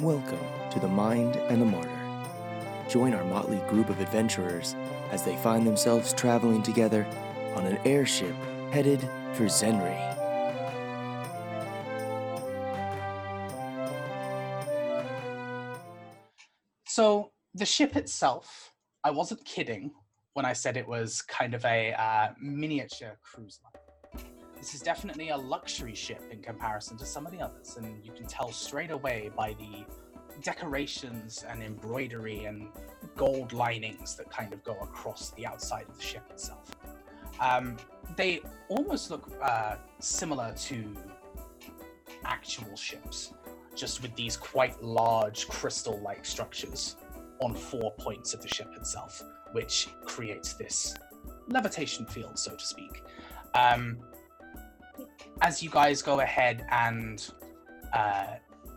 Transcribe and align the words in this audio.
Welcome 0.00 0.38
to 0.70 0.78
The 0.78 0.86
Mind 0.86 1.34
and 1.34 1.60
the 1.60 1.66
Martyr. 1.66 1.90
Join 2.88 3.14
our 3.14 3.24
motley 3.24 3.58
group 3.66 3.90
of 3.90 3.98
adventurers 3.98 4.76
as 5.10 5.24
they 5.24 5.36
find 5.38 5.66
themselves 5.66 6.12
traveling 6.12 6.62
together 6.62 7.04
on 7.56 7.66
an 7.66 7.78
airship 7.84 8.32
headed 8.70 9.00
for 9.32 9.46
Zenri. 9.46 9.98
So 16.86 17.32
the 17.54 17.66
ship 17.66 17.96
itself, 17.96 18.72
I 19.02 19.10
wasn't 19.10 19.44
kidding 19.44 19.90
when 20.34 20.44
I 20.44 20.52
said 20.52 20.76
it 20.76 20.86
was 20.86 21.22
kind 21.22 21.54
of 21.54 21.64
a 21.64 21.92
uh, 21.94 22.28
miniature 22.40 23.18
cruise 23.24 23.58
line. 23.64 23.77
This 24.58 24.74
is 24.74 24.80
definitely 24.80 25.28
a 25.28 25.36
luxury 25.36 25.94
ship 25.94 26.22
in 26.30 26.40
comparison 26.42 26.96
to 26.98 27.06
some 27.06 27.24
of 27.24 27.32
the 27.32 27.40
others, 27.40 27.76
and 27.76 28.04
you 28.04 28.12
can 28.12 28.26
tell 28.26 28.50
straight 28.50 28.90
away 28.90 29.30
by 29.36 29.54
the 29.54 29.84
decorations 30.42 31.44
and 31.48 31.62
embroidery 31.62 32.44
and 32.44 32.68
gold 33.16 33.52
linings 33.52 34.16
that 34.16 34.30
kind 34.30 34.52
of 34.52 34.62
go 34.64 34.76
across 34.82 35.30
the 35.32 35.46
outside 35.46 35.86
of 35.88 35.96
the 35.96 36.02
ship 36.02 36.24
itself. 36.30 36.70
Um, 37.40 37.76
they 38.16 38.40
almost 38.68 39.10
look 39.10 39.30
uh, 39.40 39.76
similar 40.00 40.52
to 40.54 40.96
actual 42.24 42.76
ships, 42.76 43.32
just 43.76 44.02
with 44.02 44.14
these 44.16 44.36
quite 44.36 44.82
large 44.82 45.46
crystal 45.48 46.00
like 46.00 46.24
structures 46.24 46.96
on 47.40 47.54
four 47.54 47.92
points 47.92 48.34
of 48.34 48.42
the 48.42 48.48
ship 48.48 48.68
itself, 48.76 49.22
which 49.52 49.88
creates 50.04 50.54
this 50.54 50.96
levitation 51.46 52.06
field, 52.06 52.36
so 52.36 52.56
to 52.56 52.64
speak. 52.64 53.02
Um, 53.54 53.98
as 55.42 55.62
you 55.62 55.70
guys 55.70 56.02
go 56.02 56.20
ahead 56.20 56.66
and 56.70 57.30
uh, 57.92 58.34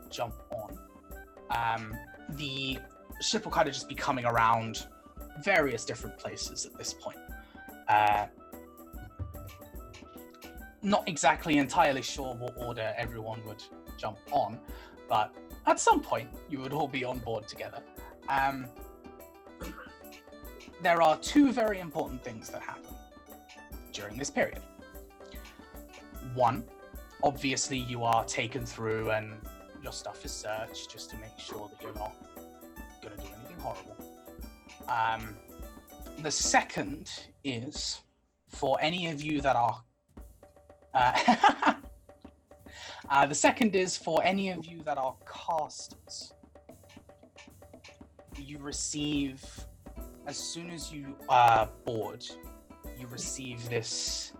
jump 0.09 0.35
on, 0.51 0.77
um, 1.49 1.93
the 2.31 2.77
ship 3.21 3.45
will 3.45 3.51
kind 3.51 3.67
of 3.67 3.73
just 3.73 3.89
be 3.89 3.95
coming 3.95 4.25
around 4.25 4.87
various 5.43 5.85
different 5.85 6.17
places 6.17 6.65
at 6.65 6.77
this 6.77 6.93
point. 6.93 7.17
Uh, 7.87 8.25
not 10.81 11.07
exactly 11.07 11.57
entirely 11.57 12.01
sure 12.01 12.33
what 12.35 12.53
order 12.57 12.93
everyone 12.97 13.39
would 13.45 13.63
jump 13.97 14.17
on, 14.31 14.59
but 15.07 15.33
at 15.67 15.79
some 15.79 16.01
point 16.01 16.29
you 16.49 16.59
would 16.59 16.73
all 16.73 16.87
be 16.87 17.03
on 17.03 17.19
board 17.19 17.47
together. 17.47 17.81
Um, 18.29 18.65
there 20.81 21.01
are 21.01 21.17
two 21.17 21.51
very 21.51 21.79
important 21.79 22.23
things 22.23 22.49
that 22.49 22.61
happen 22.61 22.95
during 23.93 24.17
this 24.17 24.31
period. 24.31 24.61
One, 26.33 26.63
obviously, 27.23 27.77
you 27.77 28.03
are 28.03 28.23
taken 28.25 28.65
through 28.65 29.11
and 29.11 29.33
your 29.83 29.91
stuff 29.93 30.23
is 30.25 30.31
searched 30.31 30.91
just 30.91 31.09
to 31.11 31.17
make 31.17 31.37
sure 31.37 31.69
that 31.69 31.81
you're 31.81 31.95
not 31.95 32.13
going 33.01 33.17
to 33.17 33.21
do 33.21 33.29
anything 33.39 33.59
horrible. 33.59 33.97
Um, 34.87 35.35
the 36.21 36.31
second 36.31 37.09
is 37.43 38.01
for 38.49 38.77
any 38.81 39.07
of 39.07 39.21
you 39.21 39.41
that 39.41 39.55
are. 39.55 39.81
Uh, 40.93 41.73
uh, 43.09 43.25
the 43.25 43.35
second 43.35 43.75
is 43.75 43.97
for 43.97 44.23
any 44.23 44.49
of 44.49 44.65
you 44.65 44.83
that 44.83 44.97
are 44.97 45.15
casters. 45.25 46.33
You 48.37 48.59
receive, 48.59 49.43
as 50.27 50.37
soon 50.37 50.69
as 50.69 50.91
you 50.91 51.15
are 51.29 51.69
board, 51.85 52.25
you 52.99 53.07
receive 53.07 53.67
this 53.69 54.33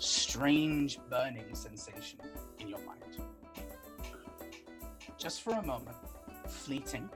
strange 0.00 0.98
burning 1.10 1.54
sensation 1.54 2.18
in 2.58 2.68
your 2.68 2.80
mind. 2.80 3.02
Just 5.18 5.42
for 5.42 5.52
a 5.52 5.62
moment, 5.62 5.96
fleeting, 6.48 7.08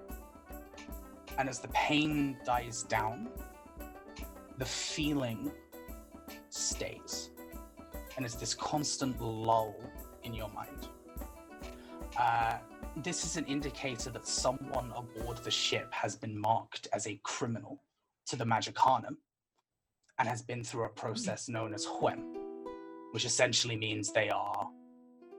and 1.39 1.49
as 1.49 1.59
the 1.59 1.69
pain 1.69 2.37
dies 2.45 2.83
down, 2.83 3.29
the 4.59 4.65
feeling 4.65 5.51
stays. 6.51 7.31
And 8.17 8.25
it's 8.25 8.37
this 8.37 8.55
constant 8.55 9.21
lull 9.21 9.75
in 10.23 10.35
your 10.35 10.51
mind. 10.51 10.89
Uh, 12.17 12.59
this 12.99 13.25
is 13.25 13.37
an 13.37 13.45
indicator 13.47 14.11
that 14.11 14.27
someone 14.27 14.93
aboard 14.95 15.39
the 15.39 15.51
ship 15.51 15.93
has 15.93 16.15
been 16.15 16.39
marked 16.39 16.87
as 16.93 17.07
a 17.09 17.19
criminal 17.25 17.83
to 18.27 18.37
the 18.37 18.45
Magicanum 18.45 19.17
and 20.19 20.29
has 20.29 20.43
been 20.43 20.63
through 20.63 20.85
a 20.85 20.89
process 20.91 21.49
known 21.49 21.75
as 21.75 21.85
Huem, 21.85 22.44
which 23.15 23.25
essentially 23.25 23.77
means 23.77 24.11
they 24.11 24.29
are 24.29 24.69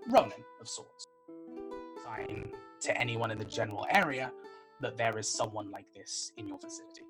Roman 0.07 0.31
of 0.61 0.67
sorts. 0.67 1.07
Sign 2.05 2.49
to 2.79 2.97
anyone 2.97 3.31
in 3.31 3.37
the 3.37 3.43
general 3.43 3.85
area 3.89 4.31
that 4.79 4.95
there 4.95 5.19
is 5.19 5.27
someone 5.27 5.69
like 5.71 5.85
this 5.93 6.31
in 6.37 6.47
your 6.47 6.57
vicinity. 6.57 7.01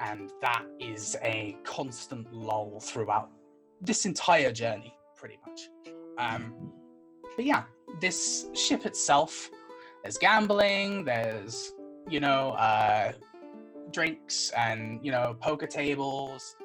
And 0.00 0.32
that 0.40 0.64
is 0.80 1.16
a 1.22 1.56
constant 1.62 2.32
lull 2.34 2.80
throughout 2.80 3.30
this 3.80 4.06
entire 4.06 4.50
journey, 4.50 4.92
pretty 5.14 5.38
much. 5.46 5.68
Um, 6.18 6.72
but 7.36 7.44
yeah, 7.44 7.62
this 8.00 8.48
ship 8.54 8.86
itself, 8.86 9.50
there's 10.02 10.18
gambling, 10.18 11.04
there's, 11.04 11.74
you 12.08 12.18
know, 12.18 12.50
uh, 12.54 13.12
drinks 13.92 14.50
and, 14.56 15.00
you 15.02 15.12
know, 15.12 15.36
poker 15.40 15.66
tables, 15.66 16.56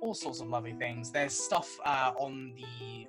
all 0.00 0.14
sorts 0.14 0.40
of 0.40 0.48
lovely 0.48 0.72
things. 0.74 1.10
There's 1.10 1.32
stuff 1.32 1.78
uh, 1.84 2.12
on 2.18 2.52
the 2.56 3.06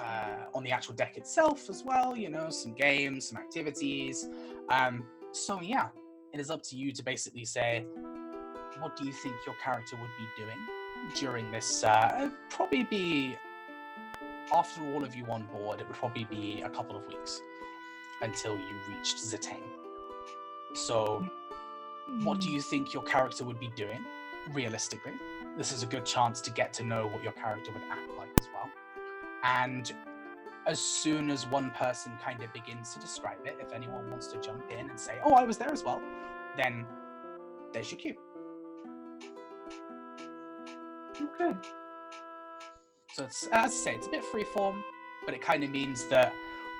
uh, 0.00 0.44
on 0.54 0.62
the 0.62 0.70
actual 0.70 0.94
deck 0.94 1.16
itself 1.16 1.70
as 1.70 1.82
well. 1.82 2.16
You 2.16 2.28
know, 2.28 2.50
some 2.50 2.74
games, 2.74 3.28
some 3.28 3.38
activities. 3.38 4.28
Um, 4.68 5.04
so 5.32 5.60
yeah, 5.62 5.88
it 6.32 6.40
is 6.40 6.50
up 6.50 6.62
to 6.64 6.76
you 6.76 6.92
to 6.92 7.02
basically 7.02 7.44
say, 7.44 7.86
what 8.80 8.96
do 8.96 9.06
you 9.06 9.12
think 9.12 9.34
your 9.46 9.54
character 9.62 9.96
would 9.96 10.10
be 10.18 10.42
doing 10.42 10.58
during 11.14 11.50
this? 11.50 11.82
Uh, 11.82 12.30
probably 12.50 12.84
be 12.84 13.36
after 14.52 14.82
all 14.92 15.02
of 15.02 15.14
you 15.14 15.24
on 15.26 15.46
board. 15.46 15.80
It 15.80 15.88
would 15.88 15.96
probably 15.96 16.24
be 16.24 16.62
a 16.62 16.68
couple 16.68 16.96
of 16.96 17.06
weeks 17.06 17.40
until 18.22 18.56
you 18.56 18.76
reached 18.88 19.16
Zitane. 19.16 19.62
So, 20.74 21.26
what 22.22 22.40
do 22.40 22.48
hmm. 22.48 22.54
you 22.54 22.60
think 22.60 22.92
your 22.94 23.02
character 23.02 23.44
would 23.44 23.60
be 23.60 23.70
doing? 23.76 24.04
Realistically, 24.52 25.12
this 25.56 25.72
is 25.72 25.82
a 25.82 25.86
good 25.86 26.04
chance 26.04 26.40
to 26.42 26.50
get 26.50 26.72
to 26.74 26.84
know 26.84 27.08
what 27.08 27.22
your 27.22 27.32
character 27.32 27.72
would 27.72 27.82
act 27.90 28.10
like 28.16 28.28
as 28.38 28.46
well. 28.54 28.70
And 29.42 29.92
as 30.66 30.78
soon 30.78 31.30
as 31.30 31.46
one 31.46 31.70
person 31.72 32.12
kind 32.22 32.42
of 32.42 32.52
begins 32.52 32.94
to 32.94 33.00
describe 33.00 33.38
it, 33.44 33.56
if 33.60 33.72
anyone 33.72 34.10
wants 34.10 34.28
to 34.28 34.40
jump 34.40 34.70
in 34.70 34.90
and 34.90 34.98
say, 34.98 35.18
"Oh, 35.24 35.34
I 35.34 35.44
was 35.44 35.58
there 35.58 35.70
as 35.70 35.82
well," 35.82 36.00
then 36.56 36.86
there's 37.72 37.90
your 37.90 37.98
cue. 37.98 38.16
Okay. 41.20 41.56
So 43.12 43.24
it's 43.24 43.46
as 43.46 43.72
I 43.72 43.74
say, 43.74 43.94
it's 43.94 44.06
a 44.06 44.10
bit 44.10 44.24
freeform, 44.24 44.82
but 45.24 45.34
it 45.34 45.40
kind 45.40 45.64
of 45.64 45.70
means 45.70 46.04
that 46.06 46.32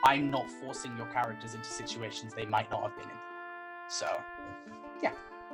I'm 0.05 0.31
not 0.31 0.49
forcing 0.61 0.97
your 0.97 1.07
characters 1.07 1.55
into 1.55 1.69
situations 1.69 2.35
they 2.35 2.47
might 2.47 2.71
not 2.71 2.83
have 2.83 2.97
been 2.97 3.09
in. 3.09 3.26
So 3.89 4.07
yeah. 5.03 5.13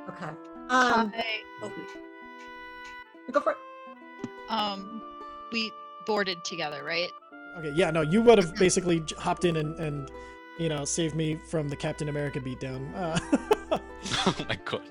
Okay. 0.09 0.25
Um, 0.69 1.11
I, 1.15 1.25
oh, 1.61 1.71
go 3.31 3.39
for 3.41 3.51
it. 3.51 3.57
um, 4.49 5.01
we 5.51 5.71
boarded 6.05 6.43
together, 6.43 6.83
right? 6.83 7.09
Okay, 7.57 7.71
yeah, 7.75 7.91
no, 7.91 8.01
you 8.01 8.21
would 8.21 8.37
have 8.37 8.55
basically 8.55 9.03
hopped 9.17 9.45
in 9.45 9.57
and, 9.57 9.77
and 9.79 10.09
you 10.57 10.69
know, 10.69 10.85
saved 10.85 11.15
me 11.15 11.37
from 11.49 11.69
the 11.69 11.75
Captain 11.75 12.09
America 12.09 12.39
beatdown. 12.39 12.91
Uh, 12.95 13.19
oh 14.25 14.35
my 14.47 14.57
god. 14.65 14.81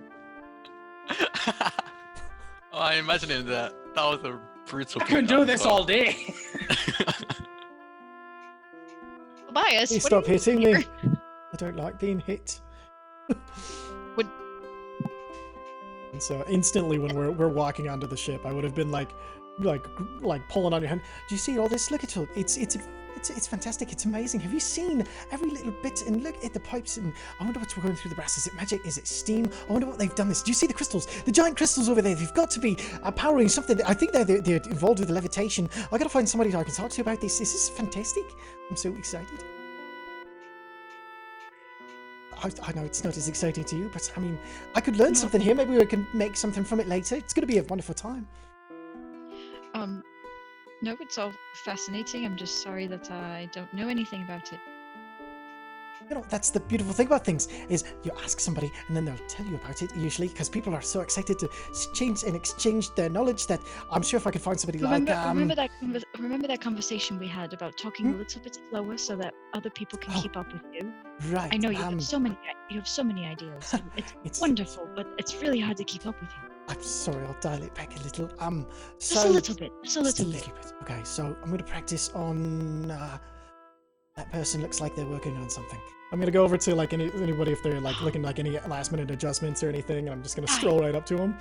oh, 2.72 2.78
I 2.78 2.94
imagining 2.94 3.46
that 3.46 3.74
that 3.94 4.04
was 4.04 4.24
a 4.24 4.38
brutal. 4.66 5.02
I 5.02 5.06
could 5.06 5.26
do 5.26 5.44
this 5.44 5.62
so- 5.62 5.70
all 5.70 5.84
day. 5.84 6.34
Tobias, 9.46 9.90
please 9.90 10.04
stop 10.04 10.24
hitting 10.26 10.60
doing 10.60 10.78
me. 10.78 10.86
I 11.04 11.56
don't 11.56 11.76
like 11.76 11.98
being 11.98 12.20
hit. 12.20 12.60
Would- 14.16 14.28
And 16.12 16.22
so 16.22 16.44
instantly, 16.48 16.98
when 16.98 17.14
we're 17.14 17.30
we're 17.30 17.48
walking 17.48 17.88
onto 17.88 18.06
the 18.06 18.16
ship, 18.16 18.44
I 18.44 18.52
would 18.52 18.64
have 18.64 18.74
been 18.74 18.90
like, 18.90 19.10
like, 19.58 19.86
like 20.20 20.46
pulling 20.48 20.74
on 20.74 20.80
your 20.82 20.88
hand. 20.88 21.00
Do 21.28 21.34
you 21.34 21.38
see 21.38 21.58
all 21.58 21.68
this? 21.68 21.90
Look 21.90 22.04
at 22.04 22.16
it. 22.16 22.28
It's 22.36 22.56
it's 22.56 22.76
it's 23.16 23.30
it's 23.30 23.46
fantastic. 23.46 23.92
It's 23.92 24.04
amazing. 24.04 24.40
Have 24.40 24.52
you 24.52 24.60
seen 24.60 25.06
every 25.30 25.48
little 25.50 25.72
bit? 25.82 26.02
And 26.06 26.22
look 26.22 26.36
at 26.44 26.52
the 26.52 26.60
pipes. 26.60 26.96
And 26.98 27.12
I 27.40 27.44
wonder 27.44 27.60
what's 27.60 27.72
going 27.74 27.94
through 27.94 28.08
the 28.10 28.14
brass. 28.14 28.36
Is 28.36 28.46
it 28.46 28.54
magic? 28.54 28.84
Is 28.84 28.98
it 28.98 29.06
steam? 29.06 29.48
I 29.68 29.72
wonder 29.72 29.86
what 29.86 29.98
they've 29.98 30.14
done. 30.14 30.28
This. 30.28 30.42
Do 30.42 30.50
you 30.50 30.54
see 30.54 30.66
the 30.66 30.74
crystals? 30.74 31.06
The 31.24 31.32
giant 31.32 31.56
crystals 31.56 31.88
over 31.88 32.02
there. 32.02 32.14
They've 32.14 32.34
got 32.34 32.50
to 32.50 32.60
be 32.60 32.76
uh, 33.02 33.10
powering 33.12 33.48
something. 33.48 33.80
I 33.82 33.94
think 33.94 34.12
they're, 34.12 34.24
they're 34.24 34.40
they're 34.42 34.62
involved 34.68 34.98
with 34.98 35.08
the 35.08 35.14
levitation. 35.14 35.70
I 35.92 35.98
gotta 35.98 36.10
find 36.10 36.28
somebody 36.28 36.54
I 36.54 36.64
can 36.64 36.74
talk 36.74 36.90
to 36.90 37.00
about 37.00 37.20
this. 37.20 37.38
This 37.38 37.54
is 37.54 37.68
fantastic. 37.70 38.24
I'm 38.68 38.76
so 38.76 38.94
excited. 38.96 39.44
I, 42.42 42.50
I 42.62 42.72
know 42.72 42.84
it's 42.84 43.04
not 43.04 43.16
as 43.16 43.28
exciting 43.28 43.64
to 43.64 43.76
you, 43.76 43.90
but 43.92 44.10
I 44.16 44.20
mean, 44.20 44.38
I 44.74 44.80
could 44.80 44.96
learn 44.96 45.14
something 45.14 45.40
here. 45.40 45.54
Maybe 45.54 45.76
we 45.76 45.86
can 45.86 46.06
make 46.12 46.36
something 46.36 46.64
from 46.64 46.80
it 46.80 46.88
later. 46.88 47.14
It's 47.16 47.32
going 47.32 47.46
to 47.46 47.52
be 47.52 47.58
a 47.58 47.62
wonderful 47.64 47.94
time. 47.94 48.26
Um, 49.74 50.02
No, 50.82 50.96
it's 51.00 51.16
all 51.16 51.32
fascinating. 51.64 52.24
I'm 52.24 52.36
just 52.36 52.60
sorry 52.60 52.88
that 52.88 53.08
I 53.10 53.48
don't 53.52 53.72
know 53.72 53.88
anything 53.88 54.22
about 54.22 54.52
it. 54.52 54.58
You 56.12 56.18
know, 56.18 56.26
that's 56.28 56.50
the 56.50 56.60
beautiful 56.60 56.92
thing 56.92 57.06
about 57.06 57.24
things 57.24 57.48
is 57.70 57.84
you 58.02 58.10
ask 58.22 58.38
somebody 58.38 58.70
and 58.86 58.94
then 58.94 59.06
they'll 59.06 59.26
tell 59.28 59.46
you 59.46 59.54
about 59.54 59.80
it 59.80 59.96
usually 59.96 60.28
because 60.28 60.50
people 60.50 60.74
are 60.74 60.82
so 60.82 61.00
excited 61.00 61.38
to 61.38 61.48
exchange 61.70 62.22
and 62.22 62.36
exchange 62.36 62.94
their 62.96 63.08
knowledge 63.08 63.46
that 63.46 63.60
I'm 63.90 64.02
sure 64.02 64.18
if 64.18 64.26
I 64.26 64.30
could 64.30 64.42
find 64.42 64.60
somebody 64.60 64.78
Remember, 64.78 65.12
like 65.14 65.20
um, 65.26 65.28
remember 65.38 65.54
that 65.54 65.70
remember 66.18 66.48
that 66.48 66.60
conversation 66.60 67.18
we 67.18 67.28
had 67.28 67.54
about 67.54 67.78
talking 67.78 68.08
Hmm? 68.08 68.16
a 68.16 68.18
little 68.18 68.42
bit 68.42 68.58
slower 68.68 68.98
so 68.98 69.16
that 69.16 69.32
other 69.54 69.70
people 69.70 69.98
can 69.98 70.12
Oh, 70.14 70.20
keep 70.20 70.36
up 70.36 70.52
with 70.52 70.60
you. 70.74 70.92
right 71.30 71.48
I 71.50 71.56
know 71.56 71.70
you 71.70 71.78
um, 71.82 71.92
have 71.94 72.02
so 72.02 72.18
many 72.18 72.36
you 72.68 72.76
have 72.76 72.88
so 72.88 73.02
many 73.02 73.24
ideas. 73.24 73.74
It's 73.96 74.12
it's 74.22 74.38
wonderful, 74.42 74.86
but 74.94 75.06
it's 75.16 75.34
really 75.40 75.60
hard 75.60 75.78
to 75.78 75.84
keep 75.84 76.04
up 76.04 76.20
with 76.20 76.28
you. 76.42 76.50
I'm 76.68 76.82
sorry, 76.82 77.24
I'll 77.24 77.40
dial 77.40 77.62
it 77.62 77.74
back 77.74 77.98
a 77.98 78.02
little. 78.02 78.28
Um 78.38 78.66
so 78.98 79.14
Just 79.14 79.26
a 79.26 79.30
little 79.30 79.54
bit. 79.54 79.72
Just 79.82 79.96
a 79.96 80.02
just 80.02 80.18
little 80.18 80.32
bit. 80.32 80.44
bit. 80.62 80.72
Okay, 80.82 81.00
so 81.04 81.34
I'm 81.42 81.50
gonna 81.50 81.62
practice 81.76 82.10
on 82.10 82.90
uh, 82.90 83.16
that 84.16 84.30
person 84.30 84.60
looks 84.60 84.78
like 84.82 84.94
they're 84.94 85.06
working 85.16 85.34
on 85.38 85.48
something. 85.48 85.80
I'm 86.12 86.20
gonna 86.20 86.30
go 86.30 86.44
over 86.44 86.58
to 86.58 86.74
like 86.74 86.92
any 86.92 87.10
anybody 87.14 87.52
if 87.52 87.62
they're 87.62 87.80
like 87.80 88.00
looking 88.02 88.22
like 88.22 88.38
any 88.38 88.58
last 88.68 88.92
minute 88.92 89.10
adjustments 89.10 89.62
or 89.62 89.70
anything, 89.70 90.06
and 90.06 90.10
I'm 90.10 90.22
just 90.22 90.36
gonna 90.36 90.46
stroll 90.46 90.80
right 90.80 90.94
up 90.94 91.06
to 91.06 91.16
them. 91.16 91.38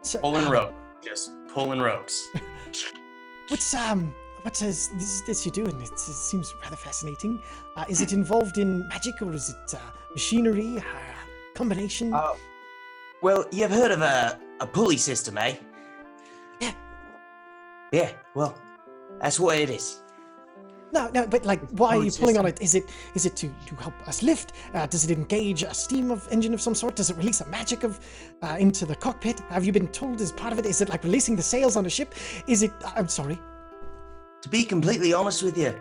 So, 0.00 0.18
Pulling 0.20 0.46
um, 0.46 0.52
rope. 0.52 0.74
Just 1.02 1.32
pulling 1.52 1.80
ropes. 1.80 2.28
What's 3.48 3.74
um 3.74 4.14
what 4.42 4.60
is 4.62 4.88
this, 4.88 5.20
this 5.20 5.46
you're 5.46 5.52
doing? 5.52 5.80
It, 5.80 5.92
it 5.92 5.98
seems 5.98 6.54
rather 6.62 6.76
fascinating. 6.76 7.40
Uh, 7.76 7.84
is 7.88 8.00
it 8.00 8.12
involved 8.12 8.58
in 8.58 8.88
magic 8.88 9.20
or 9.22 9.32
is 9.32 9.50
it 9.50 9.74
uh, 9.74 9.78
machinery? 10.12 10.78
Uh, 10.78 10.82
combination? 11.54 12.12
Oh. 12.12 12.36
Well, 13.22 13.46
you've 13.52 13.70
heard 13.70 13.92
of 13.92 14.00
a, 14.00 14.40
a 14.60 14.66
pulley 14.66 14.96
system, 14.96 15.38
eh? 15.38 15.54
Yeah. 16.60 16.72
Yeah, 17.92 18.10
well, 18.34 18.58
that's 19.20 19.38
what 19.38 19.58
it 19.58 19.70
is. 19.70 20.01
No, 20.92 21.08
no, 21.08 21.26
but 21.26 21.44
like, 21.46 21.60
why 21.70 21.88
are 21.88 21.92
pulley 21.94 22.06
you 22.06 22.12
pulling 22.12 22.38
on 22.38 22.46
it? 22.46 22.60
Is 22.60 22.74
it 22.74 22.84
is 23.14 23.24
it 23.24 23.34
to, 23.36 23.48
to 23.66 23.74
help 23.76 23.94
us 24.06 24.22
lift? 24.22 24.52
Uh, 24.74 24.86
does 24.86 25.04
it 25.04 25.10
engage 25.10 25.62
a 25.62 25.72
steam 25.72 26.10
of 26.10 26.28
engine 26.30 26.52
of 26.52 26.60
some 26.60 26.74
sort? 26.74 26.96
Does 26.96 27.08
it 27.08 27.16
release 27.16 27.40
a 27.40 27.46
magic 27.46 27.82
of 27.82 27.98
uh, 28.42 28.56
into 28.58 28.84
the 28.84 28.94
cockpit? 28.94 29.40
Have 29.48 29.64
you 29.64 29.72
been 29.72 29.88
told 29.88 30.20
as 30.20 30.32
part 30.32 30.52
of 30.52 30.58
it? 30.58 30.66
Is 30.66 30.82
it 30.82 30.90
like 30.90 31.02
releasing 31.02 31.34
the 31.34 31.42
sails 31.42 31.76
on 31.76 31.86
a 31.86 31.90
ship? 31.90 32.14
Is 32.46 32.62
it? 32.62 32.72
I'm 32.94 33.08
sorry. 33.08 33.38
To 34.42 34.48
be 34.48 34.64
completely 34.64 35.14
honest 35.14 35.42
with 35.42 35.56
you, 35.56 35.74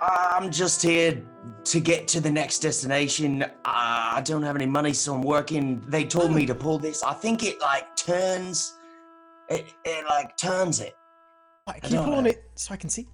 I'm 0.00 0.50
just 0.50 0.80
here 0.82 1.20
to 1.64 1.80
get 1.80 2.06
to 2.08 2.20
the 2.20 2.30
next 2.30 2.60
destination. 2.60 3.44
I 3.64 4.22
don't 4.24 4.42
have 4.42 4.54
any 4.56 4.66
money, 4.66 4.92
so 4.92 5.14
I'm 5.14 5.22
working. 5.22 5.82
They 5.88 6.04
told 6.04 6.32
me 6.32 6.46
to 6.46 6.54
pull 6.54 6.78
this. 6.78 7.02
I 7.02 7.12
think 7.12 7.42
it 7.42 7.60
like 7.60 7.96
turns. 7.96 8.74
It, 9.48 9.66
it 9.84 10.04
like 10.08 10.36
turns 10.36 10.80
it. 10.80 10.94
Right, 11.66 11.76
I 11.76 11.80
can 11.80 11.90
you 11.90 11.96
don't 11.96 12.04
pull 12.06 12.14
on 12.14 12.26
it 12.26 12.44
so 12.54 12.74
I 12.74 12.76
can 12.76 12.88
see? 12.88 13.08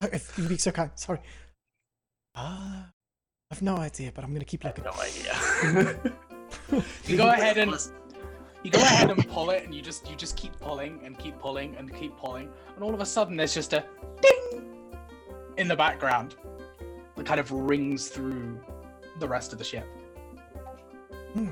Uh, 0.00 0.08
If 0.12 0.38
you'd 0.38 0.48
be 0.48 0.56
so 0.58 0.70
kind. 0.70 0.90
Sorry. 0.94 1.18
Ah, 2.34 2.90
I've 3.50 3.62
no 3.62 3.76
idea, 3.76 4.12
but 4.14 4.24
I'm 4.24 4.32
gonna 4.32 4.44
keep 4.44 4.64
I 4.64 4.68
have 4.68 4.78
looking. 4.78 4.92
no 4.94 5.02
idea. 5.02 6.12
You 7.06 7.16
go 7.18 7.28
ahead 7.28 7.58
and 7.58 7.72
you 8.62 8.70
go 8.70 8.78
ahead 8.80 9.10
and 9.10 9.28
pull 9.28 9.50
it, 9.50 9.64
and 9.64 9.74
you 9.74 9.82
just 9.82 10.08
you 10.08 10.16
just 10.16 10.34
keep 10.36 10.58
pulling 10.60 10.98
and 11.04 11.18
keep 11.18 11.38
pulling 11.38 11.76
and 11.76 11.92
keep 11.94 12.16
pulling, 12.16 12.48
and 12.74 12.82
all 12.82 12.94
of 12.94 13.00
a 13.00 13.06
sudden 13.06 13.36
there's 13.36 13.52
just 13.54 13.74
a 13.74 13.84
ding 14.22 14.62
in 15.58 15.68
the 15.68 15.76
background 15.76 16.36
that 17.16 17.26
kind 17.26 17.38
of 17.38 17.50
rings 17.52 18.08
through 18.08 18.58
the 19.18 19.28
rest 19.28 19.52
of 19.52 19.58
the 19.58 19.64
ship. 19.64 19.86
Hmm. 21.34 21.48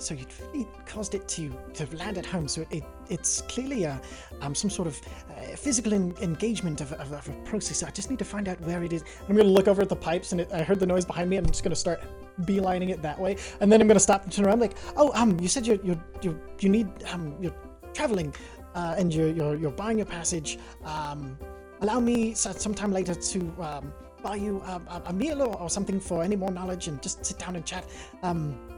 So 0.00 0.16
really 0.52 0.66
caused 0.86 1.14
it 1.14 1.28
to 1.28 1.50
to 1.74 1.96
land 1.96 2.16
at 2.18 2.26
home. 2.26 2.48
So 2.48 2.64
it 2.70 2.84
it's 3.08 3.42
clearly 3.42 3.84
a 3.84 4.00
um 4.40 4.54
some 4.54 4.70
sort 4.70 4.88
of 4.88 5.00
uh, 5.36 5.56
physical 5.56 5.92
en- 5.94 6.14
engagement 6.22 6.80
of, 6.80 6.92
of, 6.94 7.12
of 7.12 7.28
a 7.28 7.32
process. 7.44 7.82
I 7.82 7.90
just 7.90 8.08
need 8.10 8.18
to 8.18 8.24
find 8.24 8.48
out 8.48 8.60
where 8.62 8.82
it 8.82 8.92
is. 8.92 9.04
I'm 9.28 9.36
gonna 9.36 9.48
look 9.48 9.68
over 9.68 9.82
at 9.82 9.88
the 9.88 9.96
pipes, 9.96 10.32
and 10.32 10.40
it, 10.40 10.52
I 10.52 10.62
heard 10.62 10.80
the 10.80 10.86
noise 10.86 11.04
behind 11.04 11.28
me. 11.28 11.36
I'm 11.36 11.46
just 11.46 11.62
gonna 11.62 11.76
start 11.76 12.00
beelining 12.42 12.90
it 12.90 13.02
that 13.02 13.18
way, 13.18 13.36
and 13.60 13.70
then 13.70 13.80
I'm 13.80 13.88
gonna 13.88 14.00
stop 14.00 14.24
and 14.24 14.32
turn 14.32 14.46
around. 14.46 14.60
Like, 14.60 14.76
oh, 14.96 15.12
um, 15.14 15.38
you 15.38 15.48
said 15.48 15.66
you're 15.66 15.82
you 15.84 16.00
you 16.22 16.40
you 16.60 16.68
need 16.68 16.88
um 17.12 17.36
you're 17.40 17.54
traveling, 17.92 18.34
uh, 18.74 18.94
and 18.96 19.12
you're 19.12 19.30
you're 19.30 19.56
you're 19.56 19.70
buying 19.72 19.98
your 19.98 20.06
passage. 20.06 20.58
Um, 20.84 21.38
allow 21.82 22.00
me 22.00 22.34
so- 22.34 22.52
sometime 22.52 22.92
later 22.92 23.14
to 23.14 23.38
um 23.60 23.92
buy 24.22 24.36
you 24.36 24.62
um, 24.66 24.86
a, 24.88 25.02
a 25.06 25.12
meal 25.12 25.40
or, 25.42 25.58
or 25.58 25.70
something 25.70 25.98
for 25.98 26.22
any 26.22 26.36
more 26.36 26.50
knowledge, 26.50 26.88
and 26.88 27.02
just 27.02 27.24
sit 27.24 27.38
down 27.38 27.56
and 27.56 27.64
chat. 27.64 27.84
Um, 28.22 28.69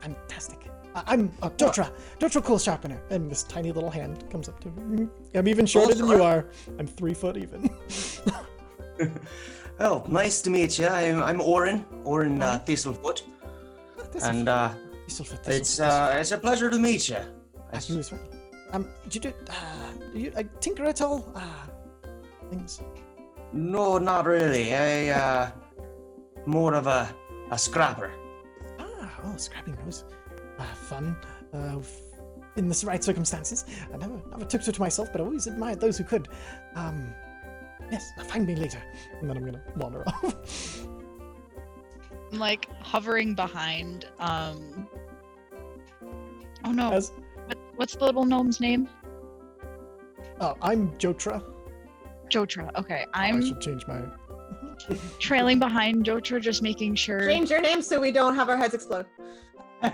fantastic. 0.00 0.70
I'm 0.94 1.30
uh, 1.42 1.50
Jotra, 1.50 1.92
Jotra 2.18 2.42
Quill 2.42 2.58
Sharpener, 2.58 3.00
and 3.10 3.30
this 3.30 3.44
tiny 3.44 3.70
little 3.70 3.90
hand 3.90 4.28
comes 4.30 4.48
up 4.48 4.58
to 4.60 4.68
me. 4.70 5.08
I'm 5.34 5.46
even 5.46 5.64
shorter 5.66 5.94
than 5.94 6.08
you 6.08 6.22
are. 6.22 6.46
I'm 6.78 6.86
three 6.86 7.14
foot 7.14 7.36
even. 7.36 7.70
Oh, 9.80 10.04
nice 10.08 10.42
to 10.42 10.50
meet 10.50 10.78
you. 10.78 10.88
I'm, 10.88 11.22
I'm 11.22 11.40
Orin, 11.40 11.84
Orin 12.04 12.42
uh, 12.42 12.60
Thistlefoot, 12.66 13.22
and 14.22 14.48
uh, 14.48 14.70
this 15.06 15.18
will 15.20 15.26
fit, 15.26 15.44
this 15.44 15.46
will 15.46 15.60
it's 15.60 15.76
fit, 15.76 15.78
this 15.78 15.78
will 15.78 15.86
uh, 15.86 16.18
it's 16.18 16.32
a 16.32 16.38
pleasure 16.38 16.68
to 16.68 16.78
meet 16.78 17.08
you. 17.08 17.18
Ah, 17.72 17.80
you 17.86 17.98
as 18.00 18.10
well. 18.10 18.20
Um, 18.72 18.88
do 19.08 19.16
you 19.16 19.20
do, 19.20 19.32
uh, 19.48 19.54
do 20.12 20.18
you 20.18 20.32
uh, 20.36 20.42
tinker 20.58 20.84
at 20.84 21.00
all? 21.00 21.30
Uh, 21.34 21.40
things. 22.50 22.82
No, 23.52 23.98
not 23.98 24.26
really. 24.26 24.74
I 24.74 25.10
uh, 25.10 25.50
more 26.44 26.74
of 26.74 26.88
a 26.88 27.08
a 27.52 27.58
scrapper. 27.58 28.10
Ah, 29.00 29.20
oh, 29.24 29.36
scrapping 29.36 29.76
those. 29.84 30.04
Uh, 30.58 30.64
fun. 30.74 31.16
Uh, 31.52 31.78
in 32.56 32.68
the 32.68 32.84
right 32.86 33.02
circumstances. 33.02 33.64
I 33.92 33.96
never, 33.96 34.20
never 34.30 34.44
took 34.44 34.62
to 34.62 34.70
it 34.70 34.78
myself, 34.78 35.08
but 35.12 35.20
I 35.20 35.24
always 35.24 35.46
admired 35.46 35.80
those 35.80 35.96
who 35.96 36.04
could. 36.04 36.28
Um, 36.74 37.14
yes, 37.90 38.10
find 38.26 38.46
me 38.46 38.56
later. 38.56 38.82
And 39.20 39.30
then 39.30 39.36
I'm 39.36 39.44
gonna 39.44 39.62
wander 39.76 40.02
off. 40.08 40.84
I'm 42.32 42.38
like 42.38 42.68
hovering 42.80 43.34
behind. 43.34 44.06
Um. 44.18 44.88
Oh 46.64 46.72
no! 46.72 46.92
As, 46.92 47.12
What, 47.46 47.58
what's 47.76 47.96
the 47.96 48.04
little 48.04 48.24
gnome's 48.24 48.60
name? 48.60 48.88
oh, 50.40 50.54
I'm 50.60 50.90
Jotra. 50.98 51.42
Jotra. 52.28 52.70
Okay, 52.76 53.06
I'm. 53.14 53.36
I'm 53.36 53.46
should 53.46 53.60
change 53.60 53.86
my. 53.86 54.02
Trailing 55.18 55.58
behind 55.58 56.04
Jotra, 56.04 56.40
just 56.40 56.62
making 56.62 56.94
sure. 56.94 57.20
Change 57.20 57.50
your 57.50 57.60
name 57.60 57.82
so 57.82 58.00
we 58.00 58.12
don't 58.12 58.34
have 58.34 58.48
our 58.48 58.56
heads 58.56 58.74
explode. 58.74 59.06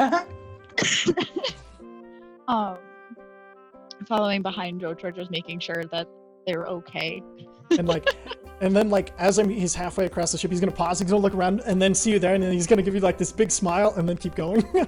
um, 2.48 2.78
following 4.06 4.42
behind 4.42 4.80
Jotra, 4.80 5.14
just 5.14 5.30
making 5.30 5.60
sure 5.60 5.84
that 5.90 6.08
they're 6.46 6.66
okay. 6.66 7.22
and 7.78 7.88
like 7.88 8.06
and 8.60 8.74
then 8.76 8.90
like 8.90 9.12
as 9.18 9.38
I'm 9.38 9.48
he's 9.48 9.74
halfway 9.74 10.06
across 10.06 10.32
the 10.32 10.38
ship, 10.38 10.50
he's 10.50 10.60
gonna 10.60 10.72
pause, 10.72 10.98
he's 10.98 11.10
gonna 11.10 11.22
look 11.22 11.34
around 11.34 11.60
and 11.66 11.80
then 11.80 11.94
see 11.94 12.12
you 12.12 12.18
there, 12.18 12.34
and 12.34 12.42
then 12.42 12.52
he's 12.52 12.66
gonna 12.66 12.82
give 12.82 12.94
you 12.94 13.00
like 13.00 13.18
this 13.18 13.32
big 13.32 13.50
smile 13.50 13.94
and 13.96 14.08
then 14.08 14.16
keep 14.16 14.34
going. 14.34 14.64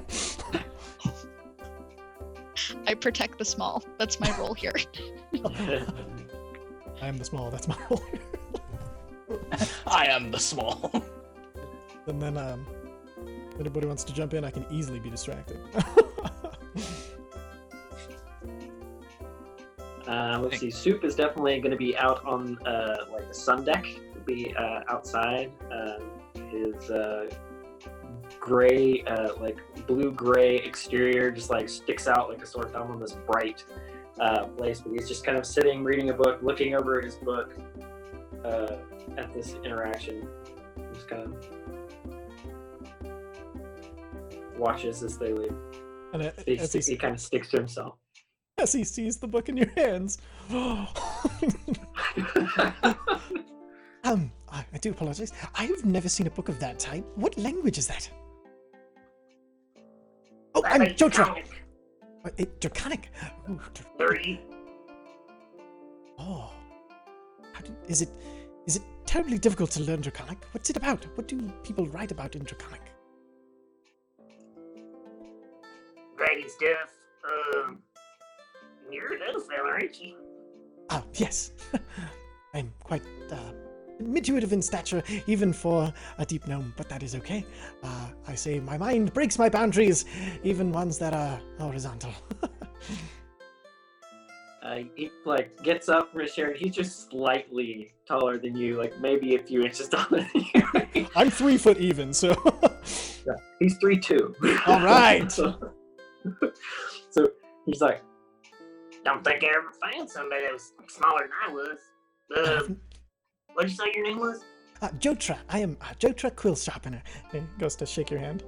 I 2.86 2.94
protect 2.94 3.38
the 3.38 3.44
small. 3.44 3.82
That's 3.98 4.20
my 4.20 4.34
role 4.38 4.54
here. 4.54 4.72
I 7.02 7.08
am 7.08 7.18
the 7.18 7.24
small, 7.24 7.50
that's 7.50 7.68
my 7.68 7.76
role. 7.90 8.02
I 9.86 10.06
am 10.06 10.30
the 10.30 10.38
small. 10.38 10.90
and 12.06 12.20
then 12.20 12.36
um 12.36 12.66
if 13.52 13.60
anybody 13.60 13.86
wants 13.86 14.04
to 14.04 14.12
jump 14.12 14.34
in, 14.34 14.44
I 14.44 14.50
can 14.50 14.66
easily 14.70 15.00
be 15.00 15.10
distracted. 15.10 15.58
Uh, 20.06 20.38
let's 20.40 20.60
see. 20.60 20.70
Soup 20.70 21.02
is 21.04 21.16
definitely 21.16 21.58
going 21.58 21.72
to 21.72 21.76
be 21.76 21.96
out 21.96 22.24
on 22.24 22.58
uh, 22.66 22.96
like 23.12 23.26
the 23.26 23.34
sun 23.34 23.64
deck. 23.64 23.84
He'll 23.84 24.22
be 24.24 24.54
uh, 24.56 24.82
outside. 24.88 25.50
Um, 25.72 26.10
his 26.50 26.90
uh, 26.90 27.28
gray, 28.38 29.02
uh, 29.02 29.34
like 29.40 29.58
blue 29.86 30.12
gray 30.12 30.56
exterior, 30.58 31.30
just 31.30 31.50
like 31.50 31.68
sticks 31.68 32.06
out 32.06 32.28
like 32.28 32.42
a 32.42 32.46
sore 32.46 32.68
thumb 32.68 32.90
on 32.90 33.00
this 33.00 33.16
bright 33.26 33.64
uh, 34.20 34.44
place. 34.44 34.80
But 34.80 34.92
he's 34.92 35.08
just 35.08 35.24
kind 35.24 35.36
of 35.36 35.44
sitting, 35.44 35.82
reading 35.82 36.10
a 36.10 36.14
book, 36.14 36.38
looking 36.40 36.76
over 36.76 37.00
his 37.00 37.16
book 37.16 37.56
uh, 38.44 38.76
at 39.16 39.32
this 39.34 39.54
interaction. 39.64 40.28
Just 40.94 41.08
kind 41.08 41.22
of 41.22 41.46
watches 44.58 45.02
as 45.02 45.18
they 45.18 45.32
leave. 45.32 45.54
and 46.12 46.22
uh, 46.22 46.30
He, 46.44 46.58
as, 46.58 46.72
he, 46.72 46.80
he 46.80 46.96
kind 46.96 47.14
of 47.14 47.20
sticks 47.20 47.48
to 47.50 47.58
himself. 47.58 47.94
as 48.58 48.72
he 48.72 48.84
sees 48.84 49.18
the 49.18 49.26
book 49.28 49.48
in 49.48 49.56
your 49.56 49.70
hands. 49.76 50.18
um, 54.04 54.30
I, 54.50 54.64
I 54.72 54.78
do 54.80 54.90
apologize. 54.90 55.32
I 55.54 55.64
have 55.64 55.84
never 55.84 56.08
seen 56.08 56.26
a 56.26 56.30
book 56.30 56.48
of 56.48 56.58
that 56.60 56.78
type. 56.78 57.04
What 57.16 57.36
language 57.38 57.78
is 57.78 57.86
that? 57.88 58.08
Oh, 60.54 60.62
I'm 60.64 60.80
Jotra. 60.82 61.44
It, 62.38 62.60
Draconic. 62.60 63.10
Ooh, 63.48 63.60
Dr- 63.74 63.86
Thirty. 63.98 64.40
Oh, 66.18 66.50
How 67.52 67.60
do, 67.60 67.72
is 67.88 68.02
it? 68.02 68.08
Is 68.66 68.76
it 68.76 68.82
terribly 69.06 69.38
difficult 69.38 69.70
to 69.72 69.82
learn 69.82 70.00
Draconic? 70.00 70.38
What's 70.52 70.70
it 70.70 70.76
about? 70.76 71.04
What 71.16 71.28
do 71.28 71.40
people 71.62 71.86
write 71.86 72.10
about 72.10 72.34
in 72.34 72.42
Draconic? 72.42 72.82
dragon 76.16 76.48
stuff. 76.48 76.90
Um, 77.24 77.78
You're 78.90 79.16
a 79.16 79.18
little 79.26 79.40
fella, 79.40 79.70
aren't 79.70 80.00
you? 80.00 80.16
Ah, 80.90 81.02
yes. 81.14 81.52
I'm 82.54 82.72
quite 82.82 83.02
uh, 83.30 83.52
in 83.98 84.62
stature, 84.62 85.02
even 85.26 85.52
for 85.52 85.92
a 86.18 86.26
deep 86.26 86.46
gnome, 86.46 86.72
but 86.76 86.88
that 86.88 87.02
is 87.02 87.14
okay. 87.14 87.44
Uh, 87.82 88.08
I 88.26 88.34
say 88.34 88.60
my 88.60 88.78
mind 88.78 89.12
breaks 89.12 89.38
my 89.38 89.48
boundaries, 89.48 90.04
even 90.42 90.72
ones 90.72 90.98
that 90.98 91.12
are 91.12 91.40
horizontal. 91.58 92.12
Uh, 94.62 94.80
he 94.96 95.10
like 95.24 95.62
gets 95.62 95.88
up 95.88 96.10
from 96.10 96.22
his 96.22 96.34
chair 96.34 96.48
and 96.50 96.56
he's 96.56 96.74
just 96.74 97.10
slightly 97.10 97.92
taller 98.06 98.38
than 98.38 98.56
you, 98.56 98.76
like 98.76 98.98
maybe 99.00 99.36
a 99.36 99.42
few 99.42 99.62
inches 99.62 99.88
taller 99.90 100.26
than 100.32 100.44
you. 100.94 101.06
I'm 101.14 101.30
three 101.30 101.56
foot 101.58 101.78
even, 101.78 102.12
so. 102.12 102.34
yeah, 103.26 103.34
he's 103.60 103.76
three 103.76 103.98
two. 103.98 104.34
All 104.66 104.80
right. 104.80 105.30
so, 105.32 105.72
so 107.10 107.28
he's 107.66 107.80
like, 107.80 108.02
Don't 109.04 109.22
think 109.24 109.44
I 109.44 109.48
ever 109.48 109.70
found 109.92 110.10
somebody 110.10 110.42
that 110.42 110.52
was 110.52 110.72
smaller 110.88 111.22
than 111.22 111.30
I 111.46 111.52
was. 111.52 111.78
Uh, 112.36 112.74
what'd 113.54 113.70
you 113.70 113.76
say 113.76 113.92
your 113.94 114.04
name 114.04 114.18
was? 114.18 114.44
Uh, 114.82 114.88
Jotra, 114.98 115.38
I 115.48 115.60
am 115.60 115.76
uh, 115.80 115.94
Jotra 116.00 116.34
Quill 116.34 116.56
Sharpener. 116.56 117.02
He 117.32 117.40
goes 117.58 117.76
to 117.76 117.86
shake 117.86 118.10
your 118.10 118.20
hand. 118.20 118.44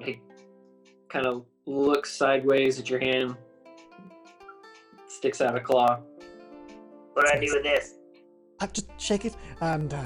he 0.00 0.20
kind 1.08 1.26
of 1.26 1.44
looks 1.66 2.12
sideways 2.12 2.80
at 2.80 2.90
your 2.90 2.98
hand, 3.00 3.36
sticks 5.14 5.40
out 5.40 5.56
a 5.56 5.60
claw. 5.60 6.00
What 7.12 7.26
do 7.26 7.32
I 7.32 7.38
do 7.38 7.52
with 7.54 7.62
this? 7.62 7.94
I 8.60 8.66
just 8.66 8.88
shake 8.98 9.24
it, 9.24 9.36
and 9.60 9.92
uh, 9.92 9.98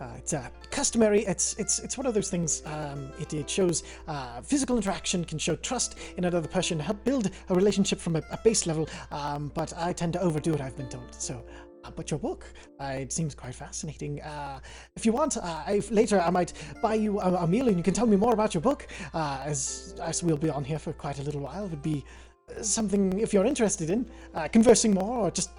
uh, 0.00 0.14
it's 0.18 0.32
uh, 0.32 0.48
customary. 0.70 1.20
It's 1.26 1.54
it's 1.58 1.78
it's 1.78 1.96
one 1.96 2.06
of 2.06 2.14
those 2.14 2.28
things. 2.28 2.62
Um, 2.66 3.10
it, 3.20 3.32
it 3.32 3.48
shows 3.48 3.84
uh, 4.08 4.40
physical 4.42 4.76
interaction, 4.76 5.24
can 5.24 5.38
show 5.38 5.56
trust 5.56 5.98
in 6.16 6.24
another 6.24 6.48
person, 6.48 6.78
help 6.78 7.04
build 7.04 7.30
a 7.48 7.54
relationship 7.54 8.00
from 8.00 8.16
a, 8.16 8.22
a 8.30 8.38
base 8.42 8.66
level. 8.66 8.88
Um, 9.12 9.52
but 9.54 9.72
I 9.76 9.92
tend 9.92 10.12
to 10.14 10.20
overdo 10.20 10.54
it. 10.54 10.60
I've 10.60 10.76
been 10.76 10.88
told. 10.88 11.14
So, 11.14 11.44
uh, 11.84 11.90
but 11.94 12.10
your 12.10 12.18
book, 12.18 12.44
uh, 12.80 12.96
it 12.98 13.12
seems 13.12 13.34
quite 13.34 13.54
fascinating. 13.54 14.20
Uh, 14.22 14.58
if 14.96 15.06
you 15.06 15.12
want, 15.12 15.36
uh, 15.36 15.62
if 15.68 15.90
later 15.90 16.20
I 16.20 16.30
might 16.30 16.52
buy 16.82 16.94
you 16.94 17.20
a, 17.20 17.44
a 17.44 17.46
meal, 17.46 17.68
and 17.68 17.76
you 17.76 17.84
can 17.84 17.94
tell 17.94 18.06
me 18.06 18.16
more 18.16 18.32
about 18.32 18.54
your 18.54 18.60
book. 18.60 18.88
Uh, 19.12 19.40
as 19.44 19.94
as 20.02 20.22
we'll 20.22 20.36
be 20.36 20.50
on 20.50 20.64
here 20.64 20.80
for 20.80 20.92
quite 20.92 21.20
a 21.20 21.22
little 21.22 21.40
while, 21.40 21.64
it 21.64 21.70
would 21.70 21.82
be 21.82 22.04
uh, 22.04 22.23
something 22.62 23.18
if 23.20 23.32
you're 23.32 23.44
interested 23.46 23.90
in 23.90 24.06
uh, 24.34 24.48
conversing 24.48 24.94
more 24.94 25.26
or 25.26 25.30
just 25.30 25.50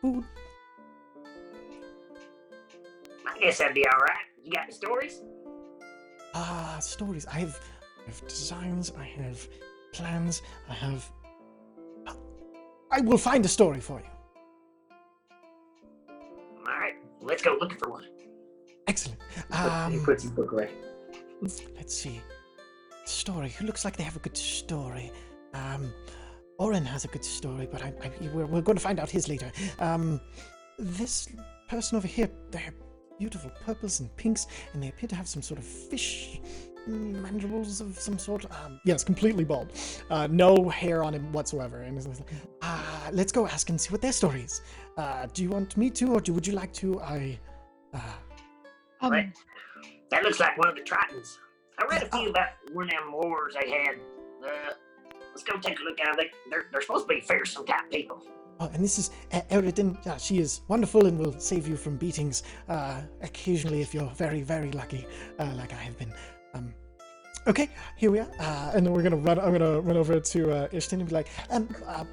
food. 0.00 0.24
I 3.26 3.38
guess 3.40 3.58
that'd 3.58 3.74
be 3.74 3.86
alright. 3.86 4.16
You 4.42 4.52
got 4.52 4.64
any 4.64 4.72
stories? 4.72 5.22
Ah, 6.34 6.78
stories. 6.80 7.26
I 7.26 7.40
have, 7.40 7.58
I 8.06 8.10
have 8.10 8.20
designs. 8.28 8.92
I 8.98 9.04
have 9.04 9.46
plans. 9.92 10.42
I 10.68 10.74
have. 10.74 11.10
I 12.92 13.00
will 13.02 13.18
find 13.18 13.44
a 13.44 13.48
story 13.48 13.80
for 13.80 14.00
you. 14.00 14.06
Alright, 16.66 16.94
let's 17.20 17.42
go 17.42 17.56
looking 17.60 17.78
for 17.78 17.90
one. 17.90 18.04
Excellent. 18.88 19.20
he 19.48 19.54
Um, 19.56 20.04
puts 20.04 20.22
his 20.24 20.32
book 20.32 20.52
away. 20.52 20.70
let's 21.40 21.94
see. 21.94 22.20
Story. 23.04 23.50
Who 23.50 23.66
looks 23.66 23.84
like 23.84 23.96
they 23.96 24.02
have 24.04 24.16
a 24.16 24.20
good 24.20 24.36
story? 24.36 25.12
Um, 25.54 25.92
Orin 26.60 26.84
has 26.84 27.06
a 27.06 27.08
good 27.08 27.24
story, 27.24 27.66
but 27.72 27.82
I, 27.82 27.92
I, 28.02 28.10
we're, 28.34 28.44
we're 28.44 28.60
going 28.60 28.76
to 28.76 28.82
find 28.82 29.00
out 29.00 29.08
his 29.10 29.28
later. 29.28 29.50
Um, 29.78 30.20
this 30.78 31.26
person 31.68 31.96
over 31.96 32.06
here, 32.06 32.28
they're 32.50 32.74
beautiful 33.18 33.50
purples 33.64 34.00
and 34.00 34.14
pinks, 34.16 34.46
and 34.74 34.82
they 34.82 34.88
appear 34.88 35.08
to 35.08 35.14
have 35.14 35.26
some 35.26 35.40
sort 35.40 35.58
of 35.58 35.64
fish 35.64 36.38
mandibles 36.86 37.80
of 37.80 37.98
some 37.98 38.18
sort. 38.18 38.44
Um, 38.44 38.78
yes, 38.84 39.02
completely 39.02 39.42
bald. 39.42 39.72
Uh, 40.10 40.26
no 40.30 40.68
hair 40.68 41.02
on 41.02 41.14
him 41.14 41.32
whatsoever. 41.32 41.80
And 41.80 41.96
like, 41.96 42.30
ah, 42.60 43.08
let's 43.10 43.32
go 43.32 43.46
ask 43.46 43.70
and 43.70 43.80
see 43.80 43.90
what 43.90 44.02
their 44.02 44.12
story 44.12 44.42
is. 44.42 44.60
Uh, 44.98 45.26
do 45.32 45.42
you 45.42 45.48
want 45.48 45.78
me 45.78 45.88
to, 45.88 46.12
or 46.12 46.20
do, 46.20 46.34
would 46.34 46.46
you 46.46 46.52
like 46.52 46.74
to? 46.74 47.00
I. 47.00 47.38
Uh, 47.94 48.00
um, 49.00 49.32
that 50.10 50.22
looks 50.24 50.40
like 50.40 50.58
one 50.58 50.68
of 50.68 50.74
the 50.74 50.82
Tritons. 50.82 51.38
I 51.78 51.86
read 51.86 52.02
a 52.02 52.08
few 52.14 52.28
about 52.28 52.50
one 52.74 52.84
of 52.84 52.90
them 52.90 53.12
wars 53.12 53.56
they 53.58 53.70
had. 53.70 53.94
Let's 55.30 55.42
go 55.44 55.58
take 55.58 55.80
a 55.80 55.82
look 55.82 56.00
at 56.00 56.06
them. 56.06 56.14
They, 56.16 56.30
they're, 56.50 56.66
they're 56.72 56.82
supposed 56.82 57.08
to 57.08 57.14
be 57.14 57.20
fearsome 57.20 57.66
type 57.66 57.90
people. 57.90 58.22
Oh, 58.60 58.68
and 58.74 58.84
this 58.84 58.98
is 58.98 59.10
uh, 59.32 59.40
Eridan. 59.50 59.96
Yeah, 60.04 60.18
she 60.18 60.38
is 60.38 60.60
wonderful 60.68 61.06
and 61.06 61.18
will 61.18 61.38
save 61.38 61.66
you 61.66 61.76
from 61.76 61.96
beatings 61.96 62.42
uh, 62.68 63.00
occasionally 63.22 63.80
if 63.80 63.94
you're 63.94 64.10
very, 64.10 64.42
very 64.42 64.70
lucky, 64.72 65.06
uh, 65.38 65.52
like 65.56 65.72
I 65.72 65.76
have 65.76 65.98
been. 65.98 66.12
Um, 66.52 66.74
okay, 67.46 67.70
here 67.96 68.10
we 68.10 68.18
are. 68.18 68.28
Uh, 68.38 68.72
and 68.74 68.84
then 68.84 68.92
we're 68.92 69.02
gonna 69.02 69.16
run. 69.16 69.38
I'm 69.38 69.52
gonna 69.52 69.80
run 69.80 69.96
over 69.96 70.20
to 70.20 70.52
uh, 70.52 70.68
Ishtin 70.68 71.00
and 71.00 71.08
be 71.08 71.14
like, 71.14 71.28
um, 71.48 71.74
uh, 71.86 72.04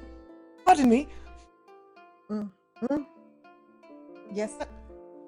pardon 0.64 0.88
me. 0.88 1.08
Yes. 4.32 4.54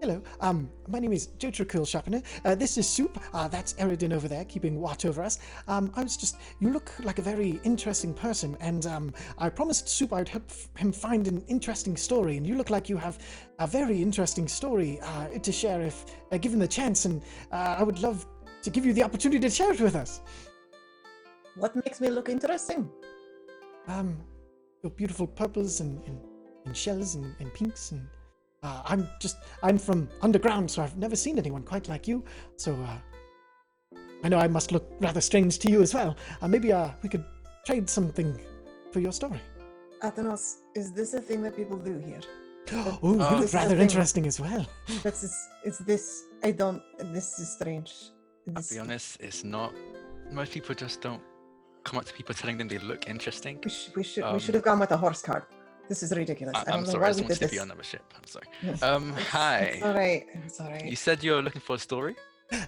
Hello. 0.01 0.23
Um, 0.41 0.71
my 0.89 0.99
name 0.99 1.13
is 1.13 1.29
Jotra 1.39 1.69
Quill 1.69 1.85
Sharpener. 1.85 2.23
Uh, 2.47 2.55
this 2.55 2.79
is 2.79 2.89
Soup. 2.89 3.21
Uh, 3.35 3.49
that's 3.49 3.75
Eridan 3.75 4.15
over 4.15 4.29
there, 4.29 4.47
keeping 4.47 4.81
watch 4.81 5.05
over 5.05 5.23
us. 5.23 5.39
Um, 5.69 5.93
I 5.95 6.03
was 6.03 6.17
just. 6.17 6.39
You 6.59 6.73
look 6.73 6.91
like 7.05 7.19
a 7.19 7.23
very 7.23 7.61
interesting 7.65 8.15
person, 8.15 8.57
and 8.61 8.87
um, 8.87 9.13
I 9.37 9.51
promised 9.51 9.91
Soup 9.91 10.11
I'd 10.15 10.27
help 10.27 10.51
him 10.79 10.91
find 10.91 11.29
an 11.29 11.45
interesting 11.49 11.99
story, 11.99 12.39
and 12.39 12.47
you 12.47 12.55
look 12.55 12.71
like 12.71 12.89
you 12.89 12.97
have 12.97 13.19
a 13.59 13.67
very 13.67 14.01
interesting 14.01 14.49
story 14.49 14.99
uh, 15.03 15.27
to 15.39 15.53
share 15.53 15.83
if 15.83 16.07
uh, 16.33 16.39
given 16.39 16.59
the 16.59 16.69
chance, 16.69 17.05
and 17.05 17.21
uh, 17.53 17.77
I 17.79 17.83
would 17.83 17.99
love 17.99 18.27
to 18.63 18.71
give 18.71 18.87
you 18.87 18.95
the 18.95 19.03
opportunity 19.03 19.39
to 19.41 19.51
share 19.51 19.71
it 19.71 19.83
with 19.83 19.97
us. 19.97 20.23
What 21.57 21.77
makes 21.77 22.01
me 22.01 22.09
look 22.09 22.31
interesting? 22.31 22.89
Um, 23.87 24.17
your 24.83 24.93
beautiful 24.93 25.27
purples 25.27 25.81
and, 25.81 26.03
and, 26.07 26.19
and 26.65 26.75
shells 26.75 27.17
and, 27.17 27.35
and 27.39 27.53
pinks 27.53 27.93
and 27.93 28.09
uh, 28.63 28.83
I'm 28.85 29.09
just 29.21 29.39
I'm 29.63 29.79
from 29.79 30.09
underground, 30.23 30.71
so 30.71 30.83
I've 30.83 30.97
never 30.97 31.17
seen 31.17 31.39
anyone 31.39 31.63
quite 31.63 31.89
like 31.89 32.07
you. 32.07 32.25
So 32.57 32.75
uh, 32.75 33.99
I 34.23 34.29
know 34.29 34.39
I 34.39 34.49
must 34.49 34.73
look 34.73 34.91
rather 35.01 35.21
strange 35.21 35.59
to 35.61 35.71
you 35.71 35.83
as 35.83 35.95
well. 35.95 36.17
Uh, 36.43 36.49
maybe 36.49 36.73
uh, 36.73 36.91
we 37.03 37.09
could 37.09 37.25
trade 37.65 37.89
something 37.89 38.39
for 38.93 39.01
your 39.01 39.13
story. 39.13 39.41
Athanos, 40.03 40.59
is 40.75 40.93
this 40.93 41.15
a 41.15 41.21
thing 41.21 41.43
that 41.43 41.57
people 41.57 41.77
do 41.77 41.99
here? 41.99 42.21
Oh, 42.73 42.99
you 43.03 43.09
look 43.15 43.31
This 43.31 43.45
is 43.47 43.53
the 43.53 43.59
rather 43.59 43.77
interesting 43.79 44.27
as 44.27 44.41
well. 44.41 44.67
That's 45.03 45.23
is, 45.23 45.49
is 45.65 45.79
this 45.79 46.25
I 46.43 46.51
don't 46.53 46.83
this 46.99 47.39
is 47.39 47.53
strange. 47.53 47.93
I'll 48.55 48.63
be 48.71 48.79
honest, 48.79 49.21
it's 49.21 49.45
not. 49.45 49.73
Most 50.31 50.53
people 50.53 50.75
just 50.75 51.01
don't 51.01 51.23
come 51.85 51.99
up 51.99 52.05
to 52.05 52.13
people 52.13 52.35
telling 52.35 52.59
them 52.59 52.69
they 52.69 52.79
look 52.79 53.09
interesting. 53.09 53.59
we, 53.65 53.71
sh- 53.71 53.91
we 53.97 54.03
should 54.03 54.25
we 54.25 54.31
um, 54.31 54.39
should 54.39 54.55
have 54.55 54.65
gone 54.65 54.79
with 54.79 54.93
a 54.93 54.97
horse 54.97 55.23
card. 55.23 55.45
This 55.91 56.05
is 56.05 56.13
ridiculous. 56.17 56.55
I, 56.55 56.61
I 56.61 56.65
don't 56.67 56.75
I'm 56.75 56.81
know 56.85 56.91
sorry, 56.93 57.01
why 57.01 57.07
I 57.07 57.11
we 57.11 57.15
just 57.17 57.29
want 57.29 57.41
did 57.41 57.51
this. 57.51 57.59
on 57.59 57.65
another 57.67 57.83
ship. 57.83 58.15
I'm 58.17 58.25
sorry. 58.25 58.47
Yes. 58.63 58.81
Um, 58.81 59.13
hi. 59.13 59.59
It's 59.75 59.83
all 59.83 59.93
right. 59.95 60.27
It's 60.47 60.61
all 60.61 60.71
You 60.85 60.95
said 60.95 61.25
you're 61.25 61.43
looking 61.43 61.61
for 61.61 61.75
a 61.75 61.79
story. 61.81 62.15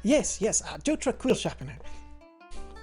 Yes, 0.02 0.40
yes, 0.40 0.60
uh, 0.62 0.76
Jotra 0.78 1.16
Quill 1.16 1.36
Sharpener. 1.36 1.78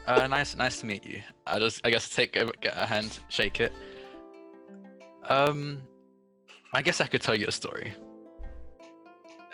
Uh, 0.07 0.27
nice, 0.27 0.55
nice 0.55 0.79
to 0.79 0.85
meet 0.85 1.05
you. 1.05 1.21
I 1.45 1.59
just, 1.59 1.85
I 1.85 1.89
guess, 1.89 2.07
take 2.07 2.37
a, 2.37 2.49
get 2.61 2.73
a 2.77 2.85
hand, 2.85 3.19
shake 3.27 3.59
it. 3.59 3.73
Um, 5.27 5.81
I 6.73 6.81
guess 6.81 7.01
I 7.01 7.07
could 7.07 7.21
tell 7.21 7.35
you 7.35 7.47
a 7.47 7.51
story. 7.51 7.91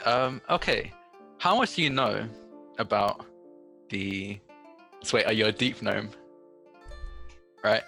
Um, 0.06 0.40
okay. 0.52 0.94
How 1.40 1.58
much 1.58 1.76
do 1.76 1.82
you 1.82 1.90
know 1.90 2.30
about 2.78 3.26
the? 3.90 4.40
So 5.02 5.18
wait, 5.18 5.26
are 5.26 5.34
you 5.34 5.48
a 5.48 5.52
deep 5.52 5.82
gnome? 5.82 6.10
Right. 7.64 7.84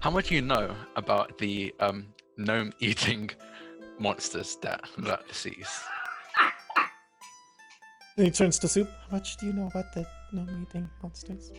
How 0.00 0.10
much 0.10 0.28
do 0.28 0.34
you 0.34 0.42
know 0.42 0.74
about 0.96 1.38
the 1.38 1.72
um 1.80 2.06
gnome 2.36 2.72
eating 2.80 3.30
monsters 3.98 4.56
that 4.62 4.82
lurk 4.98 5.26
the 5.28 5.34
seas? 5.34 5.68
And 8.16 8.26
he 8.26 8.30
turns 8.30 8.58
to 8.60 8.68
Soup. 8.68 8.88
How 9.10 9.16
much 9.16 9.36
do 9.36 9.46
you 9.46 9.52
know 9.52 9.66
about 9.66 9.92
the 9.92 10.06
gnome-eating 10.32 10.88
monsters? 11.02 11.52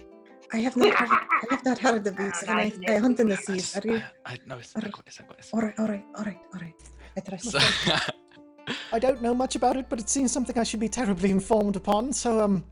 I 0.53 0.57
have 0.57 0.75
not 0.77 0.93
heard, 0.93 1.09
I 1.09 1.45
have 1.51 1.65
not 1.65 1.77
heard 1.77 2.07
of 2.07 2.15
these, 2.17 2.43
and 2.47 2.59
I, 2.59 2.71
I 2.87 2.97
hunt 2.97 3.19
in 3.19 3.27
the 3.27 3.33
I 3.33 3.37
seas. 3.37 3.75
Are 3.77 3.81
you? 3.87 4.01
I, 4.25 4.33
I 4.33 4.39
know 4.47 4.57
it's. 4.57 4.75
are 4.75 4.81
I 4.81 4.85
you- 4.85 4.91
got 4.91 5.05
this. 5.05 5.19
I 5.19 5.23
got 5.27 5.37
this. 5.37 5.49
All 5.53 5.61
right, 5.61 5.73
all 5.77 5.87
right, 5.87 6.05
all 6.17 6.23
right, 6.23 6.39
all 6.53 6.59
right. 6.61 6.73
I 7.15 7.19
trust 7.19 7.51
So. 7.51 7.59
I 8.93 8.99
don't 8.99 9.21
know 9.21 9.33
much 9.33 9.55
about 9.55 9.75
it, 9.77 9.87
but 9.89 9.99
it 9.99 10.09
seems 10.09 10.31
something 10.31 10.57
I 10.57 10.63
should 10.63 10.79
be 10.79 10.89
terribly 10.89 11.29
informed 11.31 11.75
upon. 11.75 12.11
So, 12.13 12.39
um, 12.41 12.63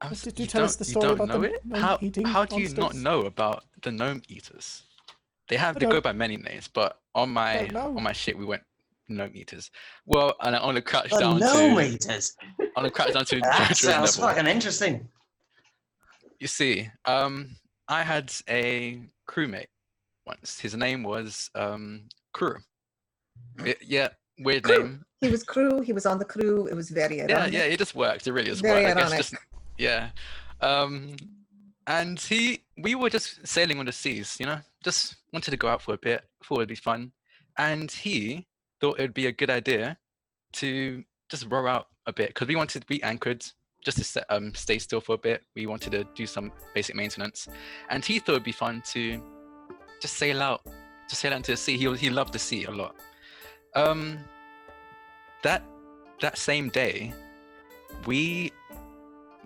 I'm 0.00 0.10
Did 0.10 0.26
s- 0.28 0.38
you 0.40 0.46
tell 0.46 0.64
us 0.64 0.76
the 0.76 0.84
story 0.84 1.10
you 1.10 1.16
don't 1.16 1.24
about 1.26 1.28
know 1.28 1.40
the 1.42 1.54
it? 1.54 1.64
gnome 1.66 1.80
How, 1.80 1.98
eating 2.00 2.26
how 2.26 2.44
do 2.46 2.58
you 2.60 2.68
not 2.74 2.94
know 2.94 3.20
about 3.26 3.64
the 3.82 3.92
gnome 3.92 4.22
eaters? 4.28 4.82
They 5.48 5.56
have 5.56 5.76
I 5.76 5.80
they 5.80 5.86
go 5.86 6.00
by 6.00 6.12
many 6.12 6.36
names, 6.38 6.68
but 6.68 6.99
on 7.14 7.30
my 7.30 7.66
don't 7.66 7.96
on 7.96 8.02
my 8.02 8.12
ship 8.12 8.36
we 8.36 8.44
went 8.44 8.62
gnome 9.08 9.32
eaters. 9.34 9.70
Well, 10.06 10.34
and 10.40 10.54
I 10.54 10.60
only 10.60 10.80
crouched 10.82 11.10
The 11.14 11.20
down 11.20 11.38
gnome 11.38 11.76
to 11.76 11.84
eaters. 11.94 12.36
on 12.76 12.84
the 12.84 12.90
crouched 12.90 13.14
down 13.14 13.24
to 13.26 13.40
That 13.40 13.76
sounds 13.76 14.18
level. 14.18 14.34
fucking 14.34 14.50
interesting. 14.50 15.08
You 16.38 16.46
see, 16.46 16.88
um, 17.04 17.56
I 17.88 18.02
had 18.02 18.32
a 18.48 19.00
crewmate 19.28 19.66
once. 20.26 20.58
His 20.60 20.74
name 20.74 21.02
was 21.02 21.50
um 21.54 22.02
Crew. 22.32 22.56
Y- 23.58 23.74
yeah, 23.84 24.08
weird 24.38 24.62
Crew. 24.62 24.78
name. 24.82 25.04
He 25.20 25.28
was 25.28 25.42
crew. 25.42 25.80
He 25.82 25.92
was 25.92 26.06
on 26.06 26.18
the 26.18 26.24
crew. 26.24 26.66
It 26.66 26.74
was 26.74 26.88
very 26.88 27.18
Yeah, 27.18 27.26
ironic. 27.28 27.52
yeah, 27.52 27.64
it 27.64 27.78
just 27.78 27.94
worked. 27.94 28.26
It 28.26 28.32
really 28.32 28.46
just 28.48 28.62
Very 28.62 28.84
worked. 28.86 28.96
I 28.96 29.00
guess 29.10 29.30
just 29.30 29.34
yeah. 29.76 30.10
Um, 30.62 31.16
and 31.86 32.18
he, 32.18 32.60
we 32.78 32.94
were 32.94 33.10
just 33.10 33.46
sailing 33.46 33.78
on 33.80 33.86
the 33.86 33.92
seas, 33.92 34.36
you 34.40 34.46
know, 34.46 34.60
just 34.82 35.16
wanted 35.32 35.50
to 35.50 35.56
go 35.56 35.68
out 35.68 35.82
for 35.82 35.94
a 35.94 35.98
bit, 35.98 36.22
thought 36.44 36.58
it'd 36.58 36.68
be 36.68 36.74
fun, 36.74 37.12
and 37.58 37.90
he 37.90 38.46
thought 38.80 38.98
it'd 38.98 39.14
be 39.14 39.26
a 39.26 39.32
good 39.32 39.50
idea 39.50 39.98
to 40.54 41.04
just 41.28 41.46
row 41.48 41.66
out 41.66 41.88
a 42.06 42.12
bit 42.12 42.28
because 42.28 42.48
we 42.48 42.56
wanted 42.56 42.80
to 42.80 42.86
be 42.86 43.02
anchored 43.02 43.44
just 43.84 43.98
to 43.98 44.04
set, 44.04 44.24
um, 44.28 44.54
stay 44.54 44.78
still 44.78 45.00
for 45.00 45.14
a 45.14 45.18
bit. 45.18 45.42
We 45.54 45.66
wanted 45.66 45.92
to 45.92 46.04
do 46.14 46.26
some 46.26 46.52
basic 46.74 46.94
maintenance, 46.94 47.48
and 47.88 48.04
he 48.04 48.18
thought 48.18 48.32
it'd 48.32 48.44
be 48.44 48.52
fun 48.52 48.82
to 48.92 49.22
just 50.00 50.14
sail 50.16 50.42
out, 50.42 50.62
to 51.08 51.16
sail 51.16 51.32
out 51.32 51.38
into 51.38 51.52
the 51.52 51.56
sea. 51.56 51.76
He 51.76 51.94
he 51.96 52.10
loved 52.10 52.32
the 52.32 52.38
sea 52.38 52.64
a 52.64 52.70
lot. 52.70 52.94
Um, 53.74 54.18
that 55.42 55.62
that 56.20 56.38
same 56.38 56.68
day, 56.68 57.14
we 58.06 58.52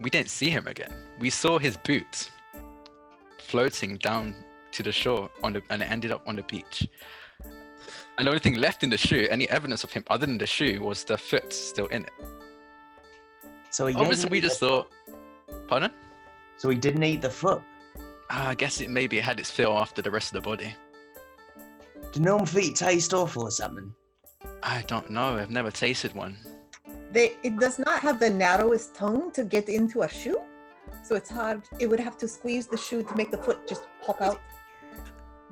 we 0.00 0.10
didn't 0.10 0.30
see 0.30 0.50
him 0.50 0.66
again. 0.66 0.92
We 1.20 1.30
saw 1.30 1.58
his 1.58 1.76
boots 1.76 2.30
floating 3.38 3.96
down 3.98 4.34
to 4.74 4.82
the 4.82 4.92
shore 4.92 5.30
on 5.42 5.52
the 5.54 5.62
and 5.70 5.82
it 5.82 5.90
ended 5.90 6.10
up 6.12 6.22
on 6.26 6.36
the 6.36 6.42
beach. 6.42 6.88
And 8.18 8.26
the 8.26 8.30
only 8.30 8.40
thing 8.40 8.54
left 8.54 8.82
in 8.84 8.90
the 8.90 8.96
shoe, 8.98 9.26
any 9.30 9.48
evidence 9.50 9.82
of 9.82 9.90
him 9.92 10.04
other 10.08 10.26
than 10.26 10.38
the 10.38 10.46
shoe, 10.46 10.80
was 10.82 11.04
the 11.04 11.18
foot 11.18 11.52
still 11.52 11.86
in 11.86 12.04
it. 12.04 12.12
So 13.70 13.86
he 13.86 13.94
Obviously, 13.94 14.22
didn't 14.22 14.32
we 14.32 14.38
eat 14.38 14.42
just 14.42 14.60
foot. 14.60 14.86
thought, 15.48 15.68
pardon? 15.68 15.90
So 16.58 16.68
he 16.70 16.76
didn't 16.76 17.02
eat 17.02 17.22
the 17.22 17.30
foot. 17.30 17.62
Ah, 18.30 18.48
I 18.50 18.54
guess 18.54 18.80
it 18.80 18.88
maybe 18.90 19.18
had 19.18 19.40
its 19.40 19.50
fill 19.50 19.76
after 19.76 20.00
the 20.00 20.10
rest 20.10 20.34
of 20.34 20.42
the 20.42 20.48
body. 20.48 20.74
Do 22.12 22.20
gnome 22.20 22.46
feet 22.46 22.76
taste 22.76 23.12
awful 23.12 23.42
or 23.42 23.50
something? 23.50 23.92
I 24.62 24.82
don't 24.86 25.10
know. 25.10 25.36
I've 25.36 25.50
never 25.50 25.70
tasted 25.70 26.14
one. 26.14 26.36
They, 27.10 27.36
it 27.42 27.58
does 27.58 27.78
not 27.78 28.00
have 28.00 28.18
the 28.20 28.30
narrowest 28.30 28.94
tongue 28.94 29.30
to 29.32 29.44
get 29.44 29.68
into 29.68 30.02
a 30.02 30.08
shoe, 30.08 30.40
so 31.02 31.16
it's 31.16 31.30
hard. 31.30 31.62
It 31.78 31.88
would 31.88 32.00
have 32.00 32.16
to 32.18 32.28
squeeze 32.28 32.66
the 32.66 32.76
shoe 32.76 33.02
to 33.02 33.16
make 33.16 33.30
the 33.30 33.38
foot 33.38 33.66
just 33.68 33.82
pop 34.04 34.20
out. 34.22 34.40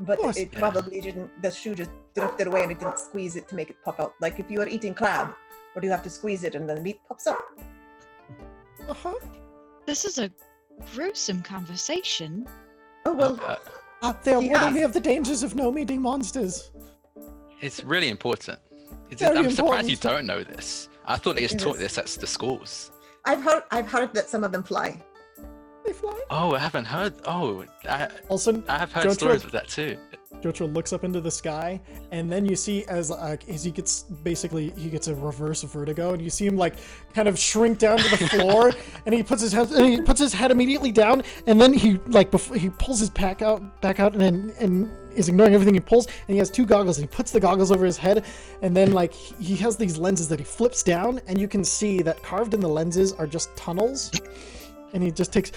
But 0.01 0.19
course. 0.19 0.37
it 0.37 0.51
Yeah. 0.53 0.59
probably 0.59 1.01
didn't. 1.01 1.31
The 1.43 1.51
shoe 1.51 1.75
just 1.75 1.91
drifted 2.15 2.47
away 2.47 2.63
and 2.63 2.73
it 2.73 2.79
didn't 2.79 2.99
squeeze 2.99 3.37
it 3.37 3.49
to 3.49 3.55
make 3.55 3.71
it 3.71 3.77
pop 3.85 4.01
out. 4.01 4.15
Like 4.21 4.39
if 4.41 4.51
you 4.51 4.61
are 4.61 4.69
eating 4.69 4.95
crab, 4.95 5.35
or 5.75 5.81
do 5.81 5.87
you 5.87 5.91
have 5.93 6.03
to 6.03 6.11
squeeze 6.11 6.45
it 6.45 6.55
and 6.55 6.69
then 6.69 6.77
the 6.77 6.83
meat 6.83 7.01
pops 7.09 7.27
up? 7.27 7.39
Uh-huh. 8.89 9.15
This 9.87 10.05
is 10.05 10.19
a 10.19 10.31
gruesome 10.95 11.43
conversation. 11.43 12.47
Oh 13.07 13.13
well, 13.13 13.39
Uh, 13.47 13.57
Uh, 14.03 14.13
they 14.25 14.35
are 14.35 14.43
Yeah. 14.43 14.53
warning 14.63 14.75
me 14.75 14.83
of 14.83 14.93
the 14.93 14.99
dangers 15.01 15.45
of 15.45 15.55
gnome 15.55 15.79
eating 15.79 16.03
monsters. 16.03 16.73
it's 17.61 17.85
really 17.85 18.09
important. 18.09 18.59
It's, 19.11 19.23
Very 19.23 19.39
I'm 19.39 19.51
surprised 19.53 19.89
you 19.89 19.97
don't 19.97 20.27
know 20.27 20.43
this. 20.43 20.89
I 21.05 21.17
thought 21.17 21.37
they 21.37 21.43
just 21.43 21.61
taught 21.61 21.79
this 21.79 21.99
at 21.99 22.07
the 22.07 22.27
schools. 22.27 22.91
I've 23.25 23.43
heard. 23.43 23.63
I've 23.71 23.87
heard 23.89 24.13
that 24.15 24.29
some 24.29 24.43
of 24.43 24.51
them 24.51 24.65
fly. 24.65 25.01
They 25.93 25.99
fly. 25.99 26.21
Oh, 26.31 26.55
I 26.55 26.59
haven't 26.59 26.87
heard. 26.87 27.13
Oh, 27.27 27.65
I, 27.89 28.09
Also, 28.29 28.63
I 28.67 28.79
have 28.79 28.93
heard 28.93 29.07
Jotra- 29.07 29.13
stories 29.15 29.45
of 29.45 29.53
that 29.53 29.69
too. 29.69 29.99
Jotra 30.41 30.73
looks 30.73 30.93
up 30.93 31.05
into 31.05 31.21
the 31.21 31.31
sky, 31.31 31.81
and 32.11 32.33
then 32.33 32.45
you 32.47 32.57
see 32.57 32.85
as 32.87 33.11
uh, 33.13 33.37
as 33.49 33.63
he 33.63 33.71
gets 33.71 34.03
basically 34.25 34.71
he 34.71 34.89
gets 34.89 35.07
a 35.09 35.15
reverse 35.15 35.63
vertigo, 35.63 36.15
and 36.15 36.23
you 36.23 36.31
see 36.31 36.47
him 36.47 36.57
like 36.57 36.75
kind 37.15 37.29
of 37.29 37.39
shrink 37.39 37.79
down 37.79 37.99
to 37.99 38.17
the 38.17 38.27
floor, 38.37 38.73
and 39.07 39.15
he 39.15 39.23
puts 39.23 39.43
his 39.43 39.53
head 39.53 39.71
and 39.71 39.87
he 39.87 40.01
puts 40.01 40.19
his 40.19 40.33
head 40.33 40.51
immediately 40.51 40.91
down, 40.91 41.23
and 41.47 41.61
then 41.61 41.73
he 41.75 41.99
like 42.09 42.31
before 42.31 42.57
he 42.57 42.71
pulls 42.71 42.99
his 42.99 43.11
pack 43.11 43.43
out 43.43 43.81
back 43.83 44.01
out, 44.01 44.13
and 44.15 44.21
then 44.21 44.53
and 44.59 44.91
is 45.15 45.29
ignoring 45.29 45.53
everything 45.55 45.75
he 45.75 45.81
pulls, 45.81 46.07
and 46.07 46.31
he 46.31 46.39
has 46.39 46.51
two 46.51 46.65
goggles, 46.65 46.99
and 46.99 47.09
he 47.09 47.15
puts 47.15 47.31
the 47.31 47.39
goggles 47.39 47.71
over 47.71 47.85
his 47.85 47.99
head, 47.99 48.25
and 48.63 48.75
then 48.75 48.93
like 48.93 49.13
he 49.13 49.55
has 49.57 49.77
these 49.77 49.99
lenses 49.99 50.29
that 50.29 50.39
he 50.41 50.45
flips 50.45 50.83
down, 50.83 51.21
and 51.29 51.39
you 51.39 51.47
can 51.47 51.63
see 51.63 52.01
that 52.03 52.21
carved 52.23 52.55
in 52.55 52.61
the 52.61 52.69
lenses 52.69 53.13
are 53.13 53.27
just 53.27 53.55
tunnels, 53.55 54.11
and 54.93 55.03
he 55.03 55.11
just 55.11 55.33
takes. 55.33 55.53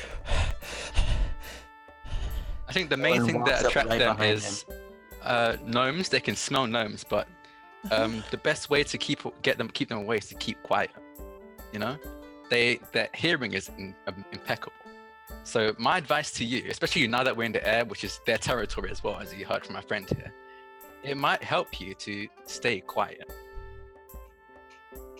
I 2.68 2.74
think 2.74 2.89
the 2.89 2.98
main 2.98 3.25
thing 3.25 3.44
that 3.44 3.65
attracts 3.65 3.89
right 3.91 4.00
them 4.00 4.21
is 4.21 4.65
uh, 5.24 5.58
gnomes. 5.65 6.10
They 6.10 6.19
can 6.19 6.36
smell 6.36 6.67
gnomes, 6.67 7.04
but 7.04 7.28
um, 7.91 8.24
the 8.32 8.38
best 8.38 8.69
way 8.69 8.84
to 8.84 8.98
keep 8.98 9.21
get 9.41 9.58
them 9.58 9.69
keep 9.69 9.89
them 9.89 10.00
away 10.00 10.17
is 10.17 10.28
to 10.28 10.36
keep 10.36 10.62
quiet. 10.63 10.91
You 11.71 11.80
know, 11.80 11.98
they 12.50 12.80
their 12.91 13.10
hearing 13.13 13.54
is 13.54 13.69
in, 13.78 13.95
um, 14.08 14.26
impeccable. 14.32 14.74
So 15.43 15.76
my 15.78 15.98
advice 15.98 16.32
to 16.34 16.45
you, 16.45 16.63
especially 16.69 17.08
now 17.08 17.24
that 17.24 17.36
we're 17.36 17.43
in 17.43 17.52
the 17.52 17.67
air, 17.67 17.86
which 17.86 18.04
is 18.04 18.19
their 18.26 18.38
territory 18.38 18.89
as 18.89 19.04
well, 19.04 19.19
as 19.19 19.34
you 19.34 19.45
heard 19.45 19.65
from 19.65 19.76
my 19.76 19.82
friend 19.82 20.08
here, 20.10 20.34
it 21.04 21.17
might 21.17 21.43
help 21.43 21.80
you 21.80 21.93
to 21.95 22.28
stay 22.45 22.80
quiet. 22.82 23.32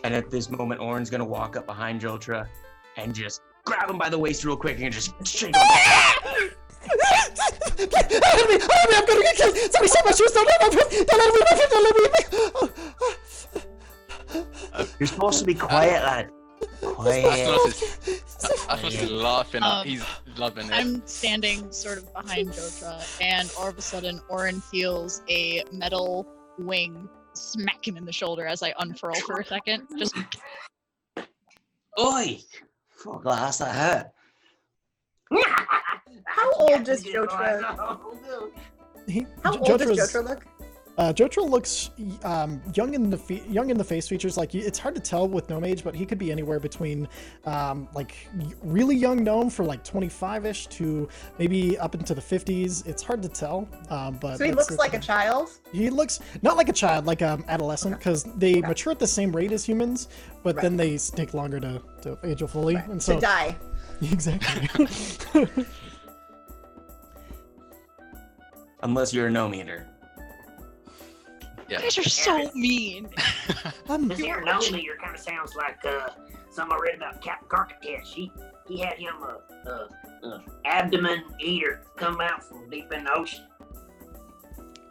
And 0.04 0.14
at 0.14 0.30
this 0.30 0.50
moment, 0.50 0.82
Orin's 0.82 1.10
gonna 1.10 1.26
walk 1.26 1.56
up 1.56 1.66
behind 1.66 2.02
Jotra 2.02 2.48
and 2.98 3.14
just 3.14 3.42
grab 3.66 3.90
him 3.90 3.98
by 3.98 4.10
the 4.10 4.18
waist 4.18 4.46
real 4.46 4.56
quick 4.56 4.80
and 4.80 4.94
just 4.94 5.14
shake 5.26 5.56
him. 5.56 5.62
Help 5.62 6.40
me! 6.40 6.50
Help 7.80 8.50
me! 8.50 8.96
I'm 8.96 9.06
gonna 9.06 9.22
get 9.22 9.36
killed! 9.36 9.58
Somebody 9.58 9.88
save 9.88 10.06
my 10.06 10.12
shoes! 10.12 10.32
Don't 10.32 10.48
let 10.48 10.62
my 10.62 10.70
friend! 10.70 11.08
Don't 11.08 11.20
let 11.20 11.34
me! 11.34 11.40
My 11.40 11.56
friend! 11.58 11.72
Don't 11.72 11.84
let 11.84 11.96
me! 11.96 12.12
Oh, 14.78 14.88
You're 15.00 15.08
supposed 15.08 15.40
to 15.40 15.46
be 15.46 15.56
quiet, 15.56 16.04
lad. 16.04 16.30
Quiet. 16.82 17.26
Asmos 17.26 18.84
is, 18.86 19.02
is 19.04 19.12
laughing. 19.12 19.64
Um, 19.64 19.86
He's 19.86 20.04
loving 20.38 20.68
it. 20.68 20.74
I'm 20.74 21.06
standing 21.08 21.72
sort 21.72 21.98
of 21.98 22.14
behind 22.14 22.50
Jotra, 22.50 23.22
and 23.22 23.52
all 23.58 23.68
of 23.68 23.78
a 23.78 23.82
sudden, 23.82 24.22
Orin 24.30 24.62
feels 24.62 25.22
a 25.30 25.64
metal 25.72 26.28
wing 26.58 27.10
smack 27.34 27.86
him 27.88 27.98
in 27.98 28.06
the 28.06 28.12
shoulder 28.12 28.46
as 28.46 28.64
I 28.64 28.74
unfurl 28.80 29.16
for 29.16 29.40
a 29.40 29.46
second. 29.46 29.88
Just 29.98 30.16
Oi! 32.00 32.40
Fuck, 33.06 33.24
lass, 33.24 33.58
that 33.60 33.76
hurt. 33.76 34.12
How 36.26 36.52
old 36.54 36.90
is 36.90 37.04
Jotra? 37.04 38.00
He, 39.08 39.28
How 39.44 39.56
old 39.58 39.80
does 39.80 39.92
Jotra's- 39.92 40.14
Jotra 40.14 40.30
look? 40.30 40.46
Uh, 40.98 41.12
Jotra 41.12 41.48
looks 41.50 41.90
um, 42.24 42.62
young 42.74 42.94
in 42.94 43.10
the 43.10 43.18
fe- 43.18 43.44
young 43.50 43.70
in 43.70 43.78
the 43.78 43.84
face 43.84 44.08
features. 44.08 44.38
Like 44.38 44.56
it's 44.56 44.80
hard 44.80 44.96
to 44.96 45.02
tell 45.02 45.28
with 45.28 45.50
gnome 45.50 45.66
age, 45.66 45.84
but 45.84 45.94
he 45.94 46.06
could 46.06 46.18
be 46.18 46.32
anywhere 46.32 46.58
between 46.60 47.08
um, 47.46 47.90
like 47.94 48.16
really 48.64 48.96
young 48.96 49.22
gnome 49.24 49.50
for 49.50 49.66
like 49.66 49.84
25ish 49.84 50.70
to 50.70 51.10
maybe 51.38 51.78
up 51.80 51.96
into 51.96 52.14
the 52.14 52.22
50s. 52.22 52.86
It's 52.88 53.04
hard 53.04 53.22
to 53.24 53.28
tell. 53.30 53.68
Um, 53.90 54.18
but 54.22 54.38
So 54.38 54.46
he 54.46 54.54
looks 54.54 54.78
like 54.78 54.94
a 54.94 55.00
child. 55.00 55.50
He 55.74 55.90
looks 55.90 56.22
not 56.42 56.56
like 56.56 56.70
a 56.70 56.74
child, 56.74 57.06
like 57.06 57.22
um 57.22 57.44
adolescent, 57.50 57.98
because 57.98 58.24
they 58.38 58.56
Okay. 58.60 58.68
mature 58.68 58.92
at 58.92 59.00
the 59.00 59.08
same 59.08 59.36
rate 59.36 59.52
as 59.52 59.66
humans, 59.66 60.08
but 60.44 60.56
Right. 60.56 60.62
then 60.64 60.78
they 60.78 60.98
take 60.98 61.34
longer 61.34 61.60
to, 61.60 61.82
to 62.04 62.18
age 62.24 62.42
fully. 62.48 62.76
Right, 62.76 62.88
And 62.88 63.02
to 63.02 63.20
die. 63.20 63.58
exactly. 64.02 64.70
Unless 68.84 69.14
you're 69.14 69.28
a 69.28 69.32
gnome 69.32 69.56
eater. 69.56 69.88
Yeah. 71.70 71.78
you 71.78 71.84
guys 71.84 71.98
are 71.98 72.04
so 72.04 72.50
mean. 72.54 73.10
um, 73.90 74.08
This 74.08 74.20
here 74.20 74.42
gnome 74.42 74.62
eater 74.76 74.98
kind 75.02 75.16
of 75.16 75.22
sounds 75.22 75.56
like 75.56 75.84
uh, 75.86 76.10
something 76.52 76.78
I 76.78 76.80
read 76.82 76.96
about 76.96 77.22
Captain 77.22 77.48
Carcass. 77.50 78.12
He 78.14 78.32
he 78.68 78.80
had 78.80 78.98
him 78.98 79.16
a, 79.22 79.70
a, 79.70 79.90
a 80.28 80.44
abdomen 80.66 81.24
eater 81.40 81.82
come 81.98 82.20
out 82.22 82.44
from 82.44 82.70
deep 82.70 82.92
in 82.92 83.04
the 83.04 83.14
ocean. 83.14 83.46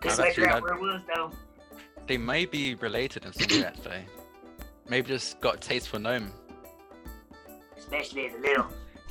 Couldn't 0.00 0.20
I've 0.20 0.34
figure 0.34 0.46
actually 0.46 0.46
out 0.46 0.54
had- 0.54 0.62
where 0.62 0.74
it 0.74 0.80
was 0.80 1.00
though. 1.14 1.30
They 2.06 2.18
may 2.18 2.44
be 2.44 2.74
related 2.74 3.24
in 3.24 3.32
some 3.32 3.60
way, 3.60 3.64
actually. 3.66 4.04
Maybe 4.90 5.08
just 5.08 5.40
got 5.40 5.54
a 5.54 5.58
taste 5.58 5.88
for 5.88 5.98
gnome. 5.98 6.30
Especially 7.78 8.28
the 8.28 8.38
little 8.38 8.66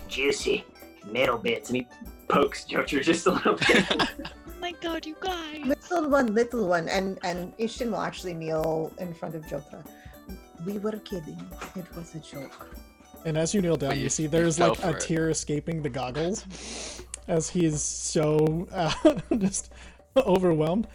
juicy 0.08 0.64
metal 1.12 1.40
bits. 1.40 1.70
And 1.70 1.78
he 1.78 1.88
pokes 2.28 2.66
Jotra 2.66 3.02
just 3.04 3.26
a 3.28 3.32
little 3.32 3.56
bit. 3.56 4.10
Oh 4.56 4.66
my 4.66 4.72
god, 4.80 5.06
you 5.06 5.16
guys. 5.20 5.83
Little 5.92 6.10
one, 6.10 6.34
little 6.34 6.68
one, 6.68 6.88
and 6.90 7.20
and 7.24 7.56
Ishtin 7.58 7.92
will 7.92 8.02
actually 8.02 8.34
kneel 8.34 8.92
in 9.00 9.14
front 9.14 9.36
of 9.36 9.44
Jotra. 9.46 9.86
We 10.66 10.80
were 10.80 10.94
kidding. 11.04 11.40
It 11.76 11.86
was 11.96 12.16
a 12.16 12.20
joke. 12.20 12.68
And 13.26 13.38
as 13.38 13.54
you 13.54 13.62
kneel 13.62 13.76
down, 13.78 13.96
you, 13.98 14.04
you- 14.04 14.10
see 14.10 14.28
there's 14.28 14.60
like 14.60 14.84
a 14.84 14.90
it. 14.92 15.00
tear 15.02 15.30
escaping 15.30 15.82
the 15.82 15.90
goggles 15.90 16.46
as 17.28 17.50
he's 17.50 17.82
so 17.82 18.68
uh, 18.74 18.92
just 19.38 19.72
overwhelmed. 20.18 20.88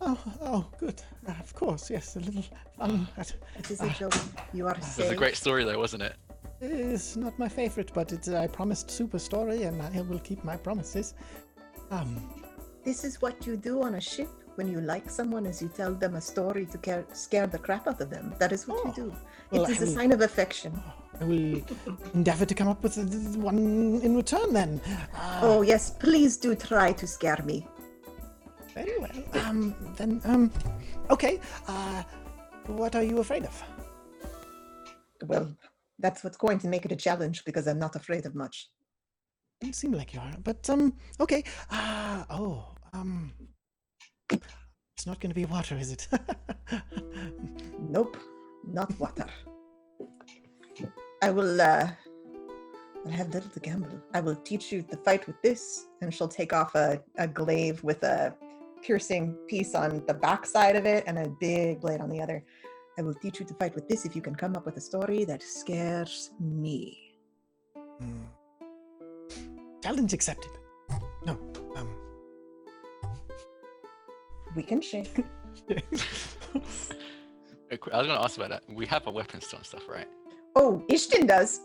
Oh, 0.00 0.18
oh, 0.42 0.66
good. 0.78 1.00
Uh, 1.26 1.32
of 1.40 1.54
course, 1.54 1.90
yes, 1.90 2.16
a 2.16 2.20
little 2.20 2.44
fun. 2.78 3.08
But 3.16 3.32
It 3.58 3.70
is 3.70 3.80
a 3.80 3.88
joke. 3.90 4.14
You 4.52 4.66
are 4.68 4.74
It 4.74 4.80
was 4.98 5.10
a 5.10 5.14
great 5.14 5.36
story, 5.36 5.64
though, 5.64 5.78
wasn't 5.78 6.02
it? 6.02 6.14
it's 6.60 7.16
not 7.16 7.38
my 7.38 7.48
favorite, 7.48 7.90
but 7.94 8.12
it's, 8.12 8.28
I 8.28 8.46
promised 8.46 8.90
super 8.90 9.18
story, 9.18 9.62
and 9.64 9.80
I 9.82 10.00
will 10.02 10.18
keep 10.18 10.44
my 10.44 10.56
promises. 10.56 11.14
Um, 11.90 12.42
This 12.86 13.02
is 13.04 13.20
what 13.20 13.46
you 13.46 13.56
do 13.56 13.82
on 13.82 13.96
a 13.96 14.00
ship 14.00 14.28
when 14.54 14.68
you 14.72 14.80
like 14.80 15.10
someone, 15.10 15.44
is 15.44 15.60
you 15.60 15.68
tell 15.68 15.92
them 15.92 16.14
a 16.14 16.20
story 16.20 16.64
to 16.66 16.78
care, 16.78 17.04
scare 17.12 17.46
the 17.48 17.58
crap 17.58 17.86
out 17.88 18.00
of 18.00 18.08
them. 18.10 18.32
That 18.38 18.52
is 18.52 18.66
what 18.68 18.78
Oh, 18.80 18.86
you 18.88 18.94
do. 19.02 19.08
well, 19.50 19.64
it 19.64 19.70
is 19.70 19.78
I 19.80 19.82
a 19.82 19.86
will- 19.86 19.94
sign 19.98 20.12
of 20.12 20.20
affection. 20.22 20.72
I 21.20 21.24
will 21.24 21.62
endeavor 22.14 22.46
to 22.46 22.54
come 22.54 22.68
up 22.68 22.82
with 22.82 22.96
uh, 22.96 23.02
one 23.40 23.58
in 24.06 24.14
return 24.16 24.52
then. 24.52 24.80
Uh, 25.14 25.40
Oh 25.42 25.62
yes, 25.62 25.90
please 25.90 26.36
do 26.36 26.54
try 26.54 26.92
to 26.92 27.06
scare 27.06 27.42
me. 27.44 27.66
Very 28.74 28.96
well. 28.98 29.18
Um, 29.44 29.74
then, 29.96 30.20
um, 30.24 30.50
okay. 31.10 31.40
Uh, 31.66 32.02
what 32.66 32.94
are 32.94 33.02
you 33.02 33.18
afraid 33.18 33.44
of? 33.44 33.62
Well, 35.24 35.46
that's 35.98 36.22
what's 36.22 36.36
going 36.36 36.58
to 36.60 36.68
make 36.68 36.84
it 36.84 36.92
a 36.92 36.96
challenge 37.06 37.44
because 37.46 37.66
I'm 37.66 37.78
not 37.78 37.96
afraid 37.96 38.26
of 38.26 38.34
much. 38.34 38.68
Doesn't 39.60 39.74
seem 39.82 39.92
like 39.92 40.12
you 40.14 40.20
are. 40.20 40.34
But 40.44 40.68
um, 40.70 40.92
okay. 41.18 41.42
Ah, 41.70 42.26
oh, 42.28 42.75
um, 42.92 43.32
it's 44.30 45.06
not 45.06 45.20
going 45.20 45.30
to 45.30 45.34
be 45.34 45.44
water, 45.44 45.76
is 45.76 45.92
it? 45.92 46.08
Nope, 47.88 48.16
not 48.66 48.98
water. 48.98 49.26
I 51.22 51.30
will 51.30 51.60
uh 51.60 51.88
I 53.06 53.10
have 53.10 53.32
little 53.32 53.50
to 53.50 53.60
gamble. 53.60 54.02
I 54.12 54.20
will 54.20 54.34
teach 54.34 54.72
you 54.72 54.82
to 54.82 54.96
fight 54.96 55.26
with 55.26 55.40
this, 55.40 55.86
and 56.00 56.12
she'll 56.12 56.28
take 56.28 56.52
off 56.52 56.74
a, 56.74 57.00
a 57.16 57.28
glaive 57.28 57.84
with 57.84 58.02
a 58.02 58.34
piercing 58.82 59.34
piece 59.46 59.74
on 59.74 60.04
the 60.06 60.14
back 60.14 60.44
side 60.44 60.74
of 60.74 60.86
it 60.86 61.04
and 61.06 61.18
a 61.18 61.28
big 61.40 61.80
blade 61.80 62.00
on 62.00 62.10
the 62.10 62.20
other. 62.20 62.42
I 62.98 63.02
will 63.02 63.14
teach 63.14 63.38
you 63.38 63.46
to 63.46 63.54
fight 63.54 63.74
with 63.74 63.88
this 63.88 64.04
if 64.04 64.16
you 64.16 64.22
can 64.22 64.34
come 64.34 64.56
up 64.56 64.66
with 64.66 64.76
a 64.76 64.80
story 64.80 65.24
that 65.24 65.42
scares 65.42 66.30
me. 66.40 67.14
Hmm. 68.00 68.24
Challenge 69.82 70.12
accepted. 70.12 70.50
No, 71.24 71.38
We 74.56 74.62
can 74.62 74.80
shake. 74.80 75.18
Uh, 75.70 75.74
I 77.92 77.98
was 77.98 78.06
gonna 78.06 78.20
ask 78.22 78.36
about 78.38 78.48
that. 78.50 78.62
We 78.68 78.86
have 78.86 79.06
a 79.06 79.10
weapon 79.10 79.40
store 79.40 79.58
and 79.58 79.66
stuff, 79.66 79.86
right? 79.88 80.08
Oh, 80.56 80.82
Ishtin 80.88 81.28
does. 81.28 81.60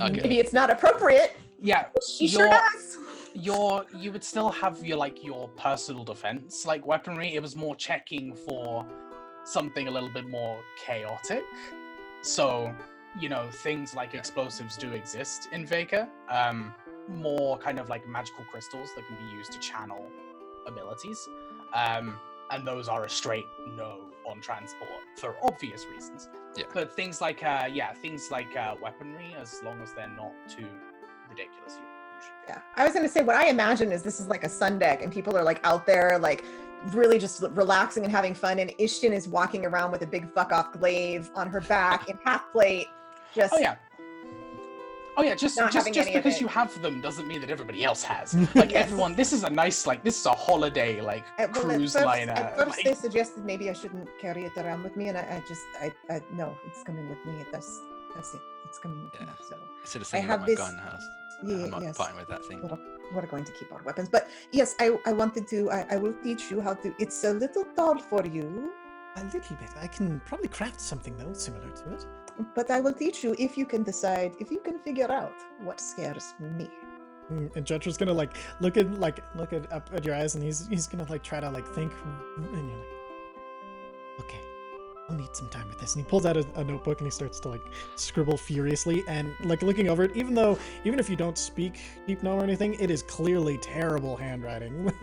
Okay. 0.00 0.20
Maybe 0.20 0.38
it's 0.40 0.52
not 0.52 0.68
appropriate. 0.68 1.36
Yeah, 1.62 1.86
but 1.94 2.02
She 2.04 2.28
sure 2.28 2.46
You're- 2.46 2.58
does. 2.74 2.98
your 3.34 3.86
you 3.96 4.12
would 4.12 4.24
still 4.24 4.50
have 4.50 4.84
your 4.84 4.98
like 4.98 5.24
your 5.24 5.48
personal 5.50 6.04
defense 6.04 6.66
like 6.66 6.84
weaponry. 6.86 7.34
It 7.34 7.40
was 7.40 7.54
more 7.56 7.76
checking 7.76 8.34
for 8.34 8.84
something 9.44 9.86
a 9.88 9.90
little 9.90 10.10
bit 10.10 10.28
more 10.28 10.58
chaotic. 10.84 11.44
So, 12.22 12.74
you 13.20 13.28
know, 13.28 13.48
things 13.50 13.94
like 13.94 14.14
explosives 14.14 14.76
do 14.76 14.90
exist 14.92 15.48
in 15.52 15.64
Vega. 15.64 16.08
Um, 16.28 16.74
more 17.08 17.56
kind 17.58 17.78
of 17.78 17.88
like 17.88 18.06
magical 18.08 18.44
crystals 18.50 18.90
that 18.96 19.06
can 19.06 19.16
be 19.28 19.36
used 19.36 19.52
to 19.52 19.60
channel 19.60 20.04
abilities. 20.66 21.28
Um, 21.72 22.18
and 22.50 22.66
those 22.66 22.88
are 22.88 23.04
a 23.04 23.10
straight 23.10 23.46
no 23.76 23.98
on 24.26 24.40
transport 24.40 24.90
for 25.16 25.36
obvious 25.42 25.86
reasons. 25.86 26.28
Yeah. 26.56 26.64
But 26.72 26.92
things 26.94 27.20
like 27.20 27.44
uh 27.44 27.68
yeah, 27.72 27.92
things 27.94 28.30
like 28.30 28.56
uh 28.56 28.74
weaponry, 28.80 29.34
as 29.38 29.62
long 29.64 29.80
as 29.82 29.92
they're 29.92 30.08
not 30.08 30.32
too 30.48 30.68
ridiculous, 31.28 31.78
you 31.78 31.84
usually 32.16 32.34
Yeah, 32.48 32.60
I 32.76 32.84
was 32.84 32.94
gonna 32.94 33.08
say 33.08 33.22
what 33.22 33.36
I 33.36 33.48
imagine 33.48 33.92
is 33.92 34.02
this 34.02 34.20
is 34.20 34.28
like 34.28 34.44
a 34.44 34.48
sun 34.48 34.78
deck, 34.78 35.02
and 35.02 35.12
people 35.12 35.36
are 35.36 35.42
like 35.42 35.60
out 35.64 35.86
there, 35.86 36.18
like 36.18 36.44
really 36.92 37.18
just 37.18 37.42
relaxing 37.50 38.04
and 38.04 38.12
having 38.12 38.34
fun, 38.34 38.58
and 38.58 38.70
Ishtin 38.78 39.12
is 39.12 39.28
walking 39.28 39.64
around 39.64 39.92
with 39.92 40.02
a 40.02 40.06
big 40.06 40.32
fuck 40.32 40.52
off 40.52 40.72
glaive 40.72 41.30
on 41.34 41.48
her 41.48 41.60
back 41.62 42.08
in 42.08 42.18
half 42.24 42.50
plate, 42.52 42.86
just 43.34 43.54
Oh 43.54 43.58
yeah. 43.58 43.76
Oh 45.18 45.22
yeah, 45.22 45.34
just 45.34 45.56
just 45.72 45.92
just 45.94 46.12
because 46.12 46.40
you 46.42 46.46
have 46.48 46.70
them 46.82 47.00
doesn't 47.00 47.26
mean 47.26 47.40
that 47.40 47.50
everybody 47.50 47.84
else 47.84 48.02
has. 48.02 48.34
Like 48.54 48.72
Yes. 48.72 48.84
everyone, 48.86 49.14
this 49.14 49.32
is 49.32 49.44
a 49.44 49.50
nice 49.50 49.86
like 49.86 50.02
this 50.04 50.18
is 50.20 50.26
a 50.26 50.32
holiday 50.32 51.00
like 51.00 51.24
At, 51.38 51.52
well, 51.56 51.70
at 51.70 51.76
cruise 51.76 51.92
first, 51.94 52.04
liner. 52.04 52.32
at 52.32 52.56
first 52.56 52.68
like- 52.76 52.84
they 52.84 52.94
suggested 52.94 53.44
maybe 53.44 53.70
I 53.70 53.72
shouldn't 53.72 54.08
carry 54.20 54.44
it 54.44 54.56
around 54.56 54.82
with 54.82 54.94
me, 54.96 55.08
and 55.08 55.16
I, 55.18 55.22
I 55.22 55.42
just, 55.48 55.64
I, 55.80 55.92
I, 56.14 56.20
no, 56.32 56.54
it's 56.66 56.82
coming 56.82 57.08
with 57.08 57.22
me. 57.24 57.44
That's, 57.52 57.80
that's 58.14 58.34
it. 58.34 58.40
It's 58.68 58.78
coming 58.78 59.04
with 59.04 59.20
me. 59.20 59.26
So 59.48 59.56
Instead 59.82 60.02
of 60.02 60.08
I 60.08 60.10
thinking 60.10 60.28
have 60.30 60.40
about 60.40 60.40
my 60.40 60.46
this- 60.54 60.58
gun 60.58 60.76
house, 60.78 61.06
yeah, 61.44 61.64
I'm 61.64 61.70
not 61.70 61.82
yes, 61.82 61.96
parting 61.96 62.16
with 62.18 62.28
that 62.28 62.44
thing. 62.44 62.60
we're, 62.62 62.78
we're 63.14 63.26
going 63.26 63.44
to 63.44 63.52
keep 63.52 63.70
our 63.72 63.82
weapons. 63.84 64.08
But 64.10 64.28
yes, 64.52 64.74
I, 64.80 64.98
I 65.06 65.12
wanted 65.12 65.46
to. 65.48 65.70
I, 65.70 65.86
I 65.92 65.96
will 65.96 66.14
teach 66.22 66.50
you 66.50 66.60
how 66.60 66.74
to. 66.74 66.94
It's 66.98 67.24
a 67.24 67.32
little 67.32 67.64
tall 67.76 67.98
for 67.98 68.24
you, 68.26 68.70
a 69.16 69.24
little 69.24 69.56
bit. 69.62 69.70
I 69.80 69.86
can 69.86 70.20
probably 70.26 70.48
craft 70.48 70.80
something 70.80 71.16
though 71.16 71.32
similar 71.32 71.68
to 71.70 71.94
it. 71.94 72.06
But 72.54 72.70
I 72.70 72.80
will 72.80 72.92
teach 72.92 73.24
you 73.24 73.34
if 73.38 73.56
you 73.56 73.66
can 73.66 73.82
decide, 73.82 74.32
if 74.40 74.50
you 74.50 74.60
can 74.60 74.78
figure 74.78 75.10
out 75.10 75.32
what 75.62 75.80
scares 75.80 76.34
me. 76.40 76.68
Mm, 77.32 77.56
And 77.56 77.66
Jotra's 77.66 77.96
gonna 77.96 78.12
like 78.12 78.36
look 78.60 78.76
at 78.76 78.88
like 79.00 79.20
look 79.34 79.52
at 79.52 79.72
up 79.72 79.90
at 79.92 80.04
your 80.04 80.14
eyes, 80.14 80.34
and 80.36 80.44
he's 80.44 80.68
he's 80.68 80.86
gonna 80.86 81.06
like 81.10 81.22
try 81.22 81.40
to 81.40 81.50
like 81.50 81.66
think, 81.74 81.92
and 82.36 82.68
you're 82.70 82.78
like, 82.78 84.20
okay, 84.20 84.40
I'll 85.08 85.16
need 85.16 85.34
some 85.36 85.48
time 85.48 85.68
with 85.68 85.78
this. 85.78 85.94
And 85.94 86.04
he 86.04 86.10
pulls 86.10 86.26
out 86.26 86.36
a, 86.36 86.44
a 86.56 86.64
notebook 86.64 87.00
and 87.00 87.06
he 87.06 87.10
starts 87.10 87.38
to 87.40 87.48
like 87.48 87.62
scribble 87.94 88.36
furiously, 88.36 89.04
and 89.06 89.32
like 89.44 89.62
looking 89.62 89.88
over 89.88 90.04
it. 90.04 90.16
Even 90.16 90.34
though 90.34 90.58
even 90.84 90.98
if 90.98 91.08
you 91.08 91.16
don't 91.16 91.38
speak 91.38 91.80
Deep 92.06 92.22
Gnome 92.22 92.40
or 92.40 92.44
anything, 92.44 92.74
it 92.74 92.90
is 92.90 93.02
clearly 93.02 93.58
terrible 93.58 94.16
handwriting. 94.16 94.92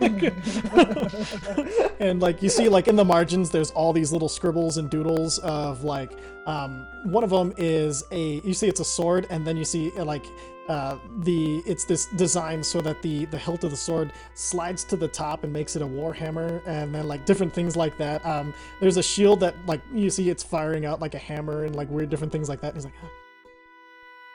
and 2.00 2.20
like 2.20 2.42
you 2.42 2.50
see 2.50 2.68
like 2.68 2.88
in 2.88 2.96
the 2.96 3.04
margins 3.04 3.50
there's 3.50 3.70
all 3.70 3.92
these 3.92 4.12
little 4.12 4.28
scribbles 4.28 4.76
and 4.76 4.90
doodles 4.90 5.38
of 5.38 5.84
like 5.84 6.12
um 6.46 6.86
one 7.04 7.24
of 7.24 7.30
them 7.30 7.54
is 7.56 8.04
a 8.10 8.40
you 8.40 8.52
see 8.52 8.68
it's 8.68 8.80
a 8.80 8.84
sword 8.84 9.26
and 9.30 9.46
then 9.46 9.56
you 9.56 9.64
see 9.64 9.90
like 9.92 10.26
uh 10.68 10.96
the 11.18 11.62
it's 11.66 11.84
this 11.84 12.06
design 12.06 12.62
so 12.62 12.80
that 12.80 13.00
the 13.02 13.26
the 13.26 13.38
hilt 13.38 13.64
of 13.64 13.70
the 13.70 13.76
sword 13.76 14.12
slides 14.34 14.82
to 14.84 14.96
the 14.96 15.08
top 15.08 15.44
and 15.44 15.52
makes 15.52 15.76
it 15.76 15.82
a 15.82 15.86
warhammer 15.86 16.66
and 16.66 16.94
then 16.94 17.06
like 17.06 17.26
different 17.26 17.52
things 17.52 17.76
like 17.76 17.96
that 17.98 18.24
um 18.24 18.54
there's 18.80 18.96
a 18.96 19.02
shield 19.02 19.40
that 19.40 19.54
like 19.66 19.82
you 19.92 20.08
see 20.08 20.30
it's 20.30 20.42
firing 20.42 20.86
out 20.86 21.00
like 21.00 21.14
a 21.14 21.18
hammer 21.18 21.64
and 21.64 21.76
like 21.76 21.90
weird 21.90 22.08
different 22.08 22.32
things 22.32 22.48
like 22.48 22.60
that 22.60 22.68
and 22.68 22.76
he's 22.76 22.84
like 22.86 22.94
huh. 23.00 23.08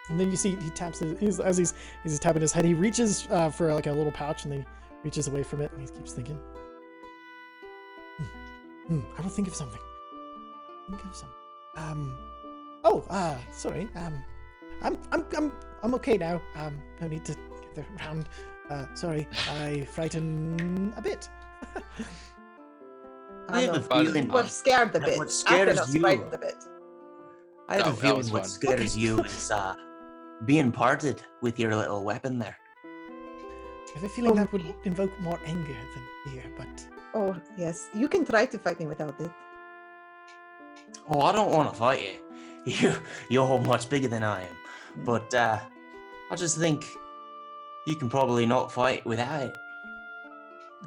and 0.09 0.19
then 0.19 0.29
you 0.29 0.37
see 0.37 0.55
he 0.57 0.69
taps 0.69 0.99
his 0.99 1.19
he's, 1.19 1.39
as 1.39 1.57
he's 1.57 1.73
he's 2.03 2.19
tapping 2.19 2.41
his 2.41 2.51
head 2.51 2.63
he 2.63 2.75
reaches 2.75 3.27
uh, 3.31 3.49
for 3.49 3.73
like 3.73 3.87
a 3.87 3.91
little 3.91 4.11
pouch 4.11 4.43
and 4.43 4.53
then 4.53 4.59
he 4.59 4.65
reaches 5.03 5.27
away 5.27 5.41
from 5.41 5.61
it 5.61 5.71
and 5.71 5.81
he 5.81 5.87
keeps 5.87 6.13
thinking 6.13 6.39
Hmm, 8.89 9.01
I 9.15 9.21
will 9.21 9.29
think 9.29 9.47
of 9.47 9.53
something. 9.53 9.79
Think 10.89 11.03
of 11.05 11.15
something. 11.15 11.37
Um. 11.77 12.17
Oh, 12.83 13.05
uh, 13.11 13.37
sorry. 13.51 13.87
Um, 13.95 14.23
I'm, 14.81 14.97
I'm, 15.11 15.25
I'm, 15.37 15.51
I'm 15.83 15.93
okay 15.95 16.17
now. 16.17 16.41
Um, 16.55 16.81
no 17.01 17.07
need 17.07 17.25
to 17.25 17.35
get 17.75 17.85
around. 17.99 18.27
Uh, 18.69 18.85
sorry, 18.95 19.27
I 19.51 19.81
frighten 19.95 20.93
a 20.97 21.01
bit. 21.01 21.29
I 23.49 23.61
have 23.61 23.73
a 23.75 23.77
know. 23.77 23.81
Fine. 23.83 24.05
feeling. 24.05 24.27
What 24.29 24.47
scared 24.49 24.93
the 24.93 24.99
bit? 24.99 25.17
what 25.17 25.31
scares 25.31 25.77
Athenos 25.79 25.93
you. 25.93 26.01
frightened 26.01 26.31
the 26.31 26.37
bit. 26.37 26.55
I 27.67 27.75
have 27.77 27.85
That- 27.85 27.93
a 27.93 27.97
feeling 27.97 28.29
what 28.31 28.43
fun. 28.43 28.49
scares 28.49 28.97
you 28.97 29.19
is 29.23 29.51
uh, 29.51 29.75
being 30.45 30.71
parted 30.71 31.21
with 31.41 31.59
your 31.59 31.75
little 31.75 32.03
weapon 32.03 32.37
there. 32.39 32.57
I 32.85 33.91
have 33.95 34.03
a 34.03 34.09
feeling 34.09 34.31
Oh. 34.31 34.35
that 34.35 34.51
would 34.53 34.65
invoke 34.83 35.11
more 35.19 35.39
anger 35.45 35.75
than 35.93 36.33
fear, 36.33 36.43
but 36.57 36.87
Oh 37.15 37.35
yes, 37.57 37.89
you 37.95 38.07
can 38.07 38.23
try 38.23 38.45
to 38.45 38.57
fight 38.59 38.79
me 38.79 38.85
without 38.85 39.19
it. 39.19 39.31
Oh, 41.09 41.21
I 41.21 41.31
don't 41.31 41.51
want 41.51 41.71
to 41.71 41.75
fight 41.75 42.01
you. 42.03 42.15
You, 42.65 42.93
you're 43.29 43.57
much 43.61 43.89
bigger 43.89 44.09
than 44.09 44.21
I 44.21 44.41
am. 44.41 44.55
But 44.97 45.33
uh, 45.33 45.59
I 46.31 46.35
just 46.35 46.57
think 46.57 46.85
you 47.85 47.95
can 47.95 48.09
probably 48.09 48.45
not 48.45 48.71
fight 48.71 49.05
without 49.05 49.41
it. 49.43 49.57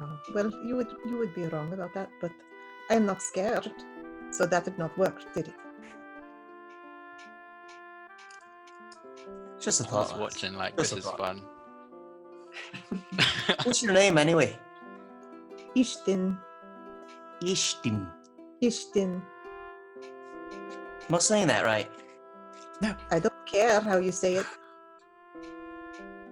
Oh, 0.01 0.19
well, 0.33 0.51
you 0.65 0.75
would 0.75 0.91
you 1.05 1.17
would 1.17 1.33
be 1.35 1.45
wrong 1.45 1.71
about 1.73 1.93
that, 1.93 2.09
but 2.19 2.31
I 2.89 2.95
am 2.95 3.05
not 3.05 3.21
scared. 3.21 3.71
So 4.31 4.45
that 4.45 4.65
did 4.65 4.77
not 4.77 4.97
work, 4.97 5.21
did 5.33 5.49
it? 5.49 5.53
Just 9.59 9.79
a 9.81 9.83
thought. 9.83 10.11
was 10.11 10.19
watching 10.19 10.55
like 10.55 10.75
Just 10.75 10.95
this 10.95 11.05
is 11.05 11.11
fun. 11.11 11.41
What's 13.63 13.83
your 13.83 13.93
name 13.93 14.17
anyway? 14.17 14.57
Ishtin, 15.75 16.37
Ishtin. 17.41 18.07
Ishtin. 18.61 19.21
Am 21.09 21.15
I 21.15 21.19
saying 21.19 21.47
that 21.47 21.65
right? 21.65 21.89
No, 22.81 22.95
I 23.11 23.19
don't 23.19 23.42
care 23.53 23.79
how 23.79 23.97
you 23.97 24.11
say 24.11 24.33
it. 24.41 24.47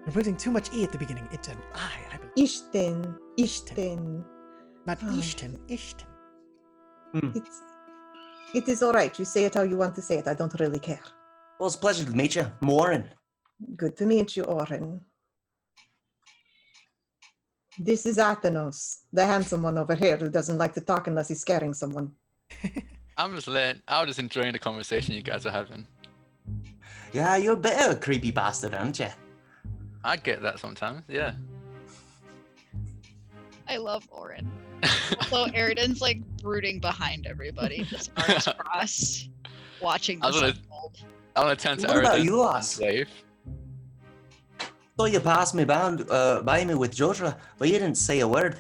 you're 0.04 0.14
putting 0.14 0.36
too 0.36 0.52
much 0.58 0.68
e 0.74 0.84
at 0.84 0.92
the 0.92 0.98
beginning. 0.98 1.28
It's 1.32 1.48
an 1.48 1.58
I, 1.74 1.94
I 2.14 2.18
believe. 2.18 2.38
Ishtin, 2.46 2.98
Ishtin. 3.46 4.02
Not 4.88 4.98
ah. 5.04 5.08
Oh. 5.10 5.20
Ishtin, 5.22 5.54
Ishtin. 5.78 6.10
Hmm. 7.14 7.32
It's 7.40 7.58
it 8.54 8.68
is 8.68 8.84
all 8.84 8.96
right. 9.02 9.14
You 9.20 9.26
say 9.26 9.46
it 9.46 9.54
how 9.54 9.66
you 9.72 9.78
want 9.78 9.96
to 9.96 10.02
say 10.02 10.16
it. 10.22 10.28
I 10.28 10.34
don't 10.34 10.60
really 10.60 10.80
care. 10.80 11.06
Well, 11.58 11.68
it's 11.68 11.76
a 11.76 11.84
pleasure 11.86 12.06
to 12.06 12.16
meet 12.22 12.36
you. 12.36 12.46
I'm 12.62 12.68
Warren. 12.68 13.04
Good 13.82 13.96
to 14.00 14.06
meet 14.06 14.36
you, 14.36 14.44
Orin. 14.44 15.00
This 17.80 18.06
is 18.06 18.18
Athenos, 18.18 18.80
the 19.14 19.26
handsome 19.26 19.64
one 19.64 19.78
over 19.78 19.96
here 19.96 20.18
who 20.18 20.30
doesn't 20.30 20.58
like 20.58 20.74
to 20.74 20.82
talk 20.82 21.08
unless 21.08 21.30
he's 21.30 21.42
scaring 21.42 21.74
someone. 21.74 22.12
I'm 23.18 23.34
just 23.36 23.48
letting, 23.48 23.82
I'm 23.88 24.08
just 24.08 24.20
enjoying 24.20 24.54
the 24.54 24.60
conversation 24.60 25.16
you 25.16 25.22
guys 25.22 25.46
are 25.46 25.52
having. 25.52 25.86
Yeah, 27.14 27.36
you're 27.36 27.54
a 27.54 27.58
bit 27.58 27.80
of 27.82 27.92
a 27.92 27.96
creepy 28.00 28.32
bastard, 28.32 28.74
aren't 28.74 29.00
you? 29.00 29.08
I 30.04 30.16
get 30.18 30.42
that 30.42 30.60
sometimes, 30.60 31.04
yeah. 31.08 31.34
I 33.68 33.78
love 33.78 34.08
Orin. 34.12 34.50
So 35.30 35.46
Eridan's 35.54 36.02
like 36.02 36.22
brooding 36.42 36.80
behind 36.80 37.28
everybody, 37.28 37.84
just 37.84 38.12
arms 38.18 38.48
crossed, 38.58 39.30
watching 39.82 40.20
I 40.24 40.28
this 40.28 40.34
was 40.34 40.42
gonna- 40.42 40.54
unfold. 40.64 40.98
I'm 41.36 41.44
gonna 41.44 41.56
turn 41.56 41.78
to 41.78 41.88
What 41.88 41.98
about 41.98 42.24
you, 42.24 42.42
and 42.42 42.50
lass? 42.52 42.80
wave. 42.80 43.10
Thought 44.98 45.12
you 45.14 45.20
passed 45.22 45.56
me 45.56 45.64
by, 45.64 45.76
uh, 45.80 46.42
by 46.42 46.66
me 46.66 46.76
with 46.76 46.94
Jotra, 46.94 47.38
but 47.58 47.68
you 47.70 47.76
didn't 47.76 47.96
say 47.96 48.20
a 48.20 48.28
word. 48.28 48.58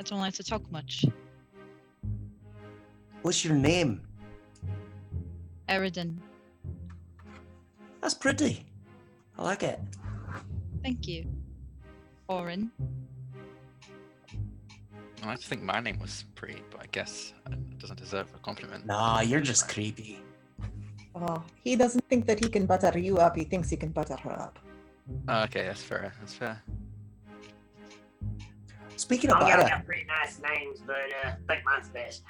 I 0.00 0.02
don't 0.02 0.18
like 0.18 0.34
to 0.34 0.42
talk 0.42 0.68
much. 0.72 1.04
What's 3.22 3.44
your 3.44 3.54
name? 3.54 4.02
Eridan. 5.68 6.16
That's 8.04 8.12
pretty. 8.12 8.66
I 9.38 9.42
like 9.42 9.62
it. 9.62 9.80
Thank 10.82 11.08
you. 11.08 11.24
Orin. 12.28 12.70
I 15.22 15.26
like 15.26 15.40
to 15.40 15.46
think 15.46 15.62
my 15.62 15.80
name 15.80 15.98
was 15.98 16.26
pretty, 16.34 16.60
but 16.70 16.82
I 16.82 16.86
guess 16.92 17.32
it 17.50 17.78
doesn't 17.78 17.98
deserve 17.98 18.30
a 18.34 18.38
compliment. 18.40 18.84
Nah, 18.84 19.22
you're 19.22 19.40
just 19.40 19.70
creepy. 19.70 20.20
Oh, 21.14 21.42
he 21.62 21.76
doesn't 21.76 22.06
think 22.10 22.26
that 22.26 22.44
he 22.44 22.50
can 22.50 22.66
butter 22.66 22.98
you 22.98 23.16
up. 23.16 23.36
He 23.36 23.44
thinks 23.44 23.70
he 23.70 23.76
can 23.78 23.88
butter 23.88 24.16
her 24.22 24.32
up. 24.32 24.58
Oh, 25.28 25.44
okay, 25.44 25.62
that's 25.62 25.82
fair. 25.82 26.12
That's 26.20 26.34
fair. 26.34 26.62
Speaking 28.96 29.30
of 29.30 29.40
y'all 29.40 29.48
butter, 29.48 29.66
got 29.66 29.86
pretty 29.86 30.04
nice 30.04 30.42
names, 30.42 30.80
but 30.86 31.08
uh, 31.24 31.28
I 31.30 31.36
think 31.48 31.64
mine's 31.64 31.88
best. 31.88 32.22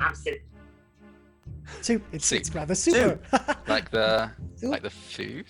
I'm 0.00 0.16
Soup. 0.16 0.40
Soup. 1.80 2.02
It's, 2.12 2.26
Soup. 2.26 2.38
it's 2.40 2.54
rather 2.54 2.74
super. 2.74 3.18
Like 3.68 3.90
the 3.90 4.30
Soup, 4.56 4.70
like 4.70 4.82
the 4.82 4.90
food. 4.90 5.46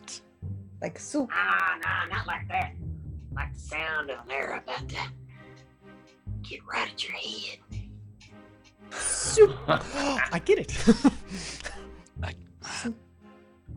like 0.80 0.98
soup. 0.98 1.28
Ah, 1.32 1.76
nah, 1.82 2.14
not 2.16 2.26
like 2.26 2.46
that. 2.48 2.72
Like 3.34 3.52
the 3.54 3.60
sound 3.60 4.10
of 4.10 4.18
an 4.26 4.30
arrow 4.30 4.58
about 4.58 4.88
to 4.88 4.96
get 6.42 6.60
right 6.70 6.88
at 6.90 7.02
your 7.04 7.12
head. 7.16 7.58
soup. 8.90 9.56
I 9.68 10.40
get 10.44 10.58
it. 10.58 10.72
Like, 12.20 12.36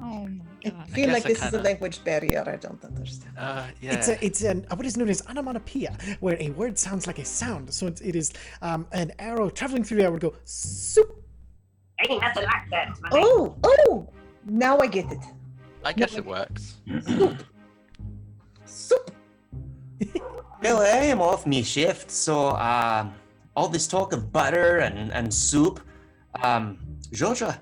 Oh 0.02 0.28
my 0.28 0.43
I 0.65 0.69
god. 0.69 0.89
feel 0.89 1.06
guess 1.06 1.13
like 1.13 1.26
I 1.26 1.28
this 1.30 1.43
is 1.45 1.54
a 1.54 1.62
language 1.62 2.04
barrier. 2.04 2.43
I 2.45 2.58
don't 2.58 2.84
understand. 2.84 3.38
uh, 3.38 3.67
yeah. 3.82 3.93
It's 3.93 4.08
a, 4.10 4.26
it's 4.26 4.41
an 4.43 4.65
what 4.76 4.86
is 4.86 4.98
known 4.98 5.10
as 5.10 5.26
onomatopoeia, 5.28 5.95
where 6.19 6.38
a 6.39 6.50
word 6.52 6.78
sounds 6.78 7.08
like 7.08 7.17
a 7.17 7.26
sound. 7.26 7.74
So 7.74 7.88
it, 7.88 8.02
it 8.04 8.15
is 8.15 8.34
um, 8.62 8.86
an 8.91 9.13
arrow 9.19 9.50
traveling 9.50 9.84
through 9.86 9.98
the 9.98 10.04
air 10.04 10.12
would 10.12 10.21
go 10.21 10.34
soup. 10.43 11.24
Ain't 11.99 12.21
nothing 12.21 12.43
like 12.43 12.69
that. 12.71 12.89
It's. 12.89 12.99
Oh, 13.12 13.55
oh! 13.63 14.10
Now 14.45 14.77
I 14.79 14.88
get 14.88 15.12
it. 15.12 15.19
I 15.84 15.93
guess 15.93 16.15
it 16.15 16.25
works. 16.25 16.77
Soup. 18.65 19.12
well, 20.62 20.79
I 20.81 21.05
am 21.05 21.21
off 21.21 21.45
me 21.45 21.63
shift, 21.63 22.12
so 22.12 22.49
um, 22.51 23.13
all 23.55 23.69
this 23.69 23.88
talk 23.88 24.13
of 24.13 24.31
butter 24.31 24.79
and, 24.79 25.12
and 25.13 25.34
soup. 25.34 25.79
Um, 26.43 26.79
Jotra, 27.12 27.58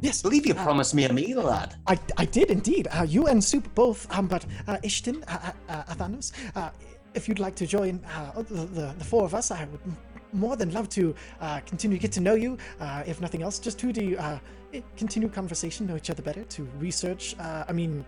Yes, 0.00 0.22
believe 0.22 0.46
you 0.46 0.54
uh, 0.54 0.62
promised 0.64 0.94
me 0.94 1.04
a 1.04 1.12
meal, 1.12 1.42
lad. 1.42 1.76
I, 1.86 1.98
I 2.16 2.24
did 2.24 2.50
indeed. 2.50 2.88
Uh, 2.90 3.02
you 3.02 3.26
and 3.26 3.42
Soup 3.42 3.68
both, 3.74 4.06
um, 4.16 4.26
but 4.26 4.46
uh, 4.66 4.78
Ishtin, 4.78 5.22
uh, 5.28 5.52
uh, 5.68 5.72
uh, 5.72 5.94
Athanos, 5.94 6.32
uh, 6.56 6.70
if 7.14 7.28
you'd 7.28 7.38
like 7.38 7.54
to 7.56 7.66
join 7.66 8.02
uh, 8.14 8.42
the, 8.42 8.66
the, 8.66 8.94
the 8.96 9.04
four 9.04 9.24
of 9.24 9.34
us, 9.34 9.50
I 9.50 9.66
would 9.66 9.80
m- 9.84 9.96
more 10.32 10.56
than 10.56 10.72
love 10.72 10.88
to 10.90 11.14
uh, 11.40 11.60
continue 11.66 11.96
to 11.96 12.02
get 12.02 12.12
to 12.12 12.20
know 12.20 12.34
you. 12.34 12.56
Uh, 12.80 13.02
if 13.06 13.20
nothing 13.20 13.42
else, 13.42 13.58
just 13.58 13.78
to 13.80 13.92
do, 13.92 14.16
uh, 14.18 14.38
eh, 14.74 14.80
continue 14.96 15.28
conversation, 15.28 15.86
know 15.86 15.96
each 15.96 16.10
other 16.10 16.22
better, 16.22 16.44
to 16.44 16.64
research. 16.78 17.34
Uh, 17.38 17.64
I 17.68 17.72
mean, 17.72 18.04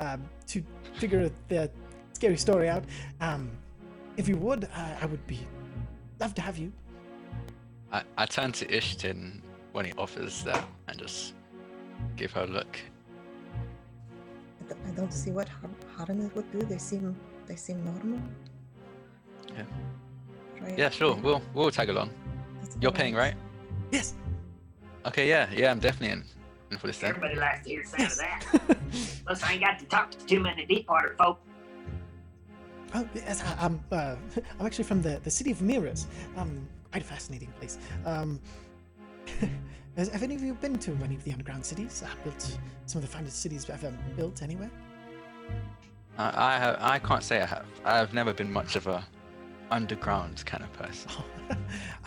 um, 0.00 0.22
to 0.48 0.62
figure 0.94 1.30
the 1.48 1.70
scary 2.12 2.36
story 2.36 2.68
out. 2.68 2.84
Um, 3.20 3.50
if 4.16 4.28
you 4.28 4.36
would, 4.36 4.64
uh, 4.64 4.96
I 5.00 5.06
would 5.06 5.24
be 5.26 5.40
love 6.20 6.34
to 6.34 6.42
have 6.42 6.58
you. 6.58 6.72
I, 7.92 8.02
I 8.16 8.26
turn 8.26 8.52
to 8.52 8.66
Ishtin 8.66 9.40
when 9.72 9.84
he 9.84 9.92
offers 9.96 10.42
that 10.44 10.64
and 10.88 10.98
just 10.98 11.34
give 12.16 12.32
her 12.32 12.42
a 12.42 12.46
look. 12.46 12.78
I 14.60 14.68
don't- 14.68 14.86
I 14.86 14.90
don't 14.90 15.12
see 15.12 15.30
what 15.30 15.48
har- 15.48 15.70
harm 15.96 16.20
it 16.20 16.34
would 16.36 16.50
do. 16.52 16.58
They 16.58 16.78
seem 16.78 17.16
they 17.46 17.56
seem 17.56 17.82
normal. 17.84 18.20
Yeah. 19.56 19.64
Right? 20.60 20.78
Yeah, 20.78 20.90
sure. 20.90 21.14
We'll 21.16 21.42
we'll 21.54 21.70
tag 21.70 21.88
along. 21.88 22.10
that's 22.60 22.76
You're 22.80 22.92
paying, 22.92 23.14
right? 23.14 23.34
Yes. 23.90 24.14
Okay, 25.06 25.28
yeah, 25.28 25.48
yeah. 25.54 25.70
I'm 25.70 25.78
definitely 25.78 26.10
in, 26.18 26.24
in 26.70 26.78
for 26.78 26.86
this 26.86 26.98
then. 26.98 27.10
Everybody 27.10 27.36
likes 27.36 27.64
to 27.64 27.70
hear 27.70 27.82
the 27.82 27.88
sound 27.88 28.00
Yes. 28.02 28.12
of 28.54 28.66
that. 28.68 28.78
Plus, 29.26 29.42
I 29.42 29.52
ain't 29.52 29.60
got 29.62 29.78
to 29.78 29.84
talk 29.86 30.10
to 30.10 30.26
too 30.26 30.40
many 30.40 30.66
deep 30.66 30.88
water 30.88 31.14
folk. 31.16 31.38
Oh, 32.94 33.06
yes, 33.14 33.42
I, 33.44 33.64
I'm, 33.66 33.80
uh, 33.92 34.16
I'm 34.60 34.66
actually 34.66 34.84
from 34.84 35.02
the, 35.02 35.20
the 35.22 35.30
city 35.30 35.50
of 35.50 35.62
Mirrors. 35.62 36.06
Um, 36.36 36.66
quite 36.90 37.02
a 37.02 37.06
fascinating 37.06 37.52
place. 37.58 37.78
Um, 38.04 38.40
has, 39.96 40.08
have 40.08 40.22
any 40.22 40.34
of 40.34 40.42
you 40.42 40.54
been 40.54 40.78
to 40.80 40.96
any 41.04 41.14
of 41.14 41.24
the 41.24 41.32
underground 41.32 41.64
cities? 41.64 42.02
Uh, 42.04 42.08
built 42.24 42.58
some 42.86 43.02
of 43.02 43.08
the 43.08 43.14
finest 43.16 43.40
cities 43.42 43.68
ever 43.70 43.92
built 44.16 44.42
anywhere? 44.42 44.70
Uh, 46.18 46.32
I 46.34 46.58
have. 46.58 46.76
I 46.80 46.98
can't 46.98 47.22
say 47.22 47.40
I 47.42 47.46
have. 47.46 47.66
I've 47.84 48.12
never 48.12 48.32
been 48.32 48.52
much 48.52 48.74
of 48.76 48.86
a 48.86 49.04
underground 49.70 50.44
kind 50.46 50.62
of 50.62 50.72
person. 50.72 51.10
Oh, 51.18 51.24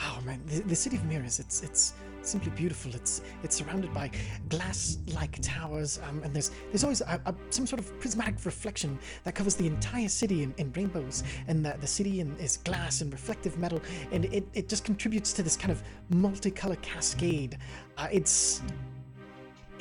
oh 0.01 0.21
man, 0.25 0.41
the, 0.47 0.61
the 0.61 0.75
city 0.75 0.97
of 0.97 1.05
Mirrors, 1.05 1.39
it's 1.39 1.61
it's 1.63 1.93
simply 2.21 2.51
beautiful. 2.51 2.93
It's 2.93 3.21
it's 3.43 3.55
surrounded 3.55 3.93
by 3.93 4.11
glass-like 4.49 5.39
towers, 5.41 5.99
um, 6.07 6.21
and 6.23 6.33
there's 6.33 6.51
there's 6.71 6.83
always 6.83 7.01
a, 7.01 7.21
a, 7.25 7.35
some 7.49 7.65
sort 7.65 7.79
of 7.79 7.99
prismatic 7.99 8.35
reflection 8.45 8.97
that 9.23 9.35
covers 9.35 9.55
the 9.55 9.67
entire 9.67 10.07
city 10.07 10.43
in, 10.43 10.53
in 10.57 10.71
rainbows, 10.73 11.23
and 11.47 11.65
the, 11.65 11.75
the 11.79 11.87
city 11.87 12.19
in, 12.19 12.35
is 12.37 12.57
glass 12.57 13.01
and 13.01 13.11
reflective 13.11 13.57
metal, 13.57 13.81
and 14.11 14.25
it, 14.25 14.47
it 14.53 14.69
just 14.69 14.83
contributes 14.83 15.33
to 15.33 15.43
this 15.43 15.57
kind 15.57 15.71
of 15.71 15.83
multicolor 16.11 16.81
cascade. 16.81 17.57
Uh, 17.97 18.07
it's 18.11 18.61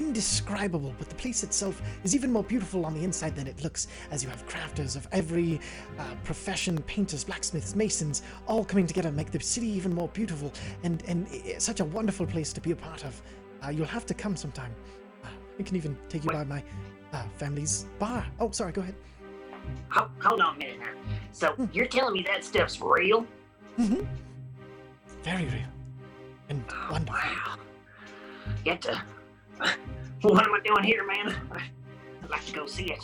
indescribable, 0.00 0.94
but 0.98 1.08
the 1.10 1.14
place 1.14 1.42
itself 1.44 1.80
is 2.04 2.14
even 2.14 2.32
more 2.32 2.42
beautiful 2.42 2.86
on 2.86 2.94
the 2.94 3.04
inside 3.04 3.36
than 3.36 3.46
it 3.46 3.62
looks, 3.62 3.86
as 4.10 4.22
you 4.24 4.30
have 4.30 4.46
crafters 4.48 4.96
of 4.96 5.06
every 5.12 5.60
uh, 5.98 6.02
profession 6.24 6.80
painters, 6.82 7.22
blacksmiths, 7.22 7.76
masons 7.76 8.22
all 8.48 8.64
coming 8.64 8.86
together 8.86 9.10
to 9.10 9.14
make 9.14 9.30
the 9.30 9.38
city 9.40 9.68
even 9.68 9.94
more 9.94 10.08
beautiful 10.08 10.50
and, 10.84 11.02
and 11.06 11.26
it's 11.30 11.64
such 11.64 11.80
a 11.80 11.84
wonderful 11.84 12.26
place 12.26 12.50
to 12.52 12.60
be 12.62 12.70
a 12.72 12.76
part 12.76 13.04
of. 13.04 13.20
Uh, 13.62 13.68
you'll 13.68 13.84
have 13.86 14.06
to 14.06 14.14
come 14.14 14.34
sometime. 14.36 14.74
Uh, 15.22 15.28
I 15.58 15.62
can 15.62 15.76
even 15.76 15.96
take 16.08 16.24
you 16.24 16.30
by 16.30 16.44
my 16.44 16.62
uh, 17.12 17.22
family's 17.36 17.84
bar. 17.98 18.24
Oh, 18.40 18.50
sorry, 18.52 18.72
go 18.72 18.80
ahead. 18.80 18.94
Ho- 19.90 20.10
hold 20.20 20.40
on 20.40 20.54
a 20.56 20.58
minute 20.58 20.78
now. 20.80 20.94
So 21.32 21.48
Hmm. 21.52 21.66
you're 21.74 21.86
telling 21.86 22.14
me 22.14 22.22
that 22.22 22.42
stuff's 22.42 22.80
real? 22.80 23.26
Mm-hmm. 23.78 24.04
Very 25.22 25.44
real 25.44 25.68
and 26.48 26.64
Oh, 26.72 26.88
wonderful. 26.92 27.20
wow. 27.20 27.58
Get 28.64 28.80
to. 28.82 29.00
What 30.22 30.46
am 30.46 30.54
I 30.54 30.60
doing 30.64 30.84
here, 30.84 31.06
man? 31.06 31.34
I'd 32.22 32.30
like 32.30 32.44
to 32.46 32.52
go 32.52 32.66
see 32.66 32.84
it. 32.92 33.02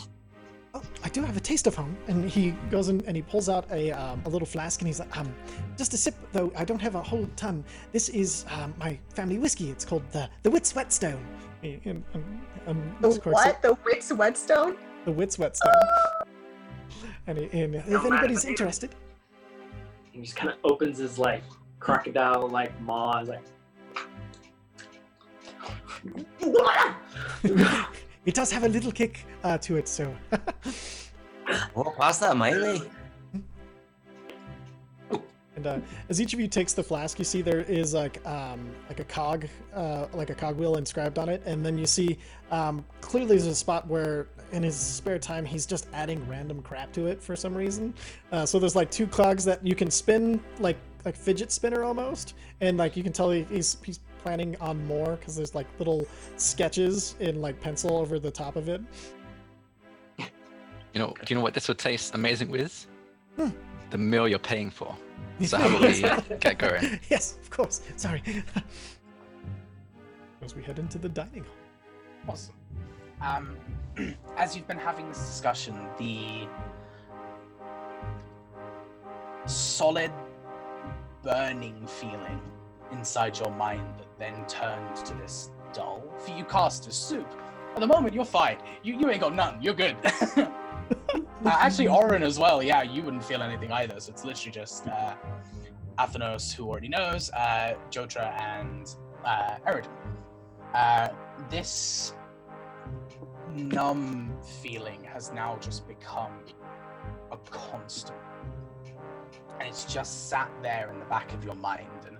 Oh, 0.75 0.81
I 1.03 1.09
do 1.09 1.23
have 1.23 1.35
a 1.35 1.39
taste 1.39 1.65
of 1.65 1.73
home. 1.75 1.97
And 2.07 2.29
he 2.29 2.51
goes 2.69 2.89
in 2.89 3.03
and 3.07 3.15
he 3.15 3.23
pulls 3.23 3.49
out 3.49 3.65
a, 3.71 3.91
um, 3.91 4.21
a 4.25 4.29
little 4.29 4.45
flask 4.45 4.81
and 4.81 4.87
he's 4.87 4.99
like, 4.99 5.17
um, 5.17 5.33
just 5.77 5.93
a 5.95 5.97
sip, 5.97 6.13
though 6.31 6.51
I 6.55 6.63
don't 6.63 6.79
have 6.81 6.93
a 6.93 7.01
whole 7.01 7.27
ton. 7.35 7.63
This 7.91 8.09
is 8.09 8.45
um, 8.51 8.73
my 8.77 8.99
family 9.15 9.39
whiskey. 9.39 9.71
It's 9.71 9.83
called 9.85 10.03
the 10.11 10.29
the 10.43 10.51
Wits 10.51 10.75
Whetstone. 10.75 11.25
And- 11.63 11.81
and- 11.85 12.03
and- 12.13 12.41
and 12.67 12.95
The 13.01 13.07
of 13.07 13.21
course, 13.23 13.33
what? 13.33 13.61
The 13.63 13.75
Wits 13.85 14.13
Whetstone? 14.13 14.77
The 15.05 15.11
Wits 15.11 15.39
Whetstone. 15.39 15.73
And, 17.25 17.37
he- 17.39 17.49
and 17.63 17.75
if 17.75 17.85
Don't 17.87 18.05
anybody's 18.13 18.39
if 18.39 18.43
I 18.43 18.47
do. 18.47 18.49
interested, 18.51 18.95
He 20.11 20.21
just 20.21 20.35
kind 20.35 20.49
of 20.51 20.57
opens 20.63 20.99
his 20.99 21.17
like 21.17 21.43
crocodile 21.79 22.47
like 22.47 22.79
maw. 22.81 23.21
Like, 23.25 23.41
it 28.25 28.33
does 28.33 28.51
have 28.51 28.63
a 28.63 28.69
little 28.69 28.91
kick 28.91 29.25
uh, 29.43 29.57
to 29.59 29.77
it. 29.77 29.87
So 29.87 30.13
Oh, 31.75 31.93
pass 31.97 32.19
that, 32.19 32.35
Miley. 32.35 32.81
And 35.55 35.65
uh, 35.65 35.79
as 36.09 36.21
each 36.21 36.35
of 36.35 36.39
you 36.39 36.47
takes 36.47 36.73
the 36.73 36.83
flask, 36.83 37.17
you 37.17 37.25
see 37.25 37.41
there 37.41 37.61
is 37.61 37.91
like 37.93 38.23
um, 38.27 38.69
like 38.89 38.99
a 38.99 39.03
cog, 39.03 39.47
uh, 39.73 40.05
like 40.13 40.29
a 40.29 40.35
cogwheel 40.35 40.77
inscribed 40.77 41.17
on 41.17 41.29
it, 41.29 41.41
and 41.47 41.65
then 41.65 41.79
you 41.79 41.87
see 41.87 42.19
um, 42.51 42.85
clearly 43.01 43.29
there's 43.29 43.47
a 43.47 43.55
spot 43.55 43.87
where 43.87 44.27
in 44.51 44.61
his 44.61 44.75
spare 44.75 45.17
time 45.17 45.43
he's 45.43 45.65
just 45.65 45.87
adding 45.93 46.25
random 46.29 46.61
crap 46.61 46.93
to 46.93 47.07
it 47.07 47.23
for 47.23 47.35
some 47.35 47.55
reason. 47.55 47.91
Uh, 48.31 48.45
so 48.45 48.59
there's 48.59 48.75
like 48.75 48.91
two 48.91 49.07
cogs 49.07 49.43
that 49.45 49.65
you 49.65 49.73
can 49.73 49.89
spin 49.89 50.39
like 50.59 50.77
like 51.05 51.15
fidget 51.15 51.51
spinner 51.51 51.83
almost, 51.83 52.35
and 52.61 52.77
like 52.77 52.95
you 52.95 53.01
can 53.01 53.11
tell 53.11 53.31
he, 53.31 53.41
he's 53.49 53.77
he's 53.83 53.99
planning 54.19 54.55
on 54.59 54.85
more 54.87 55.15
because 55.15 55.35
there's 55.35 55.55
like 55.55 55.67
little 55.79 56.07
sketches 56.37 57.15
in 57.19 57.41
like 57.41 57.59
pencil 57.61 57.97
over 57.97 58.19
the 58.19 58.31
top 58.31 58.55
of 58.55 58.69
it. 58.69 58.81
You 60.93 61.03
know, 61.03 61.13
do 61.13 61.25
you 61.27 61.35
know 61.35 61.41
what 61.41 61.53
this 61.53 61.67
would 61.67 61.77
taste 61.77 62.15
amazing 62.15 62.49
with? 62.49 62.87
Hmm. 63.35 63.49
The 63.91 63.97
meal 63.97 64.27
you're 64.27 64.39
paying 64.39 64.69
for. 64.69 64.95
So 65.45 65.57
how 65.57 65.67
about 65.67 66.27
we 66.29 66.35
get 66.37 66.57
going? 66.57 66.99
yes, 67.11 67.37
of 67.39 67.51
course. 67.51 67.81
Sorry. 67.95 68.23
As 70.41 70.55
we 70.55 70.63
head 70.63 70.79
into 70.79 70.97
the 70.97 71.09
dining 71.09 71.43
hall. 71.43 72.29
Awesome. 72.29 72.55
Um, 73.21 73.55
as 74.37 74.55
you've 74.55 74.67
been 74.67 74.79
having 74.79 75.07
this 75.09 75.19
discussion, 75.19 75.75
the 75.99 76.47
solid, 79.45 80.11
burning 81.23 81.85
feeling 81.85 82.41
inside 82.91 83.37
your 83.37 83.51
mind 83.51 83.85
that 83.97 84.06
then 84.19 84.45
turns 84.47 85.03
to 85.03 85.13
this 85.15 85.51
doll 85.73 86.03
for 86.19 86.31
you 86.31 86.43
cast 86.43 86.87
as 86.87 86.95
soup. 86.95 87.27
At 87.75 87.81
the 87.81 87.87
moment, 87.87 88.13
you're 88.13 88.25
fine. 88.25 88.57
You, 88.83 88.97
you 88.97 89.09
ain't 89.09 89.21
got 89.21 89.35
none. 89.35 89.61
You're 89.61 89.75
good. 89.75 89.95
uh, 90.37 90.47
actually, 91.45 91.87
Orin 91.87 92.23
as 92.23 92.39
well. 92.39 92.63
Yeah, 92.63 92.81
you 92.81 93.03
wouldn't 93.03 93.23
feel 93.23 93.43
anything 93.43 93.71
either. 93.71 93.99
So 93.99 94.11
it's 94.11 94.25
literally 94.25 94.51
just 94.51 94.87
uh, 94.87 95.13
Athanos, 95.99 96.53
who 96.53 96.67
already 96.67 96.87
knows, 96.87 97.29
uh, 97.31 97.75
Jotra, 97.91 98.39
and 98.41 98.95
uh, 99.23 99.57
Eridan. 99.67 99.89
Uh, 100.73 101.09
this 101.49 102.13
numb 103.53 104.35
feeling 104.61 105.03
has 105.03 105.31
now 105.31 105.57
just 105.61 105.87
become 105.87 106.33
a 107.31 107.37
constant. 107.49 108.17
And 109.59 109.67
it's 109.67 109.85
just 109.85 110.29
sat 110.29 110.51
there 110.61 110.91
in 110.91 110.99
the 110.99 111.05
back 111.05 111.33
of 111.33 111.43
your 111.43 111.55
mind. 111.55 112.05
And 112.07 112.17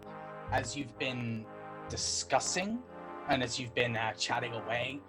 as 0.52 0.76
you've 0.76 0.98
been 0.98 1.46
discussing 1.90 2.80
and 3.30 3.44
as 3.44 3.60
you've 3.60 3.76
been 3.76 3.96
uh, 3.98 4.14
chatting 4.14 4.54
away 4.54 5.00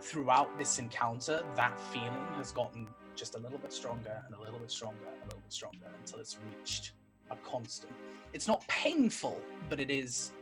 throughout 0.00 0.56
this 0.58 0.78
encounter, 0.78 1.42
that 1.54 1.78
feeling 1.92 2.26
has 2.36 2.52
gotten 2.52 2.86
just 3.14 3.34
a 3.34 3.38
little 3.38 3.58
bit 3.58 3.72
stronger 3.72 4.22
and 4.26 4.34
a 4.34 4.40
little 4.40 4.58
bit 4.58 4.70
stronger 4.70 5.06
and 5.12 5.22
a 5.22 5.24
little 5.24 5.40
bit 5.40 5.52
stronger 5.52 5.86
until 5.98 6.18
it's 6.18 6.38
reached 6.56 6.92
a 7.30 7.36
constant. 7.36 7.92
It's 8.32 8.48
not 8.48 8.66
painful, 8.68 9.40
but 9.68 9.80
it 9.80 9.90
is 9.90 10.32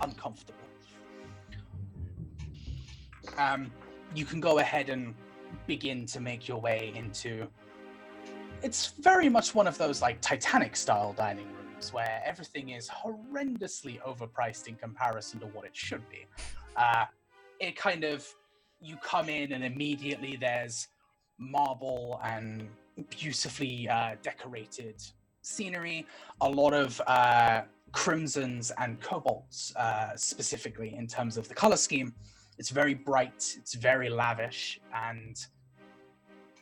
uncomfortable. 0.00 0.58
Um, 3.36 3.70
you 4.14 4.24
can 4.24 4.40
go 4.40 4.58
ahead 4.58 4.88
and 4.88 5.14
begin 5.66 6.06
to 6.06 6.20
make 6.20 6.48
your 6.48 6.60
way 6.60 6.92
into. 6.94 7.46
It's 8.62 8.88
very 9.00 9.28
much 9.28 9.54
one 9.54 9.66
of 9.66 9.78
those 9.78 10.02
like 10.02 10.20
Titanic 10.20 10.76
style 10.76 11.12
dining 11.12 11.48
rooms 11.78 11.92
where 11.92 12.22
everything 12.24 12.70
is 12.70 12.88
horrendously 12.88 14.00
overpriced 14.02 14.66
in 14.68 14.74
comparison 14.74 15.40
to 15.40 15.46
what 15.46 15.64
it 15.64 15.76
should 15.76 16.08
be. 16.08 16.26
Uh, 16.76 17.04
it 17.60 17.76
kind 17.76 18.04
of, 18.04 18.26
you 18.80 18.96
come 18.96 19.28
in 19.28 19.52
and 19.52 19.64
immediately 19.64 20.36
there's 20.36 20.88
marble 21.38 22.20
and 22.24 22.68
beautifully 23.10 23.88
uh, 23.88 24.16
decorated 24.22 25.02
scenery, 25.42 26.06
a 26.40 26.48
lot 26.48 26.74
of 26.74 27.00
uh, 27.06 27.62
crimsons 27.92 28.72
and 28.78 29.00
cobalts, 29.00 29.74
uh, 29.76 30.16
specifically 30.16 30.94
in 30.96 31.06
terms 31.06 31.36
of 31.36 31.48
the 31.48 31.54
color 31.54 31.76
scheme. 31.76 32.12
It's 32.58 32.70
very 32.70 32.94
bright, 32.94 33.56
it's 33.56 33.74
very 33.74 34.10
lavish, 34.10 34.80
and 34.92 35.36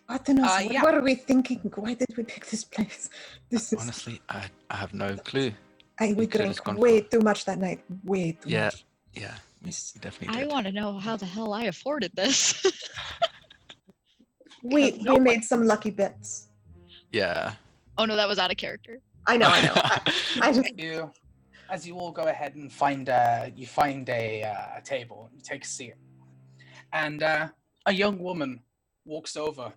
Athenos, 0.09 0.45
Uh, 0.47 0.63
what, 0.63 0.73
yeah. 0.73 0.83
what 0.83 0.95
are 0.95 1.03
we 1.03 1.15
thinking? 1.17 1.59
Why 1.75 1.95
did 1.95 2.17
we 2.17 2.23
pick 2.25 2.47
this 2.47 2.65
place? 2.65 3.11
This 3.51 3.73
is. 3.73 3.81
Honestly, 3.81 4.21
I, 4.29 4.45
I 4.71 4.77
have 4.77 4.93
no 4.95 5.17
clue. 5.17 5.53
I, 6.01 6.09
we 6.09 6.15
we 6.15 6.27
drank 6.27 6.65
way 6.79 7.01
for- 7.01 7.09
too 7.11 7.21
much 7.21 7.45
that 7.47 7.59
night. 7.59 7.81
Way 8.05 8.33
too 8.33 8.49
Yeah, 8.51 8.65
much. 8.67 8.85
yeah, 9.15 9.35
we 9.63 9.69
Yes. 9.71 9.93
definitely 10.01 10.37
I 10.37 10.41
did. 10.45 10.53
want 10.53 10.67
to 10.67 10.73
know 10.73 10.99
how 10.99 11.17
the 11.17 11.27
hell 11.27 11.53
I 11.55 11.65
afforded 11.65 12.13
this. 12.15 12.39
We 14.63 14.93
no 14.93 15.13
we 15.13 15.19
one- 15.19 15.23
made 15.25 15.45
some 15.45 15.65
lucky 15.65 15.91
bets. 15.91 16.49
Yeah. 17.13 17.53
oh 17.99 18.05
no, 18.05 18.17
that 18.17 18.29
was 18.29 18.39
out 18.39 18.51
of 18.51 18.57
character. 18.57 19.01
I 19.27 19.37
know, 19.37 19.49
I 19.49 19.61
know. 19.67 19.73
I, 19.77 20.01
I 20.43 20.53
just 20.53 20.79
you, 20.79 21.11
as 21.71 21.87
you 21.87 21.95
all 21.99 22.11
go 22.11 22.25
ahead 22.25 22.55
and 22.57 22.73
find 22.73 23.09
uh, 23.09 23.51
you 23.55 23.67
find 23.67 24.09
a, 24.09 24.43
uh, 24.43 24.79
a 24.79 24.83
table, 24.83 25.31
you 25.35 25.41
take 25.41 25.65
a 25.65 25.69
seat, 25.69 25.95
and 26.93 27.23
uh, 27.23 27.49
a 27.87 27.93
young 27.93 28.19
woman 28.19 28.61
walks 29.05 29.37
over. 29.37 29.73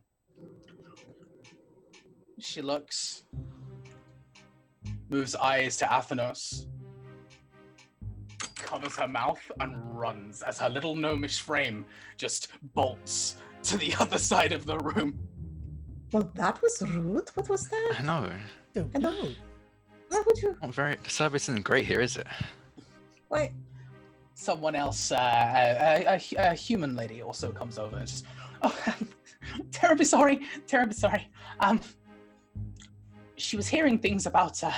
She 2.39 2.61
looks, 2.61 3.23
moves 5.09 5.35
eyes 5.35 5.77
to 5.77 5.85
Athenos, 5.85 6.67
covers 8.55 8.95
her 8.95 9.07
mouth, 9.07 9.39
and 9.59 9.75
runs 9.97 10.41
as 10.41 10.59
her 10.59 10.69
little 10.69 10.95
gnomish 10.95 11.41
frame 11.41 11.85
just 12.17 12.47
bolts 12.73 13.35
to 13.63 13.77
the 13.77 13.93
other 13.99 14.17
side 14.17 14.51
of 14.51 14.65
the 14.65 14.77
room. 14.79 15.19
well, 16.13 16.31
that 16.35 16.61
was 16.61 16.81
rude. 16.81 17.29
What 17.33 17.49
was 17.49 17.67
that? 17.67 17.95
I 17.99 18.03
know. 18.03 18.31
I 18.31 18.79
don't- 18.79 18.99
no. 18.99 19.29
Why 20.09 20.23
would 20.25 20.41
you? 20.41 20.57
Not 20.61 20.73
very. 20.73 20.95
The 21.03 21.09
service 21.09 21.49
isn't 21.49 21.63
great 21.63 21.85
here, 21.85 22.01
is 22.01 22.17
it? 22.17 22.27
Why? 23.27 23.51
someone 24.33 24.73
else, 24.73 25.11
uh, 25.11 25.17
a, 25.17 26.05
a, 26.07 26.21
a, 26.37 26.51
a 26.51 26.53
human 26.53 26.95
lady, 26.95 27.21
also 27.21 27.51
comes 27.51 27.77
over 27.77 27.97
and 27.97 28.07
just, 28.07 28.25
oh, 28.63 28.95
terribly 29.73 30.05
sorry, 30.05 30.39
terribly 30.65 30.95
sorry. 30.95 31.27
Um, 31.59 31.81
she 33.39 33.55
was 33.55 33.67
hearing 33.67 33.97
things 33.97 34.25
about 34.25 34.61
uh, 34.63 34.71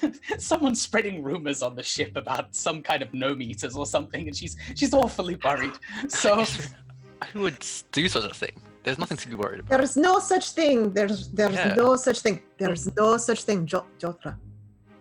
someone 0.38 0.74
spreading 0.74 1.22
rumors 1.22 1.62
on 1.62 1.74
the 1.74 1.82
ship 1.82 2.16
about 2.16 2.54
some 2.54 2.82
kind 2.82 3.02
of 3.02 3.12
gnome 3.12 3.42
eaters 3.42 3.76
or 3.76 3.86
something, 3.86 4.26
and 4.28 4.36
she's 4.36 4.56
she's 4.74 4.94
awfully 4.94 5.36
worried. 5.44 5.72
So 6.08 6.44
Who 7.32 7.40
would 7.40 7.64
do 7.92 8.08
such 8.08 8.24
a 8.30 8.34
thing? 8.34 8.60
There's 8.82 8.98
nothing 8.98 9.16
to 9.16 9.28
be 9.28 9.34
worried 9.34 9.60
about. 9.60 9.70
There 9.70 9.80
is 9.82 9.96
no 9.96 10.18
such 10.18 10.52
thing. 10.52 10.92
There's 10.92 11.28
there's 11.30 11.54
Yeah. 11.54 11.74
no 11.74 11.96
such 11.96 12.20
thing. 12.20 12.42
There's 12.58 12.94
no 12.96 13.16
such 13.16 13.44
thing. 13.44 13.66
Jo- 13.66 13.86
Jotra. 13.98 14.36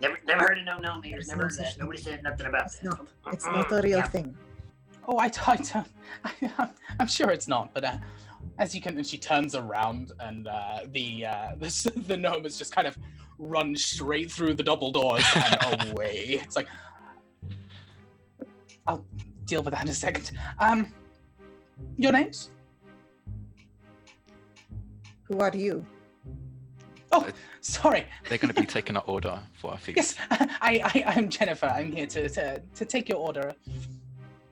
Never, 0.02 0.18
never 0.26 0.42
heard 0.42 0.58
of 0.60 0.66
no 0.66 0.78
gnome 0.80 1.06
eaters. 1.06 1.28
Never 1.28 1.44
no 1.44 1.48
heard 1.50 1.58
that. 1.60 1.78
Nobody 1.80 2.02
said 2.02 2.24
nothing 2.24 2.46
about 2.48 2.66
It's 2.66 2.78
that. 2.80 2.86
not. 3.26 3.34
It's 3.34 3.46
not 3.46 3.72
a 3.72 3.82
real 3.82 3.98
Yeah. 4.00 4.08
thing. 4.08 4.36
Oh, 5.08 5.18
I, 5.18 5.26
I 5.26 5.56
don't. 5.58 5.76
I, 6.26 6.70
I'm 7.00 7.08
sure 7.08 7.30
it's 7.30 7.48
not, 7.50 7.74
but 7.74 7.84
uh, 7.84 7.98
as 8.60 8.76
you 8.76 8.82
can, 8.82 8.98
and 8.98 9.06
she 9.06 9.18
turns 9.18 9.56
around, 9.56 10.12
and 10.20 10.48
uh, 10.48 10.82
the 10.92 11.26
uh, 11.26 11.56
the 11.60 11.94
the 12.08 12.18
gnome 12.18 12.44
has 12.44 12.58
just 12.58 12.74
kind 12.74 12.88
of 12.88 12.98
run 13.40 13.76
straight 13.76 14.32
through 14.32 14.54
the 14.54 14.64
double 14.64 14.92
doors 14.92 15.24
and 15.36 15.92
away. 15.92 16.40
It's 16.44 16.56
like 16.56 16.68
I'll 18.88 19.06
deal 19.46 19.64
with 19.64 19.74
that 19.74 19.84
in 19.84 19.90
a 19.90 19.94
second. 19.94 20.32
Um, 20.60 20.94
your 21.98 22.12
names? 22.12 22.52
Who 25.24 25.40
are 25.40 25.52
you? 25.56 25.86
Oh, 27.12 27.28
sorry. 27.62 28.06
They're 28.28 28.38
going 28.38 28.54
to 28.54 28.60
be 28.60 28.68
taking 28.68 28.98
our 28.98 29.04
order 29.06 29.40
for 29.54 29.72
our 29.72 29.78
feast. 29.78 29.98
Yes, 29.98 30.16
I, 30.62 30.82
I 30.84 31.04
I'm 31.16 31.30
Jennifer. 31.30 31.68
I'm 31.68 31.92
here 31.92 32.08
to 32.08 32.30
to, 32.30 32.62
to 32.76 32.86
take 32.86 33.10
your 33.10 33.20
order 33.20 33.54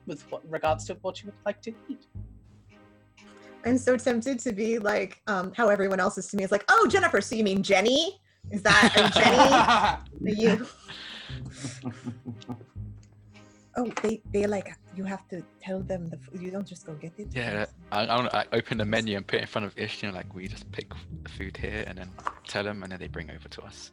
with 0.06 0.22
what, 0.30 0.48
regards 0.50 0.84
to 0.86 0.94
what 1.02 1.20
you 1.22 1.26
would 1.26 1.34
like 1.44 1.60
to 1.62 1.74
eat. 1.88 2.06
I'm 3.64 3.78
so 3.78 3.96
tempted 3.96 4.38
to 4.40 4.52
be 4.52 4.78
like 4.78 5.20
um, 5.26 5.52
how 5.56 5.68
everyone 5.68 6.00
else 6.00 6.18
is 6.18 6.26
to 6.28 6.36
me. 6.36 6.42
It's 6.42 6.52
like, 6.52 6.64
oh, 6.68 6.86
Jennifer. 6.88 7.20
So 7.20 7.34
you 7.36 7.44
mean 7.44 7.62
Jenny? 7.62 8.20
Is 8.50 8.62
that 8.62 8.92
are 8.96 9.02
you 9.02 10.34
Jenny? 10.34 10.56
Are 10.56 10.58
you? 10.58 10.66
Oh, 13.76 13.90
they 14.02 14.20
they 14.32 14.46
like 14.46 14.68
you 14.96 15.04
have 15.04 15.26
to 15.28 15.42
tell 15.62 15.80
them 15.80 16.10
the 16.10 16.16
f- 16.18 16.40
you 16.42 16.50
don't 16.50 16.66
just 16.66 16.84
go 16.84 16.92
get 16.94 17.12
it. 17.16 17.28
Yeah, 17.32 17.64
I, 17.90 18.04
I, 18.04 18.40
I 18.40 18.44
open 18.52 18.76
the 18.78 18.84
menu 18.84 19.16
and 19.16 19.26
put 19.26 19.38
it 19.38 19.42
in 19.42 19.48
front 19.48 19.64
of 19.66 19.78
Ish, 19.78 20.02
you 20.02 20.10
know, 20.10 20.14
like 20.14 20.34
we 20.34 20.46
just 20.46 20.70
pick 20.72 20.92
the 21.22 21.28
food 21.30 21.56
here 21.56 21.84
and 21.86 21.96
then 21.96 22.10
tell 22.46 22.64
them, 22.64 22.82
and 22.82 22.92
then 22.92 22.98
they 23.00 23.08
bring 23.08 23.30
over 23.30 23.48
to 23.48 23.62
us. 23.62 23.92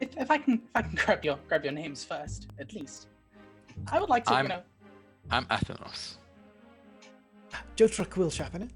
If, 0.00 0.14
if 0.18 0.30
I 0.30 0.36
can, 0.36 0.54
if 0.54 0.70
I 0.74 0.82
can 0.82 0.94
grab 0.96 1.24
your 1.24 1.38
grab 1.48 1.64
your 1.64 1.72
names 1.72 2.04
first, 2.04 2.48
at 2.58 2.74
least. 2.74 3.06
I 3.90 3.98
would 4.00 4.10
like 4.10 4.24
to, 4.24 4.32
I'm- 4.34 4.44
you 4.44 4.48
know. 4.50 4.62
I'm 5.30 5.46
Athenos. 5.46 6.16
Jotra 7.76 8.08
Quill 8.08 8.30
Sharpener. 8.30 8.68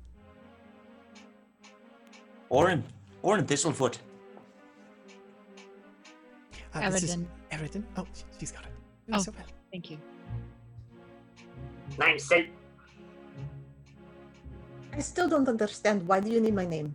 Orin. 2.49 2.85
Orin 3.23 3.45
Thistlefoot. 3.45 3.99
Uh, 6.75 6.91
this 6.91 7.03
is 7.05 7.17
Everton. 7.51 7.83
Eridan. 7.83 7.85
Oh, 7.97 8.07
she's 8.39 8.53
got 8.53 8.65
it. 8.65 8.71
Oh. 9.13 9.19
So 9.19 9.33
well. 9.37 9.47
Thank 9.73 9.91
you. 9.91 9.99
Name 11.99 12.19
soup. 12.19 12.47
I 14.93 15.01
still 15.01 15.29
don't 15.29 15.49
understand. 15.49 16.07
Why 16.07 16.21
do 16.21 16.31
you 16.31 16.41
need 16.41 16.55
my 16.55 16.67
name? 16.67 16.95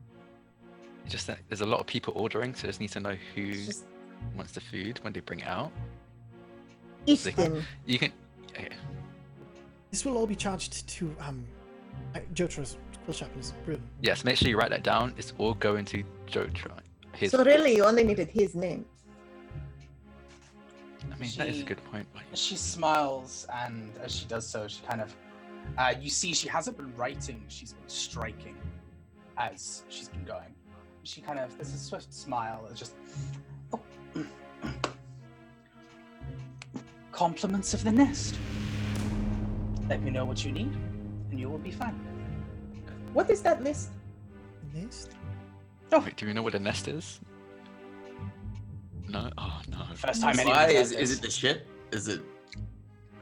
It's 1.04 1.12
just 1.12 1.28
that 1.28 1.40
there's 1.50 1.62
a 1.62 1.66
lot 1.66 1.80
of 1.80 1.88
people 1.88 2.14
ordering, 2.16 2.54
so 2.56 2.66
I 2.66 2.68
just 2.68 2.80
need 2.80 2.92
to 2.92 3.00
know 3.00 3.16
who 3.36 3.50
It's 3.50 3.66
just 3.66 3.86
wants 4.36 4.52
the 4.54 4.62
food 4.62 5.00
when 5.04 5.14
they 5.14 5.20
bring 5.20 5.40
it 5.40 5.48
out. 5.48 5.72
Ishtin. 7.08 7.64
You 7.86 8.00
can. 8.00 8.12
Okay. 8.52 8.70
This 9.90 10.06
will 10.06 10.18
all 10.18 10.28
be 10.28 10.36
charged 10.36 10.88
to 10.88 11.16
um, 11.20 11.46
Jotra's 12.34 12.78
Quill 13.04 13.14
Sharpener's 13.16 13.54
room. 13.66 13.82
Yes, 14.02 14.24
make 14.24 14.38
sure 14.38 14.48
you 14.50 14.58
write 14.58 14.70
that 14.70 14.84
down. 14.84 15.14
It's 15.18 15.34
all 15.38 15.54
going 15.56 15.86
to 15.86 16.04
Jotra. 16.28 16.72
His. 17.14 17.32
So 17.32 17.44
really, 17.44 17.76
you 17.76 17.84
only 17.84 18.04
needed 18.04 18.30
his 18.30 18.56
name. 18.56 18.86
I 21.12 21.18
mean, 21.18 21.32
that 21.38 21.48
is 21.50 21.62
a 21.62 21.64
good 21.64 21.84
point. 21.92 22.08
but- 22.14 22.38
She 22.38 22.56
smiles, 22.56 23.48
and 23.54 23.92
as 24.04 24.16
she 24.16 24.26
does 24.26 24.48
so, 24.48 24.68
she 24.68 24.82
kind 24.88 25.02
of. 25.02 25.16
Uh, 25.78 25.94
you 26.00 26.10
see, 26.10 26.34
she 26.34 26.48
hasn't 26.48 26.78
been 26.78 26.96
writing; 26.96 27.44
she's 27.48 27.74
been 27.74 27.88
striking 27.90 28.56
as 29.38 29.84
she's 29.90 30.10
been 30.10 30.24
going. 30.24 30.54
She 31.04 31.22
kind 31.22 31.40
of 31.40 31.56
there's 31.58 31.74
a 31.74 31.78
swift 31.78 32.14
smile. 32.14 32.68
It's 32.70 32.80
just. 32.80 32.94
Oh. 33.74 33.80
Compliments 37.12 37.74
of 37.74 37.84
the 37.84 37.92
nest. 37.92 38.36
Let 39.90 40.02
me 40.02 40.12
know 40.12 40.24
what 40.26 40.46
you 40.46 40.52
need, 40.52 40.72
and 40.72 40.91
you 41.42 41.50
will 41.50 41.58
be 41.58 41.72
fine. 41.72 42.00
What 43.14 43.30
is 43.30 43.42
that 43.42 43.62
list? 43.64 43.90
Nest? 44.74 45.12
Oh, 45.92 46.00
wait, 46.00 46.16
do 46.16 46.26
you 46.28 46.34
know 46.34 46.44
what 46.44 46.56
a 46.56 46.60
nest 46.60 46.88
is? 46.88 47.20
No? 49.10 49.30
Oh, 49.38 49.62
no. 49.70 49.80
First 49.96 50.22
time 50.22 50.38
Why 50.38 50.44
anyone 50.44 50.70
is, 50.70 50.92
heard 50.94 51.02
is 51.02 51.10
this. 51.10 51.18
it 51.18 51.22
the 51.22 51.32
shit? 51.32 51.68
Is 51.92 52.08
it? 52.08 52.22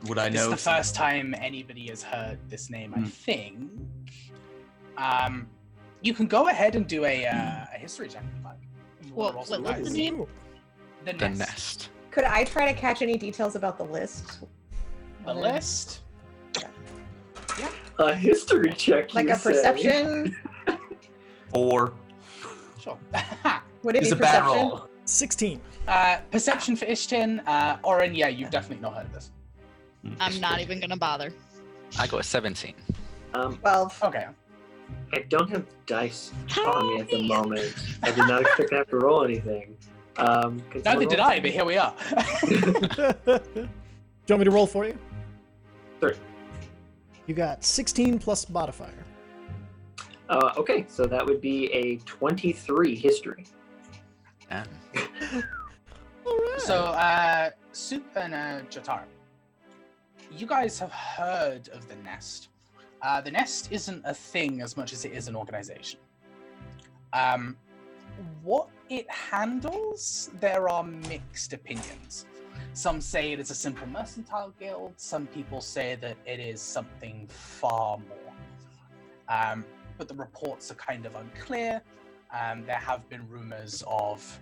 Would 0.07 0.19
I 0.19 0.29
This 0.29 0.41
is 0.43 0.49
the 0.49 0.57
first 0.57 0.93
time 0.95 1.33
anybody 1.33 1.87
has 1.89 2.03
heard 2.03 2.37
this 2.49 2.69
name, 2.69 2.93
I 2.95 2.99
Hmm. 2.99 3.05
think. 3.05 3.71
Um, 4.97 5.47
you 6.01 6.13
can 6.13 6.27
go 6.27 6.49
ahead 6.49 6.75
and 6.75 6.85
do 6.87 7.05
a, 7.05 7.25
uh, 7.25 7.65
a 7.73 7.77
history 7.77 8.07
check 8.07 8.23
if 8.29 8.37
you 8.37 8.43
like. 8.43 8.57
You 9.03 9.13
wanna 9.13 9.15
What- 9.15 9.35
roll 9.35 9.43
some 9.45 9.63
what 9.63 9.79
was 9.79 9.87
dice. 9.89 9.97
the 9.97 9.97
name? 10.11 10.25
The 11.05 11.13
The 11.13 11.29
nest. 11.29 11.39
nest. 11.39 11.89
Could 12.11 12.25
I 12.25 12.43
try 12.43 12.71
to 12.71 12.77
catch 12.77 13.01
any 13.01 13.17
details 13.17 13.55
about 13.55 13.77
the 13.77 13.85
list? 13.85 14.39
The 15.25 15.33
list. 15.33 16.01
Yeah. 17.99 18.05
A 18.07 18.15
history 18.15 18.71
check. 18.73 19.13
Like 19.13 19.27
you 19.27 19.33
a 19.33 19.35
say. 19.35 19.51
perception. 19.53 20.35
Or 21.53 21.93
Sure. 22.79 22.97
Would 23.83 23.95
it 23.95 24.03
it's 24.03 24.11
be 24.11 24.17
a 24.17 24.19
bad 24.19 24.43
perception? 24.43 24.69
roll. 24.69 24.87
16. 25.05 25.61
uh, 25.87 26.17
perception 26.31 26.75
for 26.75 26.85
Ishtin. 26.85 27.41
Uh, 27.47 27.77
Orin, 27.83 28.13
yeah, 28.13 28.27
you've 28.27 28.51
definitely 28.51 28.81
not 28.81 28.93
heard 28.95 29.05
of 29.07 29.13
this. 29.13 29.31
I'm 30.19 30.39
not 30.39 30.59
even 30.61 30.79
gonna 30.79 30.95
bother. 30.97 31.33
I 31.97 32.07
got 32.07 32.19
a 32.21 32.23
17. 32.23 32.73
Um, 33.33 33.57
Twelve. 33.57 33.99
Okay. 34.03 34.27
I 35.13 35.19
don't 35.27 35.49
have 35.49 35.65
dice 35.85 36.31
on 36.65 36.87
me 36.87 37.01
at 37.01 37.09
the 37.09 37.27
moment. 37.27 37.73
I 38.03 38.11
did 38.11 38.19
not 38.27 38.41
expect 38.41 38.69
to 38.69 38.75
have 38.77 38.87
to 38.89 38.97
roll 38.97 39.23
anything. 39.23 39.75
Um, 40.17 40.59
could 40.69 40.83
Neither 40.85 41.01
someone 41.01 41.07
did 41.09 41.19
I, 41.19 41.39
but 41.39 41.51
here 41.51 41.65
we 41.65 41.77
are. 41.77 41.93
Do 42.45 43.39
you 43.55 44.35
want 44.35 44.39
me 44.39 44.45
to 44.45 44.51
roll 44.51 44.67
for 44.67 44.85
you? 44.85 44.97
Sure. 45.99 46.13
You 47.29 47.35
got 47.35 47.63
16 47.63 48.17
plus 48.17 48.49
modifier. 48.49 49.05
Uh, 50.29 50.51
okay, 50.57 50.85
so 50.87 51.05
that 51.05 51.23
would 51.23 51.39
be 51.39 51.71
a 51.71 51.97
23 51.97 52.95
history. 52.95 53.45
Damn. 54.49 54.65
All 56.25 56.35
right. 56.35 56.55
So, 56.57 56.85
uh, 56.85 57.51
Soup 57.71 58.03
and 58.15 58.33
uh, 58.33 58.61
Jotaro, 58.71 59.03
you 60.35 60.47
guys 60.47 60.79
have 60.79 60.91
heard 60.91 61.69
of 61.69 61.87
the 61.87 61.97
Nest. 61.97 62.49
Uh, 63.03 63.21
the 63.21 63.29
Nest 63.29 63.71
isn't 63.71 64.01
a 64.05 64.13
thing 64.15 64.61
as 64.61 64.75
much 64.75 64.91
as 64.91 65.05
it 65.05 65.11
is 65.11 65.27
an 65.27 65.35
organization. 65.35 65.99
Um, 67.13 67.55
what 68.41 68.69
it 68.89 69.07
handles, 69.07 70.31
there 70.39 70.67
are 70.67 70.83
mixed 70.83 71.53
opinions. 71.53 72.25
Some 72.73 73.01
say 73.01 73.33
it 73.33 73.39
is 73.39 73.51
a 73.51 73.55
simple 73.55 73.87
mercantile 73.87 74.53
guild. 74.59 74.93
Some 74.97 75.27
people 75.27 75.61
say 75.61 75.95
that 76.01 76.17
it 76.25 76.39
is 76.39 76.61
something 76.61 77.27
far 77.27 77.97
more. 77.97 78.33
Um, 79.27 79.65
but 79.97 80.07
the 80.07 80.15
reports 80.15 80.71
are 80.71 80.75
kind 80.75 81.05
of 81.05 81.15
unclear. 81.15 81.81
Um, 82.31 82.65
there 82.65 82.77
have 82.77 83.07
been 83.09 83.27
rumors 83.27 83.83
of 83.87 84.39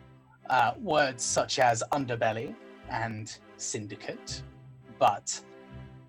uh, 0.49 0.74
words 0.82 1.24
such 1.24 1.59
as 1.59 1.84
underbelly 1.91 2.55
and 2.89 3.38
syndicate, 3.57 4.43
but 4.99 5.39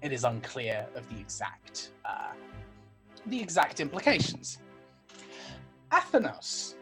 it 0.02 0.12
is 0.12 0.24
unclear 0.24 0.86
of 0.94 1.08
the 1.08 1.18
exact 1.18 1.92
uh, 2.04 2.32
the 3.26 3.40
exact 3.40 3.80
implications. 3.80 4.58
Athenos, 5.90 6.74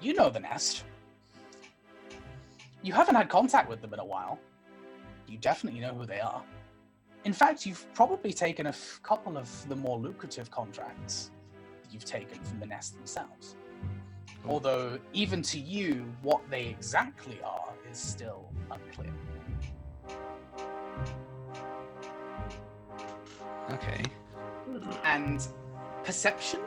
you 0.00 0.14
know 0.14 0.30
the 0.30 0.40
nest. 0.40 0.84
You 2.88 2.94
haven't 2.94 3.16
had 3.16 3.28
contact 3.28 3.68
with 3.68 3.82
them 3.82 3.92
in 3.92 4.00
a 4.00 4.04
while. 4.04 4.38
You 5.26 5.36
definitely 5.36 5.80
know 5.80 5.92
who 5.92 6.06
they 6.06 6.20
are. 6.20 6.42
In 7.26 7.34
fact, 7.34 7.66
you've 7.66 7.86
probably 7.92 8.32
taken 8.32 8.64
a 8.64 8.70
f- 8.70 8.98
couple 9.02 9.36
of 9.36 9.68
the 9.68 9.76
more 9.76 9.98
lucrative 9.98 10.50
contracts 10.50 11.30
that 11.82 11.92
you've 11.92 12.06
taken 12.06 12.42
from 12.42 12.60
the 12.60 12.64
nest 12.64 12.96
themselves. 12.96 13.56
Although, 14.46 14.98
even 15.12 15.42
to 15.42 15.60
you, 15.60 16.10
what 16.22 16.40
they 16.48 16.64
exactly 16.64 17.38
are 17.44 17.74
is 17.90 17.98
still 17.98 18.48
unclear. 18.70 19.12
Okay. 23.70 24.02
And 25.04 25.46
perception 26.04 26.60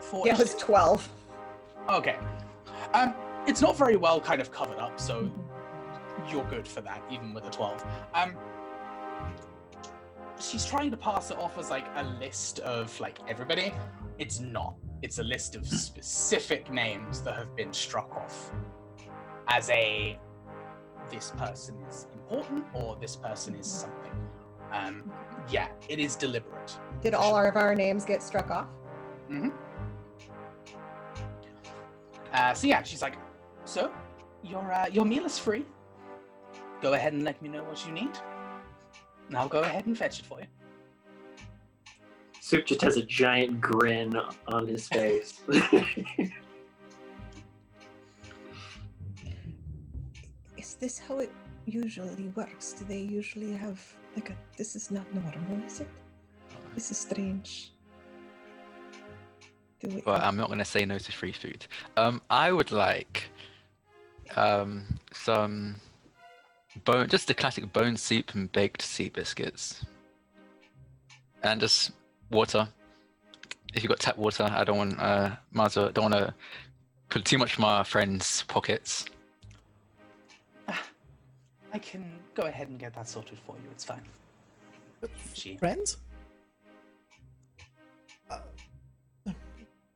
for 0.00 0.26
Yeah, 0.26 0.34
it 0.34 0.38
was 0.38 0.54
twelve. 0.56 1.08
Okay. 1.88 2.18
Um, 2.92 3.14
it's 3.46 3.62
not 3.62 3.74
very 3.78 3.96
well 3.96 4.20
kind 4.20 4.42
of 4.42 4.52
covered 4.52 4.78
up, 4.78 5.00
so 5.00 5.32
you're 6.30 6.44
good 6.44 6.66
for 6.66 6.80
that, 6.82 7.02
even 7.10 7.32
with 7.34 7.46
a 7.46 7.50
12. 7.50 7.84
Um, 8.14 8.36
she's 10.40 10.64
trying 10.64 10.90
to 10.90 10.96
pass 10.96 11.30
it 11.30 11.38
off 11.38 11.58
as 11.58 11.70
like 11.70 11.86
a 11.96 12.04
list 12.20 12.58
of 12.60 12.98
like 13.00 13.18
everybody. 13.28 13.72
It's 14.18 14.40
not. 14.40 14.74
It's 15.02 15.18
a 15.18 15.22
list 15.22 15.56
of 15.56 15.66
specific 15.66 16.70
names 16.70 17.22
that 17.22 17.36
have 17.36 17.54
been 17.54 17.72
struck 17.72 18.16
off 18.16 18.50
as 19.48 19.70
a 19.70 20.18
this 21.10 21.32
person 21.36 21.76
is 21.88 22.08
important 22.12 22.64
or 22.74 22.96
this 23.00 23.16
person 23.16 23.54
is 23.54 23.66
something. 23.66 24.12
Um, 24.72 25.12
yeah, 25.48 25.68
it 25.88 25.98
is 25.98 26.16
deliberate. 26.16 26.76
Did 27.00 27.14
all 27.14 27.36
of 27.36 27.56
our 27.56 27.74
names 27.74 28.04
get 28.04 28.22
struck 28.22 28.50
off? 28.50 28.66
Mm-hmm. 29.30 29.50
Uh, 32.32 32.54
so 32.54 32.66
yeah, 32.66 32.82
she's 32.82 33.02
like, 33.02 33.14
so 33.64 33.92
your 34.42 34.72
uh, 34.72 34.86
your 34.88 35.04
meal 35.04 35.24
is 35.24 35.38
free. 35.38 35.64
Go 36.82 36.92
ahead 36.92 37.12
and 37.12 37.24
let 37.24 37.40
me 37.42 37.48
know 37.48 37.64
what 37.64 37.86
you 37.86 37.92
need, 37.92 38.10
and 39.28 39.36
I'll 39.36 39.48
go 39.48 39.60
ahead 39.60 39.86
and 39.86 39.96
fetch 39.96 40.20
it 40.20 40.26
for 40.26 40.40
you. 40.40 40.46
Soup 42.40 42.64
just 42.64 42.82
has 42.82 42.96
a 42.96 43.02
giant 43.02 43.60
grin 43.60 44.16
on 44.46 44.68
his 44.68 44.88
face. 44.96 45.40
Is 50.56 50.74
this 50.74 50.98
how 50.98 51.18
it 51.18 51.32
usually 51.64 52.28
works? 52.36 52.72
Do 52.74 52.84
they 52.84 53.00
usually 53.00 53.52
have 53.54 53.80
like 54.14 54.30
a? 54.30 54.36
This 54.56 54.76
is 54.76 54.90
not 54.90 55.12
normal, 55.14 55.64
is 55.66 55.80
it? 55.80 55.88
This 56.74 56.90
is 56.90 56.98
strange. 56.98 57.72
Do 59.80 59.88
we? 59.88 60.00
But 60.02 60.22
I'm 60.22 60.36
not 60.36 60.46
going 60.46 60.58
to 60.58 60.64
say 60.64 60.84
no 60.84 60.98
to 60.98 61.12
free 61.12 61.32
food. 61.32 61.66
Um, 61.96 62.22
I 62.30 62.52
would 62.52 62.72
like 62.72 63.24
um, 64.36 64.84
some 65.12 65.76
bone, 66.84 67.08
just 67.08 67.28
the 67.28 67.34
classic 67.34 67.72
bone 67.72 67.96
soup 67.96 68.34
and 68.34 68.50
baked 68.52 68.82
sea 68.82 69.08
biscuits, 69.08 69.84
and 71.42 71.60
just 71.60 71.92
water. 72.30 72.68
If 73.74 73.82
you've 73.82 73.90
got 73.90 74.00
tap 74.00 74.16
water, 74.16 74.44
I 74.50 74.64
don't 74.64 74.78
want 74.78 75.00
uh, 75.00 75.36
might 75.52 75.66
as 75.66 75.76
well- 75.76 75.90
don't 75.90 76.10
want 76.10 76.14
to 76.14 76.34
put 77.08 77.24
too 77.24 77.38
much 77.38 77.54
from 77.54 77.62
my 77.62 77.82
friends' 77.82 78.42
pockets. 78.48 79.04
I 81.72 81.78
can 81.78 82.04
go 82.34 82.42
ahead 82.44 82.68
and 82.68 82.78
get 82.78 82.94
that 82.94 83.08
sorted 83.08 83.38
for 83.46 83.54
you. 83.56 83.68
It's 83.70 83.84
fine. 83.84 84.02
She 85.34 85.56
Friends? 85.56 85.98
Uh, 88.30 88.38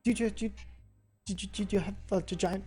did 0.03 0.19
you, 0.19 0.29
did 0.29 0.41
you, 0.41 0.51
did 1.25 1.41
you, 1.43 1.49
did 1.49 1.73
you 1.73 1.79
have 1.79 1.95
uh, 2.11 2.21
the 2.25 2.35
giant 2.35 2.63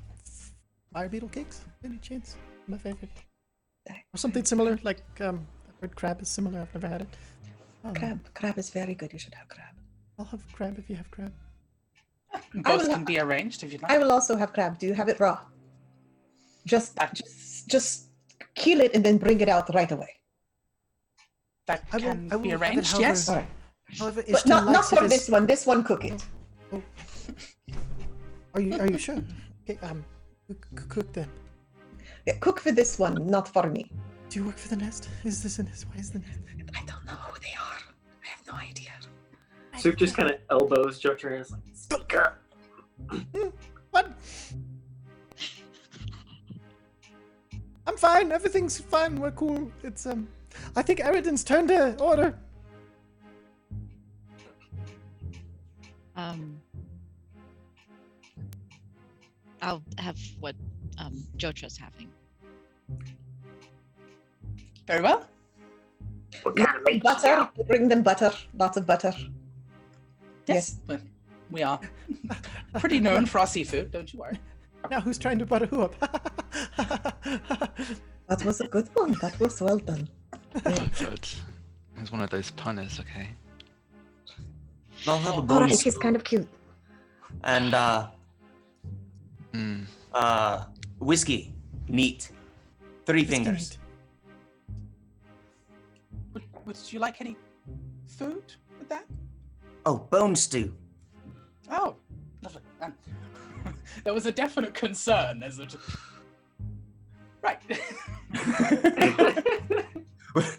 fire 0.92 1.08
beetle 1.08 1.28
cakes? 1.28 1.64
Any 1.84 1.98
chance? 1.98 2.36
My 2.66 2.76
favorite. 2.76 3.10
Or 3.90 4.16
something 4.16 4.44
similar, 4.44 4.78
like 4.82 5.02
um, 5.20 5.46
I've 5.68 5.80
heard 5.80 5.96
crab 5.96 6.22
is 6.22 6.28
similar. 6.28 6.60
I've 6.60 6.74
never 6.74 6.88
had 6.88 7.02
it. 7.02 7.08
Um, 7.84 7.94
crab. 7.94 8.20
Crab 8.34 8.58
is 8.58 8.70
very 8.70 8.94
good. 8.94 9.12
You 9.12 9.18
should 9.18 9.34
have 9.34 9.48
crab. 9.48 9.74
I'll 10.18 10.24
have 10.26 10.40
crab 10.52 10.78
if 10.78 10.88
you 10.88 10.96
have 10.96 11.10
crab. 11.10 11.32
both 12.54 12.78
will 12.82 12.86
can 12.90 13.00
ha- 13.00 13.04
be 13.04 13.18
arranged 13.18 13.62
if 13.62 13.72
you'd 13.72 13.82
like. 13.82 13.90
I 13.92 13.98
will 13.98 14.10
also 14.12 14.36
have 14.36 14.52
crab. 14.52 14.78
Do 14.78 14.86
you 14.86 14.94
have 14.94 15.08
it 15.08 15.20
raw? 15.20 15.38
Just, 16.66 16.96
That- 16.96 17.14
just, 17.14 17.68
just 17.68 18.06
kill 18.54 18.80
it 18.80 18.94
and 18.94 19.04
then 19.04 19.18
bring 19.18 19.40
it 19.40 19.48
out 19.48 19.68
right 19.74 19.90
away. 19.92 20.10
that 21.66 21.82
I 21.92 21.96
will- 21.96 22.02
can 22.04 22.28
I 22.32 22.36
will 22.36 22.42
be 22.42 22.52
arranged. 22.52 22.92
however- 22.92 23.02
Yes. 23.08 23.28
All 23.28 23.36
right. 23.36 23.46
However, 23.98 24.22
But 24.30 24.46
not, 24.46 24.64
not 24.64 24.72
likes 24.74 24.88
for 24.90 25.04
as- 25.04 25.10
this 25.10 25.28
one. 25.28 25.46
This 25.46 25.66
one, 25.66 25.84
cook 25.84 26.04
it. 26.04 26.24
Are 28.54 28.60
you, 28.60 28.74
are 28.80 28.86
you 28.86 28.98
sure? 28.98 29.20
Okay, 29.68 29.78
um, 29.86 30.04
c- 30.48 30.54
c- 30.78 30.86
cook 30.88 31.12
then. 31.12 31.28
Yeah, 32.26 32.34
cook 32.40 32.60
for 32.60 32.72
this 32.72 32.98
one, 32.98 33.26
not 33.26 33.48
for 33.48 33.68
me. 33.68 33.90
Do 34.30 34.38
you 34.40 34.46
work 34.46 34.56
for 34.56 34.68
the 34.68 34.76
nest? 34.76 35.08
Is 35.24 35.42
this 35.42 35.58
a 35.58 35.62
nest? 35.62 35.86
Why 35.88 36.00
is 36.00 36.10
the 36.10 36.20
nest? 36.20 36.38
I 36.74 36.84
don't 36.86 37.04
know 37.04 37.12
who 37.12 37.38
they 37.40 37.54
are. 37.54 37.78
I 38.24 38.28
have 38.28 38.46
no 38.46 38.54
idea. 38.54 38.90
Soup 39.76 39.96
just 39.96 40.16
kind 40.16 40.30
of 40.30 40.38
elbows 40.50 41.00
Jotaro 41.00 41.32
and 41.32 41.40
is 41.40 41.50
like, 41.50 41.60
speak 41.74 42.14
up. 42.16 42.38
What? 43.90 44.10
I'm 47.86 47.96
fine. 47.96 48.32
Everything's 48.32 48.80
fine. 48.80 49.20
We're 49.20 49.30
cool. 49.30 49.70
It's 49.84 50.04
um. 50.04 50.26
I 50.74 50.82
think 50.82 50.98
Eridan's 50.98 51.44
turned 51.44 51.68
to 51.68 51.96
order. 52.02 52.36
Um, 56.16 56.60
I'll 59.62 59.82
have 59.98 60.18
what 60.40 60.56
um 60.98 61.22
Jotra's 61.36 61.76
having. 61.76 62.10
Very 64.86 65.02
well. 65.02 65.26
What 66.42 66.56
kind 66.56 66.76
of 66.76 66.82
meat 66.84 67.02
Butter. 67.02 67.22
got? 67.22 67.66
Bring 67.68 67.88
them 67.88 68.02
butter. 68.02 68.32
Lots 68.58 68.76
of 68.76 68.86
butter. 68.86 69.12
Yes. 70.46 70.76
Well, 70.86 71.00
we 71.50 71.62
are 71.62 71.80
pretty 72.78 73.00
known 73.00 73.24
for 73.26 73.38
our 73.38 73.46
seafood. 73.46 73.90
Don't 73.92 74.12
you 74.12 74.18
worry. 74.20 74.38
Now 74.90 75.00
who's 75.00 75.16
trying 75.18 75.38
to 75.38 75.46
butter 75.46 75.66
who 75.66 75.82
up? 75.82 75.94
That 78.26 78.42
was 78.42 78.60
a 78.62 78.66
good 78.66 78.88
one. 78.94 79.12
That 79.20 79.38
was 79.38 79.60
well 79.60 79.76
done. 79.78 80.08
Oh, 80.64 80.88
God. 80.98 81.20
It 81.96 82.00
was 82.00 82.10
one 82.10 82.22
of 82.22 82.30
those 82.30 82.50
punners, 82.52 82.98
okay. 83.00 83.28
I'll 85.06 85.18
have 85.18 85.34
a 85.34 85.36
All 85.36 85.42
bone 85.42 85.62
right, 85.64 85.78
he's 85.80 85.98
kind 85.98 86.16
of 86.16 86.24
cute. 86.24 86.48
and 87.44 87.74
uh, 87.74 88.06
Hmm. 89.52 89.82
uh, 90.14 90.64
whiskey, 91.00 91.52
neat, 91.88 92.30
three 93.04 93.24
fingers. 93.24 93.76
Would, 96.64 96.76
would 96.76 96.92
you 96.92 96.98
like 96.98 97.20
any 97.20 97.36
food 98.06 98.54
with 98.78 98.88
that? 98.88 99.04
Oh, 99.86 99.98
bone 100.10 100.34
stew. 100.34 100.74
Oh, 101.70 101.96
lovely. 102.42 102.62
Um, 102.80 102.94
there 104.04 104.14
was 104.14 104.26
a 104.26 104.32
definite 104.32 104.74
concern 104.74 105.42
as 105.42 105.58
a. 105.58 105.66
Right. 107.42 107.60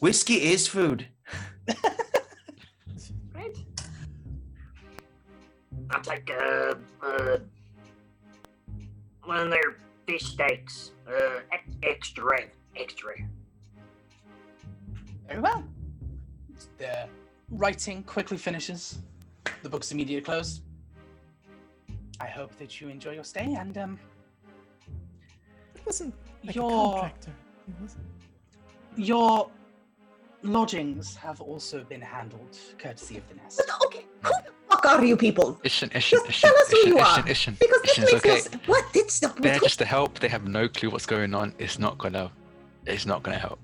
Whiskey 0.00 0.42
is 0.42 0.66
food. 0.66 1.06
Right. 3.32 3.56
I'll 5.90 6.00
take 6.00 6.30
uh, 6.30 6.74
uh, 7.02 7.38
one 9.22 9.38
of 9.38 9.50
their 9.50 9.76
fish 10.06 10.24
steaks. 10.24 10.90
Uh, 11.06 11.40
extra. 11.82 12.40
Extra 12.76 13.08
rare. 13.08 13.28
Very 15.28 15.40
well. 15.40 15.64
The 16.78 17.08
writing 17.50 18.02
quickly 18.04 18.36
finishes. 18.36 18.98
The 19.62 19.68
book's 19.68 19.92
immediately 19.92 20.24
closed. 20.24 20.62
I 22.20 22.26
hope 22.26 22.56
that 22.58 22.80
you 22.80 22.88
enjoy 22.88 23.12
your 23.12 23.24
stay 23.24 23.54
and 23.58 23.76
um, 23.78 23.98
It 25.74 25.82
wasn't 25.84 26.14
like 26.44 26.54
Your- 26.54 26.70
a 26.70 27.00
contractor. 27.00 27.32
It 27.68 27.74
wasn't. 27.80 28.04
your 28.96 29.50
lodgings 30.42 31.16
have 31.16 31.40
also 31.40 31.82
been 31.84 32.00
handled 32.02 32.56
courtesy 32.78 33.16
of 33.16 33.26
the 33.28 33.34
nest. 33.36 33.62
But 33.66 33.86
okay, 33.86 34.04
who 34.22 34.30
the 34.30 34.50
fuck 34.70 34.84
are 34.86 35.04
you 35.04 35.16
people? 35.16 35.58
Ishin, 35.64 35.90
Ishin, 35.92 36.10
Just 36.10 36.26
Ishin, 36.26 36.40
tell 36.42 36.56
us 36.58 36.70
who 36.70 36.76
Ishin, 36.76 36.86
you 36.88 36.96
Ishin, 36.96 37.18
are. 37.18 37.22
Ishin, 37.22 37.58
Because 37.58 37.96
this 37.96 38.12
makes 38.24 38.24
it's 38.46 38.52
no 38.52 38.58
What? 38.66 38.84
It's 38.94 39.20
the 39.20 39.28
They're 39.40 39.58
just 39.58 39.78
to 39.78 39.84
help. 39.86 40.18
They 40.18 40.28
have 40.28 40.46
no 40.46 40.68
clue 40.68 40.90
what's 40.90 41.06
going 41.06 41.34
on. 41.34 41.54
It's 41.58 41.78
not 41.78 41.96
gonna. 41.98 42.30
It's 42.86 43.06
not 43.06 43.22
gonna 43.22 43.38
help. 43.38 43.58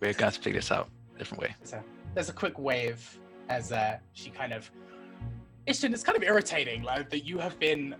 We're 0.00 0.12
gonna 0.12 0.26
have 0.26 0.34
to 0.34 0.40
figure 0.40 0.60
this 0.60 0.72
out 0.72 0.88
a 1.14 1.18
different 1.18 1.42
way. 1.42 1.54
So 1.64 1.82
there's 2.14 2.28
a 2.28 2.32
quick 2.32 2.58
wave 2.58 3.18
as 3.48 3.72
uh, 3.72 3.98
she 4.12 4.30
kind 4.30 4.52
of. 4.52 4.70
Ishtin, 5.68 5.92
it's 5.92 6.02
kind 6.02 6.16
of 6.16 6.24
irritating, 6.24 6.82
like 6.82 7.10
that 7.10 7.24
you 7.26 7.38
have 7.38 7.58
been 7.58 7.94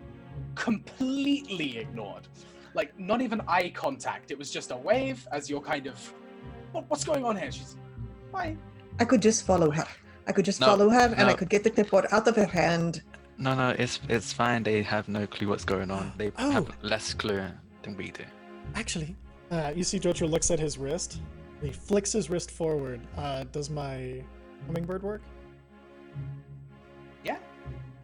completely 0.55 1.79
ignored. 1.79 2.27
Like 2.75 2.99
not 2.99 3.21
even 3.21 3.41
eye 3.49 3.71
contact. 3.75 4.31
It 4.31 4.39
was 4.39 4.51
just 4.51 4.71
a 4.71 4.77
wave 4.77 5.27
as 5.33 5.51
you're 5.51 5.61
kind 5.61 5.87
of. 5.87 6.15
What, 6.73 6.89
what's 6.89 7.05
going 7.05 7.25
on 7.25 7.37
here? 7.37 7.51
She's. 7.53 7.77
Why? 8.31 8.57
I 8.99 9.05
could 9.05 9.21
just 9.23 9.45
follow 9.45 9.71
her. 9.71 9.87
I 10.27 10.33
could 10.33 10.45
just 10.45 10.61
No, 10.61 10.67
follow 10.67 10.89
her, 10.89 11.13
and 11.17 11.29
I 11.29 11.35
could 11.35 11.49
get 11.49 11.65
the 11.65 11.71
clipboard 11.71 12.07
out 12.13 12.29
of 12.29 12.37
her 12.37 12.47
hand. 12.47 13.03
No, 13.39 13.55
no, 13.55 13.71
it's 13.71 14.01
it's 14.09 14.33
fine. 14.33 14.63
They 14.63 14.83
have 14.83 15.09
no 15.09 15.27
clue 15.27 15.49
what's 15.49 15.65
going 15.65 15.91
on. 15.91 16.13
They 16.17 16.31
Oh. 16.39 16.51
have 16.51 16.69
less 16.83 17.13
clue 17.15 17.43
than 17.83 17.97
we 17.97 18.11
do. 18.11 18.25
Actually, 18.75 19.17
uh, 19.51 19.73
you 19.75 19.83
see 19.83 19.99
Jotra 19.99 20.31
looks 20.31 20.51
at 20.51 20.61
his 20.61 20.79
wrist. 20.79 21.21
He 21.63 21.71
flicks 21.71 22.13
his 22.13 22.31
wrist 22.31 22.51
forward. 22.51 23.01
Uh, 23.17 23.45
does 23.53 23.69
my 23.71 24.23
hummingbird 24.67 25.03
work? 25.03 25.21
Yeah. 27.25 27.37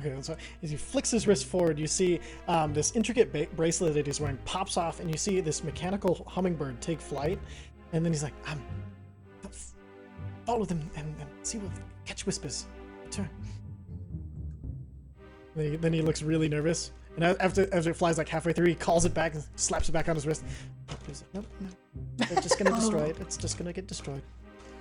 Okay, 0.01 0.11
that's 0.11 0.29
right. 0.29 0.39
As 0.63 0.71
he 0.71 0.77
flicks 0.77 1.11
his 1.11 1.27
wrist 1.27 1.47
forward, 1.47 1.79
you 1.79 1.87
see 1.87 2.21
um, 2.49 2.75
this 2.75 2.95
intricate 2.95 3.33
ba- 3.33 3.49
bracelet 3.57 3.95
that 3.95 4.07
he's 4.07 4.21
wearing 4.21 4.39
pops 4.45 4.77
off, 4.77 5.01
and 5.01 5.11
you 5.11 5.17
see 5.17 5.41
this 5.41 5.65
mechanical 5.65 6.25
hummingbird 6.29 6.81
take 6.83 7.01
flight. 7.01 7.39
And 7.93 8.05
then 8.05 8.13
he's 8.13 8.23
like, 8.23 8.35
um, 8.47 8.63
follow 10.45 10.65
them 10.65 10.89
and, 10.97 11.15
and 11.19 11.29
see 11.43 11.59
what 11.59 11.73
catch 12.05 12.27
whispers. 12.27 12.67
Return. 13.05 13.31
Then 15.55 15.71
he, 15.71 15.77
then 15.77 15.93
he 15.93 16.03
looks 16.03 16.23
really 16.23 16.49
nervous. 16.49 16.93
And 17.17 17.25
after 17.41 17.73
after 17.75 17.91
it 17.91 17.97
flies 17.97 18.19
like 18.19 18.29
halfway 18.29 18.53
through, 18.53 18.67
he 18.67 18.75
calls 18.75 19.05
it 19.05 19.15
back 19.15 19.35
and 19.35 19.43
slaps 19.57 19.89
it 19.89 19.93
back 19.93 20.09
on 20.09 20.15
his 20.15 20.27
wrist. 20.27 20.45
He's 21.07 21.23
like, 21.23 21.35
nope, 21.35 21.47
no. 21.61 22.27
They're 22.27 22.43
just 22.43 22.59
gonna 22.59 22.77
destroy 22.81 23.05
it. 23.05 23.19
It's 23.21 23.37
just 23.37 23.59
gonna 23.59 23.73
get 23.73 23.87
destroyed. 23.87 24.23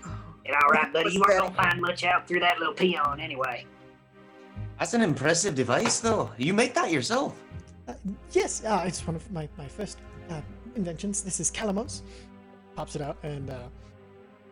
And 0.03 0.55
all 0.55 0.69
right, 0.69 0.91
buddy, 0.91 1.13
you 1.13 1.19
What's 1.19 1.33
weren't 1.33 1.55
gonna 1.55 1.69
find 1.69 1.81
much 1.81 2.03
out 2.03 2.27
through 2.27 2.41
that 2.41 2.59
little 2.59 2.73
peon 2.73 3.19
anyway. 3.19 3.65
That's 4.79 4.93
an 4.93 5.01
impressive 5.01 5.55
device, 5.55 5.99
though. 5.99 6.29
You 6.37 6.53
make 6.53 6.73
that 6.73 6.91
yourself. 6.91 7.41
Uh, 7.87 7.93
yes, 8.31 8.63
uh, 8.65 8.83
it's 8.85 9.05
one 9.07 9.15
of 9.15 9.31
my, 9.31 9.47
my 9.57 9.67
first 9.67 9.99
uh, 10.29 10.41
inventions. 10.75 11.23
This 11.23 11.39
is 11.39 11.49
Calamos. 11.49 12.01
Pops 12.75 12.95
it 12.95 13.01
out, 13.01 13.17
and 13.23 13.49
uh, 13.49 13.59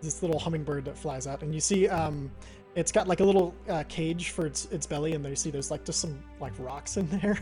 this 0.01 0.21
little 0.21 0.39
hummingbird 0.39 0.85
that 0.85 0.97
flies 0.97 1.27
out, 1.27 1.43
and 1.43 1.53
you 1.53 1.59
see 1.59 1.89
um, 1.89 2.31
it's 2.75 2.91
got 2.91 3.07
like 3.07 3.19
a 3.19 3.23
little 3.23 3.53
uh, 3.69 3.83
cage 3.87 4.29
for 4.29 4.45
its 4.45 4.65
its 4.65 4.85
belly, 4.85 5.13
and 5.13 5.23
there 5.23 5.31
you 5.31 5.35
see 5.35 5.51
there's 5.51 5.69
like 5.71 5.85
just 5.85 5.99
some 5.99 6.23
like 6.39 6.53
rocks 6.59 6.97
in 6.97 7.07
there, 7.21 7.37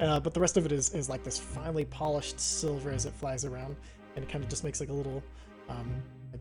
uh, 0.00 0.20
but 0.20 0.32
the 0.34 0.40
rest 0.40 0.56
of 0.56 0.64
it 0.66 0.72
is 0.72 0.94
is 0.94 1.08
like 1.08 1.24
this 1.24 1.38
finely 1.38 1.84
polished 1.84 2.38
silver 2.38 2.90
as 2.90 3.06
it 3.06 3.12
flies 3.14 3.44
around, 3.44 3.76
and 4.14 4.24
it 4.24 4.30
kind 4.30 4.42
of 4.44 4.50
just 4.50 4.64
makes 4.64 4.80
like 4.80 4.88
a 4.90 4.92
little 4.92 5.22
um, 5.68 5.90
like, 6.32 6.40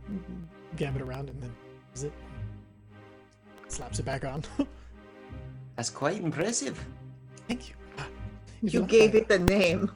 gambit 0.75 1.01
around, 1.01 1.29
and 1.29 1.41
then 1.41 1.51
is 1.93 2.03
it 2.03 2.13
slaps 3.67 3.99
it 3.99 4.05
back 4.05 4.23
on. 4.25 4.43
That's 5.75 5.89
quite 5.89 6.21
impressive. 6.21 6.83
Thank 7.47 7.69
you. 7.69 7.75
Uh, 7.97 8.03
You 8.61 8.79
know, 8.81 8.85
gave 8.85 9.13
I- 9.13 9.19
it 9.19 9.27
the 9.27 9.39
name. 9.39 9.91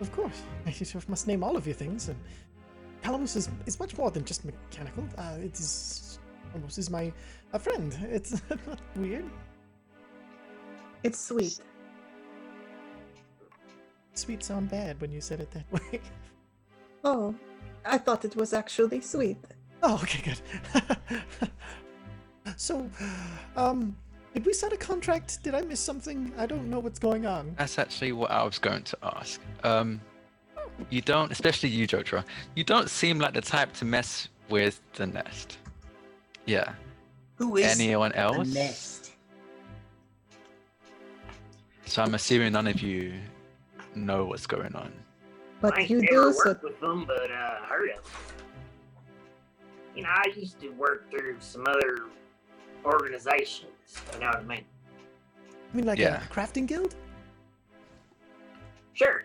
Of 0.00 0.12
course. 0.12 0.42
I 0.66 0.72
sort 0.72 1.02
of 1.02 1.08
must 1.08 1.26
name 1.26 1.42
all 1.42 1.56
of 1.56 1.66
your 1.66 1.74
things. 1.74 2.08
And 2.08 2.18
Calamus 3.02 3.34
is, 3.36 3.48
is 3.64 3.80
much 3.80 3.96
more 3.96 4.10
than 4.10 4.24
just 4.24 4.44
mechanical. 4.44 5.04
Uh, 5.16 5.36
it 5.40 5.58
is 5.58 5.62
almost 6.56 6.78
is 6.78 6.90
my 6.90 7.12
a 7.52 7.58
friend. 7.58 7.96
It's 8.10 8.42
not 8.50 8.80
weird. 8.96 9.24
It's 11.02 11.18
sweet. 11.18 11.60
Sweet 14.14 14.42
sound 14.42 14.70
bad 14.70 15.00
when 15.00 15.12
you 15.12 15.20
said 15.20 15.40
it 15.40 15.50
that 15.52 15.70
way. 15.72 16.00
Oh, 17.04 17.34
I 17.84 17.98
thought 17.98 18.24
it 18.24 18.34
was 18.34 18.52
actually 18.52 19.00
sweet. 19.00 19.36
Oh, 19.82 20.00
okay, 20.02 20.22
good. 20.22 20.40
so, 22.56 22.90
um, 23.56 23.94
did 24.32 24.46
we 24.46 24.54
sign 24.54 24.72
a 24.72 24.76
contract? 24.76 25.42
Did 25.42 25.54
I 25.54 25.60
miss 25.60 25.80
something? 25.80 26.32
I 26.38 26.46
don't 26.46 26.68
know 26.70 26.80
what's 26.80 26.98
going 26.98 27.26
on. 27.26 27.54
That's 27.58 27.78
actually 27.78 28.12
what 28.12 28.30
I 28.30 28.42
was 28.42 28.58
going 28.58 28.82
to 28.84 28.98
ask. 29.02 29.40
Um, 29.62 30.00
you 30.88 31.02
don't, 31.02 31.30
especially 31.30 31.68
you, 31.68 31.86
Jotra. 31.86 32.24
You 32.54 32.64
don't 32.64 32.88
seem 32.88 33.18
like 33.18 33.34
the 33.34 33.42
type 33.42 33.72
to 33.74 33.84
mess 33.84 34.28
with 34.48 34.80
the 34.94 35.06
nest. 35.06 35.58
Yeah. 36.46 36.72
Who 37.36 37.56
is 37.56 37.78
Anyone 37.78 38.12
the 38.12 38.18
else? 38.18 38.48
nest? 38.54 39.12
So 41.84 42.02
I'm 42.02 42.14
assuming 42.14 42.52
none 42.52 42.66
of 42.66 42.80
you 42.80 43.14
know 43.94 44.24
what's 44.26 44.46
going 44.46 44.74
on. 44.74 44.92
But 45.60 45.76
I 45.78 45.80
you 45.82 46.00
do 46.00 46.32
so. 46.32 46.38
worked 46.44 46.62
with 46.64 46.80
them, 46.80 47.04
but 47.06 47.30
uh, 47.30 47.58
heard 47.66 47.90
of 47.90 47.96
them. 48.04 48.12
You 49.94 50.02
know, 50.02 50.10
I 50.12 50.24
used 50.36 50.60
to 50.60 50.68
work 50.70 51.10
through 51.10 51.36
some 51.40 51.64
other 51.66 52.00
organizations. 52.84 53.70
You 54.14 54.20
know 54.20 54.26
what 54.26 54.36
I 54.36 54.42
mean? 54.42 54.64
I 55.72 55.76
mean, 55.76 55.86
like 55.86 55.98
Yeah. 55.98 56.22
a 56.24 56.28
crafting 56.28 56.66
guild? 56.66 56.94
Sure. 58.92 59.24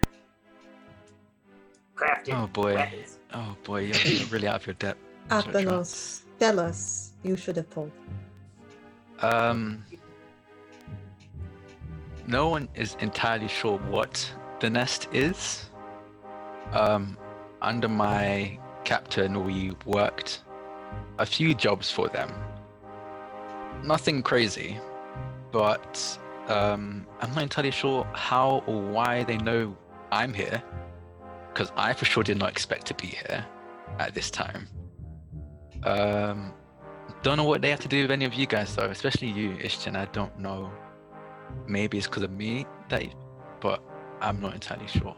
Crafting 1.96 2.34
Oh 2.42 2.48
boy. 2.48 2.76
weapons. 2.76 3.20
Oh 3.34 3.56
boy, 3.64 3.82
you're 3.86 3.98
you're 3.98 4.28
really 4.28 4.48
out 4.48 4.62
of 4.62 4.68
your 4.68 4.74
depth. 4.76 5.00
Jotra. 5.30 5.44
Athenos, 5.54 6.22
tell 6.40 6.60
us. 6.60 7.11
You 7.24 7.36
should 7.38 7.56
have 7.56 7.70
told. 7.70 7.92
Um, 9.22 9.84
no 12.28 12.50
one 12.50 12.68
is 12.76 12.96
entirely 13.00 13.48
sure 13.48 13.78
what 13.78 14.32
the 14.60 14.70
nest 14.70 15.08
is. 15.12 15.70
Um, 16.72 17.18
under 17.62 17.88
my 17.88 18.58
captain, 18.84 19.46
we 19.46 19.76
worked 19.86 20.42
a 21.20 21.26
few 21.26 21.54
jobs 21.54 21.92
for 21.92 22.08
them. 22.08 22.32
Nothing 23.84 24.24
crazy, 24.24 24.80
but 25.52 26.20
um, 26.48 27.06
I'm 27.20 27.34
not 27.34 27.44
entirely 27.44 27.72
sure 27.72 28.08
how 28.14 28.64
or 28.66 28.82
why 28.82 29.24
they 29.24 29.38
know 29.38 29.76
I'm 30.12 30.34
here. 30.34 30.62
Because 31.54 31.72
I 31.76 31.94
for 31.94 32.06
sure 32.06 32.24
did 32.24 32.38
not 32.38 32.50
expect 32.50 32.88
to 32.88 32.94
be 32.94 33.08
here 33.08 33.46
at 34.00 34.14
this 34.14 34.32
time. 34.32 34.68
Um, 35.84 36.54
don't 37.24 37.38
know 37.38 37.44
what 37.44 37.62
they 37.62 37.70
have 37.70 37.80
to 37.82 37.88
do 37.88 38.04
with 38.04 38.12
any 38.12 38.26
of 38.26 38.34
you 38.34 38.48
guys 38.48 38.76
though, 38.76 38.86
especially 38.86 39.30
you, 39.30 39.52
Ishtin. 39.58 39.96
I 39.96 40.06
don't 40.06 40.38
know. 40.40 40.72
Maybe 41.68 41.98
it's 41.98 42.08
because 42.08 42.24
of 42.24 42.32
me 42.32 42.66
that, 42.90 43.04
you- 43.06 43.12
but 43.60 43.82
I'm 44.22 44.40
not 44.40 44.54
entirely 44.56 44.88
sure. 44.88 45.16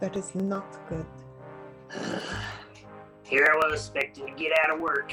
That 0.00 0.16
is 0.16 0.34
not 0.34 0.64
good. 0.88 1.06
Here 3.24 3.48
I 3.52 3.56
was 3.66 3.74
expecting 3.80 4.26
to 4.26 4.32
get 4.32 4.52
out 4.58 4.74
of 4.74 4.80
work, 4.80 5.12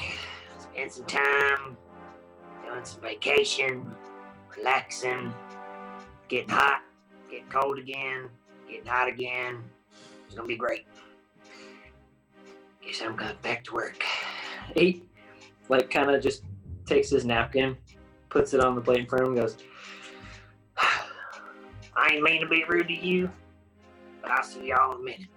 spend 0.58 0.90
some 0.90 1.04
time 1.04 1.76
doing 2.64 2.84
some 2.84 3.00
vacation, 3.02 3.94
relaxing, 4.56 5.32
getting 6.28 6.48
hot, 6.48 6.82
getting 7.30 7.46
cold 7.48 7.78
again, 7.78 8.28
getting 8.68 8.86
hot 8.86 9.08
again. 9.08 9.62
It's 10.26 10.34
gonna 10.34 10.48
be 10.48 10.56
great. 10.56 10.86
He 12.88 12.94
said, 12.94 13.08
I'm 13.08 13.16
going 13.16 13.36
back 13.42 13.64
to 13.64 13.74
work. 13.74 14.02
He, 14.74 15.02
like, 15.68 15.90
kind 15.90 16.10
of 16.10 16.22
just 16.22 16.42
takes 16.86 17.10
his 17.10 17.26
napkin, 17.26 17.76
puts 18.30 18.54
it 18.54 18.60
on 18.60 18.74
the 18.74 18.80
plate 18.80 19.00
in 19.00 19.06
front 19.06 19.24
of 19.24 19.28
him, 19.28 19.36
goes, 19.36 19.58
I 20.78 22.08
ain't 22.12 22.22
mean 22.22 22.40
to 22.40 22.48
be 22.48 22.64
rude 22.66 22.88
to 22.88 22.94
you, 22.94 23.30
but 24.22 24.30
I'll 24.30 24.42
see 24.42 24.68
y'all 24.68 24.94
in 24.94 25.00
a 25.00 25.04
minute. 25.04 25.28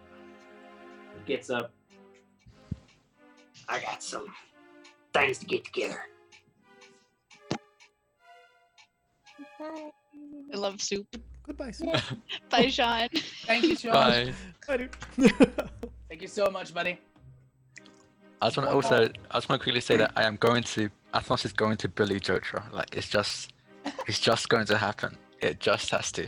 Gets 1.25 1.49
up. 1.49 1.73
I 3.67 3.81
got 3.81 4.01
some 4.01 4.27
things 5.13 5.39
to 5.39 5.45
get 5.45 5.65
together. 5.65 6.03
Bye. 9.59 9.91
I 10.53 10.57
love 10.57 10.81
soup. 10.81 11.05
Goodbye, 11.43 11.71
soup. 11.71 11.97
Bye, 12.49 12.69
Sean. 12.69 13.09
Thank 13.45 13.65
you, 13.65 13.75
Sean. 13.75 13.91
Bye. 13.91 14.33
Bye 14.67 14.89
Thank 16.07 16.21
you 16.21 16.29
so 16.29 16.49
much, 16.49 16.73
buddy. 16.73 16.97
I 18.41 18.47
just 18.47 18.57
want 18.57 18.69
to 18.69 18.75
also, 18.75 19.03
I 19.29 19.33
just 19.37 19.49
want 19.49 19.61
to 19.61 19.63
quickly 19.63 19.81
say 19.81 19.97
that 19.97 20.11
I 20.15 20.23
am 20.23 20.35
going 20.37 20.63
to, 20.63 20.89
Athos 21.15 21.45
is 21.45 21.53
going 21.53 21.77
to 21.77 21.87
bully 21.87 22.19
Jotra. 22.19 22.71
Like 22.73 22.95
it's 22.95 23.07
just, 23.07 23.53
it's 24.07 24.19
just 24.19 24.49
going 24.49 24.65
to 24.65 24.77
happen. 24.77 25.15
It 25.39 25.59
just 25.59 25.91
has 25.91 26.11
to. 26.13 26.27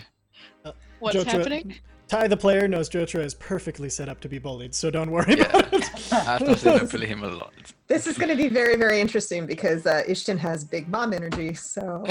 What's 1.00 1.18
Jotra- 1.18 1.26
happening? 1.26 1.76
Ty, 2.08 2.28
the 2.28 2.38
player, 2.38 2.68
knows 2.68 2.90
Jotra 2.90 3.24
is 3.26 3.34
perfectly 3.34 3.90
set 3.90 4.08
up 4.10 4.20
to 4.20 4.30
be 4.30 4.38
bullied, 4.38 4.76
so 4.76 4.92
don't 4.92 5.10
worry 5.10 5.36
Yeah. 5.38 5.46
about 5.46 5.74
it. 5.74 5.84
Athos 6.14 6.58
is 6.58 6.64
going 6.64 6.80
to 6.82 6.86
bully 6.86 7.08
him 7.08 7.24
a 7.24 7.30
lot. 7.30 7.54
This 7.88 8.06
is 8.06 8.18
going 8.18 8.30
to 8.30 8.36
be 8.36 8.50
very, 8.50 8.76
very 8.76 9.02
interesting 9.02 9.48
because 9.48 9.88
uh, 9.88 10.04
Ishtin 10.08 10.38
has 10.38 10.64
big 10.64 10.88
mom 10.90 11.14
energy. 11.14 11.54
So 11.56 12.04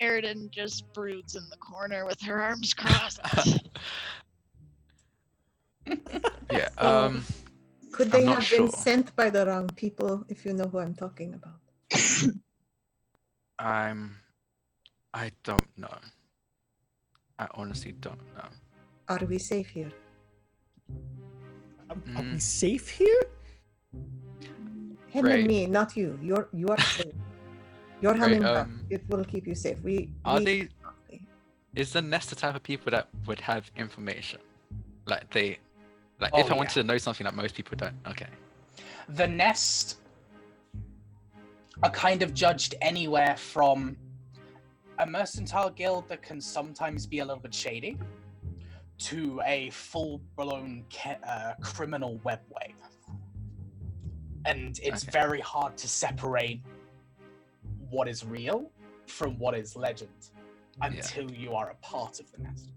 Eridan 0.00 0.50
just 0.50 0.90
broods 0.94 1.36
in 1.36 1.42
the 1.50 1.56
corner 1.58 2.06
with 2.06 2.20
her 2.22 2.40
arms 2.40 2.72
crossed. 2.72 3.20
Yeah. 6.50 6.68
Um. 6.78 7.24
could 7.92 8.06
I'm 8.14 8.20
they 8.20 8.24
not 8.26 8.42
have 8.42 8.50
been 8.50 8.70
sent 8.72 9.14
by 9.16 9.30
the 9.30 9.46
wrong 9.46 9.68
people? 9.76 10.24
If 10.28 10.44
you 10.44 10.52
know 10.52 10.64
who 10.66 10.78
I'm 10.80 10.94
talking 10.94 11.34
about. 11.34 11.60
I'm. 13.58 14.16
I 15.12 15.30
don't 15.44 15.66
know. 15.78 15.96
I 17.38 17.46
honestly 17.54 17.92
don't 17.92 18.20
know. 18.36 18.48
Are 19.08 19.24
we 19.26 19.38
safe 19.38 19.68
here? 19.68 19.92
Are 21.90 21.96
we 22.22 22.22
Mm. 22.38 22.40
safe 22.40 22.88
here? 22.90 23.22
Him 25.14 25.24
Right. 25.24 25.38
and 25.38 25.46
me, 25.46 25.66
not 25.66 25.96
you. 25.96 26.18
You're 26.22 26.48
you 26.52 26.66
are 26.68 26.80
safe. 26.80 27.14
Your 28.02 28.12
Right, 28.12 28.20
hummingbird. 28.22 28.56
um, 28.66 28.86
it 28.90 29.02
will 29.08 29.24
keep 29.24 29.46
you 29.46 29.54
safe. 29.54 29.78
We 29.82 30.10
Are 30.24 30.38
we- 30.38 30.44
they? 30.44 30.68
Is 31.74 31.92
the 31.92 32.02
nest 32.02 32.30
the 32.30 32.36
type 32.36 32.54
of 32.54 32.62
people 32.62 32.90
that 32.92 33.08
would 33.26 33.40
have 33.40 33.70
information? 33.76 34.40
Like 35.06 35.30
they, 35.30 35.58
like 36.20 36.32
if 36.36 36.46
Oh, 36.50 36.54
I 36.54 36.56
wanted 36.56 36.74
to 36.74 36.84
know 36.84 36.98
something 36.98 37.24
that 37.24 37.34
most 37.34 37.54
people 37.54 37.76
don't. 37.76 37.94
Okay. 38.08 38.26
the 39.10 39.26
nest 39.26 39.98
are 41.82 41.90
kind 41.90 42.22
of 42.22 42.32
judged 42.32 42.74
anywhere 42.80 43.36
from 43.36 43.96
a 45.00 45.06
mercantile 45.06 45.70
guild 45.70 46.08
that 46.08 46.22
can 46.22 46.40
sometimes 46.40 47.06
be 47.06 47.18
a 47.18 47.24
little 47.24 47.42
bit 47.42 47.52
shady 47.52 47.98
to 48.96 49.40
a 49.44 49.68
full-blown 49.70 50.84
ca- 50.90 51.18
uh, 51.28 51.52
criminal 51.60 52.20
webway 52.24 52.72
and 54.46 54.78
it's 54.82 55.02
Okay. 55.02 55.10
very 55.12 55.40
hard 55.40 55.76
to 55.76 55.88
separate 55.88 56.62
what 57.90 58.08
is 58.08 58.24
real 58.24 58.70
from 59.06 59.36
what 59.38 59.54
is 59.56 59.74
legend 59.76 60.30
until 60.82 61.30
you 61.30 61.54
are 61.54 61.70
a 61.70 61.74
part 61.76 62.20
of 62.20 62.30
the 62.32 62.38
nest 62.38 62.70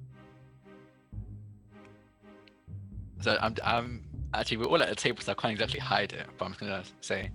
So 3.22 3.38
I'm, 3.42 3.56
I'm 3.64 4.04
actually 4.34 4.58
we're 4.58 4.66
all 4.66 4.82
at 4.82 4.90
a 4.90 4.96
table, 4.96 5.22
so 5.22 5.32
I 5.32 5.36
can't 5.36 5.52
exactly 5.52 5.80
hide 5.80 6.14
it. 6.14 6.28
But 6.38 6.46
I'm 6.46 6.52
just 6.52 6.60
gonna 6.60 6.84
say, 7.02 7.32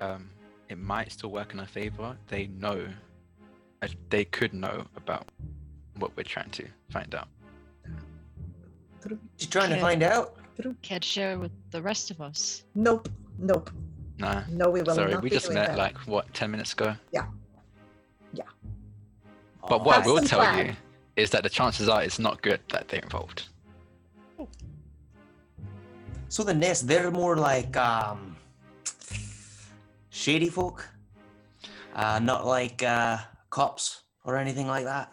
um, 0.00 0.28
it 0.68 0.78
might 0.78 1.12
still 1.12 1.30
work 1.30 1.52
in 1.52 1.60
our 1.60 1.66
favor. 1.66 2.16
They 2.28 2.48
know, 2.58 2.86
uh, 3.82 3.88
they 4.10 4.24
could 4.24 4.52
know 4.52 4.86
about 4.96 5.28
what 5.98 6.16
we're 6.16 6.24
trying 6.24 6.50
to 6.50 6.66
find 6.90 7.14
out. 7.14 7.28
Just 9.36 9.52
trying 9.52 9.70
to 9.70 9.80
find 9.80 10.02
out. 10.02 10.36
Can't 10.82 11.04
share 11.04 11.38
with 11.38 11.50
the 11.70 11.82
rest 11.82 12.10
of 12.10 12.20
us. 12.20 12.64
Nope. 12.74 13.08
Nope. 13.38 13.70
Nah. 14.18 14.42
No, 14.48 14.70
we 14.70 14.82
will 14.82 14.94
Sorry, 14.94 15.12
not 15.12 15.22
we 15.22 15.28
be 15.30 15.34
just 15.34 15.46
doing 15.46 15.58
met 15.58 15.70
that. 15.70 15.78
like 15.78 15.98
what 16.06 16.32
ten 16.32 16.50
minutes 16.50 16.72
ago. 16.72 16.94
Yeah. 17.12 17.26
Yeah. 18.32 18.44
But 19.68 19.84
what 19.84 20.02
I 20.02 20.06
will 20.06 20.20
tell 20.20 20.40
flag. 20.40 20.68
you 20.68 20.76
is 21.16 21.30
that 21.30 21.42
the 21.42 21.48
chances 21.48 21.88
are 21.88 22.02
it's 22.02 22.18
not 22.18 22.40
good 22.42 22.60
that 22.70 22.88
they're 22.88 23.00
involved. 23.00 23.48
So 26.28 26.42
the 26.42 26.54
nest, 26.54 26.86
they're 26.88 27.10
more 27.10 27.36
like 27.36 27.76
um 27.76 28.36
shady 30.10 30.48
folk. 30.48 30.88
Uh 31.94 32.18
not 32.18 32.46
like 32.46 32.82
uh 32.82 33.18
cops 33.50 34.02
or 34.24 34.36
anything 34.36 34.66
like 34.66 34.84
that. 34.84 35.12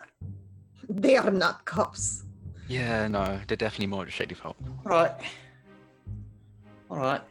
They 0.90 1.16
are 1.18 1.32
not 1.32 1.66
cops. 1.66 2.24
Yeah, 2.68 3.08
no, 3.08 3.40
they're 3.48 3.58
definitely 3.58 3.88
more 3.88 4.10
shady 4.10 4.36
folk. 4.36 4.56
Alright. 4.86 5.14
Alright. 6.90 7.22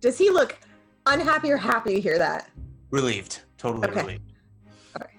Does 0.00 0.18
he 0.18 0.30
look 0.30 0.58
unhappy 1.06 1.50
or 1.50 1.56
happy 1.56 1.94
to 1.94 2.00
hear 2.00 2.18
that? 2.18 2.50
Relieved. 2.90 3.40
Totally 3.58 3.88
relieved. 3.88 4.06
Okay. 4.06 4.16
relieved. 4.96 5.12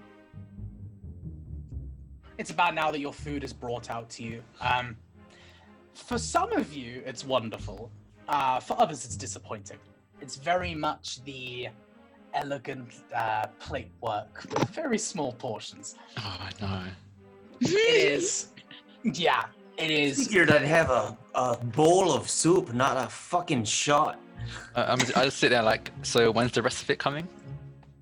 it's 2.37 2.51
about 2.51 2.75
now 2.75 2.91
that 2.91 2.99
your 2.99 3.13
food 3.13 3.43
is 3.43 3.53
brought 3.53 3.89
out 3.89 4.09
to 4.11 4.23
you. 4.23 4.43
Um, 4.59 4.97
for 5.93 6.17
some 6.17 6.51
of 6.53 6.73
you, 6.73 7.01
it's 7.05 7.25
wonderful. 7.25 7.91
Uh, 8.27 8.59
for 8.59 8.79
others, 8.79 9.05
it's 9.05 9.15
disappointing. 9.15 9.77
It's 10.21 10.35
very 10.35 10.73
much 10.75 11.23
the 11.25 11.67
elegant 12.33 12.93
uh, 13.15 13.47
plate 13.59 13.91
work 14.01 14.43
with 14.49 14.69
very 14.69 14.97
small 14.97 15.33
portions. 15.33 15.95
Oh 16.17 16.49
no. 16.61 16.81
It 17.59 17.69
is, 17.69 18.47
yeah, 19.03 19.45
it 19.77 19.91
is. 19.91 20.27
Figured 20.27 20.51
I'd 20.51 20.61
have 20.63 20.89
a, 20.89 21.17
a 21.35 21.57
bowl 21.57 22.11
of 22.11 22.29
soup, 22.29 22.73
not 22.73 22.97
a 22.97 23.09
fucking 23.09 23.65
shot. 23.65 24.19
Uh, 24.75 24.85
I'm, 24.89 24.99
I 25.15 25.25
just 25.25 25.37
sit 25.37 25.49
there 25.49 25.63
like, 25.63 25.91
so 26.01 26.31
when's 26.31 26.51
the 26.51 26.61
rest 26.61 26.81
of 26.83 26.89
it 26.89 26.99
coming? 26.99 27.27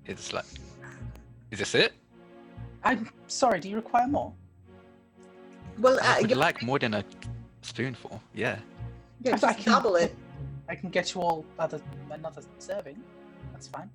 It's 0.06 0.32
like, 0.32 0.44
is 1.50 1.58
this 1.60 1.74
it? 1.74 1.92
I'm 2.82 3.10
sorry. 3.28 3.60
Do 3.60 3.68
you 3.68 3.76
require 3.76 4.08
more? 4.08 4.32
Well, 5.78 5.98
uh, 6.00 6.02
I 6.04 6.20
would 6.20 6.30
you- 6.30 6.36
like 6.36 6.62
more 6.62 6.78
than 6.78 6.94
a 6.94 7.04
spoonful. 7.62 8.22
Yeah. 8.34 8.58
yeah, 9.22 9.38
I 9.42 9.54
can- 9.54 9.72
double 9.72 9.96
it. 9.96 10.14
I 10.68 10.74
can 10.74 10.90
get 10.90 11.14
you 11.14 11.20
all 11.20 11.44
other, 11.58 11.80
another 12.10 12.42
serving. 12.58 13.02
That's 13.52 13.68
fine. 13.68 13.90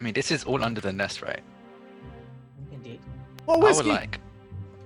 I 0.00 0.04
mean, 0.04 0.14
this 0.14 0.30
is 0.30 0.44
all 0.44 0.62
under 0.64 0.80
the 0.80 0.92
nest, 0.92 1.22
right? 1.22 1.42
Indeed. 2.72 3.00
Oh, 3.46 3.60
I 3.64 3.72
would 3.72 3.86
like 3.86 4.20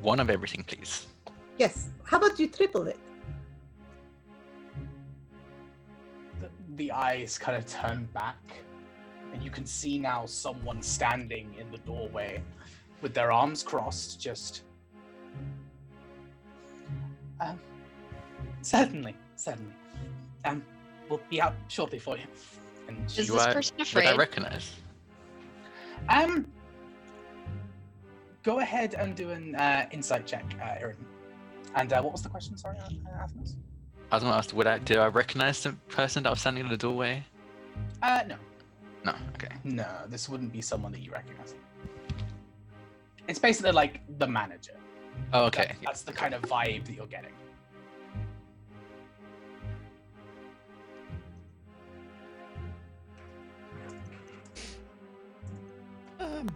one 0.01 0.21
of 0.21 0.31
everything, 0.31 0.63
please. 0.65 1.07
Yes. 1.59 1.89
How 2.05 2.19
about 2.19 2.39
you 2.39 2.49
triple 2.49 2.87
it? 2.87 2.99
the, 6.43 6.51
the 6.77 6.93
eyes 6.93 7.39
kind 7.39 7.57
of 7.57 7.67
turn 7.67 8.09
back, 8.13 8.37
and 9.33 9.43
you 9.43 9.51
can 9.51 9.65
see 9.65 9.99
now 9.99 10.27
someone 10.27 10.83
standing 10.83 11.55
in 11.59 11.71
the 11.71 11.79
doorway 11.79 12.43
with 13.01 13.15
their 13.15 13.33
arms 13.33 13.63
crossed, 13.63 14.21
just. 14.21 14.63
Um, 17.41 17.59
certainly, 18.63 19.15
certainly. 19.37 19.73
Um, 20.45 20.63
we'll 21.09 21.21
be 21.31 21.41
out 21.41 21.55
shortly 21.69 21.99
for 21.99 22.17
you. 22.17 22.25
And 22.89 23.05
Is 23.07 23.19
You 23.19 23.25
this 23.35 23.43
are- 23.47 23.53
person 23.53 23.77
That 23.95 24.07
I 24.07 24.17
recognize. 24.17 24.73
um, 26.09 26.47
go 28.43 28.59
ahead 28.61 28.95
and 28.95 29.15
do 29.15 29.31
an 29.31 29.55
uh, 29.55 29.87
insight 29.93 30.27
check, 30.27 30.45
uh, 30.61 30.75
Erin. 30.81 30.97
And 31.75 31.93
uh, 31.93 32.03
what 32.03 32.13
was 32.13 32.23
the 32.23 32.29
question? 32.29 32.57
Sorry, 32.57 32.77
uh, 32.79 33.23
Athens. 33.23 33.57
I 34.11 34.17
was 34.17 34.25
gonna 34.25 34.37
ask, 34.37 34.55
would 34.55 34.67
I, 34.67 34.79
did 34.79 34.99
I 34.99 35.07
recognize 35.07 35.63
the 35.63 35.73
person 35.89 36.23
that 36.25 36.31
was 36.31 36.41
standing 36.41 36.65
in 36.65 36.71
the 36.71 36.77
doorway? 36.77 37.25
Uh, 38.03 38.23
no, 38.27 38.37
No. 39.05 39.15
Okay. 39.35 39.55
no, 39.65 39.87
this 40.09 40.29
wouldn't 40.29 40.53
be 40.53 40.61
someone 40.61 40.93
that 40.93 41.01
you 41.01 41.11
recognize. 41.13 41.55
It's 43.29 43.39
basically 43.39 43.73
like 43.73 44.01
the 44.19 44.27
manager. 44.27 44.75
Oh, 45.33 45.45
okay. 45.47 45.67
That- 45.69 45.77
that's 45.85 46.03
the 46.03 46.13
kind 46.13 46.35
of 46.35 46.43
vibe 46.43 46.85
that 46.87 46.93
you're 46.95 47.07
getting. 47.07 47.33
Um. 56.33 56.49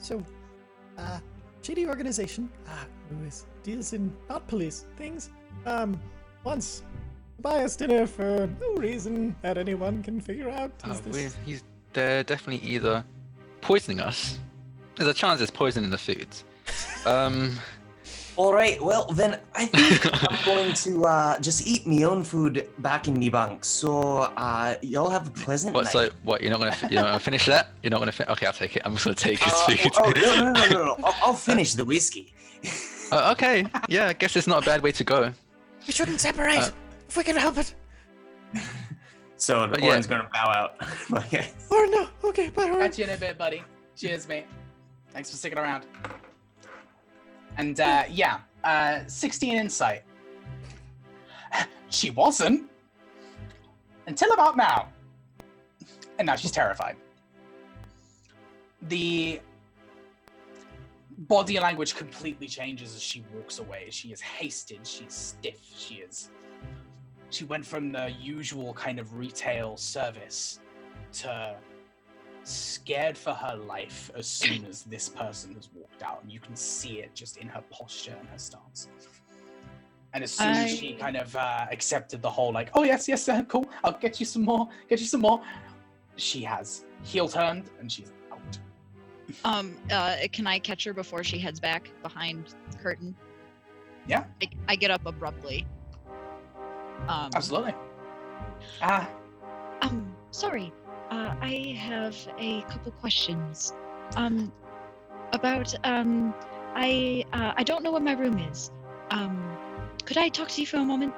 So, 0.00 0.22
uh, 0.96 1.20
shady 1.62 1.86
organization, 1.86 2.48
ah, 2.66 2.86
who 3.10 3.26
is 3.26 3.46
deals 3.62 3.92
in 3.92 4.12
not 4.28 4.46
police 4.46 4.86
things. 4.96 5.30
Um, 5.66 6.00
once 6.44 6.82
buy 7.40 7.64
us 7.64 7.76
dinner 7.76 8.06
for 8.06 8.48
no 8.60 8.74
reason 8.76 9.36
that 9.42 9.58
anyone 9.58 10.02
can 10.02 10.20
figure 10.20 10.50
out. 10.50 10.72
Uh, 10.84 10.96
this... 11.04 11.36
he's 11.44 11.62
they're 11.92 12.22
definitely 12.22 12.66
either 12.68 13.04
poisoning 13.60 14.00
us. 14.00 14.38
There's 14.96 15.08
a 15.08 15.14
chance 15.14 15.40
it's 15.40 15.50
poison 15.50 15.84
in 15.84 15.90
the 15.90 15.98
foods. 15.98 16.44
Um, 17.06 17.58
Alright, 18.38 18.80
well 18.80 19.06
then 19.06 19.40
I 19.56 19.66
think 19.66 20.30
I'm 20.30 20.38
going 20.44 20.72
to 20.72 21.04
uh 21.06 21.38
just 21.40 21.66
eat 21.66 21.86
my 21.88 22.04
own 22.04 22.22
food 22.22 22.68
back 22.78 23.08
in 23.08 23.14
the 23.14 23.28
bunk. 23.30 23.64
So 23.64 24.30
uh 24.36 24.76
y'all 24.80 25.10
have 25.10 25.26
a 25.26 25.30
pleasant 25.30 25.74
what? 25.74 25.84
night. 25.84 25.92
So 25.92 26.10
what? 26.22 26.40
You're 26.40 26.52
not 26.52 26.60
gonna 26.60 26.72
fi- 26.72 26.88
you're 26.88 27.02
not 27.02 27.08
gonna 27.08 27.18
finish 27.20 27.46
that? 27.46 27.70
You're 27.82 27.90
not 27.90 27.98
gonna 27.98 28.12
fin- 28.12 28.28
Okay, 28.28 28.46
I'll 28.46 28.52
take 28.52 28.76
it. 28.76 28.82
I'm 28.84 28.92
just 28.92 29.04
gonna 29.06 29.16
take 29.16 29.40
his 29.40 29.52
Uh, 29.52 29.66
food. 29.66 29.92
oh, 29.98 30.12
no, 30.14 30.36
no, 30.36 30.52
no, 30.52 30.52
no, 30.52 30.68
no, 30.68 30.84
no. 30.84 30.96
I'll, 31.04 31.14
I'll 31.28 31.34
finish 31.34 31.74
the 31.74 31.84
whiskey. 31.84 32.32
Uh, 33.10 33.30
okay. 33.34 33.66
Yeah, 33.88 34.06
I 34.08 34.12
guess 34.12 34.36
it's 34.36 34.46
not 34.46 34.62
a 34.62 34.66
bad 34.66 34.82
way 34.82 34.92
to 34.92 35.02
go. 35.04 35.32
We 35.86 35.92
shouldn't 35.92 36.20
separate 36.20 36.58
Uh, 36.60 36.70
if 37.08 37.16
we 37.16 37.24
can 37.24 37.36
help 37.36 37.58
it. 37.58 37.74
So 39.40 39.68
But 39.68 39.80
yeah. 39.82 40.00
Gonna 40.02 40.28
bow 40.32 40.48
out. 40.50 40.74
okay. 41.26 41.50
Oh 41.70 41.86
no. 42.22 42.28
Okay, 42.30 42.50
bye. 42.50 42.64
Orin. 42.64 42.80
Catch 42.80 42.98
you 42.98 43.04
in 43.04 43.10
a 43.10 43.16
bit, 43.16 43.38
buddy. 43.38 43.62
Cheers, 43.96 44.26
mate. 44.26 44.46
Thanks 45.12 45.30
for 45.30 45.36
sticking 45.36 45.58
around. 45.58 45.86
And 47.58 47.80
uh, 47.80 48.04
yeah, 48.08 48.38
uh, 48.64 49.00
16 49.06 49.56
insight. 49.56 50.04
She 51.90 52.10
wasn't 52.10 52.70
until 54.06 54.32
about 54.32 54.56
now. 54.56 54.88
And 56.18 56.26
now 56.26 56.36
she's 56.36 56.50
terrified. 56.50 56.96
The 58.82 59.40
body 61.18 61.58
language 61.58 61.96
completely 61.96 62.46
changes 62.46 62.94
as 62.94 63.02
she 63.02 63.24
walks 63.34 63.58
away. 63.58 63.88
She 63.90 64.12
is 64.12 64.20
hasted, 64.20 64.86
she's 64.86 65.12
stiff, 65.12 65.60
she 65.76 65.96
is. 65.96 66.30
She 67.30 67.44
went 67.44 67.66
from 67.66 67.90
the 67.90 68.12
usual 68.20 68.72
kind 68.74 68.98
of 68.98 69.18
retail 69.18 69.76
service 69.76 70.60
to 71.14 71.56
scared 72.48 73.16
for 73.16 73.32
her 73.32 73.56
life 73.56 74.10
as 74.16 74.26
soon 74.26 74.64
as 74.64 74.82
this 74.82 75.08
person 75.08 75.54
has 75.54 75.68
walked 75.74 76.02
out, 76.02 76.22
and 76.22 76.32
you 76.32 76.40
can 76.40 76.56
see 76.56 77.00
it 77.00 77.14
just 77.14 77.36
in 77.36 77.48
her 77.48 77.62
posture 77.70 78.14
and 78.18 78.28
her 78.28 78.38
stance. 78.38 78.88
And 80.14 80.24
as 80.24 80.32
soon 80.32 80.48
as 80.48 80.70
she 80.70 80.94
kind 80.94 81.16
of 81.16 81.34
uh, 81.36 81.66
accepted 81.70 82.22
the 82.22 82.30
whole, 82.30 82.50
like, 82.52 82.70
oh 82.74 82.82
yes, 82.82 83.06
yes, 83.06 83.28
uh, 83.28 83.42
cool, 83.44 83.68
I'll 83.84 83.92
get 83.98 84.18
you 84.18 84.26
some 84.26 84.42
more, 84.44 84.68
get 84.88 85.00
you 85.00 85.06
some 85.06 85.20
more, 85.20 85.42
she 86.16 86.42
has 86.42 86.84
heel 87.04 87.28
turned 87.28 87.70
and 87.78 87.92
she's 87.92 88.10
out. 88.32 88.58
Um, 89.44 89.76
uh, 89.90 90.16
can 90.32 90.46
I 90.46 90.58
catch 90.58 90.84
her 90.84 90.94
before 90.94 91.22
she 91.22 91.38
heads 91.38 91.60
back 91.60 91.90
behind 92.02 92.54
the 92.70 92.78
curtain? 92.78 93.14
Yeah. 94.06 94.24
I, 94.42 94.48
I 94.68 94.76
get 94.76 94.90
up 94.90 95.04
abruptly. 95.04 95.66
Um, 97.06 97.30
Absolutely. 97.34 97.74
Ah, 98.80 99.08
Um, 99.82 100.14
sorry. 100.30 100.72
Uh, 101.10 101.34
I 101.40 101.74
have 101.78 102.16
a 102.38 102.62
couple 102.62 102.92
questions. 102.92 103.72
Um, 104.16 104.52
about 105.32 105.74
um, 105.84 106.34
I 106.74 107.24
uh, 107.32 107.52
I 107.56 107.62
don't 107.62 107.82
know 107.82 107.92
where 107.92 108.00
my 108.00 108.12
room 108.12 108.38
is. 108.38 108.70
Um, 109.10 109.56
could 110.04 110.18
I 110.18 110.28
talk 110.28 110.48
to 110.48 110.60
you 110.60 110.66
for 110.66 110.78
a 110.78 110.84
moment? 110.84 111.14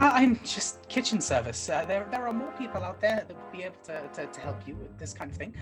Uh, 0.00 0.10
I'm 0.12 0.38
just 0.44 0.86
kitchen 0.88 1.20
service. 1.20 1.68
Uh, 1.68 1.84
there, 1.86 2.06
there 2.10 2.26
are 2.26 2.32
more 2.32 2.52
people 2.52 2.82
out 2.82 3.00
there 3.00 3.24
that 3.26 3.34
would 3.34 3.52
be 3.52 3.62
able 3.62 3.76
to, 3.84 4.06
to, 4.14 4.26
to 4.26 4.40
help 4.40 4.66
you 4.68 4.74
with 4.74 4.98
this 4.98 5.14
kind 5.14 5.30
of 5.30 5.36
thing. 5.36 5.54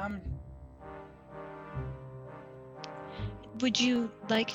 Um, 0.00 0.20
Would 3.60 3.80
you 3.80 4.10
like 4.28 4.52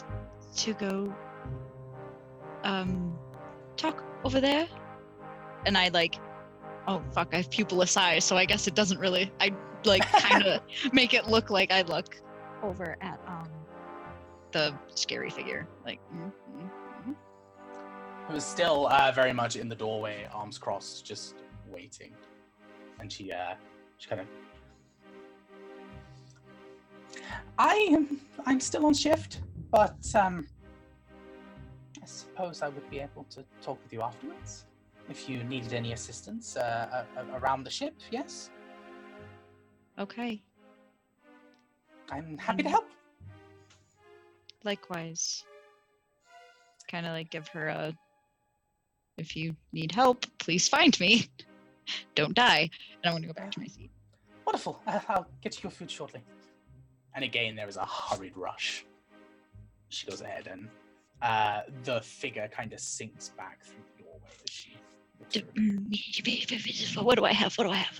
to 0.57 0.73
go 0.73 1.13
um 2.63 3.17
talk 3.77 4.03
over 4.23 4.39
there? 4.39 4.67
And 5.65 5.77
I 5.77 5.89
like 5.89 6.15
oh 6.87 7.01
fuck, 7.11 7.29
I 7.33 7.37
have 7.37 7.49
pupilless 7.49 7.97
eyes, 7.97 8.23
so 8.23 8.37
I 8.37 8.45
guess 8.45 8.67
it 8.67 8.75
doesn't 8.75 8.99
really 8.99 9.31
I 9.39 9.51
like 9.83 10.09
kinda 10.11 10.61
make 10.93 11.13
it 11.13 11.27
look 11.27 11.49
like 11.49 11.71
I 11.71 11.81
look 11.83 12.15
over 12.63 12.97
at 13.01 13.19
um 13.27 13.49
the 14.55 14.73
scary 14.95 15.29
figure. 15.29 15.67
Like 15.85 15.99
mm, 16.13 16.31
mm, 16.31 16.69
mm. 17.09 17.15
who 18.27 18.35
is 18.35 18.45
still 18.45 18.87
uh, 18.87 19.11
very 19.11 19.33
much 19.33 19.57
in 19.57 19.67
the 19.67 19.75
doorway, 19.75 20.27
arms 20.33 20.57
crossed, 20.57 21.05
just 21.05 21.35
waiting. 21.67 22.13
And 22.99 23.11
she, 23.11 23.31
uh, 23.33 23.55
she 23.97 24.07
kind 24.07 24.21
of. 24.21 24.27
I 27.57 27.75
am. 27.91 28.21
I'm 28.45 28.61
still 28.61 28.85
on 28.85 28.93
shift, 28.93 29.41
but 29.71 29.97
um, 30.15 30.47
I 32.01 32.05
suppose 32.05 32.61
I 32.61 32.69
would 32.69 32.89
be 32.89 32.99
able 32.99 33.25
to 33.31 33.43
talk 33.61 33.77
with 33.83 33.91
you 33.91 34.01
afterwards 34.01 34.65
if 35.09 35.29
you 35.29 35.43
needed 35.43 35.73
any 35.73 35.93
assistance 35.93 36.57
uh, 36.57 37.05
around 37.33 37.63
the 37.63 37.69
ship. 37.69 37.95
Yes, 38.11 38.49
Okay. 39.97 40.41
I'm 42.11 42.37
happy 42.37 42.63
to 42.63 42.69
help. 42.69 42.89
Likewise. 44.63 45.43
Kind 46.89 47.05
of 47.05 47.13
like 47.13 47.29
give 47.29 47.47
her 47.49 47.67
a. 47.69 47.93
If 49.17 49.35
you 49.35 49.55
need 49.71 49.91
help, 49.91 50.25
please 50.37 50.67
find 50.67 50.99
me. 50.99 51.27
Don't 52.15 52.33
die. 52.33 52.69
And 53.03 53.05
I'm 53.05 53.11
going 53.13 53.21
to 53.23 53.27
go 53.27 53.33
back 53.33 53.51
to 53.51 53.59
my 53.59 53.67
seat. 53.67 53.89
Wonderful. 54.45 54.81
I'll 54.85 55.27
get 55.41 55.55
you 55.55 55.61
your 55.63 55.71
food 55.71 55.89
shortly. 55.89 56.21
And 57.15 57.23
again, 57.23 57.55
there 57.55 57.69
is 57.69 57.77
a 57.77 57.85
hurried 57.85 58.35
rush. 58.35 58.85
She 59.89 60.05
goes 60.05 60.19
ahead, 60.21 60.47
and 60.51 60.67
uh, 61.21 61.61
the 61.83 62.01
figure 62.01 62.49
kind 62.51 62.73
of 62.73 62.79
sinks 62.79 63.29
back 63.29 63.63
through 63.63 63.81
the 63.97 64.03
doorway 64.03 64.29
as 64.43 64.51
she. 64.53 64.75
Looks 65.33 66.91
through. 66.91 67.03
What 67.03 67.17
do 67.17 67.25
I 67.25 67.33
have? 67.33 67.55
What 67.55 67.65
do 67.65 67.71
I 67.71 67.77
have? 67.77 67.99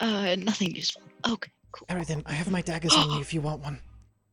Uh, 0.00 0.36
nothing 0.38 0.74
useful. 0.74 1.02
Okay, 1.26 1.50
cool. 1.72 1.86
Everything. 1.88 2.22
I 2.26 2.32
have 2.32 2.50
my 2.50 2.62
daggers 2.62 2.94
on 2.94 3.10
me 3.10 3.20
if 3.20 3.32
you 3.32 3.40
want 3.40 3.62
one. 3.62 3.78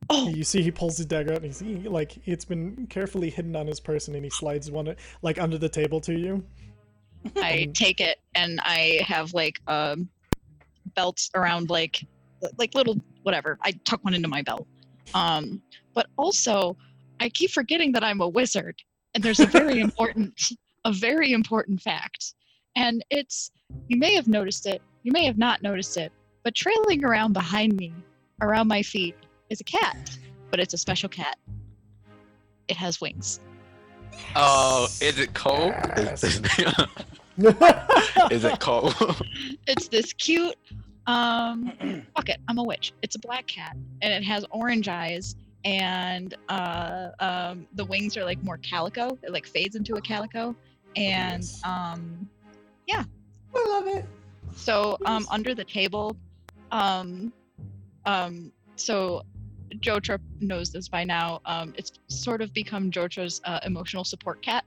Oh, 0.10 0.28
You 0.28 0.44
see, 0.44 0.64
he 0.64 0.72
pulls 0.72 0.98
his 0.98 1.06
dagger 1.06 1.32
out, 1.32 1.38
and 1.38 1.46
he's 1.46 1.60
he, 1.60 1.88
like, 1.88 2.18
it's 2.26 2.44
been 2.44 2.88
carefully 2.88 3.30
hidden 3.30 3.56
on 3.56 3.68
his 3.68 3.80
person, 3.80 4.16
and 4.16 4.24
he 4.24 4.32
slides 4.32 4.70
one 4.70 4.94
like 5.22 5.40
under 5.40 5.60
the 5.60 5.70
table 5.70 6.02
to 6.02 6.14
you. 6.14 6.44
I 7.38 7.70
take 7.74 8.02
it 8.02 8.18
and 8.36 8.60
I 8.64 9.00
have 9.06 9.34
like 9.34 9.62
um 9.68 10.10
belts 10.96 11.30
around 11.36 11.70
like 11.70 12.06
like 12.58 12.74
little 12.74 12.98
whatever. 13.24 13.58
I 13.62 13.74
tuck 13.86 14.04
one 14.04 14.14
into 14.14 14.28
my 14.28 14.42
belt. 14.42 14.68
Um, 15.14 15.62
but 15.94 16.08
also 16.18 16.76
I 17.20 17.30
keep 17.30 17.52
forgetting 17.52 17.92
that 17.94 18.04
I'm 18.04 18.22
a 18.22 18.28
wizard, 18.28 18.76
and 19.14 19.24
there's 19.24 19.40
a 19.40 19.46
very 19.46 19.80
important 19.88 20.40
a 20.86 20.92
very 20.92 21.32
important 21.32 21.82
fact, 21.82 22.34
and 22.76 23.04
it's 23.10 23.52
you 23.88 23.98
may 23.98 24.16
have 24.16 24.28
noticed 24.28 24.66
it, 24.66 24.82
you 25.04 25.12
may 25.12 25.26
have 25.26 25.38
not 25.38 25.62
noticed 25.62 25.98
it, 25.98 26.12
but 26.44 26.56
trailing 26.56 27.04
around 27.04 27.34
behind 27.34 27.74
me, 27.74 27.94
around 28.42 28.68
my 28.68 28.82
feet, 28.82 29.16
is 29.50 29.62
a 29.62 29.64
cat, 29.64 30.18
but 30.50 30.60
it's 30.60 30.74
a 30.74 30.78
special 30.78 31.10
cat. 31.10 31.38
It 32.68 32.78
has 32.78 33.02
wings. 33.02 33.40
Oh, 34.36 34.86
is 35.02 35.20
it 35.20 35.34
Cole? 35.34 35.74
Is, 35.98 36.24
is, 36.24 36.36
is 38.32 38.44
it 38.46 38.60
Cole? 38.60 38.94
it's 39.68 39.88
this 39.88 40.14
cute 40.14 40.56
um 41.08 41.72
fuck 42.16 42.30
it 42.30 42.40
i'm 42.48 42.58
a 42.58 42.64
witch 42.64 42.94
it's 43.02 43.16
a 43.16 43.20
black 43.20 43.48
cat 43.48 43.76
and 44.02 44.14
it 44.14 44.24
has 44.24 44.46
orange 44.52 44.88
eyes 44.88 45.36
and 45.66 46.36
uh 46.50 47.10
um 47.20 47.68
the 47.74 47.86
wings 47.86 48.16
are 48.18 48.24
like 48.24 48.42
more 48.44 48.58
calico 48.58 49.18
it 49.24 49.32
like 49.32 49.46
fades 49.46 49.76
into 49.76 49.96
a 49.96 50.02
calico 50.02 50.56
and 50.96 51.44
yes. 51.44 51.62
um 51.64 52.28
I 53.56 53.68
love 53.70 53.88
it. 53.88 54.06
so 54.56 54.98
um 55.06 55.28
under 55.30 55.54
the 55.54 55.66
table 55.66 56.16
um 56.72 57.34
um 58.06 58.52
so 58.76 59.24
Jotra 59.80 60.20
knows 60.40 60.72
this 60.72 60.90
by 60.90 61.04
now. 61.04 61.42
Um, 61.46 61.74
it's 61.78 61.94
sort 62.08 62.42
of 62.42 62.54
become 62.54 62.92
Jotra's 62.92 63.40
uh, 63.46 63.60
emotional 63.66 64.04
support 64.04 64.42
cat. 64.42 64.66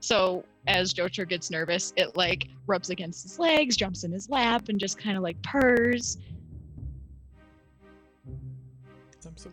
So 0.00 0.44
as 0.66 0.94
Jotra 0.94 1.28
gets 1.28 1.50
nervous, 1.50 1.92
it 1.96 2.16
like 2.16 2.48
rubs 2.66 2.90
against 2.90 3.24
his 3.24 3.38
legs, 3.38 3.76
jumps 3.76 4.04
in 4.04 4.12
his 4.12 4.28
lap, 4.28 4.68
and 4.68 4.78
just 4.78 4.98
kind 4.98 5.16
of 5.16 5.22
like 5.22 5.40
purrs. 5.42 6.18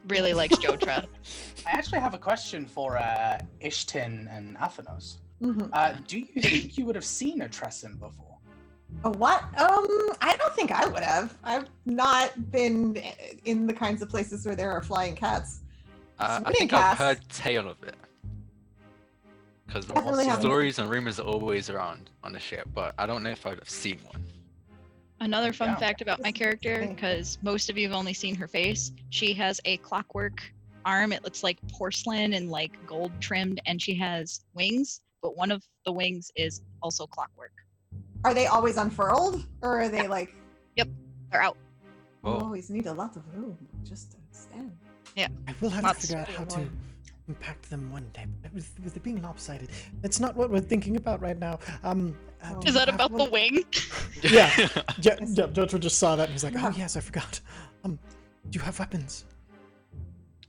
Really 0.08 0.34
likes 0.34 0.56
Jotra. 0.58 1.06
I 1.68 1.72
actually 1.72 2.00
have 2.00 2.14
a 2.14 2.18
question 2.18 2.66
for 2.66 2.98
uh, 2.98 3.40
Ishtin 3.64 4.28
and 4.36 4.58
Athenos. 4.58 5.18
Mhm. 5.42 5.70
Uh, 5.74 5.94
do 6.08 6.20
you 6.20 6.42
think 6.42 6.78
you 6.78 6.86
would 6.86 6.96
have 6.96 7.06
seen 7.06 7.42
a 7.42 7.50
Tresson 7.50 8.00
before? 8.00 8.38
A 9.04 9.10
what? 9.10 9.42
Um, 9.60 9.86
I 10.22 10.36
don't 10.38 10.54
think 10.56 10.72
I 10.72 10.86
would 10.88 11.04
have. 11.04 11.38
I've 11.44 11.68
not 11.86 12.52
been 12.52 13.02
in 13.44 13.68
the 13.68 13.74
kinds 13.74 14.02
of 14.02 14.10
places 14.10 14.46
where 14.46 14.56
there 14.56 14.72
are 14.72 14.82
flying 14.82 15.16
cats. 15.16 15.60
Uh, 16.20 16.24
I 16.24 16.52
Spinning 16.52 16.58
think 16.70 16.74
I've 16.74 16.98
heard 16.98 17.20
tale 17.30 17.68
of 17.68 17.82
it. 17.84 17.96
Because 19.68 19.86
Definitely 19.88 20.26
haven't. 20.26 20.42
stories 20.42 20.80
and 20.80 20.90
rumors 20.90 21.20
are 21.20 21.28
always 21.28 21.70
around 21.70 22.10
on 22.24 22.32
the 22.32 22.40
ship, 22.40 22.70
but 22.74 22.94
I 22.98 23.06
don't 23.06 23.24
know 23.24 23.32
if 23.32 23.46
I've 23.46 23.68
seen 23.70 24.00
one. 24.12 24.24
Another 25.22 25.54
fun 25.54 25.70
Yeah. 25.70 25.76
fact 25.78 26.02
about 26.02 26.22
my 26.22 26.32
character, 26.32 26.86
because 26.88 27.38
most 27.42 27.70
of 27.70 27.78
you 27.78 27.88
have 27.88 27.98
only 27.98 28.14
seen 28.14 28.36
her 28.36 28.48
face, 28.48 28.92
she 29.10 29.34
has 29.34 29.62
a 29.66 29.78
clockwork 29.78 30.42
arm. 30.84 31.14
It 31.14 31.24
looks 31.24 31.42
like 31.42 31.58
porcelain 31.70 32.34
and 32.34 32.50
like 32.52 32.72
gold 32.86 33.12
trimmed, 33.22 33.62
and 33.66 33.82
she 33.82 33.96
has 33.96 34.42
wings, 34.54 35.02
but 35.22 35.38
one 35.38 35.52
of 35.52 35.64
the 35.86 35.92
wings 35.92 36.32
is 36.36 36.62
also 36.82 37.08
clockwork. 37.08 37.54
Are 38.24 38.34
they 38.34 38.48
always 38.48 38.78
unfurled, 38.78 39.46
or 39.62 39.82
are 39.82 39.90
they 39.90 40.08
like? 40.08 40.36
Yep, 40.76 40.90
they're 41.32 41.42
out. 41.42 41.58
You 42.24 42.32
Whoa. 42.32 42.40
always 42.40 42.70
need 42.70 42.88
a 42.88 42.94
lot 42.94 43.16
of 43.16 43.24
room 43.34 43.58
just 43.88 44.12
to 44.12 44.18
stand. 44.32 44.72
Yeah, 45.16 45.28
I 45.48 45.56
will 45.62 45.70
have 45.70 45.84
Not 45.84 45.96
to 45.96 46.02
figure 46.02 46.18
out 46.18 46.28
how 46.28 46.44
to 46.44 46.56
annoying. 46.58 46.78
impact 47.30 47.70
them 47.70 47.92
one 47.92 48.10
day. 48.14 48.26
But 48.42 48.54
with, 48.54 48.70
with 48.84 48.98
it 48.98 49.04
being 49.04 49.22
lopsided, 49.22 49.70
that's 50.02 50.20
not 50.20 50.36
what 50.36 50.50
we're 50.50 50.60
thinking 50.60 50.98
about 50.98 51.22
right 51.22 51.38
now. 51.40 51.60
Um, 51.84 52.12
do 52.12 52.16
Oh. 52.52 52.62
Is 52.66 52.74
that 52.76 52.88
have 52.88 52.96
about 52.96 53.18
the 53.18 53.26
wing? 53.26 53.64
Yeah. 54.24 54.52
Yeah, 54.58 54.68
yeah. 55.02 55.18
Jotra 55.58 55.80
just 55.80 56.00
saw 56.00 56.16
that 56.16 56.24
and 56.24 56.32
he's 56.32 56.44
like, 56.44 56.56
"Oh 56.58 56.72
yes, 56.76 56.96
I 56.98 57.00
forgot." 57.00 57.40
Um, 57.84 58.00
do 58.50 58.58
you 58.58 58.64
have 58.64 58.78
weapons? 58.80 59.26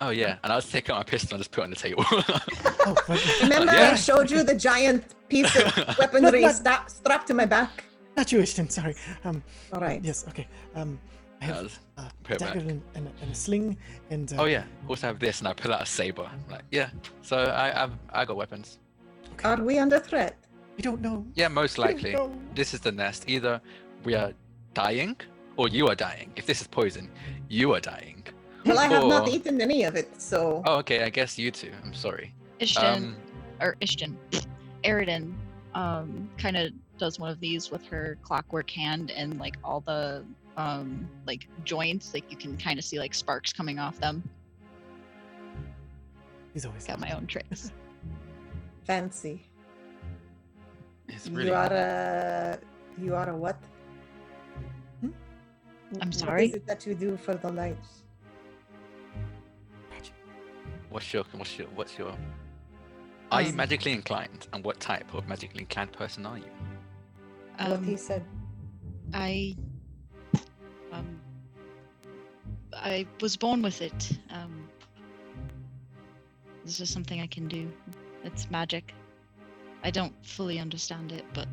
Oh 0.01 0.11
yeah, 0.11 0.37
and 0.45 0.53
I'll 0.53 0.61
just 0.61 0.73
take 0.73 0.91
out 0.91 0.97
my 0.97 1.03
pistol 1.05 1.35
and 1.37 1.41
just 1.41 1.53
put 1.53 1.63
it 1.63 1.65
on 1.65 1.71
the 1.71 1.77
table. 1.77 2.05
Oh, 2.11 2.95
but 3.09 3.39
Remember, 3.43 3.73
Yeah. 3.73 3.91
I 3.93 3.95
showed 3.95 4.31
you 4.31 4.43
the 4.43 4.55
giant 4.55 5.05
piece 5.29 5.55
of 5.57 5.99
weaponry 5.99 6.43
Not- 6.43 6.55
sta- 6.55 6.87
strapped 6.87 7.27
to 7.29 7.35
my 7.35 7.47
back. 7.47 7.85
not 8.17 8.31
you, 8.33 8.39
Ishtin. 8.41 8.71
Sorry. 8.71 8.95
Um. 9.25 9.43
All 9.73 9.81
right. 9.81 10.03
Yes. 10.05 10.25
Okay. 10.29 10.47
Um. 10.75 10.99
I 11.41 11.45
have 11.47 11.57
a 11.99 12.01
uh, 12.01 12.09
dagger 12.25 12.39
back. 12.45 12.55
and, 12.57 12.71
and, 12.95 13.11
and 13.23 13.31
a 13.31 13.35
sling 13.35 13.77
and. 14.11 14.33
Uh, 14.33 14.37
Oh 14.43 14.45
yeah, 14.47 14.65
also 14.89 15.07
have 15.09 15.19
this, 15.19 15.41
and 15.41 15.49
I 15.49 15.53
pull 15.53 15.73
out 15.73 15.83
a 15.83 15.87
saber. 15.87 16.23
I'm 16.25 16.43
like, 16.51 16.65
yeah. 16.71 16.89
So 17.23 17.37
I 17.37 17.83
I've, 17.83 17.93
I 18.11 18.25
got 18.25 18.37
weapons. 18.37 18.79
Okay. 19.35 19.49
Are 19.49 19.63
we 19.63 19.79
under 19.79 19.99
threat? 19.99 20.35
We 20.77 20.83
don't 20.83 21.01
know. 21.01 21.25
Yeah, 21.35 21.49
most 21.49 21.79
likely. 21.79 22.17
This 22.55 22.75
is 22.75 22.81
the 22.81 22.93
nest. 22.93 23.25
Either 23.27 23.61
we 24.05 24.15
are 24.15 24.33
dying, 24.75 25.17
or 25.57 25.69
you 25.69 25.89
are 25.89 25.95
dying. 25.95 26.33
If 26.37 26.47
this 26.47 26.61
is 26.61 26.67
poison, 26.67 27.11
you 27.49 27.75
are 27.75 27.81
dying. 27.81 28.25
Well, 28.65 28.79
I 28.79 28.87
have 28.87 29.07
not 29.07 29.29
eaten 29.29 29.61
any 29.61 29.85
of 29.85 29.95
it, 29.95 30.21
so. 30.21 30.63
Oh, 30.67 30.77
okay. 30.79 31.03
I 31.03 31.09
guess 31.09 31.39
you 31.39 31.51
two. 31.51 31.73
I'm 31.85 31.95
sorry. 31.95 32.35
Ishtin 32.61 32.97
Um, 32.97 33.17
or 33.61 33.77
Ishtin, 33.81 34.17
Eridan, 34.85 35.35
um, 35.75 36.29
kind 36.37 36.57
of 36.57 36.73
does 36.99 37.19
one 37.19 37.31
of 37.31 37.39
these 37.41 37.71
with 37.71 37.85
her 37.87 38.19
clockwork 38.23 38.71
hand, 38.71 39.11
and 39.11 39.39
like 39.39 39.57
all 39.63 39.81
the 39.81 40.25
um 40.57 41.09
like 41.27 41.47
joints, 41.65 42.15
like 42.15 42.31
you 42.31 42.37
can 42.37 42.57
kind 42.57 42.79
of 42.79 42.85
see 42.85 42.99
like 42.99 43.15
sparks 43.15 43.53
coming 43.53 43.79
off 43.79 43.99
them. 43.99 44.23
He's 46.55 46.65
always 46.65 46.87
Got 46.87 47.01
my 47.01 47.11
own 47.11 47.27
tricks. 47.27 47.73
Fancy. 48.85 49.47
It's 51.09 51.29
really. 51.29 51.49
You 51.49 51.55
are 51.55 51.73
a. 51.73 52.59
You 52.99 53.15
are 53.15 53.31
a 53.31 53.37
what? 53.37 53.59
Hmm? 55.01 55.11
I'm 56.01 56.13
sorry? 56.13 56.47
is 56.47 56.55
it 56.55 56.67
that 56.67 56.87
you 56.87 56.95
do 56.95 57.17
for 57.17 57.35
the 57.35 57.51
lights? 57.53 58.03
What's 60.91 61.13
your 61.13 61.25
what's 61.33 61.59
your 61.59 61.69
what's 61.69 61.99
your? 61.99 62.17
Are 63.31 63.43
you 63.43 63.51
Um, 63.51 63.57
magically 63.57 63.93
inclined, 63.93 64.47
and 64.53 64.65
what 64.65 64.81
type 64.81 65.13
of 65.15 65.27
magically 65.29 65.61
inclined 65.63 65.93
person 65.93 66.25
are 66.27 66.39
you? 66.39 66.51
what 67.67 67.83
he 67.83 67.93
Um, 67.93 67.97
said. 67.97 68.25
I 69.13 69.57
um 70.93 71.21
I 72.73 73.07
was 73.21 73.37
born 73.37 73.63
with 73.63 73.83
it. 73.83 74.11
Um 74.31 74.69
this 76.65 76.81
is 76.81 76.91
something 76.91 77.21
I 77.21 77.27
can 77.27 77.49
do. 77.49 77.71
It's 78.25 78.51
magic. 78.51 78.95
I 79.87 79.91
don't 79.91 80.13
fully 80.27 80.59
understand 80.59 81.13
it, 81.13 81.25
but 81.33 81.47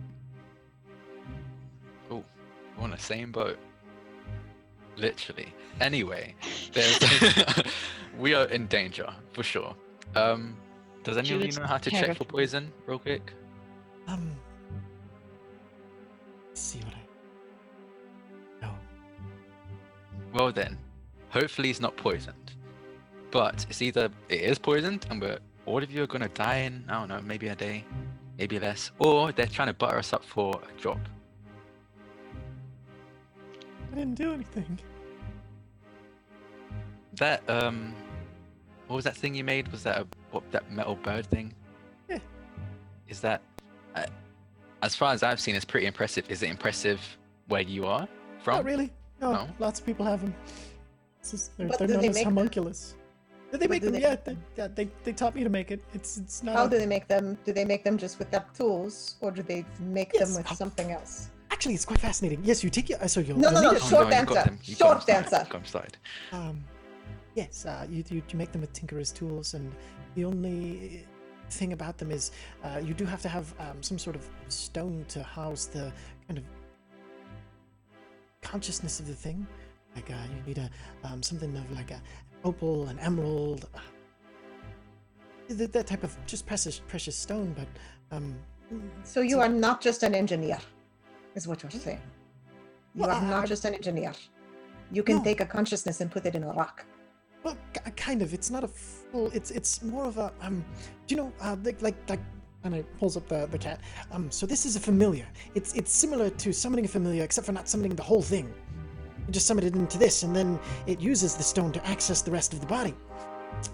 Oh, 2.10 2.24
we're 2.76 2.84
on 2.84 2.90
the 2.90 2.98
same 2.98 3.32
boat. 3.32 3.60
Literally. 4.98 5.54
Anyway, 5.80 6.34
there's 6.74 6.98
we 8.18 8.34
are 8.34 8.46
in 8.46 8.66
danger 8.66 9.08
for 9.34 9.44
sure. 9.44 9.76
Um, 10.16 10.58
does 11.04 11.18
anyone 11.18 11.46
you 11.46 11.52
know 11.52 11.68
how 11.68 11.78
to 11.78 11.92
care 11.92 12.02
check 12.02 12.10
of- 12.10 12.18
for 12.18 12.24
poison, 12.26 12.74
real 12.88 12.98
quick? 12.98 13.34
Um. 14.08 14.32
let's 16.50 16.62
see 16.62 16.80
what 16.80 16.96
I. 16.96 18.66
No. 18.66 18.74
Well 20.34 20.52
then, 20.52 20.80
hopefully 21.30 21.70
it's 21.70 21.80
not 21.80 21.96
poisoned. 21.98 22.54
But 23.30 23.64
it's 23.70 23.84
either 23.84 24.10
it 24.30 24.42
is 24.42 24.58
poisoned 24.58 25.06
and 25.12 25.22
we're 25.22 25.38
all 25.68 25.82
of 25.84 25.92
you 25.92 26.02
are 26.04 26.08
gonna 26.08 26.30
die 26.30 26.58
in 26.58 26.84
I 26.90 26.94
don't 27.00 27.10
know 27.10 27.22
maybe 27.22 27.48
a 27.48 27.56
day, 27.56 27.84
maybe 28.38 28.60
less, 28.60 28.92
or 29.00 29.32
they're 29.32 29.46
trying 29.48 29.68
to 29.70 29.74
butter 29.74 29.98
us 29.98 30.14
up 30.14 30.24
for 30.24 30.60
a 30.70 30.82
job. 30.82 31.00
I 33.92 33.96
didn't 33.96 34.16
do 34.16 34.34
anything. 34.34 34.80
That 37.16 37.48
um, 37.50 37.94
what 38.88 38.96
was 38.96 39.06
that 39.06 39.16
thing 39.16 39.36
you 39.36 39.44
made? 39.44 39.68
Was 39.72 39.84
that 39.84 40.00
a 40.02 40.08
what 40.32 40.44
that 40.52 40.72
metal 40.72 40.96
bird 40.96 41.28
thing? 41.28 41.54
Yeah. 42.10 42.18
Is 43.08 43.20
that, 43.22 43.42
uh, 43.96 44.06
as 44.82 44.96
far 44.96 45.14
as 45.14 45.22
I've 45.22 45.40
seen, 45.40 45.56
it's 45.56 45.66
pretty 45.66 45.86
impressive. 45.86 46.26
Is 46.30 46.42
it 46.42 46.50
impressive 46.50 47.00
where 47.48 47.62
you 47.62 47.86
are 47.86 48.08
from? 48.42 48.56
Not 48.56 48.66
really. 48.66 48.92
No, 49.22 49.32
No? 49.34 49.48
lots 49.60 49.80
of 49.80 49.86
people 49.86 50.06
have 50.06 50.22
them. 50.22 50.34
It's 51.20 51.32
just, 51.32 51.56
they're, 51.58 51.68
But 51.68 51.78
they're 51.80 51.88
known 51.88 52.02
they 52.02 52.08
as 52.10 52.16
make 52.16 52.24
them? 52.26 52.34
Homunculus. 53.54 53.60
Did 53.60 53.60
they 53.62 53.68
make 53.68 53.82
do 53.82 53.92
them? 53.92 53.94
they- 54.02 54.02
Yeah, 54.02 54.16
they, 54.26 54.38
yeah, 54.58 54.68
they 54.76 54.90
they 55.04 55.14
taught 55.14 55.36
me 55.36 55.44
to 55.44 55.50
make 55.50 55.72
it. 55.72 55.84
It's 55.94 56.18
it's 56.18 56.44
not. 56.44 56.56
How 56.56 56.66
a- 56.66 56.70
do 56.70 56.78
they 56.78 56.86
make 56.88 57.08
them? 57.08 57.38
Do 57.46 57.54
they 57.54 57.66
make 57.66 57.84
them 57.84 57.98
just 57.98 58.20
with 58.20 58.30
that 58.32 58.54
tools, 58.56 59.16
or 59.22 59.32
do 59.32 59.42
they 59.44 59.66
make 59.80 60.12
Yes, 60.14 60.28
them 60.28 60.38
with 60.38 60.48
how- 60.48 60.56
something 60.56 60.92
else? 60.92 61.30
Actually, 61.52 61.76
it's 61.76 61.86
quite 61.86 62.00
fascinating. 62.00 62.42
Yes, 62.44 62.64
you 62.64 62.70
take 62.70 62.90
your. 62.90 63.08
So 63.08 63.20
you'll. 63.20 63.38
No, 63.38 63.50
you'll 63.52 63.62
no, 63.62 63.72
need 63.72 63.82
no, 63.82 63.88
short 63.88 64.08
you 64.08 64.14
answer. 64.14 64.34
them, 64.34 64.60
you 64.64 64.76
got 64.76 64.88
Short 64.88 65.06
them 65.06 65.16
answer. 65.24 65.30
got 65.38 65.50
them 65.52 65.66
started. 65.66 65.98
Um, 66.32 66.64
yes, 67.36 67.66
uh, 67.66 67.86
you, 67.90 68.04
you 68.10 68.22
you 68.30 68.38
make 68.38 68.52
them 68.52 68.62
with 68.62 68.74
tinkerer's 68.74 69.12
tools, 69.12 69.54
and 69.54 69.72
the 70.16 70.26
only 70.26 71.06
thing 71.50 71.74
about 71.74 71.98
them 72.00 72.10
is 72.12 72.32
uh, 72.64 72.80
you 72.84 72.94
do 72.96 73.06
have 73.06 73.22
to 73.22 73.30
have 73.30 73.54
um, 73.60 73.84
some 73.84 74.00
sort 74.00 74.16
of 74.16 74.28
stone 74.50 75.06
to 75.10 75.22
house 75.22 75.66
the 75.66 75.92
kind 76.28 76.40
of 76.40 76.44
consciousness 78.42 79.00
of 79.00 79.08
the 79.08 79.14
thing. 79.14 79.46
Like 79.96 80.10
uh, 80.10 80.16
you 80.36 80.42
need 80.48 80.58
a 80.58 80.70
um, 81.08 81.22
something 81.22 81.56
of 81.56 81.72
like 81.72 81.92
a 81.92 82.02
opal, 82.44 82.88
and 82.88 83.00
emerald, 83.00 83.68
uh, 83.74 83.80
that, 85.50 85.74
that 85.74 85.88
type 85.88 86.04
of 86.04 86.16
just 86.26 86.46
precious 86.46 86.80
precious 86.88 87.16
stone. 87.16 87.56
But 87.58 87.68
um, 88.16 88.36
So 89.04 89.22
you 89.22 89.36
So- 89.38 89.42
are 89.42 89.50
not 89.50 89.82
just 89.82 90.04
an 90.04 90.16
engineer, 90.16 90.60
is 91.36 91.48
what 91.48 91.62
you're 91.64 91.72
saying. 91.72 92.02
You 92.96 93.02
Well, 93.02 93.10
are 93.12 93.22
I- 93.22 93.30
not 93.30 93.44
I- 93.44 93.48
just 93.48 93.66
an 93.66 93.74
engineer. 93.74 94.14
You 94.92 95.04
can 95.04 95.18
No. 95.18 95.24
take 95.24 95.42
a 95.42 95.46
consciousness 95.46 96.02
and 96.02 96.12
put 96.12 96.26
it 96.26 96.36
in 96.36 96.44
a 96.44 96.54
rock. 96.54 96.86
Well, 97.44 97.58
k- 97.74 97.92
kind 97.92 98.22
of. 98.22 98.34
It's 98.34 98.50
not 98.50 98.64
a 98.64 98.68
full. 98.68 99.28
It's 99.34 99.52
it's 99.52 99.82
more 99.82 100.06
of 100.06 100.18
a 100.18 100.32
um. 100.42 100.64
Do 101.08 101.16
you 101.16 101.18
know 101.22 101.34
uh 101.42 101.56
like 101.64 101.82
like 101.82 101.98
like. 102.10 102.20
And 102.66 102.74
it 102.76 102.86
pulls 102.98 103.18
up 103.18 103.28
the, 103.28 103.46
the 103.48 103.58
cat. 103.58 103.82
Um, 104.14 104.32
so 104.32 104.46
this 104.46 104.66
is 104.66 104.78
a 104.78 104.80
familiar. 104.80 105.28
It's 105.54 105.74
it's 105.74 105.92
similar 105.92 106.30
to 106.30 106.54
summoning 106.54 106.86
a 106.86 106.88
familiar, 106.88 107.22
except 107.26 107.46
for 107.46 107.52
not 107.52 107.68
summoning 107.68 107.94
the 107.94 108.04
whole 108.04 108.22
thing. 108.22 108.54
You 109.28 109.34
just 109.34 109.48
summon 109.48 109.66
it 109.66 109.76
into 109.76 109.98
this, 109.98 110.24
and 110.24 110.36
then 110.36 110.60
it 110.88 111.00
uses 111.00 111.36
the 111.36 111.44
stone 111.44 111.72
to 111.72 111.86
access 111.88 112.22
the 112.22 112.32
rest 112.32 112.54
of 112.54 112.60
the 112.60 112.68
body. 112.68 112.94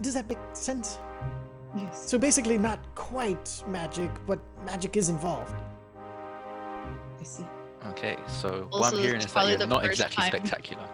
Does 0.01 0.13
that 0.13 0.27
make 0.29 0.37
sense? 0.53 0.99
Yes. 1.75 2.09
So 2.09 2.17
basically, 2.17 2.57
not 2.57 2.79
quite 2.95 3.63
magic, 3.67 4.11
but 4.25 4.39
magic 4.65 4.97
is 4.97 5.09
involved. 5.09 5.55
I 7.19 7.23
see. 7.23 7.45
Okay, 7.87 8.17
so 8.27 8.67
what 8.71 8.83
Also, 8.85 8.97
I'm 8.97 9.03
hearing 9.03 9.19
is 9.21 9.33
that 9.33 9.57
you're 9.59 9.67
not 9.67 9.85
exactly 9.85 10.21
time. 10.23 10.31
spectacular. 10.31 10.87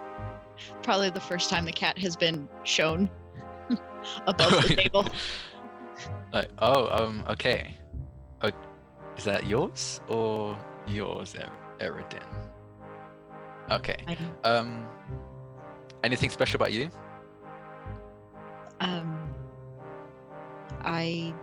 probably 0.83 1.09
the 1.09 1.19
first 1.19 1.49
time 1.49 1.65
the 1.65 1.71
cat 1.71 1.97
has 1.97 2.15
been 2.15 2.47
shown 2.63 3.09
above 4.27 4.67
the 4.67 4.75
table. 4.75 5.05
Like, 6.33 6.49
oh, 6.59 6.89
um, 6.89 7.23
okay. 7.29 7.77
Uh, 8.41 8.51
is 9.17 9.23
that 9.23 9.47
yours 9.47 10.01
or 10.09 10.57
yours, 10.85 11.33
er- 11.35 11.49
Eridan? 11.79 12.25
Okay. 13.71 13.97
Um, 14.43 14.85
anything 16.03 16.29
special 16.29 16.57
about 16.57 16.71
you? 16.73 16.89
um, 18.81 19.17
I 20.81 21.33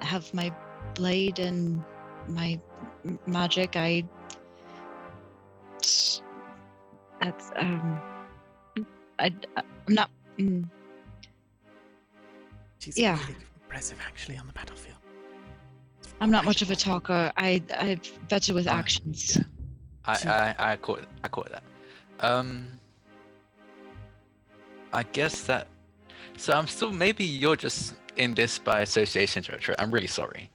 have 0.00 0.32
my 0.32 0.52
blade 0.94 1.38
and 1.38 1.82
my 2.28 2.58
magic. 3.26 3.76
I. 3.76 4.04
That's 7.20 7.50
um. 7.56 8.00
I 9.18 9.32
I'm 9.56 9.64
not. 9.88 10.10
Mm, 10.38 10.68
She's 12.78 12.98
Yeah. 12.98 13.18
really 13.20 13.36
impressive, 13.62 13.98
actually, 14.06 14.36
on 14.36 14.46
the 14.46 14.52
battlefield. 14.52 14.98
I'm 16.20 16.30
not 16.30 16.44
much 16.44 16.62
of 16.62 16.70
a 16.70 16.76
talker. 16.76 17.32
I 17.36 17.62
I'm 17.76 18.00
better 18.28 18.54
with 18.54 18.66
actions. 18.66 19.36
yeah. 19.36 19.42
I, 20.06 20.54
I, 20.58 20.72
I 20.72 20.76
caught 20.76 21.04
I 21.24 21.28
caught 21.28 21.50
that. 21.50 21.62
Um, 22.20 22.66
I 24.92 25.02
guess 25.02 25.42
that. 25.42 25.68
So 26.36 26.52
I'm 26.52 26.66
still 26.66 26.92
maybe 26.92 27.24
you're 27.24 27.56
just 27.56 27.94
in 28.16 28.34
this 28.34 28.58
by 28.58 28.80
association, 28.80 29.42
Jotra. 29.42 29.74
I'm 29.78 29.90
really 29.90 30.06
sorry. 30.06 30.50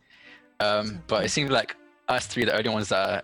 Um, 0.59 1.01
but 1.07 1.25
it 1.25 1.29
seems 1.29 1.49
like 1.49 1.75
us 2.07 2.27
three 2.27 2.43
are 2.43 2.47
the 2.47 2.57
only 2.57 2.69
ones 2.69 2.89
that 2.89 3.09
are 3.09 3.23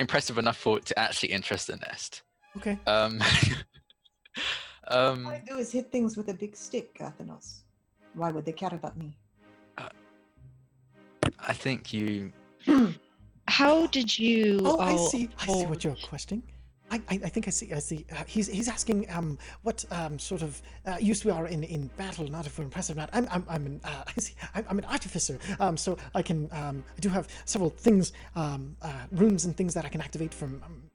impressive 0.00 0.38
enough 0.38 0.56
for 0.56 0.80
to 0.80 0.98
actually 0.98 1.30
interest 1.30 1.68
the 1.68 1.76
nest. 1.76 2.22
Okay. 2.56 2.78
Um, 2.86 3.20
um, 4.88 5.26
All 5.26 5.32
I 5.32 5.42
do 5.46 5.58
is 5.58 5.72
hit 5.72 5.90
things 5.90 6.16
with 6.16 6.28
a 6.28 6.34
big 6.34 6.56
stick, 6.56 6.98
Athenos. 6.98 7.60
Why 8.14 8.30
would 8.30 8.44
they 8.44 8.52
care 8.52 8.72
about 8.72 8.96
me? 8.96 9.16
I 11.46 11.52
think 11.52 11.92
you. 11.92 12.32
How 13.48 13.86
did 13.88 14.18
you? 14.18 14.60
Oh, 14.64 14.78
I 14.78 14.92
all 14.92 15.08
see. 15.08 15.28
I 15.38 15.46
see 15.46 15.66
what 15.66 15.84
you're 15.84 15.96
questioning. 15.96 16.42
I, 16.90 17.00
I, 17.08 17.14
I 17.24 17.28
think 17.28 17.46
I 17.48 17.50
see. 17.50 17.72
I 17.72 17.78
see. 17.78 18.06
Uh, 18.12 18.24
he's 18.26 18.46
he's 18.46 18.68
asking 18.68 19.10
um 19.10 19.38
what 19.62 19.84
um 19.90 20.18
sort 20.18 20.42
of 20.42 20.60
uh, 20.86 20.96
use 21.00 21.24
we 21.24 21.30
are 21.30 21.46
in, 21.46 21.64
in 21.64 21.88
battle, 21.96 22.28
not 22.28 22.46
if 22.46 22.58
we're 22.58 22.64
impressive 22.64 22.96
not. 22.96 23.10
I'm 23.12 23.26
I'm 23.30 23.44
I'm 23.48 23.66
an 23.66 23.80
uh, 23.84 24.04
I 24.16 24.20
see. 24.20 24.34
I'm, 24.54 24.64
I'm 24.68 24.78
an 24.78 24.84
artificer. 24.84 25.38
Um, 25.60 25.76
so 25.76 25.96
I 26.14 26.22
can 26.22 26.48
um 26.52 26.84
I 26.96 27.00
do 27.00 27.08
have 27.08 27.28
several 27.44 27.70
things 27.70 28.12
um 28.36 28.76
uh, 28.82 28.92
runes 29.12 29.44
and 29.44 29.56
things 29.56 29.74
that 29.74 29.84
I 29.84 29.88
can 29.88 30.00
activate 30.00 30.32
from 30.32 30.62
um, 30.64 30.90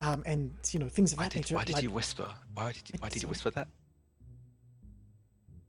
um, 0.00 0.22
and 0.26 0.52
you 0.70 0.78
know 0.80 0.88
things 0.88 1.12
of 1.12 1.18
Why 1.18 1.24
that 1.24 1.32
did, 1.32 1.38
nature. 1.38 1.54
why 1.56 1.64
did 1.64 1.74
like, 1.74 1.82
you 1.82 1.90
whisper? 1.90 2.28
Why 2.54 2.72
did 2.72 2.82
you, 2.88 2.94
why 3.00 3.08
did 3.08 3.22
you 3.22 3.28
whisper 3.28 3.50
that? 3.50 3.68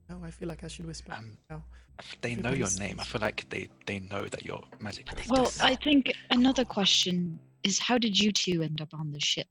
Oh, 0.10 0.22
I 0.24 0.32
feel 0.32 0.48
like 0.48 0.64
I 0.64 0.68
should 0.68 0.86
whisper. 0.86 1.14
Um, 1.14 1.38
now. 1.50 1.64
They 2.22 2.36
know 2.36 2.52
your 2.52 2.70
name. 2.80 2.98
I 3.00 3.04
feel 3.04 3.22
like 3.22 3.48
they, 3.50 3.70
they 3.86 4.00
know 4.00 4.26
that 4.26 4.46
you're 4.46 4.64
magic. 4.80 5.08
Well, 5.30 5.52
I 5.62 5.76
think 5.76 6.14
another 6.30 6.66
question 6.66 7.40
is 7.64 7.80
how 7.80 7.98
did 7.98 8.20
you 8.20 8.32
two 8.32 8.62
end 8.62 8.82
up 8.82 8.94
on 8.94 9.12
the 9.12 9.20
ship? 9.20 9.48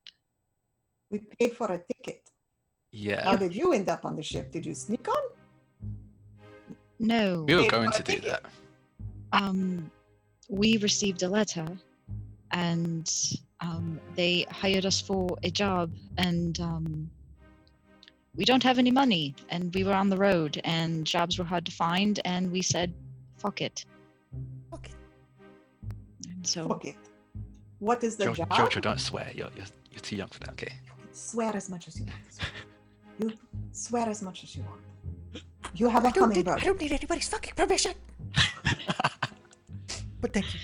We 1.11 1.21
paid 1.39 1.57
for 1.57 1.71
a 1.73 1.79
ticket. 1.79 2.23
yeah. 2.93 3.25
How 3.25 3.37
did 3.37 3.55
you 3.55 3.73
end 3.73 3.89
up 3.89 4.05
on 4.05 4.17
the 4.17 4.23
ship? 4.23 4.51
Did 4.53 4.67
you 4.67 4.75
sneak 4.75 5.07
on? 5.09 5.25
No. 6.99 7.45
We 7.47 7.55
were 7.57 7.69
going 7.69 7.91
to 7.93 8.03
do 8.03 8.13
ticket. 8.13 8.31
that. 8.31 8.43
Um, 9.33 9.91
we 10.49 10.79
received 10.79 11.23
a 11.23 11.29
letter, 11.29 11.67
and 12.53 13.13
um, 13.61 14.01
they 14.15 14.47
hired 14.51 14.87
us 14.87 15.01
for 15.01 15.37
a 15.43 15.51
job, 15.51 15.93
and 16.19 16.59
um, 16.61 17.11
we 18.37 18.45
don't 18.45 18.62
have 18.62 18.78
any 18.78 18.91
money, 18.91 19.34
and 19.49 19.74
we 19.74 19.84
were 19.84 19.95
on 19.95 20.09
the 20.09 20.16
road, 20.16 20.61
and 20.64 21.07
jobs 21.07 21.39
were 21.39 21.45
hard 21.45 21.64
to 21.66 21.72
find, 21.72 22.20
and 22.24 22.51
we 22.53 22.62
said, 22.62 22.93
"Fuck 23.39 23.61
it." 23.62 23.84
Okay. 24.74 24.93
And 26.28 26.47
so 26.47 26.68
Fuck 26.68 26.84
it. 26.84 26.97
What 27.78 28.03
is 28.05 28.16
the 28.16 28.26
Jo- 28.26 28.34
job? 28.34 28.51
Jojo, 28.51 28.80
don't 28.80 29.01
swear. 29.01 29.30
You're, 29.34 29.51
you're, 29.57 29.66
you're 29.91 30.01
too 30.01 30.16
young 30.16 30.28
for 30.28 30.41
that, 30.41 30.51
okay? 30.51 30.72
Swear 31.12 31.55
as 31.57 31.68
much 31.70 31.89
as 31.89 31.99
you 31.99 32.07
want. 32.07 32.18
You 33.18 33.32
swear 33.72 34.09
as 34.09 34.22
much 34.22 34.45
as 34.45 34.57
you 34.57 34.62
want. 34.62 34.80
You 35.74 35.89
have 35.89 36.05
a 36.05 36.09
I 36.09 36.11
don't, 36.11 36.34
need. 36.34 36.49
I 36.49 36.59
don't 36.59 36.80
need 36.80 36.93
anybody's 36.93 37.28
fucking 37.28 37.55
permission. 37.55 37.93
but 40.20 40.32
thank 40.32 40.55
you. 40.55 40.61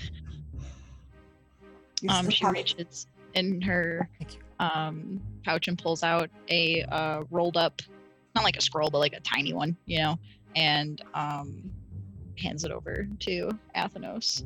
You 2.01 2.09
um, 2.09 2.29
she 2.29 2.43
have 2.43 2.53
reaches 2.53 3.07
in 3.33 3.61
her 3.61 4.09
Thank 4.19 4.35
you. 4.35 4.42
Um, 4.59 5.21
pouch 5.43 5.67
and 5.67 5.77
pulls 5.77 6.03
out 6.03 6.29
a 6.49 6.83
uh, 6.83 7.23
rolled 7.29 7.57
up, 7.57 7.81
not 8.35 8.43
like 8.43 8.57
a 8.57 8.61
scroll, 8.61 8.89
but 8.89 8.99
like 8.99 9.13
a 9.13 9.19
tiny 9.21 9.53
one, 9.53 9.75
you 9.85 9.99
know, 9.99 10.19
and 10.55 11.01
um, 11.13 11.71
hands 12.37 12.63
it 12.63 12.71
over 12.71 13.07
to 13.19 13.49
Athenos. 13.75 14.43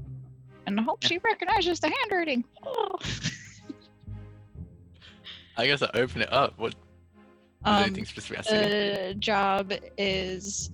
And 0.66 0.80
I 0.80 0.84
hope 0.84 1.04
she 1.04 1.18
recognizes 1.20 1.80
the 1.80 1.90
handwriting. 2.02 2.44
Oh. 2.66 2.98
I 5.58 5.66
guess 5.66 5.82
I 5.82 5.90
open 5.96 6.22
it 6.22 6.32
up. 6.32 6.54
What? 6.58 6.76
Um, 7.64 7.84
anything 7.84 8.06
specific 8.06 8.40
I 8.40 8.42
see? 8.44 8.56
the 8.56 9.16
job 9.18 9.74
is 9.98 10.70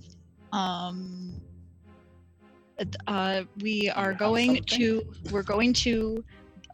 um 0.52 1.40
uh 3.06 3.42
we 3.62 3.88
are 3.90 4.12
going 4.12 4.62
to 4.64 5.02
we're 5.30 5.42
going 5.42 5.72
to 5.72 6.22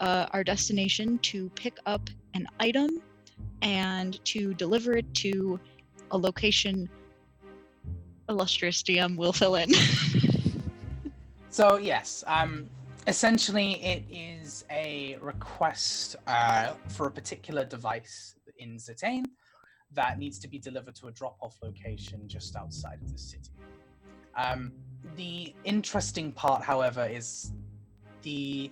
uh, 0.00 0.26
our 0.32 0.42
destination 0.42 1.18
to 1.18 1.50
pick 1.50 1.76
up 1.86 2.08
an 2.34 2.46
item 2.58 3.02
and 3.62 4.24
to 4.24 4.54
deliver 4.54 4.96
it 4.96 5.12
to 5.14 5.58
a 6.10 6.18
location 6.18 6.88
illustrious 8.28 8.82
dm 8.82 9.16
will 9.16 9.32
fill 9.32 9.56
in 9.56 9.70
So 11.50 11.78
yes, 11.78 12.22
um, 12.28 12.70
essentially 13.08 13.82
it 13.84 14.04
is 14.08 14.64
a 14.70 15.18
request 15.20 16.14
uh, 16.28 16.74
for 16.86 17.06
a 17.08 17.10
particular 17.10 17.64
device 17.64 18.36
in 18.58 18.76
Zitane 18.76 19.24
that 19.92 20.20
needs 20.20 20.38
to 20.38 20.48
be 20.48 20.60
delivered 20.60 20.94
to 20.94 21.08
a 21.08 21.10
drop-off 21.10 21.58
location 21.60 22.22
just 22.28 22.54
outside 22.54 23.00
of 23.02 23.10
the 23.12 23.18
city. 23.18 23.50
Um, 24.36 24.70
the 25.16 25.52
interesting 25.64 26.30
part, 26.30 26.62
however, 26.62 27.04
is 27.04 27.50
the 28.22 28.70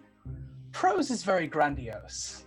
prose 0.70 1.10
is 1.10 1.24
very 1.24 1.48
grandiose, 1.48 2.44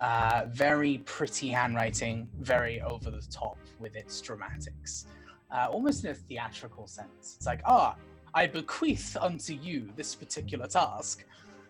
uh, 0.00 0.44
very 0.48 0.98
pretty 0.98 1.48
handwriting, 1.48 2.28
very 2.40 2.80
over 2.80 3.10
the 3.10 3.22
top 3.30 3.56
with 3.78 3.96
its 3.96 4.20
dramatics, 4.20 5.06
uh, 5.50 5.68
almost 5.70 6.04
in 6.04 6.10
a 6.10 6.14
theatrical 6.14 6.86
sense. 6.86 7.34
It's 7.36 7.46
like, 7.46 7.60
ah, 7.64 7.96
I 8.34 8.46
bequeath 8.46 9.16
unto 9.20 9.54
you 9.54 9.90
this 9.96 10.14
particular 10.14 10.66
task. 10.66 11.24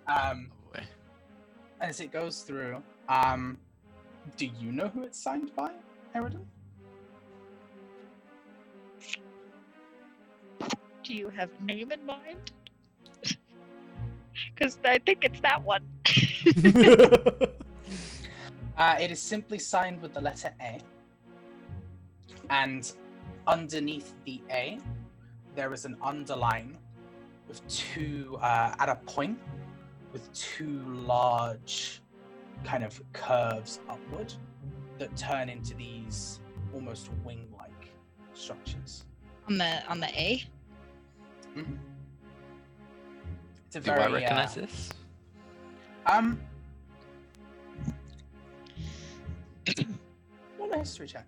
Um, 0.06 0.50
Oh, 0.76 0.80
as 1.80 2.00
it 2.00 2.10
goes 2.10 2.42
through, 2.42 2.82
um, 3.08 3.58
do 4.36 4.46
you 4.46 4.72
know 4.72 4.88
who 4.88 5.02
it's 5.02 5.22
signed 5.22 5.54
by, 5.54 5.70
Eridan? 6.14 6.44
do 11.04 11.14
you 11.14 11.28
have 11.28 11.50
a 11.60 11.64
name 11.64 11.92
in 11.92 12.04
mind 12.06 12.50
because 14.54 14.78
i 14.84 14.98
think 14.98 15.22
it's 15.22 15.40
that 15.40 15.62
one 15.62 15.82
Uh, 18.76 18.96
it 19.00 19.10
is 19.10 19.20
simply 19.20 19.58
signed 19.58 20.00
with 20.02 20.14
the 20.14 20.20
letter 20.20 20.52
A. 20.60 20.80
And 22.50 22.90
underneath 23.46 24.14
the 24.24 24.42
A, 24.50 24.78
there 25.54 25.72
is 25.72 25.84
an 25.84 25.96
underline 26.02 26.76
with 27.48 27.66
two, 27.68 28.36
uh, 28.40 28.74
at 28.78 28.88
a 28.88 28.96
point, 29.06 29.38
with 30.12 30.32
two 30.32 30.82
large 30.86 32.00
kind 32.64 32.84
of 32.84 33.00
curves 33.12 33.80
upward 33.88 34.32
that 34.98 35.16
turn 35.16 35.48
into 35.48 35.74
these 35.74 36.40
almost 36.72 37.10
wing 37.24 37.46
like 37.58 37.92
structures. 38.32 39.04
on 39.48 39.58
the 39.58 39.82
on 39.88 40.00
the 40.00 40.08
a 40.08 40.42
It's 43.66 43.76
a 43.76 43.80
Do 43.80 43.86
very. 43.86 44.00
I 44.00 44.08
recognize 44.08 44.56
uh, 44.56 44.60
this? 44.62 44.88
Um. 46.06 46.40
Roll 50.58 50.72
a 50.72 50.78
history 50.78 51.06
check. 51.06 51.26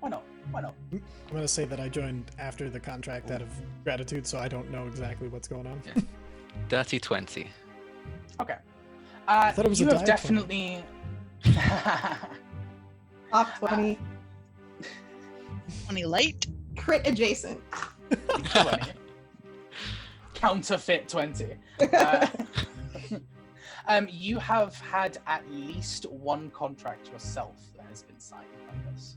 Why 0.00 0.08
not? 0.08 0.22
Why 0.50 0.62
not? 0.62 0.74
I'm 0.92 1.02
gonna 1.32 1.46
say 1.48 1.64
that 1.66 1.78
I 1.80 1.88
joined 1.88 2.30
after 2.38 2.70
the 2.70 2.80
contract 2.80 3.30
out 3.30 3.42
of 3.42 3.48
gratitude, 3.84 4.26
so 4.26 4.38
I 4.38 4.48
don't 4.48 4.70
know 4.70 4.86
exactly 4.86 5.28
what's 5.28 5.48
going 5.48 5.66
on. 5.66 5.80
Dirty 6.68 6.98
20. 6.98 7.48
Okay. 8.40 8.56
Uh, 9.28 9.52
thought 9.52 9.66
it 9.66 9.68
was 9.68 9.80
you 9.80 9.86
a 9.88 9.90
have 9.90 9.98
diet 9.98 10.06
definitely. 10.06 10.84
Top 13.30 13.58
20. 13.58 13.98
20 15.86 16.04
light 16.04 16.46
Crit 16.76 17.06
adjacent. 17.06 17.60
20. 18.44 18.92
Counterfeit 20.34 21.08
20. 21.08 21.46
Uh, 21.80 22.26
um, 23.86 24.08
you 24.10 24.38
have 24.38 24.74
had 24.80 25.18
at 25.26 25.48
least 25.50 26.06
one 26.06 26.50
contract 26.50 27.08
yourself 27.10 27.56
that 27.76 27.86
has 27.88 28.02
been 28.02 28.18
signed 28.18 28.46
by 28.66 28.92
this. 28.92 29.16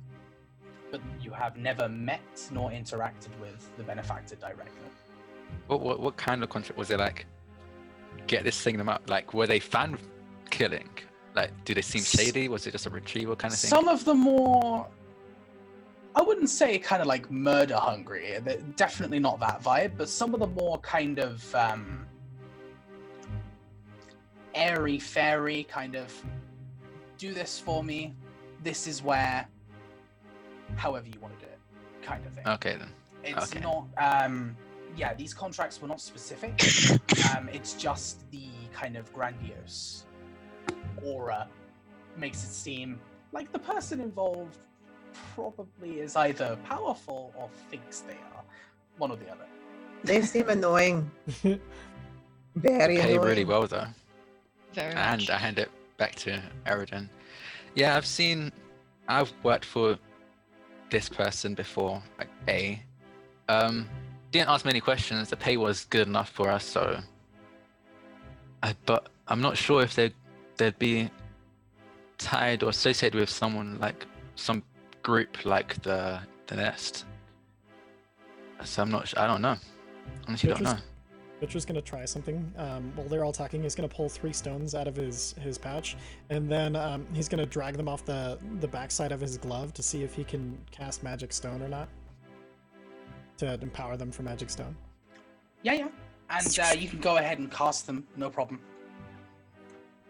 But 0.92 1.02
you 1.22 1.32
have 1.32 1.58
never 1.58 1.90
met 1.90 2.50
nor 2.52 2.70
interacted 2.70 3.30
with 3.42 3.76
the 3.78 3.84
benefactor 3.84 4.36
directly. 4.36 4.70
What, 5.68 5.82
what 5.82 6.00
what 6.00 6.18
kind 6.18 6.44
of 6.44 6.50
contract 6.50 6.78
was 6.78 6.92
it 6.92 7.00
like? 7.00 7.26
Get 8.28 8.44
this 8.44 8.62
thing 8.62 8.78
them 8.78 8.90
out. 8.90 9.10
Like, 9.10 9.34
were 9.34 9.48
they 9.48 9.60
fan 9.60 9.98
killing? 10.50 10.90
Like, 11.36 11.52
do 11.66 11.74
they 11.74 11.82
seem 11.82 12.04
shady? 12.04 12.48
Was 12.48 12.68
it 12.68 12.72
just 12.72 12.86
a 12.86 12.90
retrieval 12.90 13.36
kind 13.36 13.54
of 13.54 13.60
thing? 13.60 13.70
Some 13.70 13.88
of 13.88 14.06
the 14.06 14.14
more, 14.14 14.88
I 16.16 16.22
wouldn't 16.22 16.50
say 16.50 16.78
kind 16.78 17.02
of 17.02 17.08
like 17.08 17.30
murder 17.32 17.78
hungry. 17.78 18.38
they're 18.44 18.58
Definitely 18.76 19.20
not 19.20 19.40
that 19.40 19.64
vibe. 19.64 19.94
But 19.98 20.10
some 20.10 20.34
of 20.34 20.40
the 20.40 20.48
more 20.48 20.78
kind 20.80 21.20
of 21.20 21.56
um, 21.56 22.06
airy 24.56 25.00
fairy 25.00 25.66
kind 25.70 25.96
of 25.96 26.14
do 27.18 27.34
this 27.34 27.60
for 27.60 27.84
me. 27.84 28.14
This 28.64 28.88
is 28.88 29.02
where, 29.02 29.48
however 30.76 31.08
you 31.08 31.20
want 31.20 31.38
to 31.40 31.46
do 31.46 31.52
it, 31.52 31.60
kind 32.02 32.26
of 32.26 32.34
thing. 32.34 32.48
Okay 32.48 32.76
then. 32.78 32.90
It's 33.24 33.52
okay. 33.52 33.60
not. 33.60 33.88
Um, 33.98 34.56
yeah, 34.96 35.14
these 35.14 35.34
contracts 35.34 35.82
were 35.82 35.88
not 35.88 36.02
specific. 36.02 36.52
um, 37.36 37.50
it's 37.52 37.74
just 37.74 38.30
the 38.32 38.48
kind 38.74 38.96
of 38.96 39.12
grandiose 39.14 40.06
aura 41.04 41.48
makes 42.18 42.44
it 42.44 42.50
seem 42.52 43.00
like 43.32 43.52
the 43.52 43.60
person 43.60 44.00
involved 44.00 44.58
probably 45.36 46.00
is 46.00 46.16
either 46.16 46.58
powerful 46.66 47.34
or 47.36 47.50
thinks 47.70 48.02
they 48.02 48.14
are. 48.14 48.44
One 48.98 49.12
or 49.12 49.18
the 49.18 49.30
other. 49.30 49.46
They 50.04 50.22
seem 50.22 50.50
annoying. 50.50 51.10
Very 52.56 52.98
Pay 52.98 53.14
annoying. 53.14 53.28
really 53.28 53.46
well 53.46 53.68
though. 53.68 53.88
Very 54.74 54.94
And 54.94 55.22
much. 55.22 55.30
I 55.30 55.38
hand 55.38 55.60
it 55.60 55.70
back 55.98 56.16
to 56.16 56.42
Eridan. 56.66 57.10
Yeah, 57.76 57.96
I've 57.96 58.06
seen. 58.06 58.52
I've 59.08 59.32
worked 59.44 59.66
for 59.66 59.98
this 60.90 61.10
person 61.10 61.54
before, 61.56 62.02
like 62.18 62.30
A. 62.48 62.82
Um, 63.50 63.90
didn't 64.32 64.50
ask 64.50 64.66
many 64.66 64.80
questions. 64.80 65.30
The 65.30 65.38
pay 65.38 65.58
was 65.58 65.86
good 65.86 66.08
enough 66.08 66.30
for 66.30 66.50
us, 66.50 66.64
so. 66.66 67.00
I, 68.62 68.76
but 68.86 69.10
I'm 69.28 69.42
not 69.42 69.58
sure 69.58 69.82
if 69.82 69.96
they 69.96 70.14
they'd 70.58 70.78
be 70.80 71.10
tied 72.18 72.64
or 72.64 72.70
associated 72.70 73.20
with 73.20 73.30
someone 73.30 73.78
like 73.80 74.06
some 74.36 74.64
group 75.02 75.46
like 75.46 75.82
the 75.84 76.20
the 76.48 76.56
Nest. 76.56 77.06
So 78.64 78.82
I'm 78.82 78.92
not. 78.92 79.14
I 79.18 79.28
don't 79.28 79.42
know. 79.42 79.58
Honestly, 80.28 80.50
don't 80.50 80.62
know. 80.64 80.78
Butcher's 81.44 81.66
gonna 81.66 81.82
try 81.82 82.06
something. 82.06 82.54
Um, 82.56 82.94
while 82.96 83.06
they're 83.10 83.26
all 83.26 83.34
talking, 83.34 83.64
he's 83.64 83.76
gonna 83.76 83.90
pull 83.90 84.08
three 84.08 84.32
stones 84.32 84.74
out 84.74 84.88
of 84.88 84.96
his 84.96 85.36
his 85.42 85.58
pouch, 85.58 85.98
and 86.30 86.50
then 86.50 86.74
um, 86.78 87.06
he's 87.14 87.28
gonna 87.28 87.46
drag 87.46 87.76
them 87.76 87.90
off 87.90 88.06
the 88.06 88.40
the 88.62 88.68
backside 88.70 89.12
of 89.12 89.20
his 89.20 89.38
glove 89.38 89.74
to 89.74 89.84
see 89.84 90.04
if 90.04 90.14
he 90.14 90.24
can 90.24 90.58
cast 90.72 91.04
magic 91.04 91.34
stone 91.34 91.62
or 91.62 91.68
not. 91.68 91.90
To 93.40 93.60
empower 93.62 93.98
them 93.98 94.10
for 94.10 94.24
magic 94.24 94.50
stone. 94.50 94.74
Yeah, 95.64 95.74
yeah. 95.74 95.88
And 96.30 96.60
uh, 96.60 96.76
you 96.78 96.88
can 96.88 97.00
go 97.00 97.18
ahead 97.18 97.40
and 97.40 97.52
cast 97.52 97.88
them, 97.88 98.08
no 98.16 98.30
problem. 98.30 98.62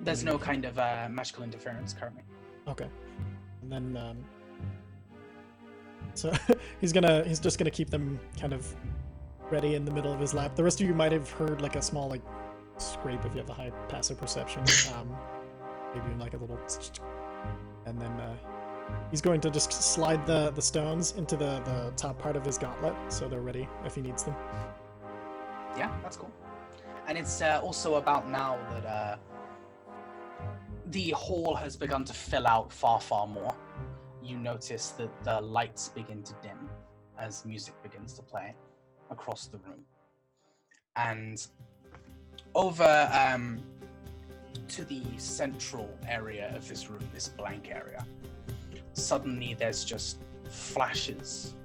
There's 0.01 0.23
no 0.23 0.37
kind 0.37 0.65
of 0.65 0.77
uh, 0.77 1.07
magical 1.09 1.43
interference 1.43 1.93
currently. 1.93 2.21
Okay. 2.67 2.87
And 3.63 3.71
then 3.71 3.97
um 3.97 4.17
so 6.13 6.31
he's 6.79 6.93
gonna 6.93 7.23
he's 7.23 7.39
just 7.39 7.57
gonna 7.57 7.71
keep 7.71 7.89
them 7.89 8.19
kind 8.39 8.53
of 8.53 8.75
ready 9.53 9.75
in 9.75 9.85
the 9.85 9.91
middle 9.91 10.11
of 10.11 10.19
his 10.19 10.33
lap. 10.33 10.55
The 10.55 10.63
rest 10.63 10.81
of 10.81 10.87
you 10.87 10.95
might 10.95 11.11
have 11.11 11.29
heard 11.29 11.61
like 11.61 11.75
a 11.75 11.81
small 11.81 12.09
like 12.09 12.23
scrape 12.77 13.23
if 13.23 13.33
you 13.33 13.39
have 13.39 13.51
a 13.51 13.53
high 13.53 13.71
passive 13.87 14.17
perception. 14.19 14.63
Um 14.95 15.15
maybe 15.93 16.07
even 16.07 16.17
like 16.17 16.33
a 16.33 16.37
little 16.37 16.59
and 17.85 18.01
then 18.01 18.11
uh 18.27 18.35
he's 19.11 19.21
going 19.21 19.39
to 19.41 19.51
just 19.51 19.71
slide 19.71 20.25
the 20.25 20.49
the 20.59 20.61
stones 20.61 21.13
into 21.21 21.35
the 21.37 21.51
the 21.69 21.93
top 21.95 22.17
part 22.17 22.35
of 22.35 22.43
his 22.43 22.57
gauntlet 22.57 22.95
so 23.09 23.29
they're 23.29 23.47
ready 23.51 23.67
if 23.85 23.93
he 23.93 24.01
needs 24.01 24.23
them. 24.23 24.35
Yeah, 25.77 25.91
that's 26.01 26.17
cool. 26.17 26.33
And 27.07 27.15
it's 27.15 27.41
uh, 27.41 27.59
also 27.61 27.95
about 27.95 28.29
now 28.29 28.57
that 28.71 28.85
uh, 28.85 29.15
the 30.87 31.09
hall 31.11 31.53
has 31.53 31.75
begun 31.75 32.05
to 32.05 32.13
fill 32.13 32.47
out 32.47 32.71
far, 32.71 32.99
far 33.01 33.27
more. 33.27 33.53
You 34.23 34.37
notice 34.37 34.85
that 34.99 35.11
the 35.23 35.41
lights 35.41 35.89
begin 35.89 36.23
to 36.23 36.33
dim 36.41 36.69
as 37.19 37.45
music 37.45 37.73
begins 37.83 38.13
to 38.13 38.21
play 38.21 38.55
across 39.13 39.47
the 39.47 39.57
room. 39.59 39.85
And 40.97 41.45
over 42.53 43.09
um, 43.13 43.61
to 44.67 44.83
the 44.83 45.01
central 45.17 45.89
area 46.07 46.53
of 46.55 46.67
this 46.67 46.89
room, 46.89 47.07
this 47.13 47.29
blank 47.29 47.69
area, 47.71 48.05
suddenly 48.93 49.55
there's 49.57 49.85
just 49.85 50.19
flashes 50.49 51.55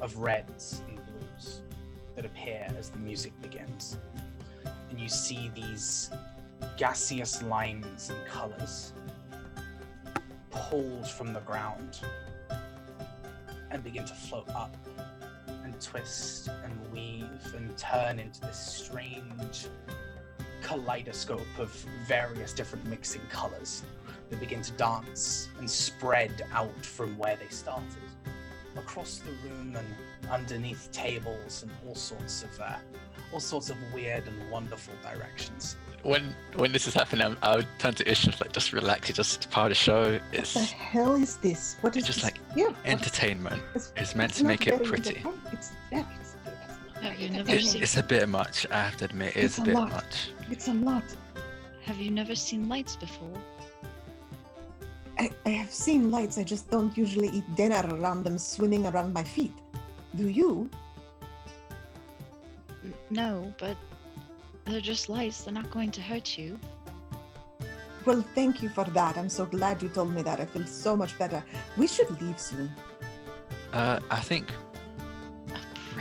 of 0.00 0.16
reds 0.16 0.82
and 0.88 0.96
blues 0.96 1.60
that 2.16 2.24
appear 2.24 2.66
as 2.78 2.88
the 2.88 2.98
music 2.98 3.32
begins. 3.42 3.98
And 4.90 4.98
you 4.98 5.08
see 5.08 5.50
these 5.54 6.10
gaseous 6.76 7.42
lines 7.42 8.10
and 8.10 8.26
colors 8.26 8.92
pulled 10.50 11.06
from 11.06 11.32
the 11.32 11.40
ground 11.40 12.00
and 13.70 13.82
begin 13.82 14.04
to 14.04 14.14
float 14.14 14.48
up 14.50 14.76
twist 15.80 16.48
and 16.48 16.92
weave 16.92 17.54
and 17.54 17.76
turn 17.76 18.18
into 18.18 18.40
this 18.40 18.58
strange 18.58 19.66
kaleidoscope 20.62 21.58
of 21.58 21.70
various 22.06 22.52
different 22.52 22.84
mixing 22.86 23.20
colors 23.30 23.82
that 24.30 24.40
begin 24.40 24.62
to 24.62 24.72
dance 24.72 25.48
and 25.58 25.70
spread 25.70 26.46
out 26.52 26.84
from 26.84 27.16
where 27.18 27.36
they 27.36 27.48
started 27.48 27.84
across 28.76 29.18
the 29.18 29.48
room 29.48 29.76
and 29.76 30.30
underneath 30.30 30.90
tables 30.90 31.62
and 31.62 31.72
all 31.86 31.94
sorts 31.94 32.42
of 32.42 32.60
uh, 32.60 32.76
all 33.32 33.40
sorts 33.40 33.70
of 33.70 33.76
weird 33.92 34.26
and 34.26 34.50
wonderful 34.50 34.94
directions. 35.02 35.76
When 36.04 36.34
when 36.56 36.70
this 36.70 36.86
is 36.86 36.94
happening, 36.94 37.22
I'm- 37.22 37.38
I 37.42 37.56
would 37.56 37.66
turn 37.78 37.94
to 37.94 38.08
Ish 38.10 38.24
and 38.26 38.40
like 38.40 38.52
just 38.52 38.72
relax. 38.72 39.08
It's 39.08 39.16
just 39.16 39.50
part 39.50 39.66
of 39.66 39.70
the 39.70 39.82
show. 39.88 40.20
It's 40.32 40.54
What 40.54 40.68
the 40.68 40.74
hell 40.74 41.14
is 41.16 41.36
this? 41.38 41.76
What 41.80 41.96
is 41.96 42.00
it's 42.02 42.06
just 42.06 42.18
this? 42.18 42.24
like 42.24 42.38
yeah, 42.54 42.72
entertainment. 42.84 43.60
it's- 43.74 43.92
It's 43.96 44.14
meant 44.14 44.30
it's 44.32 44.38
to 44.40 44.44
make 44.44 44.66
it 44.66 44.84
pretty. 44.84 45.24
It's, 45.52 45.72
yeah, 45.90 46.04
it's, 46.20 46.36
Have 47.00 47.18
you 47.18 47.28
It's, 47.48 47.74
it's 47.74 47.96
a 47.96 48.02
bit 48.02 48.28
much. 48.28 48.66
I 48.70 48.80
have 48.82 48.96
to 48.98 49.04
admit, 49.06 49.34
it's, 49.36 49.44
It's 49.44 49.58
a 49.58 49.62
a 49.62 49.64
bit 49.64 49.74
lot. 49.74 49.90
much. 49.92 50.14
it's 50.50 50.68
a 50.68 50.74
lot. 50.74 51.04
Have 51.86 51.98
you 51.98 52.10
never 52.10 52.34
seen 52.34 52.68
lights 52.68 52.96
before? 52.96 53.36
I, 55.18 55.30
I 55.46 55.50
have 55.50 55.70
seen 55.72 56.10
lights. 56.10 56.38
I 56.38 56.44
just 56.44 56.70
don't 56.70 56.96
usually 56.96 57.28
eat 57.28 57.44
dinner 57.56 57.82
around 57.96 58.24
them 58.24 58.36
swimming 58.38 58.86
around 58.86 59.12
my 59.12 59.22
feet. 59.22 59.54
Do 60.16 60.28
you? 60.28 60.68
No, 63.10 63.52
but 63.58 63.76
they're 64.64 64.80
just 64.80 65.08
lights. 65.08 65.44
They're 65.44 65.54
not 65.54 65.70
going 65.70 65.90
to 65.92 66.00
hurt 66.02 66.38
you. 66.38 66.58
Well, 68.04 68.24
thank 68.34 68.62
you 68.62 68.68
for 68.68 68.84
that. 68.84 69.16
I'm 69.16 69.28
so 69.30 69.46
glad 69.46 69.82
you 69.82 69.88
told 69.88 70.14
me 70.14 70.22
that. 70.22 70.40
I 70.40 70.44
feel 70.44 70.66
so 70.66 70.96
much 70.96 71.18
better. 71.18 71.42
We 71.76 71.86
should 71.86 72.20
leave 72.20 72.38
soon. 72.38 72.70
Uh, 73.72 73.98
I 74.10 74.20
think 74.20 74.48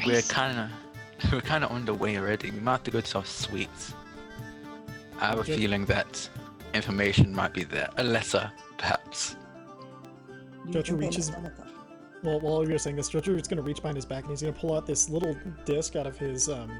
we're 0.05 0.21
kind 0.23 0.59
of 0.59 1.31
we're 1.31 1.41
kind 1.41 1.63
of 1.63 1.71
on 1.71 1.85
the 1.85 1.93
way 1.93 2.17
already. 2.17 2.51
We 2.51 2.59
might 2.59 2.71
have 2.73 2.83
to 2.83 2.91
go 2.91 3.01
to 3.01 3.17
our 3.19 3.25
suites. 3.25 3.93
I 5.19 5.27
have 5.27 5.39
a 5.39 5.43
Good. 5.43 5.55
feeling 5.55 5.85
that 5.85 6.29
information 6.73 7.33
might 7.33 7.53
be 7.53 7.63
there. 7.63 7.89
A 7.97 8.03
letter, 8.03 8.51
perhaps. 8.77 9.37
You 10.67 10.73
Jojo 10.73 10.99
reaches- 10.99 11.31
my. 11.31 11.49
Well, 12.23 12.39
while 12.39 12.67
you're 12.67 12.77
saying 12.79 12.95
this, 12.95 13.09
Jojo 13.09 13.39
is 13.39 13.47
going 13.49 13.57
to 13.57 13.63
reach 13.63 13.77
behind 13.81 13.97
his 13.97 14.05
back 14.05 14.23
and 14.23 14.31
he's 14.31 14.41
going 14.41 14.53
to 14.53 14.59
pull 14.59 14.73
out 14.75 14.85
this 14.85 15.09
little 15.09 15.35
disc 15.65 15.97
out 15.97 16.07
of 16.07 16.17
his 16.17 16.47
um, 16.47 16.71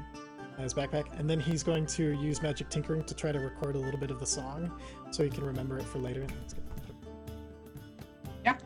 his 0.62 0.74
backpack, 0.74 1.18
and 1.18 1.28
then 1.28 1.40
he's 1.40 1.62
going 1.62 1.86
to 1.86 2.12
use 2.12 2.42
magic 2.42 2.68
tinkering 2.68 3.04
to 3.04 3.14
try 3.14 3.32
to 3.32 3.38
record 3.38 3.76
a 3.76 3.78
little 3.78 3.98
bit 3.98 4.10
of 4.10 4.20
the 4.20 4.26
song, 4.26 4.70
so 5.10 5.24
he 5.24 5.30
can 5.30 5.44
remember 5.44 5.78
it 5.78 5.84
for 5.84 5.98
later. 5.98 6.26
Yeah, 8.44 8.56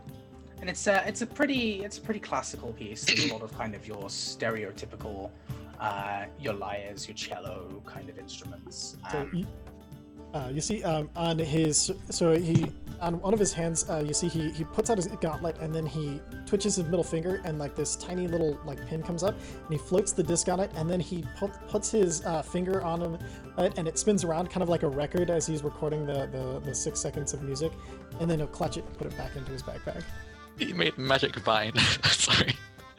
and 0.60 0.68
it's 0.68 0.86
a 0.86 1.06
it's 1.06 1.22
a 1.22 1.26
pretty 1.26 1.84
it's 1.84 1.98
a 1.98 2.00
pretty 2.00 2.20
classical 2.20 2.72
piece. 2.72 3.04
There's 3.04 3.30
a 3.30 3.32
lot 3.32 3.42
of 3.42 3.56
kind 3.56 3.74
of 3.74 3.86
your 3.86 4.04
stereotypical 4.04 5.30
uh, 5.80 6.24
your 6.40 6.54
lyres, 6.54 7.06
your 7.06 7.14
cello 7.14 7.82
kind 7.86 8.08
of 8.08 8.18
instruments. 8.18 8.96
So 9.12 9.18
Um, 9.18 9.30
you, 9.32 9.46
uh, 10.34 10.48
you 10.52 10.60
see 10.60 10.82
um, 10.84 11.08
on 11.16 11.38
his 11.38 11.90
so 12.10 12.36
he 12.36 12.66
on 13.00 13.20
one 13.20 13.32
of 13.32 13.38
his 13.38 13.52
hands 13.52 13.88
uh, 13.88 14.02
you 14.06 14.12
see 14.12 14.28
he, 14.28 14.50
he 14.50 14.64
puts 14.64 14.90
out 14.90 14.96
his 14.96 15.06
gauntlet 15.06 15.56
and 15.60 15.74
then 15.74 15.86
he 15.86 16.20
twitches 16.46 16.76
his 16.76 16.84
middle 16.86 17.04
finger 17.04 17.40
and 17.44 17.58
like 17.58 17.74
this 17.74 17.96
tiny 17.96 18.26
little 18.26 18.58
like 18.64 18.84
pin 18.86 19.02
comes 19.02 19.22
up 19.22 19.34
and 19.34 19.72
he 19.72 19.78
floats 19.78 20.12
the 20.12 20.22
disc 20.22 20.48
on 20.48 20.60
it 20.60 20.70
and 20.74 20.90
then 20.90 21.00
he 21.00 21.24
pu- 21.38 21.48
puts 21.68 21.90
his 21.90 22.24
uh, 22.26 22.42
finger 22.42 22.82
on 22.82 23.00
him 23.00 23.18
uh, 23.56 23.70
and 23.76 23.86
it 23.86 23.98
spins 23.98 24.24
around 24.24 24.50
kind 24.50 24.62
of 24.62 24.68
like 24.68 24.82
a 24.82 24.88
record 24.88 25.30
as 25.30 25.46
he's 25.46 25.62
recording 25.62 26.04
the, 26.06 26.26
the, 26.32 26.60
the 26.64 26.74
six 26.74 27.00
seconds 27.00 27.32
of 27.32 27.42
music 27.42 27.72
and 28.20 28.30
then 28.30 28.38
he'll 28.38 28.48
clutch 28.48 28.76
it 28.76 28.84
and 28.84 28.98
put 28.98 29.06
it 29.06 29.16
back 29.16 29.34
into 29.36 29.52
his 29.52 29.62
backpack. 29.62 30.02
He 30.58 30.72
made 30.72 30.98
magic 30.98 31.36
vine. 31.36 31.76
Sorry. 32.04 32.54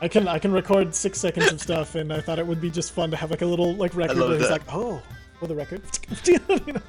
I 0.00 0.08
can 0.08 0.28
I 0.28 0.38
can 0.38 0.52
record 0.52 0.94
six 0.94 1.18
seconds 1.18 1.52
of 1.52 1.60
stuff 1.60 1.94
and 1.94 2.12
I 2.12 2.20
thought 2.20 2.38
it 2.38 2.46
would 2.46 2.60
be 2.60 2.70
just 2.70 2.92
fun 2.92 3.10
to 3.10 3.16
have 3.16 3.30
like 3.30 3.42
a 3.42 3.46
little 3.46 3.74
like 3.74 3.94
record 3.94 4.16
love 4.18 4.30
where 4.30 4.38
he's 4.38 4.50
like 4.50 4.62
oh 4.72 5.02
for 5.38 5.46
the 5.46 5.54
record. 5.54 5.82
You 6.24 6.38
know? 6.48 6.80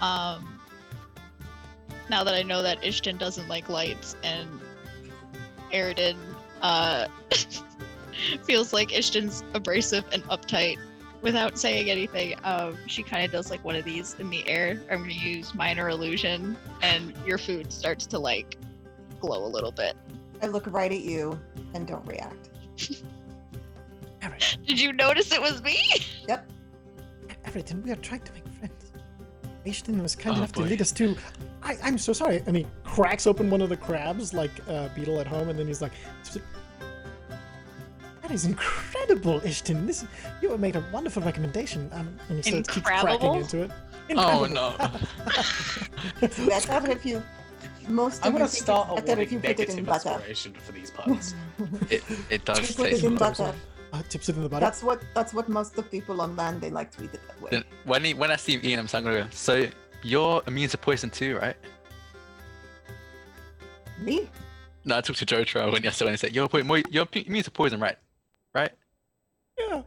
Um, 0.00 0.60
now 2.10 2.24
that 2.24 2.34
I 2.34 2.42
know 2.42 2.62
that 2.62 2.82
Ishtin 2.82 3.18
doesn't 3.18 3.48
like 3.48 3.68
lights 3.68 4.16
and 4.22 4.48
Eridan 5.72 6.16
uh, 6.62 7.08
feels 8.44 8.72
like 8.72 8.90
Ishtin's 8.90 9.42
abrasive 9.54 10.04
and 10.12 10.22
uptight 10.24 10.78
without 11.24 11.58
saying 11.58 11.90
anything, 11.90 12.34
um, 12.44 12.76
she 12.86 13.02
kind 13.02 13.24
of 13.24 13.32
does 13.32 13.50
like 13.50 13.64
one 13.64 13.74
of 13.74 13.84
these 13.84 14.14
in 14.18 14.28
the 14.30 14.46
air. 14.46 14.80
I'm 14.90 14.98
going 14.98 15.10
to 15.10 15.16
use 15.16 15.54
minor 15.54 15.88
illusion, 15.88 16.56
and 16.82 17.14
your 17.26 17.38
food 17.38 17.72
starts 17.72 18.06
to 18.08 18.18
like 18.18 18.56
glow 19.20 19.44
a 19.44 19.48
little 19.48 19.72
bit. 19.72 19.96
I 20.42 20.46
look 20.46 20.66
right 20.66 20.92
at 20.92 21.00
you 21.00 21.40
and 21.72 21.86
don't 21.86 22.06
react. 22.06 22.50
Did 24.66 24.80
you 24.80 24.92
notice 24.92 25.32
it 25.32 25.40
was 25.40 25.62
me? 25.62 25.80
Everett, 27.44 27.72
we 27.84 27.90
are 27.90 27.96
trying 27.96 28.20
to 28.22 28.32
make 28.32 28.46
friends. 28.58 28.92
Ashton 29.66 30.02
was 30.02 30.14
kind 30.14 30.34
Oh, 30.36 30.38
enough 30.40 30.52
to 30.52 30.60
lead 30.60 30.80
us 30.82 30.92
to. 30.92 31.16
I, 31.62 31.76
I'm 31.82 31.96
so 31.98 32.12
sorry. 32.12 32.42
And 32.46 32.56
he 32.56 32.66
cracks 32.84 33.26
open 33.26 33.48
one 33.50 33.62
of 33.62 33.68
the 33.70 33.76
crabs 33.76 34.34
like 34.34 34.50
uh, 34.68 34.88
Beetle 34.94 35.20
at 35.20 35.26
home, 35.26 35.48
and 35.48 35.58
then 35.58 35.66
he's 35.66 35.80
like, 35.80 35.92
"That 38.22 38.30
is 38.30 38.44
incredible, 38.44 39.40
Ishtin. 39.40 39.86
This 39.86 40.04
you 40.42 40.50
have 40.50 40.60
made 40.60 40.76
a 40.76 40.84
wonderful 40.92 41.22
recommendation." 41.22 41.88
Um, 41.92 42.14
and 42.28 42.44
he 42.44 42.50
starts 42.50 42.68
keeps 42.68 42.86
cracking 42.86 43.34
into 43.36 43.62
it. 43.62 43.70
Oh 44.16 44.44
Incredible. 44.44 44.48
no. 44.48 44.90
Better 46.46 46.90
if 46.90 47.06
you. 47.06 47.22
Most 47.88 48.24
I'm 48.24 48.32
gonna 48.32 48.48
start 48.48 48.88
it's 48.92 49.00
better 49.02 49.20
awarding 49.20 49.26
if 49.26 49.32
you 49.32 49.38
put 49.40 49.50
it 49.60 49.68
in 49.70 49.84
negative 49.84 49.86
butter. 49.86 50.10
inspiration 50.10 50.52
for 50.54 50.72
these 50.72 50.90
puns. 50.90 51.34
It 51.90 52.02
it 52.30 52.44
does 52.44 52.58
taste 52.74 52.80
it 52.80 53.04
in 53.04 53.16
butter. 53.16 53.54
Uh, 53.94 54.02
tips 54.08 54.28
it 54.28 54.34
in 54.36 54.42
the 54.42 54.48
butter. 54.48 54.64
That's 54.64 54.82
what 54.82 55.00
that's 55.14 55.32
what 55.32 55.48
most 55.48 55.70
of 55.70 55.76
the 55.76 55.82
people 55.84 56.20
on 56.20 56.34
land 56.34 56.60
they 56.60 56.68
like 56.70 56.90
to 56.96 57.04
eat 57.04 57.14
it 57.14 57.20
that 57.28 57.40
way. 57.40 57.50
Then 57.52 57.64
when 57.84 58.04
he, 58.04 58.12
when 58.12 58.32
I 58.32 58.36
see 58.36 58.54
him 58.54 58.60
eating, 58.64 58.80
I'm 58.80 58.86
gonna 58.86 59.22
go. 59.22 59.26
So 59.30 59.68
you're 60.02 60.42
immune 60.48 60.68
to 60.70 60.78
poison 60.78 61.10
too, 61.10 61.36
right? 61.36 61.56
Me? 64.00 64.28
No, 64.84 64.96
I 64.98 65.00
talked 65.00 65.20
to 65.20 65.26
Jojo 65.26 65.70
when 65.72 65.84
yesterday 65.84 66.08
and 66.10 66.14
he 66.14 66.18
said 66.18 66.34
you're 66.34 66.48
po- 66.48 66.64
mo- 66.64 66.82
you're 66.90 67.06
immune 67.14 67.44
to 67.44 67.50
poison, 67.52 67.78
right? 67.78 67.96
Right? 68.52 68.72
yeah. 69.58 69.82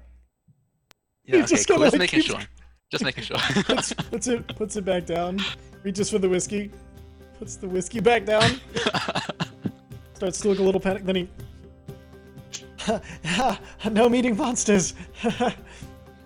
Yeah. 1.26 1.36
Okay. 1.40 1.46
just 1.48 1.68
Cool. 1.68 1.76
kinda, 1.78 1.86
Just 1.88 1.94
like, 1.94 2.00
making 2.00 2.22
keeps- 2.22 2.34
sure. 2.34 2.42
Just 2.90 3.04
making 3.04 3.24
sure. 3.26 3.38
puts, 3.66 3.92
puts 3.94 4.28
it 4.28 4.48
puts 4.56 4.76
it 4.78 4.86
back 4.86 5.06
down. 5.06 5.42
Reaches 5.84 6.10
for 6.10 6.20
the 6.20 6.30
whiskey. 6.30 6.72
Puts 7.40 7.58
the 7.58 7.68
whiskey 7.68 8.00
back 8.00 8.24
down. 8.24 8.50
Starts 10.14 10.40
to 10.40 10.48
look 10.48 10.60
a 10.60 10.64
little 10.64 10.80
panicked. 10.80 11.06
Then 11.06 11.16
he 11.18 11.30
no 13.92 14.10
meeting 14.10 14.36
monsters. 14.38 14.94
Uh, 15.24 15.30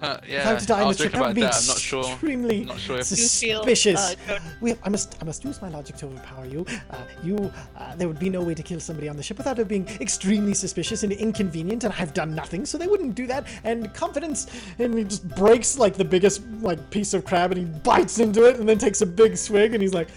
if 0.01 0.03
I 0.03 0.19
yeah, 0.27 0.53
were 0.53 0.59
to 0.59 0.65
die 0.65 0.79
I 0.79 0.81
in 0.81 0.87
was 0.87 0.97
this 0.97 1.03
trip, 1.11 1.13
that 1.13 1.19
would 1.19 1.25
about 1.27 1.35
be 1.35 1.41
that. 1.41 1.55
I'm 1.55 1.67
not 1.67 1.77
sure. 1.77 2.03
extremely 2.03 2.65
Not 2.65 2.79
sure 2.79 2.99
if 2.99 3.11
You 3.11 3.17
feel, 3.17 3.59
suspicious. 3.59 4.15
uh, 4.27 4.39
We, 4.59 4.73
I 4.83 4.89
must, 4.89 5.15
I 5.21 5.25
must 5.25 5.43
use 5.43 5.61
my 5.61 5.69
logic 5.69 5.95
to 5.97 6.07
overpower 6.07 6.45
you. 6.45 6.65
Uh, 6.89 6.97
you, 7.23 7.51
uh, 7.77 7.95
there 7.95 8.07
would 8.07 8.17
be 8.19 8.29
no 8.29 8.41
way 8.41 8.55
to 8.55 8.63
kill 8.63 8.79
somebody 8.79 9.09
on 9.09 9.15
the 9.15 9.21
ship 9.23 9.37
without 9.37 9.59
it 9.59 9.67
being 9.67 9.87
extremely 9.99 10.55
suspicious 10.55 11.03
and 11.03 11.11
inconvenient, 11.13 11.83
and 11.83 11.93
I've 11.99 12.13
done 12.15 12.33
nothing, 12.33 12.65
so 12.65 12.77
they 12.79 12.87
wouldn't 12.87 13.13
do 13.13 13.27
that. 13.27 13.45
And 13.63 13.93
confidence, 13.93 14.47
and 14.79 14.97
he 14.97 15.03
just 15.03 15.27
breaks 15.35 15.77
like 15.77 15.93
the 15.95 16.05
biggest 16.05 16.41
like 16.61 16.89
piece 16.89 17.13
of 17.13 17.23
crab, 17.23 17.51
and 17.51 17.59
he 17.59 17.65
bites 17.81 18.17
into 18.19 18.45
it, 18.45 18.57
and 18.57 18.67
then 18.67 18.79
takes 18.79 19.01
a 19.01 19.05
big 19.05 19.37
swig, 19.37 19.73
and 19.73 19.83
he's 19.83 19.93
like, 19.93 20.09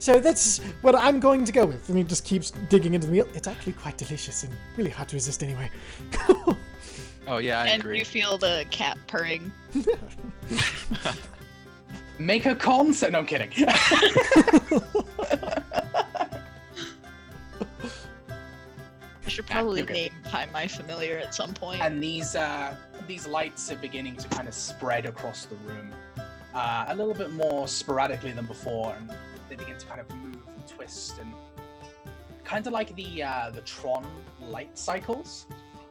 "So 0.00 0.18
that's 0.18 0.58
what 0.82 0.96
I'm 0.96 1.20
going 1.20 1.44
to 1.44 1.52
go 1.52 1.64
with." 1.66 1.88
And 1.88 1.96
he 1.96 2.02
just 2.04 2.24
keeps 2.24 2.50
digging 2.68 2.94
into 2.94 3.06
the 3.06 3.12
meal. 3.12 3.28
It's 3.34 3.46
actually 3.46 3.74
quite 3.74 3.96
delicious 3.96 4.42
and 4.42 4.52
really 4.76 4.90
hard 4.90 5.08
to 5.10 5.16
resist 5.16 5.42
anyway. 5.44 5.70
Oh 7.28 7.38
yeah, 7.38 7.60
I 7.60 7.66
and 7.68 7.80
agree. 7.80 8.00
you 8.00 8.04
feel 8.04 8.38
the 8.38 8.64
cat 8.70 8.98
purring. 9.06 9.52
Make 12.18 12.44
a 12.46 12.56
con. 12.56 12.92
So, 12.92 13.08
no, 13.08 13.20
I'm 13.20 13.26
kidding. 13.26 13.50
I 19.24 19.28
should 19.28 19.46
probably 19.46 19.80
you're 19.82 19.90
name 19.90 20.12
Find 20.30 20.50
My 20.52 20.66
Familiar 20.66 21.18
at 21.18 21.34
some 21.34 21.52
point. 21.54 21.82
and 21.82 22.02
these 22.02 22.34
uh, 22.34 22.74
these 23.06 23.26
lights 23.26 23.70
are 23.70 23.76
beginning 23.76 24.16
to 24.16 24.28
kind 24.28 24.48
of 24.48 24.54
spread 24.54 25.06
across 25.06 25.44
the 25.44 25.56
room 25.56 25.92
uh, 26.54 26.86
a 26.88 26.94
little 26.96 27.14
bit 27.14 27.32
more 27.32 27.68
sporadically 27.68 28.32
than 28.32 28.46
before, 28.46 28.94
and 28.96 29.10
they 29.50 29.56
begin 29.56 29.76
to 29.76 29.86
kind 29.86 30.00
of 30.00 30.08
move 30.16 30.38
and 30.46 30.66
twist 30.66 31.18
and 31.18 31.34
kind 32.44 32.66
of 32.66 32.72
like 32.72 32.94
the 32.96 33.22
uh, 33.22 33.50
the 33.50 33.60
Tron 33.62 34.06
light 34.40 34.78
cycles. 34.78 35.46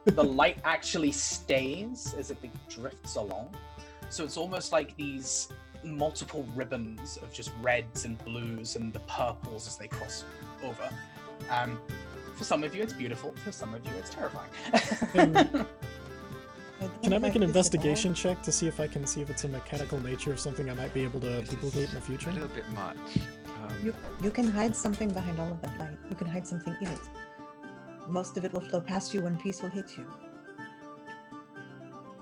the 0.05 0.23
light 0.41 0.57
actually 0.63 1.11
stays 1.11 2.15
as 2.17 2.31
it 2.31 2.37
drifts 2.69 3.15
along, 3.15 3.53
so 4.09 4.23
it's 4.23 4.37
almost 4.37 4.71
like 4.71 4.97
these 4.97 5.49
multiple 5.83 6.45
ribbons 6.55 7.17
of 7.17 7.31
just 7.31 7.51
reds 7.61 8.05
and 8.05 8.17
blues 8.25 8.75
and 8.75 8.91
the 8.91 8.99
purples 9.01 9.67
as 9.67 9.77
they 9.77 9.87
cross 9.87 10.25
over. 10.63 10.89
Um, 11.49 11.79
for 12.35 12.43
some 12.43 12.63
of 12.63 12.73
you, 12.75 12.81
it's 12.81 12.93
beautiful. 12.93 13.33
For 13.43 13.51
some 13.51 13.73
of 13.73 13.85
you, 13.85 13.91
it's 13.97 14.09
terrifying. 14.09 14.49
Can 17.03 17.13
I 17.13 17.17
make 17.17 17.35
an 17.35 17.43
investigation 17.51 18.13
check 18.13 18.41
to 18.43 18.51
see 18.51 18.67
if 18.67 18.79
I 18.79 18.87
can 18.87 19.05
see 19.05 19.21
if 19.21 19.29
it's 19.29 19.43
a 19.43 19.49
mechanical 19.49 19.99
nature 20.01 20.31
of 20.31 20.39
something 20.39 20.69
I 20.69 20.73
might 20.73 20.93
be 20.93 21.03
able 21.03 21.19
to 21.21 21.27
This 21.27 21.49
duplicate 21.49 21.89
in 21.89 21.95
the 21.95 22.01
future? 22.01 22.29
A 22.29 22.33
little 22.33 22.47
bit 22.49 22.69
much. 22.69 22.97
You, 23.83 23.93
you 24.23 24.31
can 24.31 24.47
hide 24.49 24.75
something 24.75 25.09
behind 25.09 25.39
all 25.39 25.51
of 25.51 25.61
that 25.61 25.77
light. 25.79 25.97
You 26.09 26.15
can 26.15 26.27
hide 26.27 26.47
something 26.47 26.75
in 26.81 26.87
it. 26.87 26.99
Most 28.07 28.37
of 28.37 28.45
it 28.45 28.53
will 28.53 28.61
flow 28.61 28.81
past 28.81 29.13
you 29.13 29.21
when 29.21 29.37
peace 29.37 29.61
will 29.61 29.69
hit 29.69 29.97
you. 29.97 30.05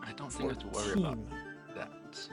I 0.04 0.12
don't 0.14 0.32
think 0.32 0.46
I 0.46 0.48
have 0.54 0.60
to 0.60 0.68
worry 0.68 1.00
about 1.02 1.18
that. 1.76 2.30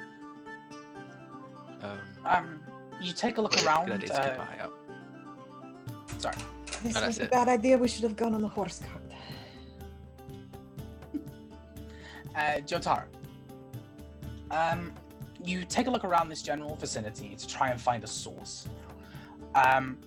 Um, 1.82 1.98
Um, 2.24 2.60
you 3.00 3.12
take 3.12 3.38
a 3.38 3.42
look 3.42 3.52
good 3.52 3.64
around. 3.64 3.92
idea 3.92 4.08
to 4.08 4.14
keep 4.14 4.22
Uh, 4.22 4.34
an 4.34 4.40
eye 4.40 4.58
out. 4.60 4.74
sorry. 6.18 6.36
This 6.82 6.94
No, 6.94 7.06
was 7.06 7.18
a 7.18 7.22
it. 7.24 7.30
bad 7.30 7.48
idea. 7.48 7.78
We 7.78 7.88
should 7.88 8.02
have 8.02 8.16
gone 8.16 8.34
on 8.34 8.42
the 8.42 8.48
horse 8.48 8.80
cart. 8.80 9.02
Uh, 12.36 12.58
Jotra. 12.66 13.04
Um, 14.50 14.92
you 15.44 15.64
take 15.64 15.86
a 15.86 15.90
look 15.90 16.02
around 16.04 16.28
this 16.28 16.42
general 16.42 16.74
vicinity 16.74 17.36
to 17.36 17.46
try 17.46 17.68
and 17.70 17.80
find 17.80 18.02
a 18.02 18.08
source. 18.08 18.66
Um, 19.54 19.98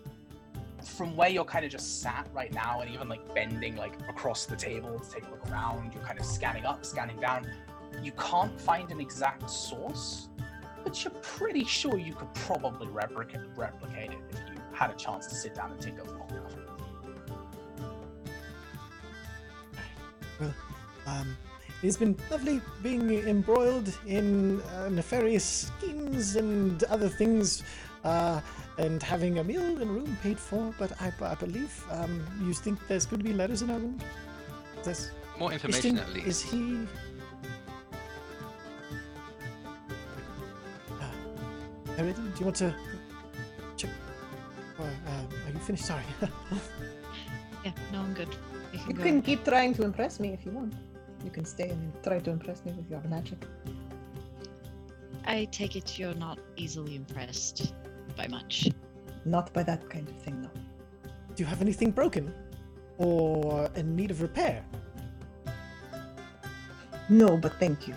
from 0.83 1.15
where 1.15 1.29
you're 1.29 1.45
kind 1.45 1.65
of 1.65 1.71
just 1.71 2.01
sat 2.01 2.27
right 2.33 2.53
now, 2.53 2.81
and 2.81 2.93
even 2.93 3.09
like 3.09 3.33
bending 3.33 3.75
like 3.75 3.93
across 4.09 4.45
the 4.45 4.55
table 4.55 4.99
to 4.99 5.09
take 5.09 5.25
a 5.27 5.31
look 5.31 5.49
around, 5.51 5.93
you're 5.93 6.03
kind 6.03 6.19
of 6.19 6.25
scanning 6.25 6.65
up, 6.65 6.85
scanning 6.85 7.19
down. 7.19 7.47
You 8.01 8.11
can't 8.13 8.59
find 8.59 8.91
an 8.91 8.99
exact 8.99 9.49
source, 9.49 10.29
but 10.83 11.03
you're 11.03 11.13
pretty 11.21 11.65
sure 11.65 11.97
you 11.97 12.13
could 12.13 12.33
probably 12.33 12.87
replicate 12.87 13.41
replicate 13.55 14.11
it 14.11 14.19
if 14.31 14.39
you 14.49 14.61
had 14.73 14.91
a 14.91 14.95
chance 14.95 15.27
to 15.27 15.35
sit 15.35 15.55
down 15.55 15.71
and 15.71 15.81
tinker 15.81 16.03
long 16.03 16.29
enough. 16.29 16.53
Um, 21.07 21.37
it's 21.83 21.97
been 21.97 22.17
lovely 22.29 22.61
being 22.83 23.09
embroiled 23.11 23.97
in 24.05 24.61
uh, 24.61 24.89
nefarious 24.89 25.71
schemes 25.79 26.35
and 26.35 26.83
other 26.85 27.09
things, 27.09 27.63
uh, 28.03 28.41
and 28.77 29.01
having 29.01 29.39
a 29.39 29.43
meal 29.43 29.61
and 29.61 29.81
a 29.81 29.85
room 29.85 30.17
paid 30.21 30.39
for. 30.39 30.73
But 30.77 30.91
I, 31.01 31.11
I 31.21 31.35
believe 31.35 31.83
um, 31.91 32.25
you 32.43 32.53
think 32.53 32.79
there's 32.87 33.05
going 33.05 33.19
to 33.19 33.23
be 33.23 33.33
letters 33.33 33.61
in 33.61 33.69
our 33.71 33.79
room. 33.79 33.99
There's, 34.83 35.11
More 35.39 35.51
is, 35.51 35.55
information 35.55 35.97
at 35.99 36.09
is 36.15 36.41
he? 36.41 36.87
Uh, 40.99 42.03
do 42.03 42.13
you 42.39 42.45
want 42.45 42.55
to 42.57 42.73
check? 43.75 43.89
Uh, 44.79 44.83
uh, 44.83 44.87
are 45.47 45.51
you 45.53 45.59
finished? 45.59 45.85
Sorry. 45.85 46.03
yeah, 47.65 47.71
no, 47.91 47.99
I'm 47.99 48.13
good. 48.13 48.29
We 48.71 48.79
can 48.79 48.89
You 48.89 48.95
can 48.95 49.21
keep 49.21 49.43
trying 49.43 49.73
to 49.75 49.83
impress 49.83 50.19
me 50.19 50.29
if 50.29 50.45
you 50.45 50.51
want. 50.51 50.73
You 51.23 51.31
can 51.31 51.45
stay 51.45 51.69
and 51.69 51.91
try 52.03 52.19
to 52.19 52.29
impress 52.29 52.63
me 52.63 52.73
with 52.73 52.89
your 52.89 53.01
magic. 53.09 53.39
I 55.25 55.45
take 55.51 55.75
it 55.75 55.99
you're 55.99 56.13
not 56.13 56.39
easily 56.55 56.95
impressed 56.95 57.73
by 58.17 58.27
much. 58.27 58.69
Not 59.25 59.53
by 59.53 59.63
that 59.63 59.89
kind 59.89 60.07
of 60.09 60.15
thing, 60.17 60.41
no. 60.41 60.49
do 61.35 61.43
you 61.43 61.45
have 61.45 61.61
anything 61.61 61.91
broken, 61.91 62.33
or 62.97 63.69
in 63.75 63.95
need 63.95 64.09
of 64.11 64.21
repair? 64.21 64.63
No, 67.09 67.37
but 67.37 67.53
thank 67.59 67.87
you. 67.87 67.95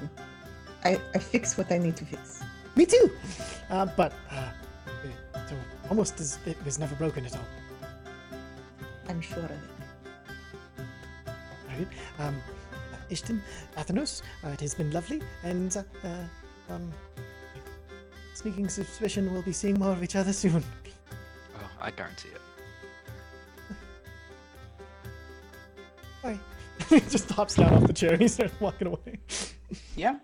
I, 0.84 1.00
I 1.14 1.18
fix 1.18 1.56
what 1.56 1.72
I 1.72 1.78
need 1.78 1.96
to 1.96 2.04
fix. 2.04 2.42
Me 2.76 2.86
too. 2.86 3.10
Uh, 3.70 3.86
but 3.96 4.12
uh, 4.30 4.50
uh, 5.34 5.46
so 5.48 5.54
almost 5.88 6.20
as 6.20 6.38
it 6.46 6.56
was 6.64 6.78
never 6.78 6.94
broken 6.96 7.24
at 7.24 7.34
all. 7.34 7.44
I'm 9.08 9.20
sure 9.20 9.42
of 9.42 9.50
it. 9.50 10.84
Right? 11.68 11.88
Um, 12.18 12.40
uh, 12.92 12.96
Ishtin, 13.10 13.40
Athenos, 13.76 14.22
uh, 14.44 14.48
it 14.48 14.60
has 14.60 14.74
been 14.74 14.90
lovely, 14.92 15.22
and 15.42 15.76
uh, 15.76 15.82
uh, 16.06 16.74
um, 16.74 16.92
sneaking 18.40 18.70
suspicion 18.70 19.30
we'll 19.30 19.42
be 19.42 19.52
seeing 19.52 19.78
more 19.78 19.92
of 19.92 20.02
each 20.02 20.16
other 20.16 20.32
soon. 20.32 20.64
Oh, 21.56 21.70
I 21.78 21.90
guarantee 21.90 22.30
it. 22.30 22.40
Bye. 26.22 26.38
he 26.88 27.00
just 27.00 27.30
hops 27.30 27.56
down 27.56 27.74
off 27.74 27.86
the 27.86 27.92
chair 27.92 28.12
and 28.14 28.22
he 28.22 28.28
starts 28.28 28.58
walking 28.60 28.88
away. 28.88 29.18
Yeah. 29.94 30.16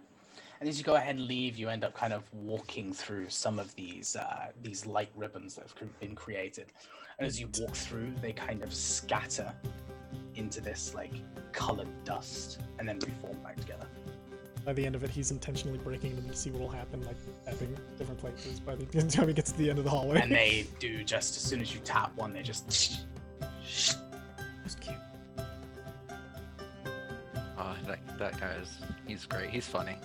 And 0.59 0.69
as 0.69 0.77
you 0.77 0.85
go 0.85 0.97
ahead 0.97 1.15
and 1.15 1.27
leave, 1.27 1.57
you 1.57 1.69
end 1.69 1.85
up 1.85 1.95
kind 1.95 2.13
of 2.13 2.25
walking 2.33 2.93
through 2.93 3.29
some 3.29 3.61
of 3.61 3.73
these 3.77 4.17
uh, 4.17 4.47
these 4.61 4.87
light 4.87 5.11
ribbons 5.15 5.55
that 5.55 5.69
have 5.69 6.01
been 6.01 6.17
created. 6.17 6.73
And 7.19 7.27
as 7.29 7.39
you 7.39 7.49
walk 7.61 7.77
through, 7.77 8.13
they 8.21 8.33
kind 8.33 8.65
of 8.65 8.75
scatter 8.75 9.55
into 10.35 10.61
this 10.61 10.95
like 10.95 11.13
colored 11.53 11.93
dust 12.05 12.61
and 12.81 12.89
then 12.89 12.99
reform 12.99 13.37
back 13.45 13.57
together. 13.57 13.87
By 14.67 14.73
the 14.73 14.85
end 14.85 14.97
of 14.97 15.05
it, 15.05 15.11
he's 15.11 15.31
intentionally 15.31 15.79
breaking 15.79 16.17
them 16.17 16.29
to 16.29 16.35
see 16.35 16.51
what 16.51 16.61
will 16.61 16.69
happen, 16.69 17.01
like 17.05 17.15
tapping 17.45 17.79
different 17.97 18.19
places 18.19 18.59
by 18.59 18.75
the 18.75 18.85
time 19.09 19.29
he 19.29 19.33
gets 19.33 19.53
to 19.53 19.59
the 19.59 19.71
end 19.71 19.79
of 19.79 19.85
the 19.85 19.91
hallway. 19.91 20.21
And 20.21 20.33
they 20.33 20.67
do 20.81 21.05
just 21.05 21.37
as 21.37 21.43
soon 21.43 21.61
as 21.61 21.73
you 21.73 21.79
tap 21.85 22.11
one, 22.17 22.33
they 22.33 22.43
just 22.43 23.05
That's 23.41 24.75
cute. 24.81 24.97
Oh, 27.57 27.77
that, 27.87 28.01
that 28.19 28.41
guy 28.41 28.55
is, 28.61 28.79
he's 29.07 29.25
great. 29.25 29.51
He's 29.51 29.69
funny. 29.69 29.99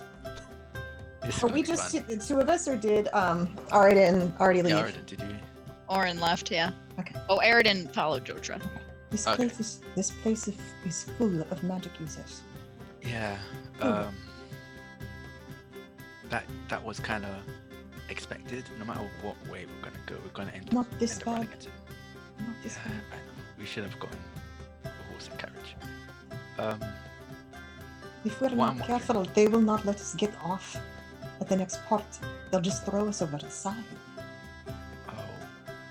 This 1.24 1.38
is 1.38 1.42
Are 1.42 1.48
we 1.48 1.64
just 1.64 1.92
fun. 1.96 2.04
the 2.06 2.16
two 2.16 2.38
of 2.38 2.48
us, 2.48 2.68
or 2.68 2.76
did 2.76 3.08
um 3.12 3.56
Arden 3.72 4.32
already 4.38 4.62
leave? 4.62 4.74
Yeah, 4.76 4.82
Eridan, 4.84 5.06
did 5.06 5.20
you? 5.20 5.36
Orin 5.88 6.20
left, 6.20 6.52
yeah. 6.52 6.70
Okay. 7.00 7.16
Oh, 7.28 7.38
Eridan 7.38 7.92
followed 7.92 8.24
Jotra. 8.24 8.60
This 9.10 9.26
Okay. 9.26 9.36
place 9.48 9.58
is 9.60 9.80
this 9.96 10.10
place 10.22 10.46
is, 10.48 10.54
is 10.86 11.04
full 11.18 11.42
of 11.42 11.62
magic 11.64 11.92
users. 12.00 12.42
Yeah. 13.02 13.36
Um, 13.80 14.14
that 16.32 16.44
that 16.68 16.82
was 16.82 16.98
kind 16.98 17.24
of 17.24 17.34
expected. 18.08 18.64
No 18.78 18.84
matter 18.84 19.06
what 19.22 19.36
way 19.52 19.66
we're 19.70 19.82
gonna 19.86 20.04
go, 20.06 20.16
we're 20.24 20.36
gonna 20.38 20.50
end, 20.58 20.72
Not 20.72 20.86
this 20.98 21.12
end 21.16 21.24
bad. 21.26 21.40
into. 21.42 21.68
Not 22.46 22.56
this 22.64 22.76
Yeah, 22.76 22.92
bad. 23.10 23.20
We 23.58 23.66
should 23.66 23.84
have 23.84 23.98
gotten 24.00 24.18
a 24.84 24.88
horse 25.10 25.28
and 25.30 25.38
carriage. 25.38 25.70
Um, 26.58 26.80
If 28.24 28.40
we're 28.40 28.48
not 28.48 28.52
I'm 28.52 28.58
wondering- 28.58 28.86
careful, 28.86 29.22
they 29.36 29.46
will 29.52 29.60
not 29.72 29.84
let 29.84 29.96
us 30.04 30.14
get 30.14 30.32
off 30.52 30.76
at 31.40 31.48
the 31.48 31.56
next 31.56 31.76
port. 31.86 32.04
They'll 32.50 32.60
just 32.72 32.84
throw 32.86 33.08
us 33.08 33.20
over 33.22 33.36
the 33.38 33.50
side. 33.50 33.84
oh, 35.08 35.30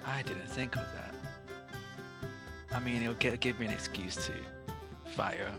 I 0.05 0.21
didn't 0.23 0.47
think 0.57 0.75
of 0.75 0.85
that. 0.97 1.13
I 2.73 2.79
mean, 2.79 3.01
it'll 3.03 3.15
get, 3.25 3.39
give 3.41 3.59
me 3.59 3.65
an 3.67 3.73
excuse 3.73 4.15
to 4.27 4.33
fire 5.17 5.51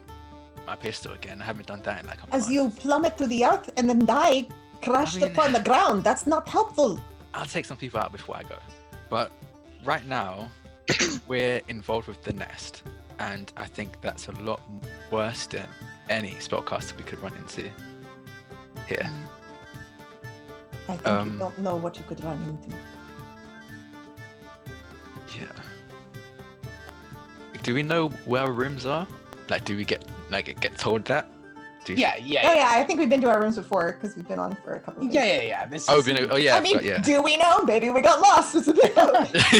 my 0.67 0.77
pistol 0.77 1.13
again. 1.13 1.43
I 1.43 1.45
haven't 1.45 1.67
done 1.67 1.83
that 1.83 2.01
in 2.03 2.07
like 2.07 2.21
a 2.23 2.27
As 2.35 2.43
month. 2.45 2.53
you 2.55 2.71
plummet 2.83 3.19
to 3.19 3.27
the 3.27 3.45
earth 3.45 3.69
and 3.77 3.85
then 3.89 4.07
die, 4.07 4.47
crashed 4.83 5.17
mean- 5.21 5.31
upon 5.31 5.53
the 5.53 5.61
ground. 5.61 6.05
That's 6.05 6.27
not 6.27 6.49
helpful. 6.49 6.99
I'll 7.35 7.47
take 7.47 7.65
some 7.65 7.77
people 7.77 7.99
out 8.01 8.13
before 8.13 8.37
I 8.37 8.43
go. 8.43 8.57
But 9.09 9.31
right 9.85 10.07
now, 10.07 10.51
we're 11.29 11.61
involved 11.69 12.09
with 12.09 12.23
the 12.23 12.33
nest. 12.33 12.83
and 13.19 13.53
I 13.57 13.67
think 13.67 14.01
that's 14.01 14.29
a 14.29 14.33
lot 14.33 14.61
worse 15.11 15.47
than 15.47 15.69
any 16.09 16.33
spellcaster 16.47 16.97
we 16.97 17.05
could 17.05 17.21
run 17.23 17.35
into 17.37 17.63
here. 18.89 19.09
I 20.89 20.97
think 20.97 21.07
Um, 21.07 21.33
you 21.35 21.39
don't 21.39 21.59
know 21.61 21.77
what 21.77 21.97
you 21.99 22.05
could 22.09 22.23
run 22.25 22.39
into. 22.51 22.77
Yeah. 25.39 25.47
Do 27.63 27.75
we 27.75 27.83
know 27.83 28.09
where 28.27 28.43
our 28.43 28.53
rooms 28.53 28.87
are? 28.87 29.07
Like, 29.49 29.65
do 29.65 29.77
we 29.77 29.85
get 29.85 30.05
like 30.31 30.59
get 30.61 30.77
told 30.79 31.05
that? 31.07 31.27
Do 31.85 31.93
you- 31.95 31.99
Yeah, 31.99 32.15
yeah, 32.17 32.41
Oh 32.45 32.53
yeah, 32.53 32.75
yeah, 32.75 32.81
I 32.81 32.85
think 32.85 33.01
we've 33.01 33.09
been 33.09 33.21
to 33.23 33.31
our 33.31 33.41
rooms 33.41 33.57
before 33.57 33.99
because 34.01 34.15
we've 34.17 34.29
been 34.29 34.39
on 34.39 34.57
for 34.65 34.75
a 34.75 34.81
couple. 34.81 35.07
Of 35.07 35.13
yeah, 35.13 35.25
yeah, 35.25 35.43
yeah. 35.43 35.67
This 35.67 35.89
Oh, 35.89 35.99
is, 35.99 36.07
we 36.07 36.13
know, 36.13 36.29
oh 36.31 36.37
yeah, 36.37 36.57
I 36.57 36.61
mean, 36.61 36.77
but 36.77 36.85
yeah. 36.85 36.99
do 36.99 37.23
we 37.23 37.37
know? 37.37 37.63
Maybe 37.65 37.91
we 37.91 38.01
got 38.01 38.21
lost. 38.21 38.55
It's 38.63 38.69
a 38.69 38.75
bit. 38.75 38.95
Roll 38.97 39.13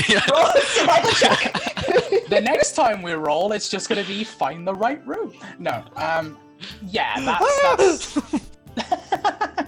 yeah. 0.09 0.25
a 0.29 2.29
the 2.29 2.41
next 2.41 2.75
time 2.77 3.03
we 3.03 3.13
roll, 3.13 3.53
it's 3.53 3.69
just 3.69 3.89
gonna 3.89 4.05
be 4.05 4.25
find 4.25 4.67
the 4.67 4.75
right 4.75 5.05
room. 5.07 5.33
No, 5.59 5.85
um, 5.97 6.39
yeah, 6.89 7.21
that's 7.21 8.15
that's 8.75 8.75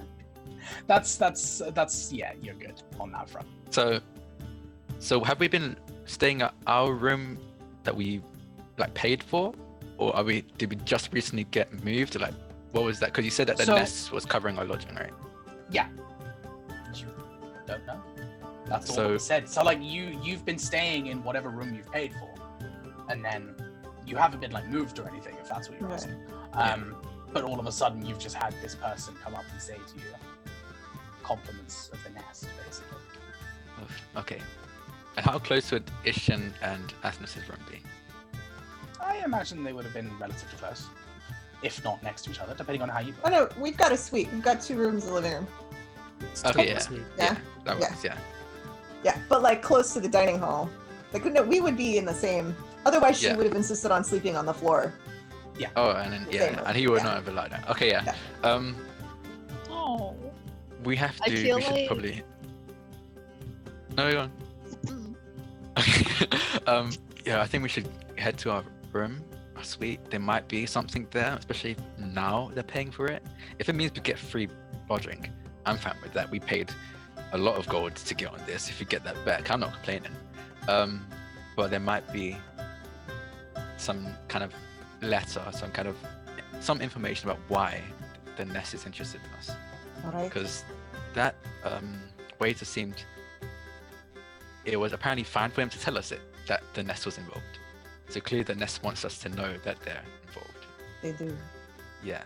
that's 0.86 1.16
that's 1.16 1.62
that's 1.72 2.12
yeah, 2.12 2.32
you're 2.40 2.54
good 2.54 2.80
on 3.00 3.10
that 3.12 3.28
front. 3.28 3.46
So, 3.70 4.00
so 4.98 5.22
have 5.24 5.40
we 5.40 5.48
been 5.48 5.76
staying 6.06 6.42
at 6.42 6.54
our 6.66 6.92
room 6.92 7.38
that 7.84 7.94
we 7.96 8.20
like 8.78 8.94
paid 8.94 9.22
for, 9.22 9.54
or 9.98 10.14
are 10.16 10.24
we? 10.24 10.42
Did 10.58 10.70
we 10.70 10.76
just 10.76 11.12
recently 11.12 11.44
get 11.44 11.84
moved? 11.84 12.18
Like, 12.18 12.34
what 12.74 12.84
was 12.84 12.98
that? 13.00 13.06
Because 13.06 13.24
you 13.24 13.30
said 13.30 13.46
that 13.46 13.56
the 13.56 13.64
So- 13.64 13.74
nest 13.76 14.10
was 14.12 14.26
covering 14.26 14.58
our 14.58 14.64
lodging, 14.64 14.94
right? 14.96 15.12
You 15.70 17.06
don't 17.66 17.86
know. 17.86 18.02
That's 18.66 18.90
all 18.90 18.96
So- 18.96 19.14
it 19.14 19.20
said. 19.20 19.48
So 19.48 19.62
like 19.62 19.78
you 19.80 20.18
you've 20.22 20.44
been 20.44 20.58
staying 20.58 21.06
in 21.06 21.22
whatever 21.22 21.48
room 21.50 21.74
you've 21.74 21.90
paid 21.90 22.12
for, 22.14 22.34
and 23.08 23.24
then 23.24 23.54
you 24.06 24.16
haven't 24.16 24.40
been 24.40 24.50
like 24.52 24.66
moved 24.68 24.98
or 24.98 25.08
anything, 25.08 25.34
if 25.40 25.48
that's 25.48 25.68
what 25.70 25.80
you're 25.80 25.88
Right. 25.88 25.94
asking. 25.94 26.26
Um, 26.52 26.96
but 27.32 27.44
all 27.44 27.58
of 27.58 27.66
a 27.66 27.72
sudden 27.72 28.04
you've 28.04 28.18
just 28.18 28.34
had 28.34 28.52
this 28.60 28.74
person 28.74 29.14
come 29.22 29.34
up 29.34 29.44
and 29.50 29.60
say 29.62 29.76
to 29.76 29.96
you 29.98 30.14
compliments 31.22 31.88
of 31.90 32.02
the 32.04 32.10
nest, 32.10 32.46
basically. 32.66 32.98
Okay. 34.16 34.40
And 35.16 35.24
how 35.24 35.38
close 35.38 35.70
would 35.72 35.90
Ishan 36.04 36.52
and 36.60 36.92
Athenos's 37.02 37.48
room 37.48 37.60
be? 37.70 37.82
I 39.00 39.18
imagine 39.24 39.62
they 39.64 39.72
would 39.72 39.84
have 39.84 39.94
been 39.94 40.10
relatively 40.18 40.58
close, 40.58 40.86
if 41.64 41.82
not 41.82 42.02
next 42.02 42.22
to 42.22 42.30
each 42.30 42.38
other, 42.40 42.54
depending 42.54 42.82
on 42.82 42.88
how 42.90 43.00
you. 43.00 43.14
oh 43.24 43.30
no, 43.30 43.48
we've 43.58 43.76
got 43.76 43.90
a 43.90 43.96
suite. 43.96 44.28
We've 44.32 44.42
got 44.42 44.60
two 44.60 44.76
rooms 44.76 45.02
in 45.04 45.08
the 45.08 45.14
living 45.14 45.32
room. 45.32 45.46
It's 46.20 46.44
Okay, 46.44 46.74
totally 46.74 47.00
yeah. 47.18 47.24
Yeah. 47.24 47.36
That 47.64 47.80
Yeah. 47.80 47.94
yeah. 48.04 48.18
Yeah, 49.02 49.18
but 49.28 49.42
like 49.42 49.62
close 49.62 49.92
to 49.94 50.00
the 50.00 50.08
dining 50.08 50.38
hall. 50.38 50.70
Like 51.12 51.24
no, 51.24 51.42
we 51.42 51.60
would 51.60 51.76
be 51.76 51.96
in 51.98 52.04
the 52.04 52.14
same. 52.14 52.54
Otherwise, 52.86 53.18
she 53.18 53.26
Yeah. 53.26 53.36
would 53.36 53.46
have 53.46 53.56
insisted 53.56 53.90
on 53.90 54.04
sleeping 54.04 54.36
on 54.36 54.44
the 54.46 54.54
floor. 54.54 54.92
Yeah. 55.58 55.68
Oh, 55.76 55.90
and 55.92 56.12
then, 56.12 56.24
The 56.26 56.32
yeah, 56.34 56.62
and 56.66 56.76
he 56.76 56.86
would 56.86 56.98
yeah. 56.98 57.04
not 57.04 57.24
have 57.24 57.34
liked 57.34 57.50
that. 57.50 57.68
Okay, 57.70 57.88
yeah. 57.88 58.02
Yeah. 58.04 58.14
Um, 58.50 58.76
Oh. 59.70 60.14
we 60.84 60.96
have 60.96 61.14
I 61.22 61.28
to. 61.28 61.36
feel 61.42 61.56
we 61.56 61.62
should 61.62 61.72
like- 61.72 61.86
probably. 61.86 62.22
No, 63.96 64.10
go 64.12 64.20
on. 64.22 64.30
Mm. 65.76 66.68
um, 66.68 66.90
yeah, 67.24 67.40
I 67.40 67.46
think 67.46 67.62
we 67.62 67.68
should 67.68 67.88
head 68.16 68.36
to 68.38 68.50
our 68.50 68.64
room, 68.92 69.22
our 69.56 69.64
suite. 69.64 70.00
There 70.10 70.20
might 70.20 70.48
be 70.48 70.66
something 70.66 71.06
there, 71.10 71.34
especially 71.38 71.76
now 71.98 72.50
they're 72.54 72.62
paying 72.62 72.90
for 72.90 73.06
it. 73.06 73.22
If 73.58 73.68
it 73.68 73.74
means 73.74 73.92
we 73.94 74.00
get 74.00 74.18
free 74.18 74.48
lodging, 74.88 75.28
I'm 75.66 75.78
fine 75.78 75.96
with 76.02 76.12
that. 76.14 76.30
We 76.30 76.40
paid 76.40 76.70
a 77.32 77.38
lot 77.38 77.56
of 77.56 77.68
gold 77.68 77.94
to 77.96 78.14
get 78.14 78.32
on 78.32 78.40
this. 78.46 78.68
If 78.68 78.80
you 78.80 78.86
get 78.86 79.04
that 79.04 79.22
back, 79.24 79.50
I'm 79.50 79.60
not 79.60 79.72
complaining. 79.72 80.12
Um, 80.68 81.06
but 81.56 81.70
there 81.70 81.80
might 81.80 82.10
be 82.12 82.36
some 83.76 84.06
kind 84.28 84.44
of 84.44 84.52
letter, 85.02 85.42
some 85.52 85.70
kind 85.70 85.88
of 85.88 85.96
some 86.60 86.80
information 86.80 87.28
about 87.28 87.40
why 87.48 87.80
the 88.36 88.44
nest 88.44 88.74
is 88.74 88.86
interested 88.86 89.20
in 89.24 89.38
us 89.38 89.50
right. 90.12 90.24
because 90.24 90.64
that 91.14 91.34
um, 91.64 92.00
waiter 92.40 92.64
seemed 92.64 93.04
it 94.64 94.76
was 94.76 94.92
apparently 94.92 95.24
fine 95.24 95.50
for 95.50 95.60
him 95.60 95.68
to 95.68 95.78
tell 95.78 95.98
us 95.98 96.10
it 96.10 96.20
that 96.48 96.62
the 96.74 96.82
nest 96.82 97.06
was 97.06 97.18
involved 97.18 97.58
so 98.14 98.20
clearly 98.20 98.44
the 98.44 98.54
nest 98.54 98.80
wants 98.84 99.04
us 99.04 99.18
to 99.18 99.28
know 99.30 99.52
that 99.64 99.76
they're 99.84 100.04
involved 100.28 100.66
They 101.02 101.10
do. 101.12 101.36
yeah 102.04 102.22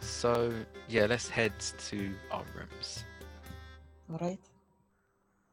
so 0.00 0.52
yeah 0.88 1.06
let's 1.06 1.28
head 1.28 1.52
to 1.90 2.10
our 2.32 2.42
rooms 2.56 3.04
All 4.10 4.18
right. 4.18 4.38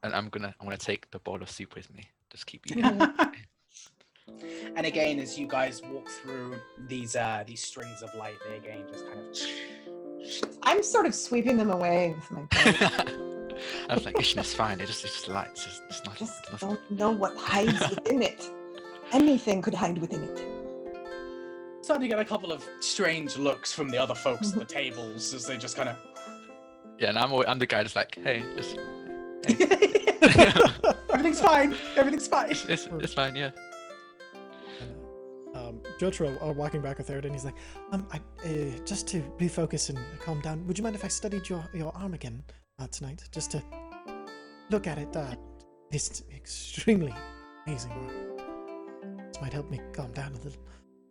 and 0.01 0.15
i'm 0.15 0.29
gonna 0.29 0.53
i'm 0.59 0.65
gonna 0.65 0.75
take 0.77 1.11
the 1.11 1.19
bowl 1.19 1.39
of 1.41 1.49
soup 1.51 1.75
with 1.75 1.93
me 1.95 2.03
just 2.31 2.47
keep 2.47 2.65
eating 2.65 2.83
and 4.75 4.85
again, 4.85 5.19
as 5.19 5.37
you 5.39 5.47
guys 5.47 5.81
walk 5.93 6.09
through 6.09 6.55
these 6.87 7.15
uh 7.15 7.43
these 7.47 7.61
strings 7.61 8.01
of 8.01 8.13
light, 8.15 8.35
they 8.49 8.57
again 8.57 8.83
just 8.91 9.05
kind 9.07 9.19
of 9.19 10.57
I'm 10.63 10.83
sort 10.83 11.05
of 11.05 11.13
sweeping 11.15 11.57
them 11.57 11.69
away 11.71 12.13
with 12.15 12.31
my 12.31 12.41
bow. 12.41 13.57
i 13.89 13.93
was 13.93 14.03
like 14.05 14.15
Ishin, 14.15 14.37
it's 14.39 14.53
fine 14.53 14.81
it 14.81 14.87
just 14.87 15.03
it's 15.05 15.13
just 15.15 15.27
light 15.29 15.49
it's 15.51 15.63
just 15.65 15.81
it's 15.89 16.03
not 16.05 16.17
Just 16.17 16.33
it's 16.43 16.51
nothing. 16.51 16.69
don't 16.69 16.91
know 16.91 17.11
what 17.11 17.37
hides 17.37 17.79
within 17.89 18.21
it. 18.21 18.49
Anything 19.13 19.61
could 19.61 19.73
hide 19.73 19.97
within 19.97 20.23
it. 20.23 20.37
starting 21.81 22.01
to 22.09 22.15
get 22.15 22.19
a 22.19 22.25
couple 22.25 22.51
of 22.51 22.63
strange 22.81 23.37
looks 23.37 23.71
from 23.73 23.89
the 23.89 23.97
other 23.97 24.15
folks 24.15 24.51
at 24.53 24.59
the 24.59 24.65
tables 24.65 25.33
as 25.33 25.45
they 25.45 25.57
just 25.57 25.75
kind 25.77 25.89
of 25.89 25.95
yeah 26.99 27.09
and 27.09 27.17
i'm, 27.17 27.31
al- 27.31 27.45
I'm 27.47 27.59
the 27.59 27.65
guy 27.65 27.81
that's 27.83 27.95
like 27.95 28.17
hey 28.21 28.43
just 28.57 28.77
everything's 31.13 31.39
fine, 31.39 31.75
everything's 31.95 32.27
fine. 32.27 32.49
it's, 32.51 32.65
it's 33.05 33.13
fine 33.13 33.35
yeah 33.35 33.51
Um, 35.55 35.81
Jotra 35.99 36.39
are 36.41 36.53
walking 36.53 36.81
back 36.81 36.97
with 36.99 37.07
Eridan. 37.09 37.25
And 37.25 37.33
he's 37.33 37.45
like, 37.45 37.55
um, 37.91 38.05
I, 38.15 38.17
uh, 38.45 38.77
just 38.85 39.07
to 39.07 39.21
refocus 39.39 39.89
and 39.89 39.97
calm 40.19 40.39
down, 40.41 40.65
would 40.67 40.77
you 40.77 40.83
mind 40.83 40.95
if 40.95 41.03
I 41.03 41.07
studied 41.07 41.49
your, 41.49 41.63
your 41.73 41.91
arm 41.97 42.13
again 42.13 42.43
uh, 42.79 42.85
tonight? 42.87 43.23
Just 43.31 43.49
to 43.51 43.63
look 44.69 44.85
at 44.85 44.97
it. 44.99 45.15
Uh, 45.15 45.33
this 45.89 46.23
extremely 46.35 47.13
amazing 47.65 47.91
work. 48.05 48.36
This 49.37 49.43
might 49.43 49.53
help 49.53 49.69
me 49.69 49.79
calm 49.93 50.11
down 50.13 50.33
a 50.33 50.37
little. 50.37 50.59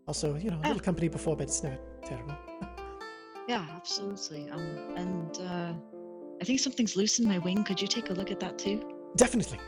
Also, 0.08 0.34
you 0.34 0.50
know, 0.50 0.58
a 0.64 0.66
little 0.66 0.80
company 0.80 1.06
before 1.06 1.36
bed 1.36 1.48
is 1.48 1.62
never 1.62 1.78
terrible. 2.04 2.36
Yeah, 3.48 3.64
absolutely. 3.76 4.50
Um, 4.50 4.76
and 4.96 5.38
uh, 5.38 5.72
I 6.40 6.44
think 6.44 6.58
something's 6.58 6.96
loose 6.96 7.20
in 7.20 7.28
my 7.28 7.38
wing. 7.38 7.62
Could 7.62 7.80
you 7.80 7.86
take 7.86 8.10
a 8.10 8.12
look 8.12 8.32
at 8.32 8.40
that 8.40 8.58
too? 8.58 8.82
Definitely. 9.14 9.60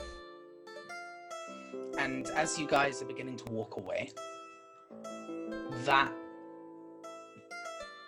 And 1.97 2.27
as 2.31 2.59
you 2.59 2.67
guys 2.67 3.01
are 3.01 3.05
beginning 3.05 3.37
to 3.37 3.53
walk 3.53 3.77
away, 3.77 4.11
that 5.85 6.13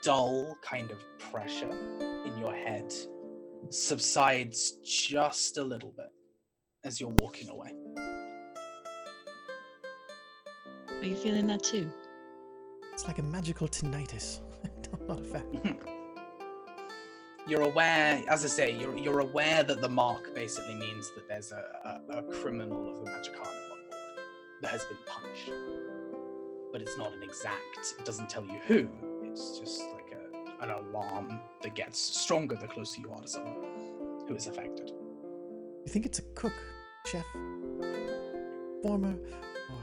dull 0.03 0.59
kind 0.61 0.91
of 0.91 0.99
pressure 1.21 1.71
in 2.27 2.37
your 2.37 2.53
head 2.53 2.93
subsides 3.69 4.79
just 4.83 5.57
a 5.57 5.63
little 5.63 5.93
bit 5.97 6.11
as 6.83 7.01
you're 7.01 7.15
walking 7.21 7.49
away. 7.49 7.71
Are 11.01 11.07
you 11.07 11.17
feeling 11.17 11.47
that 11.47 11.63
too? 11.63 11.91
It's 12.93 13.07
like 13.07 13.19
a 13.19 13.23
magical 13.23 13.67
tinnitus. 13.67 14.41
I'm 14.93 15.07
not 15.07 15.21
a 15.21 15.25
fan. 15.25 15.79
You're 17.49 17.63
aware, 17.63 18.23
as 18.29 18.45
I 18.45 18.49
say, 18.49 18.79
you're, 18.79 18.95
you're 18.99 19.21
aware 19.21 19.63
that 19.63 19.81
the 19.81 19.89
mark 19.89 20.35
basically 20.35 20.75
means 20.75 21.11
that 21.15 21.27
there's 21.27 21.53
a, 21.53 22.01
a, 22.13 22.19
a 22.19 22.23
criminal 22.25 22.91
of 22.91 23.05
the 23.05 23.11
Magicanum 23.11 23.47
on 23.47 23.79
board 23.89 23.97
that 24.61 24.71
has 24.73 24.85
been 24.85 24.99
punished. 25.07 25.51
But 26.71 26.83
it's 26.83 26.99
not 26.99 27.15
an 27.15 27.23
exact, 27.23 27.95
it 27.99 28.05
doesn't 28.05 28.29
tell 28.29 28.45
you 28.45 28.61
who. 28.67 28.87
It's 29.25 29.59
just 29.59 29.81
like 29.95 30.13
a, 30.13 30.63
an 30.65 30.71
alarm 30.71 31.41
that 31.63 31.75
gets 31.75 31.99
stronger 31.99 32.57
the 32.57 32.69
closer 32.69 33.01
you 33.01 33.11
are 33.11 33.23
to 33.23 33.27
someone 33.27 33.57
who 34.29 34.35
is 34.35 34.49
affected. 34.49 34.91
You 34.91 35.89
think 35.89 36.05
it's 36.05 36.19
a 36.19 36.25
cook, 36.35 36.53
chef, 37.07 37.25
former, 38.83 39.17
or 39.71 39.83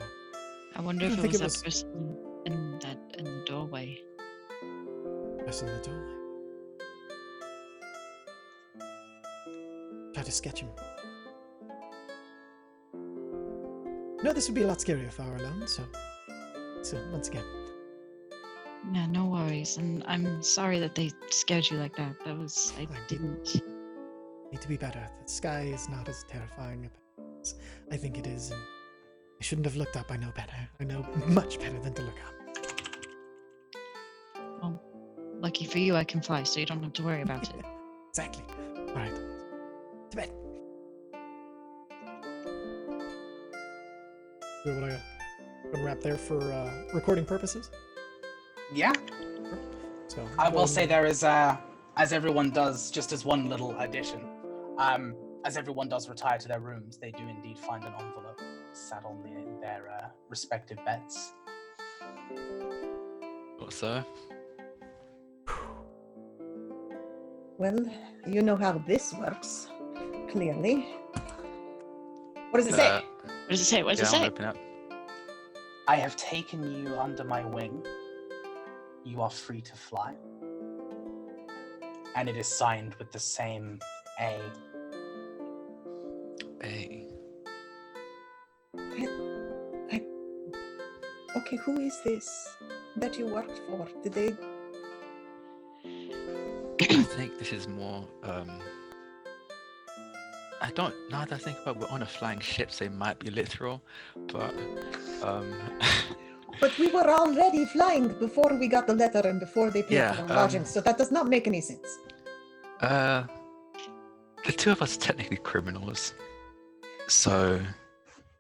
I 0.78 0.82
wonder 0.82 1.06
I 1.06 1.10
if 1.10 1.18
it 1.18 1.22
was 1.26 1.36
it 1.36 1.38
that 1.40 1.44
was- 1.44 1.64
person 1.64 2.18
in 2.45 2.80
that 2.80 2.98
in 3.18 3.26
the 3.26 3.44
doorway. 3.45 3.99
person 5.45 5.68
in 5.70 5.76
the 5.78 5.84
doorway? 5.84 6.14
Try 10.14 10.24
to 10.24 10.32
sketch 10.32 10.62
him. 10.62 10.70
No, 14.24 14.34
this 14.34 14.48
would 14.48 14.56
be 14.56 14.64
a 14.64 14.68
lot 14.68 14.80
scarier 14.80 15.08
if 15.08 15.20
I 15.20 15.28
were 15.28 15.36
alone, 15.38 15.68
so. 15.68 15.84
So, 16.82 16.98
once 17.12 17.28
again, 17.28 17.44
Yeah, 18.94 19.06
no 19.08 19.26
worries. 19.26 19.78
And 19.78 20.04
I'm 20.08 20.41
sorry 20.41 20.80
that 20.80 20.95
they 20.95 21.12
scared 21.30 21.70
you 21.70 21.78
like 21.78 21.95
that. 21.98 22.16
That 22.24 22.38
was 22.38 22.72
I 22.80 22.86
Thank 22.86 23.08
didn't. 23.10 23.62
need 24.52 24.62
to 24.62 24.68
be 24.68 24.78
better. 24.78 25.04
The 25.26 25.30
sky 25.30 25.62
is 25.74 25.90
not 25.90 26.08
as 26.08 26.24
terrifying 26.30 26.90
as 27.41 27.56
I 27.91 27.98
think 27.98 28.18
it 28.18 28.26
is, 28.28 28.52
and 28.52 28.62
I 29.39 29.43
shouldn't 29.43 29.65
have 29.65 29.76
looked 29.76 29.95
up. 29.95 30.11
I 30.11 30.18
know 30.18 30.31
better. 30.35 30.53
I 30.80 30.84
know 30.84 31.05
much 31.27 31.59
better 31.59 31.80
than 31.80 31.93
to 31.93 32.01
look 32.01 32.15
up. 32.26 32.34
Well, 34.61 34.81
Lucky 35.39 35.65
for 35.65 35.77
you, 35.77 35.95
I 35.95 36.03
can 36.03 36.22
fly, 36.22 36.43
so 36.43 36.59
you 36.59 36.65
don't 36.65 36.81
have 36.84 36.93
to 36.93 37.03
worry 37.03 37.22
about 37.22 37.49
it. 37.49 37.55
Exactly. 38.09 38.43
All 38.89 38.95
right. 38.95 39.14
To 40.09 40.18
bed. 40.18 40.31
Where 44.64 44.73
would 44.76 44.84
I 44.85 44.89
go? 44.89 44.99
unwrap 45.76 45.99
there 46.01 46.18
for 46.18 46.41
uh, 46.41 46.72
recording 46.95 47.26
purposes. 47.26 47.69
Yeah, 48.73 48.93
So 50.07 50.27
I 50.39 50.49
will 50.49 50.61
and- 50.61 50.69
say 50.69 50.88
there 50.88 51.05
is, 51.05 51.23
uh, 51.23 51.57
as 51.95 52.11
everyone 52.11 52.49
does, 52.49 52.89
just 52.89 53.11
as 53.14 53.23
one 53.23 53.49
little 53.49 53.77
addition. 53.80 54.22
Um, 54.80 55.14
as 55.45 55.57
everyone 55.57 55.89
does 55.89 56.09
retire 56.09 56.39
to 56.39 56.47
their 56.47 56.59
rooms, 56.61 56.97
they 56.97 57.11
do 57.11 57.27
indeed 57.27 57.59
find 57.59 57.84
an 57.84 57.93
envelope 57.99 58.41
sat 58.78 59.04
on 59.06 59.24
their 59.62 59.90
uh, 59.90 60.08
respective 60.30 60.78
beds. 60.86 61.34
Thought 63.60 63.74
so. 63.74 64.04
Well, 67.58 67.80
you 68.28 68.41
know 68.44 68.56
how 68.56 68.74
this 68.88 69.14
works, 69.14 69.70
clearly. 70.30 70.88
What 72.52 72.60
does 72.60 72.68
it 72.68 72.74
Uh, 72.76 72.78
say? 72.78 73.06
What 73.24 73.49
does 73.49 73.62
it 73.62 73.66
say? 73.66 73.84
What 73.84 73.98
does 73.98 73.99
yeah, 73.99 74.06
it 74.06 74.14
I'll 74.14 74.22
say? 74.22 74.28
open 74.28 74.45
up. 74.45 74.58
I 75.88 75.95
have 75.95 76.16
taken 76.16 76.62
you 76.64 76.95
under 76.99 77.24
my 77.24 77.44
wing. 77.45 77.84
You 79.04 79.22
are 79.22 79.30
free 79.30 79.62
to 79.62 79.74
fly. 79.76 80.14
And 82.16 82.28
it 82.30 82.36
is 82.38 82.48
signed 82.48 82.94
with 82.95 83.12
the 83.12 83.20
same 83.20 83.80
A. 84.20 84.40
Hey. 86.62 87.06
Okay, 91.38 91.57
who 91.57 91.80
is 91.80 91.95
this 92.03 92.27
that 93.01 93.18
you 93.18 93.26
worked 93.27 93.59
for? 93.68 93.88
Did 94.03 94.14
they? 94.14 94.30
I 96.80 97.03
think 97.18 97.38
this 97.39 97.51
is 97.53 97.68
more. 97.68 98.03
Um, 98.23 98.49
I 100.61 100.72
don't. 100.72 100.93
Now 101.11 101.26
that 101.26 101.34
I 101.34 101.38
think 101.38 101.57
about, 101.61 101.76
it, 101.76 101.81
we're 101.81 101.93
on 101.97 102.01
a 102.01 102.05
flying 102.05 102.39
ship, 102.39 102.72
so 102.72 102.85
it 102.85 102.93
might 102.93 103.19
be 103.19 103.30
literal, 103.30 103.81
but 104.34 104.53
um, 105.23 105.53
But 106.59 106.76
we 106.80 106.88
were 106.88 107.07
already 107.07 107.65
flying 107.65 108.07
before 108.26 108.51
we 108.59 108.68
got 108.68 108.88
the 108.88 108.95
letter 108.95 109.22
and 109.30 109.39
before 109.39 109.69
they 109.69 109.84
paid 109.84 109.95
Yeah, 109.95 110.14
for 110.14 110.34
lodging, 110.34 110.61
um, 110.61 110.65
so 110.65 110.81
that 110.81 110.97
does 110.97 111.11
not 111.11 111.27
make 111.27 111.45
any 111.47 111.61
sense. 111.61 111.88
uh, 112.81 113.23
the 114.45 114.51
two 114.53 114.72
of 114.72 114.81
us 114.81 114.97
are 114.97 115.01
technically 115.01 115.38
criminals, 115.38 116.14
so 117.07 117.59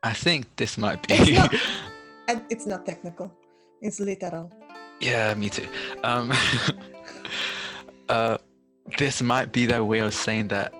I 0.01 0.13
think 0.13 0.47
this 0.55 0.77
might 0.77 1.05
be. 1.07 1.37
And 2.27 2.43
it's 2.49 2.65
not 2.65 2.85
technical; 2.85 3.31
it's 3.81 3.99
literal. 3.99 4.51
yeah, 4.99 5.33
me 5.35 5.49
too. 5.49 5.67
Um, 6.03 6.33
uh, 8.09 8.37
this 8.97 9.21
might 9.21 9.51
be 9.51 9.65
their 9.65 9.83
way 9.83 9.99
of 9.99 10.13
saying 10.13 10.47
that 10.49 10.73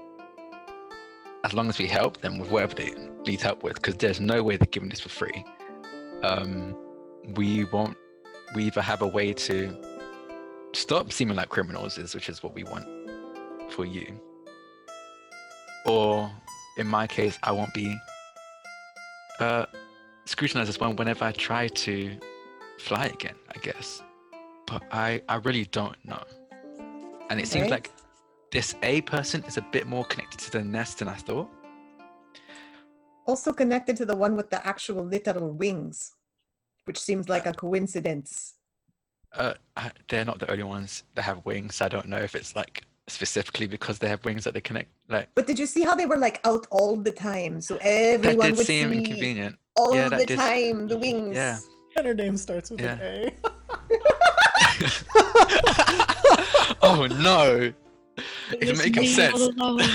as 1.44 1.54
long 1.54 1.70
as 1.70 1.78
we 1.78 1.88
help 1.88 2.18
them 2.22 2.40
with 2.40 2.50
whatever 2.50 2.76
they 2.76 2.94
need 3.26 3.42
help 3.42 3.64
with, 3.64 3.76
because 3.76 3.96
there's 3.96 4.20
no 4.20 4.44
way 4.44 4.58
they're 4.58 4.68
giving 4.68 4.90
this 4.90 5.00
for 5.00 5.10
free. 5.10 5.46
Um, 6.24 6.76
we 7.36 7.66
won't. 7.66 7.96
We 8.56 8.66
either 8.66 8.82
have 8.82 9.02
a 9.02 9.08
way 9.08 9.34
to 9.34 9.76
stop 10.74 11.12
seeming 11.12 11.36
like 11.36 11.50
criminals, 11.50 11.98
is 11.98 12.16
which 12.16 12.30
is 12.30 12.42
what 12.44 12.54
we 12.54 12.64
want 12.64 12.86
for 13.72 13.86
you, 13.86 14.20
or 15.86 16.32
in 16.78 16.88
my 16.88 17.08
case, 17.08 17.38
I 17.44 17.52
won't 17.52 17.74
be 17.74 17.96
uh, 19.40 19.66
scrutinized 20.28 20.70
as 20.70 20.80
one 20.80 20.96
whenever 20.96 21.26
I 21.26 21.32
try 21.32 21.68
to 21.68 22.18
fly 22.80 23.08
again. 23.08 23.36
I 23.56 23.60
guess, 23.60 24.04
but 24.66 24.84
I 24.92 25.22
I 25.28 25.36
really 25.38 25.66
don't 25.66 25.98
know, 26.06 26.24
and 27.30 27.40
it 27.40 27.48
seems 27.48 27.70
like 27.70 27.92
this 28.52 28.76
A 28.84 29.02
person 29.02 29.44
is 29.46 29.58
a 29.58 29.66
bit 29.72 29.88
more 29.88 30.06
connected 30.06 30.40
to 30.40 30.52
the 30.52 30.64
nest 30.64 31.00
than 31.00 31.08
I 31.08 31.16
thought. 31.16 31.50
Also 33.26 33.52
connected 33.52 33.98
to 33.98 34.06
the 34.06 34.16
one 34.16 34.36
with 34.38 34.50
the 34.50 34.66
actual 34.66 35.04
literal 35.04 35.52
wings, 35.52 36.14
which 36.86 36.98
seems 36.98 37.28
like 37.28 37.46
a 37.46 37.54
coincidence. 37.54 38.54
Uh, 39.34 39.54
they're 40.08 40.24
not 40.24 40.40
the 40.40 40.50
only 40.50 40.64
ones 40.64 41.04
that 41.16 41.24
have 41.24 41.46
wings. 41.46 41.82
I 41.82 41.90
don't 41.90 42.08
know 42.08 42.20
if 42.20 42.34
it's 42.36 42.56
like 42.56 42.87
specifically 43.08 43.68
because 43.68 44.00
they 44.00 44.08
have 44.08 44.24
wings 44.26 44.44
that 44.44 44.54
they 44.54 44.62
connect. 44.62 44.90
Like 45.10 45.30
But 45.36 45.48
did 45.48 45.58
you 45.60 45.66
see 45.66 45.84
how 45.84 45.96
they 45.96 46.06
were 46.06 46.18
like 46.18 46.40
out 46.46 46.68
all 46.72 46.96
the 46.98 47.12
time? 47.12 47.62
So 47.62 47.78
everyone 47.82 48.22
that 48.22 48.30
everyone 48.30 48.48
did 48.50 48.58
would 48.58 48.66
seem 48.68 48.90
see 48.92 48.98
inconvenient. 49.00 49.56
all 49.76 49.96
Yeah, 49.96 50.10
the 50.10 50.26
did- 50.26 50.38
time 50.40 50.88
the 50.88 50.98
wings. 50.98 51.36
Yeah. 51.36 51.58
And 51.96 52.06
her 52.06 52.14
name 52.14 52.38
starts 52.38 52.70
with 52.70 52.82
an 52.82 53.00
A. 53.02 53.32
oh 56.84 57.08
no! 57.20 57.56
It 57.62 57.76
It's 58.62 58.72
was 58.72 58.80
making 58.80 59.02
me 59.02 59.08
sense. 59.08 59.50
I 59.60 59.92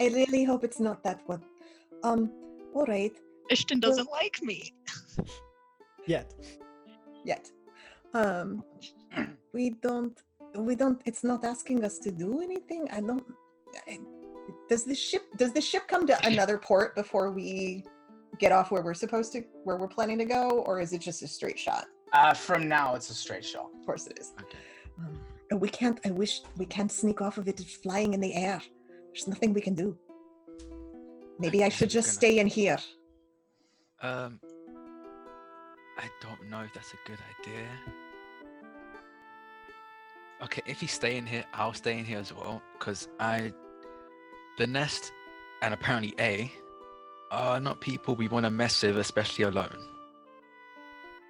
really 0.00 0.44
hope 0.44 0.64
it's 0.64 0.80
not 0.80 1.02
that 1.04 1.20
one. 1.26 1.42
Um, 2.02 2.30
all 2.74 2.84
right, 2.86 3.12
Ishtin 3.50 3.80
doesn't 3.80 4.10
like 4.10 4.40
me. 4.42 4.72
Yet. 6.06 6.34
yet. 7.24 7.50
Um, 8.12 8.62
we 9.54 9.70
don't, 9.70 10.20
we 10.56 10.74
don't. 10.74 11.00
It's 11.04 11.24
not 11.24 11.44
asking 11.44 11.84
us 11.84 11.98
to 11.98 12.10
do 12.10 12.40
anything. 12.40 12.88
I 12.92 13.00
don't. 13.00 13.24
I, 13.88 13.98
does 14.68 14.84
the 14.84 14.94
ship? 14.94 15.22
Does 15.36 15.52
the 15.52 15.60
ship 15.60 15.88
come 15.88 16.06
to 16.06 16.26
another 16.26 16.58
port 16.58 16.94
before 16.94 17.30
we 17.30 17.84
get 18.38 18.52
off 18.52 18.70
where 18.70 18.82
we're 18.82 18.94
supposed 18.94 19.32
to, 19.32 19.44
where 19.64 19.76
we're 19.76 19.88
planning 19.88 20.18
to 20.18 20.24
go, 20.24 20.62
or 20.66 20.80
is 20.80 20.92
it 20.92 21.00
just 21.00 21.22
a 21.22 21.28
straight 21.28 21.58
shot? 21.58 21.86
Uh, 22.12 22.34
from 22.34 22.68
now, 22.68 22.94
it's 22.94 23.08
a 23.10 23.14
straight 23.14 23.44
shot. 23.44 23.70
Of 23.78 23.86
course 23.86 24.06
it 24.06 24.18
is. 24.18 24.32
Okay. 24.40 24.58
Um, 24.98 25.60
we 25.60 25.68
can't. 25.68 26.00
I 26.04 26.10
wish 26.10 26.40
we 26.56 26.66
can't 26.66 26.90
sneak 26.92 27.20
off 27.20 27.38
of 27.38 27.48
it 27.48 27.60
flying 27.82 28.14
in 28.14 28.20
the 28.20 28.34
air. 28.34 28.60
There's 29.12 29.28
nothing 29.28 29.52
we 29.52 29.60
can 29.60 29.74
do. 29.74 29.96
Maybe 31.38 31.64
I 31.64 31.68
should 31.68 31.90
just 31.90 32.08
Gonna- 32.08 32.14
stay 32.34 32.38
in 32.38 32.46
here. 32.46 32.78
Um, 34.00 34.40
I 35.98 36.08
don't 36.20 36.50
know 36.50 36.60
if 36.62 36.72
that's 36.74 36.92
a 36.92 37.08
good 37.08 37.18
idea. 37.40 37.66
Okay, 40.42 40.62
if 40.66 40.80
he's 40.80 40.90
staying 40.90 41.26
here, 41.26 41.44
I'll 41.54 41.72
stay 41.72 41.98
in 41.98 42.04
here 42.04 42.18
as 42.18 42.34
well, 42.34 42.60
because 42.72 43.08
I, 43.20 43.52
the 44.58 44.66
nest, 44.66 45.12
and 45.62 45.72
apparently 45.72 46.14
A, 46.18 46.50
are 47.30 47.60
not 47.60 47.80
people 47.80 48.16
we 48.16 48.26
want 48.26 48.44
to 48.44 48.50
mess 48.50 48.82
with, 48.82 48.98
especially 48.98 49.44
alone. 49.44 49.78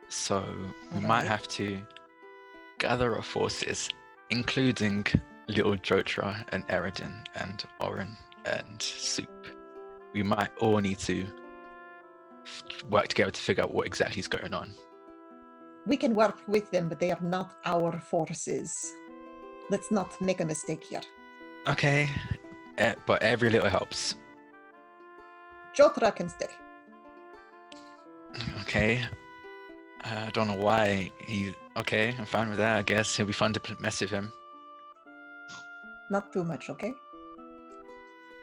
So 0.09 0.45
we 0.95 1.01
might 1.01 1.27
have 1.27 1.47
to 1.49 1.81
gather 2.79 3.15
our 3.15 3.23
forces, 3.23 3.91
including 4.31 5.07
little 5.47 5.77
Jotra 5.77 6.45
and 6.51 6.67
Eridan 6.69 7.25
and 7.35 7.63
Orin 7.81 8.17
and 8.47 8.81
Soup. 8.81 9.47
We 10.15 10.23
might 10.23 10.51
all 10.59 10.79
need 10.79 10.99
to 11.01 11.27
f- 12.45 12.63
work 12.89 13.09
together 13.09 13.31
to 13.31 13.41
figure 13.41 13.65
out 13.65 13.75
what 13.75 13.87
exactly 13.87 14.21
is 14.21 14.29
going 14.29 14.55
on. 14.55 14.75
We 15.87 15.97
can 15.97 16.15
work 16.15 16.39
with 16.47 16.71
them, 16.71 16.89
but 16.89 17.01
they 17.01 17.11
are 17.11 17.21
not 17.21 17.57
our 17.65 17.99
forces. 17.99 18.93
Let's 19.71 19.91
not 19.91 20.21
make 20.21 20.41
a 20.41 20.45
mistake 20.45 20.85
here. 20.85 21.01
Okay, 21.69 22.09
eh, 22.79 22.95
but 23.07 23.23
every 23.23 23.51
little 23.51 23.69
helps. 23.69 24.17
Jotra 25.77 26.15
can 26.15 26.29
stay. 26.29 26.49
Okay. 28.61 29.03
Uh, 30.05 30.25
I 30.27 30.31
don't 30.31 30.49
know 30.49 30.57
why 30.57 31.11
he. 31.27 31.55
Okay, 31.77 32.15
I'm 32.19 32.27
fine 32.27 32.49
with 32.49 32.59
that. 32.59 32.79
I 32.79 32.83
guess 32.83 33.15
it'll 33.15 33.29
be 33.29 33.33
fun 33.33 33.53
to 33.53 33.61
mess 33.81 34.01
with 34.01 34.11
him. 34.11 34.33
Not 36.11 36.33
too 36.33 36.45
much, 36.45 36.69
okay? 36.69 36.93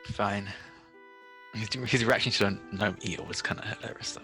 Fine. 0.06 0.48
His, 1.54 1.70
his 1.91 2.06
reaction 2.06 2.32
to 2.32 2.44
the 2.46 2.60
gnome 2.72 2.98
eel 3.06 3.26
was 3.26 3.41
kind 3.41 3.60
of 3.60 3.66
hilarious, 3.66 4.14
though. 4.14 4.22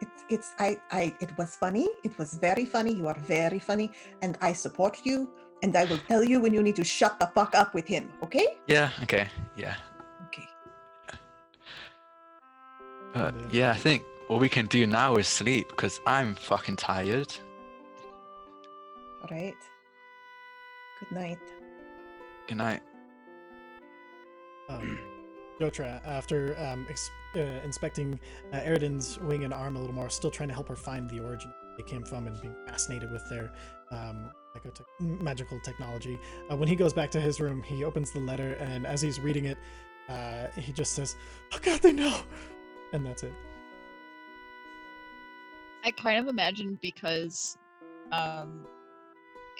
It's 0.00 0.24
it's 0.30 0.52
I 0.58 0.80
I 0.90 1.14
it 1.20 1.36
was 1.36 1.56
funny. 1.56 1.88
It 2.04 2.16
was 2.18 2.34
very 2.34 2.64
funny. 2.64 2.92
You 2.94 3.08
are 3.08 3.18
very 3.26 3.58
funny, 3.58 3.90
and 4.22 4.38
I 4.40 4.52
support 4.52 5.00
you. 5.04 5.28
And 5.62 5.76
I 5.76 5.84
will 5.86 5.98
tell 6.08 6.22
you 6.22 6.40
when 6.40 6.54
you 6.54 6.62
need 6.62 6.76
to 6.76 6.84
shut 6.84 7.18
the 7.18 7.26
fuck 7.34 7.54
up 7.54 7.74
with 7.74 7.86
him. 7.86 8.10
Okay? 8.22 8.58
Yeah. 8.66 8.90
Okay. 9.02 9.28
Yeah. 9.56 9.74
Okay. 10.28 10.48
But 13.12 13.34
Yeah. 13.34 13.48
yeah, 13.50 13.70
I 13.72 13.76
think 13.76 14.04
what 14.28 14.40
we 14.40 14.48
can 14.48 14.66
do 14.66 14.86
now 14.86 15.16
is 15.16 15.26
sleep 15.26 15.68
because 15.70 16.00
I'm 16.06 16.34
fucking 16.36 16.76
tired. 16.76 17.32
All 19.22 19.28
right. 19.30 19.54
Good 21.00 21.12
night. 21.12 21.38
Good 22.46 22.58
night. 22.58 22.82
Um, 24.68 24.98
Jotra, 25.60 26.00
after 26.06 26.56
um, 26.58 26.86
ex- 26.88 27.10
uh, 27.36 27.40
inspecting 27.64 28.20
uh, 28.52 28.58
Eridan's 28.60 29.18
wing 29.20 29.44
and 29.44 29.52
arm 29.52 29.76
a 29.76 29.80
little 29.80 29.94
more, 29.94 30.08
still 30.10 30.30
trying 30.30 30.48
to 30.50 30.54
help 30.54 30.68
her 30.68 30.76
find 30.76 31.08
the 31.10 31.20
origin 31.20 31.52
they 31.76 31.82
came 31.84 32.02
from 32.04 32.26
and 32.26 32.40
being 32.40 32.54
fascinated 32.66 33.10
with 33.10 33.26
their 33.28 33.52
um, 33.90 34.30
psychotech- 34.58 35.20
magical 35.20 35.58
technology. 35.60 36.18
Uh, 36.50 36.56
when 36.56 36.68
he 36.68 36.76
goes 36.76 36.92
back 36.92 37.10
to 37.12 37.20
his 37.20 37.40
room, 37.40 37.62
he 37.62 37.84
opens 37.84 38.10
the 38.10 38.20
letter, 38.20 38.54
and 38.54 38.86
as 38.86 39.00
he's 39.00 39.20
reading 39.20 39.46
it, 39.46 39.58
uh, 40.08 40.46
he 40.56 40.72
just 40.72 40.92
says, 40.92 41.16
"Oh 41.52 41.58
God, 41.62 41.80
they 41.80 41.92
know," 41.92 42.20
and 42.92 43.04
that's 43.04 43.22
it. 43.22 43.32
I 45.84 45.90
kind 45.92 46.18
of 46.18 46.28
imagine 46.28 46.78
because 46.82 47.56
um 48.12 48.66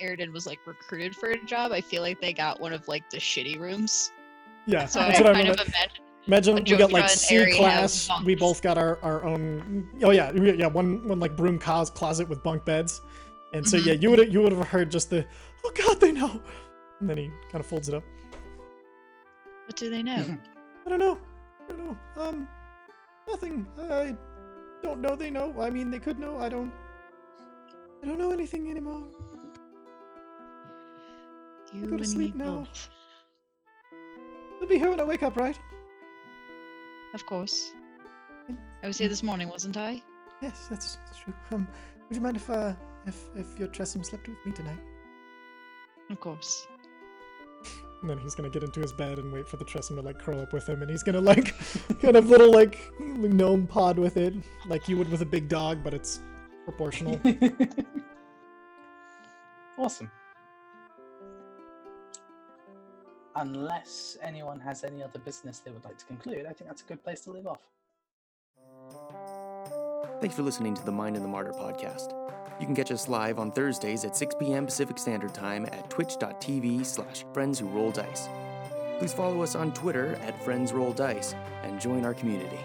Eridan 0.01 0.33
was 0.33 0.47
like 0.47 0.59
recruited 0.67 1.15
for 1.17 1.31
a 1.31 1.45
job, 1.45 1.73
I 1.73 1.81
feel 1.81 2.03
like 2.03 2.21
they 2.21 2.33
got 2.33 2.61
one 2.61 2.73
of 2.73 2.87
like 2.89 3.09
the 3.11 3.19
shitty 3.19 3.59
rooms. 3.59 4.13
Yeah, 4.67 4.87
So 4.87 5.01
that's 5.01 5.19
I 5.21 5.23
kind 5.23 5.39
remember. 5.39 5.63
of 5.63 5.69
imagine 5.69 6.03
Imagine 6.27 6.55
we 6.57 6.77
got 6.77 6.93
like 6.93 7.09
C 7.09 7.57
class. 7.57 8.11
We 8.25 8.35
both 8.35 8.61
got 8.61 8.77
our, 8.77 8.99
our 9.03 9.25
own. 9.25 9.89
Oh 10.03 10.11
yeah, 10.11 10.31
yeah. 10.33 10.67
One 10.67 11.07
one 11.09 11.19
like 11.19 11.37
broom 11.37 11.59
closet 11.59 12.29
with 12.29 12.43
bunk 12.43 12.67
beds, 12.67 13.01
and 13.53 13.67
so 13.67 13.77
Mhm. 13.79 13.87
yeah, 13.87 13.93
you 13.95 14.11
would 14.11 14.33
you 14.33 14.43
would 14.43 14.53
have 14.53 14.69
heard 14.69 14.91
just 14.91 15.11
the 15.11 15.25
oh 15.65 15.73
god 15.75 16.01
they 16.01 16.13
know, 16.13 16.43
and 17.01 17.09
then 17.09 17.17
he 17.19 17.31
kind 17.51 17.61
of 17.61 17.67
folds 17.67 17.89
it 17.89 17.95
up. 17.95 18.05
What 19.67 19.77
do 19.77 19.91
they 19.91 20.03
know? 20.03 20.25
I 20.87 20.91
don't 20.91 20.99
know. 20.99 21.19
I 21.69 21.73
don't 21.73 21.85
know. 21.87 21.99
Um, 22.17 22.49
nothing. 23.29 23.67
I 23.79 24.17
don't 24.83 25.01
know. 25.01 25.15
They 25.17 25.31
know. 25.31 25.55
I 25.61 25.69
mean, 25.71 25.91
they 25.91 25.99
could 25.99 26.19
know. 26.19 26.39
I 26.39 26.49
don't. 26.49 26.73
I 28.03 28.07
don't 28.07 28.19
know 28.19 28.31
anything 28.31 28.71
anymore. 28.71 29.03
You 31.73 31.87
go 31.87 31.97
to 31.99 32.05
sleep 32.05 32.35
now. 32.35 32.61
both. 32.61 32.89
They'll 34.59 34.69
be 34.69 34.79
here 34.79 34.89
when 34.91 35.01
I 35.01 35.05
wake 35.05 35.23
up, 35.23 35.37
right? 35.37 35.59
Of 37.15 37.27
course. 37.27 37.73
I 38.83 38.87
was 38.87 38.97
here 38.97 39.09
this 39.09 39.23
morning, 39.23 39.49
wasn't 39.49 39.77
I? 39.77 40.03
Yes, 40.41 40.67
that's, 40.71 40.97
that's 41.07 41.19
true. 41.19 41.35
Um, 41.53 41.69
would 42.09 42.17
you 42.17 42.23
mind 42.23 42.37
if 42.37 42.49
uh 42.49 42.73
if 43.09 43.25
if 43.35 43.59
your 43.59 43.69
Tressym 43.69 44.05
slept 44.05 44.29
with 44.29 44.39
me 44.45 44.53
tonight? 44.53 44.79
Of 46.11 46.21
course. 46.21 46.67
And 48.01 48.09
then 48.09 48.19
he's 48.19 48.37
gonna 48.37 48.51
get 48.51 48.63
into 48.63 48.81
his 48.81 48.93
bed 48.93 49.19
and 49.19 49.33
wait 49.33 49.49
for 49.49 49.57
the 49.57 49.65
Tressym 49.65 49.97
to 49.97 50.03
like 50.03 50.19
curl 50.19 50.41
up 50.41 50.53
with 50.53 50.69
him, 50.69 50.83
and 50.83 50.91
he's 50.91 51.03
gonna 51.03 51.21
like 51.21 51.55
kind 52.01 52.17
of 52.17 52.29
little 52.29 52.53
like 52.53 52.79
gnome 53.01 53.67
pod 53.67 53.99
with 53.99 54.17
it, 54.17 54.35
like 54.67 54.89
you 54.89 54.97
would 54.97 55.11
with 55.11 55.23
a 55.23 55.27
big 55.27 55.49
dog, 55.49 55.83
but 55.83 55.93
it's 55.93 56.21
proportional. 56.65 57.21
awesome. 59.79 60.11
Unless 63.35 64.19
anyone 64.23 64.61
has 64.61 64.85
any 64.85 65.03
other 65.03 65.19
business 65.21 65.61
they 65.61 65.71
would 65.71 65.85
like 65.85 65.99
to 65.99 66.05
conclude, 66.05 66.45
I 66.47 66.53
think 66.53 66.69
that's 66.69 66.83
a 66.83 66.87
good 66.87 67.03
place 67.03 67.21
to 67.23 67.31
leave 67.31 67.47
off. 67.47 67.61
Thanks 70.21 70.35
for 70.35 70.43
listening 70.43 70.75
to 70.75 70.85
the 70.85 70.93
Mind 70.93 71.17
and 71.17 71.25
the 71.25 71.29
Martyr 71.29 71.53
podcast. 71.53 72.13
You 72.59 72.67
can 72.67 72.75
catch 72.75 72.91
us 72.91 73.09
live 73.09 73.39
on 73.39 73.53
Thursdays 73.53 74.05
at 74.05 74.17
6 74.17 74.35
p.m. 74.37 74.67
Pacific 74.67 74.99
Standard 74.99 75.33
Time 75.33 75.67
at 75.67 75.89
twitch.tv 75.91 76.85
slash 76.85 77.25
friends 77.33 77.59
who 77.59 77.69
roll 77.69 77.93
dice. 77.93 78.29
Please 78.99 79.13
follow 79.13 79.43
us 79.43 79.55
on 79.55 79.73
Twitter 79.73 80.17
at 80.23 80.43
friends 80.43 80.73
roll 80.73 80.93
dice 80.93 81.35
and 81.63 81.81
join 81.81 82.05
our 82.05 82.15
community. 82.15 82.59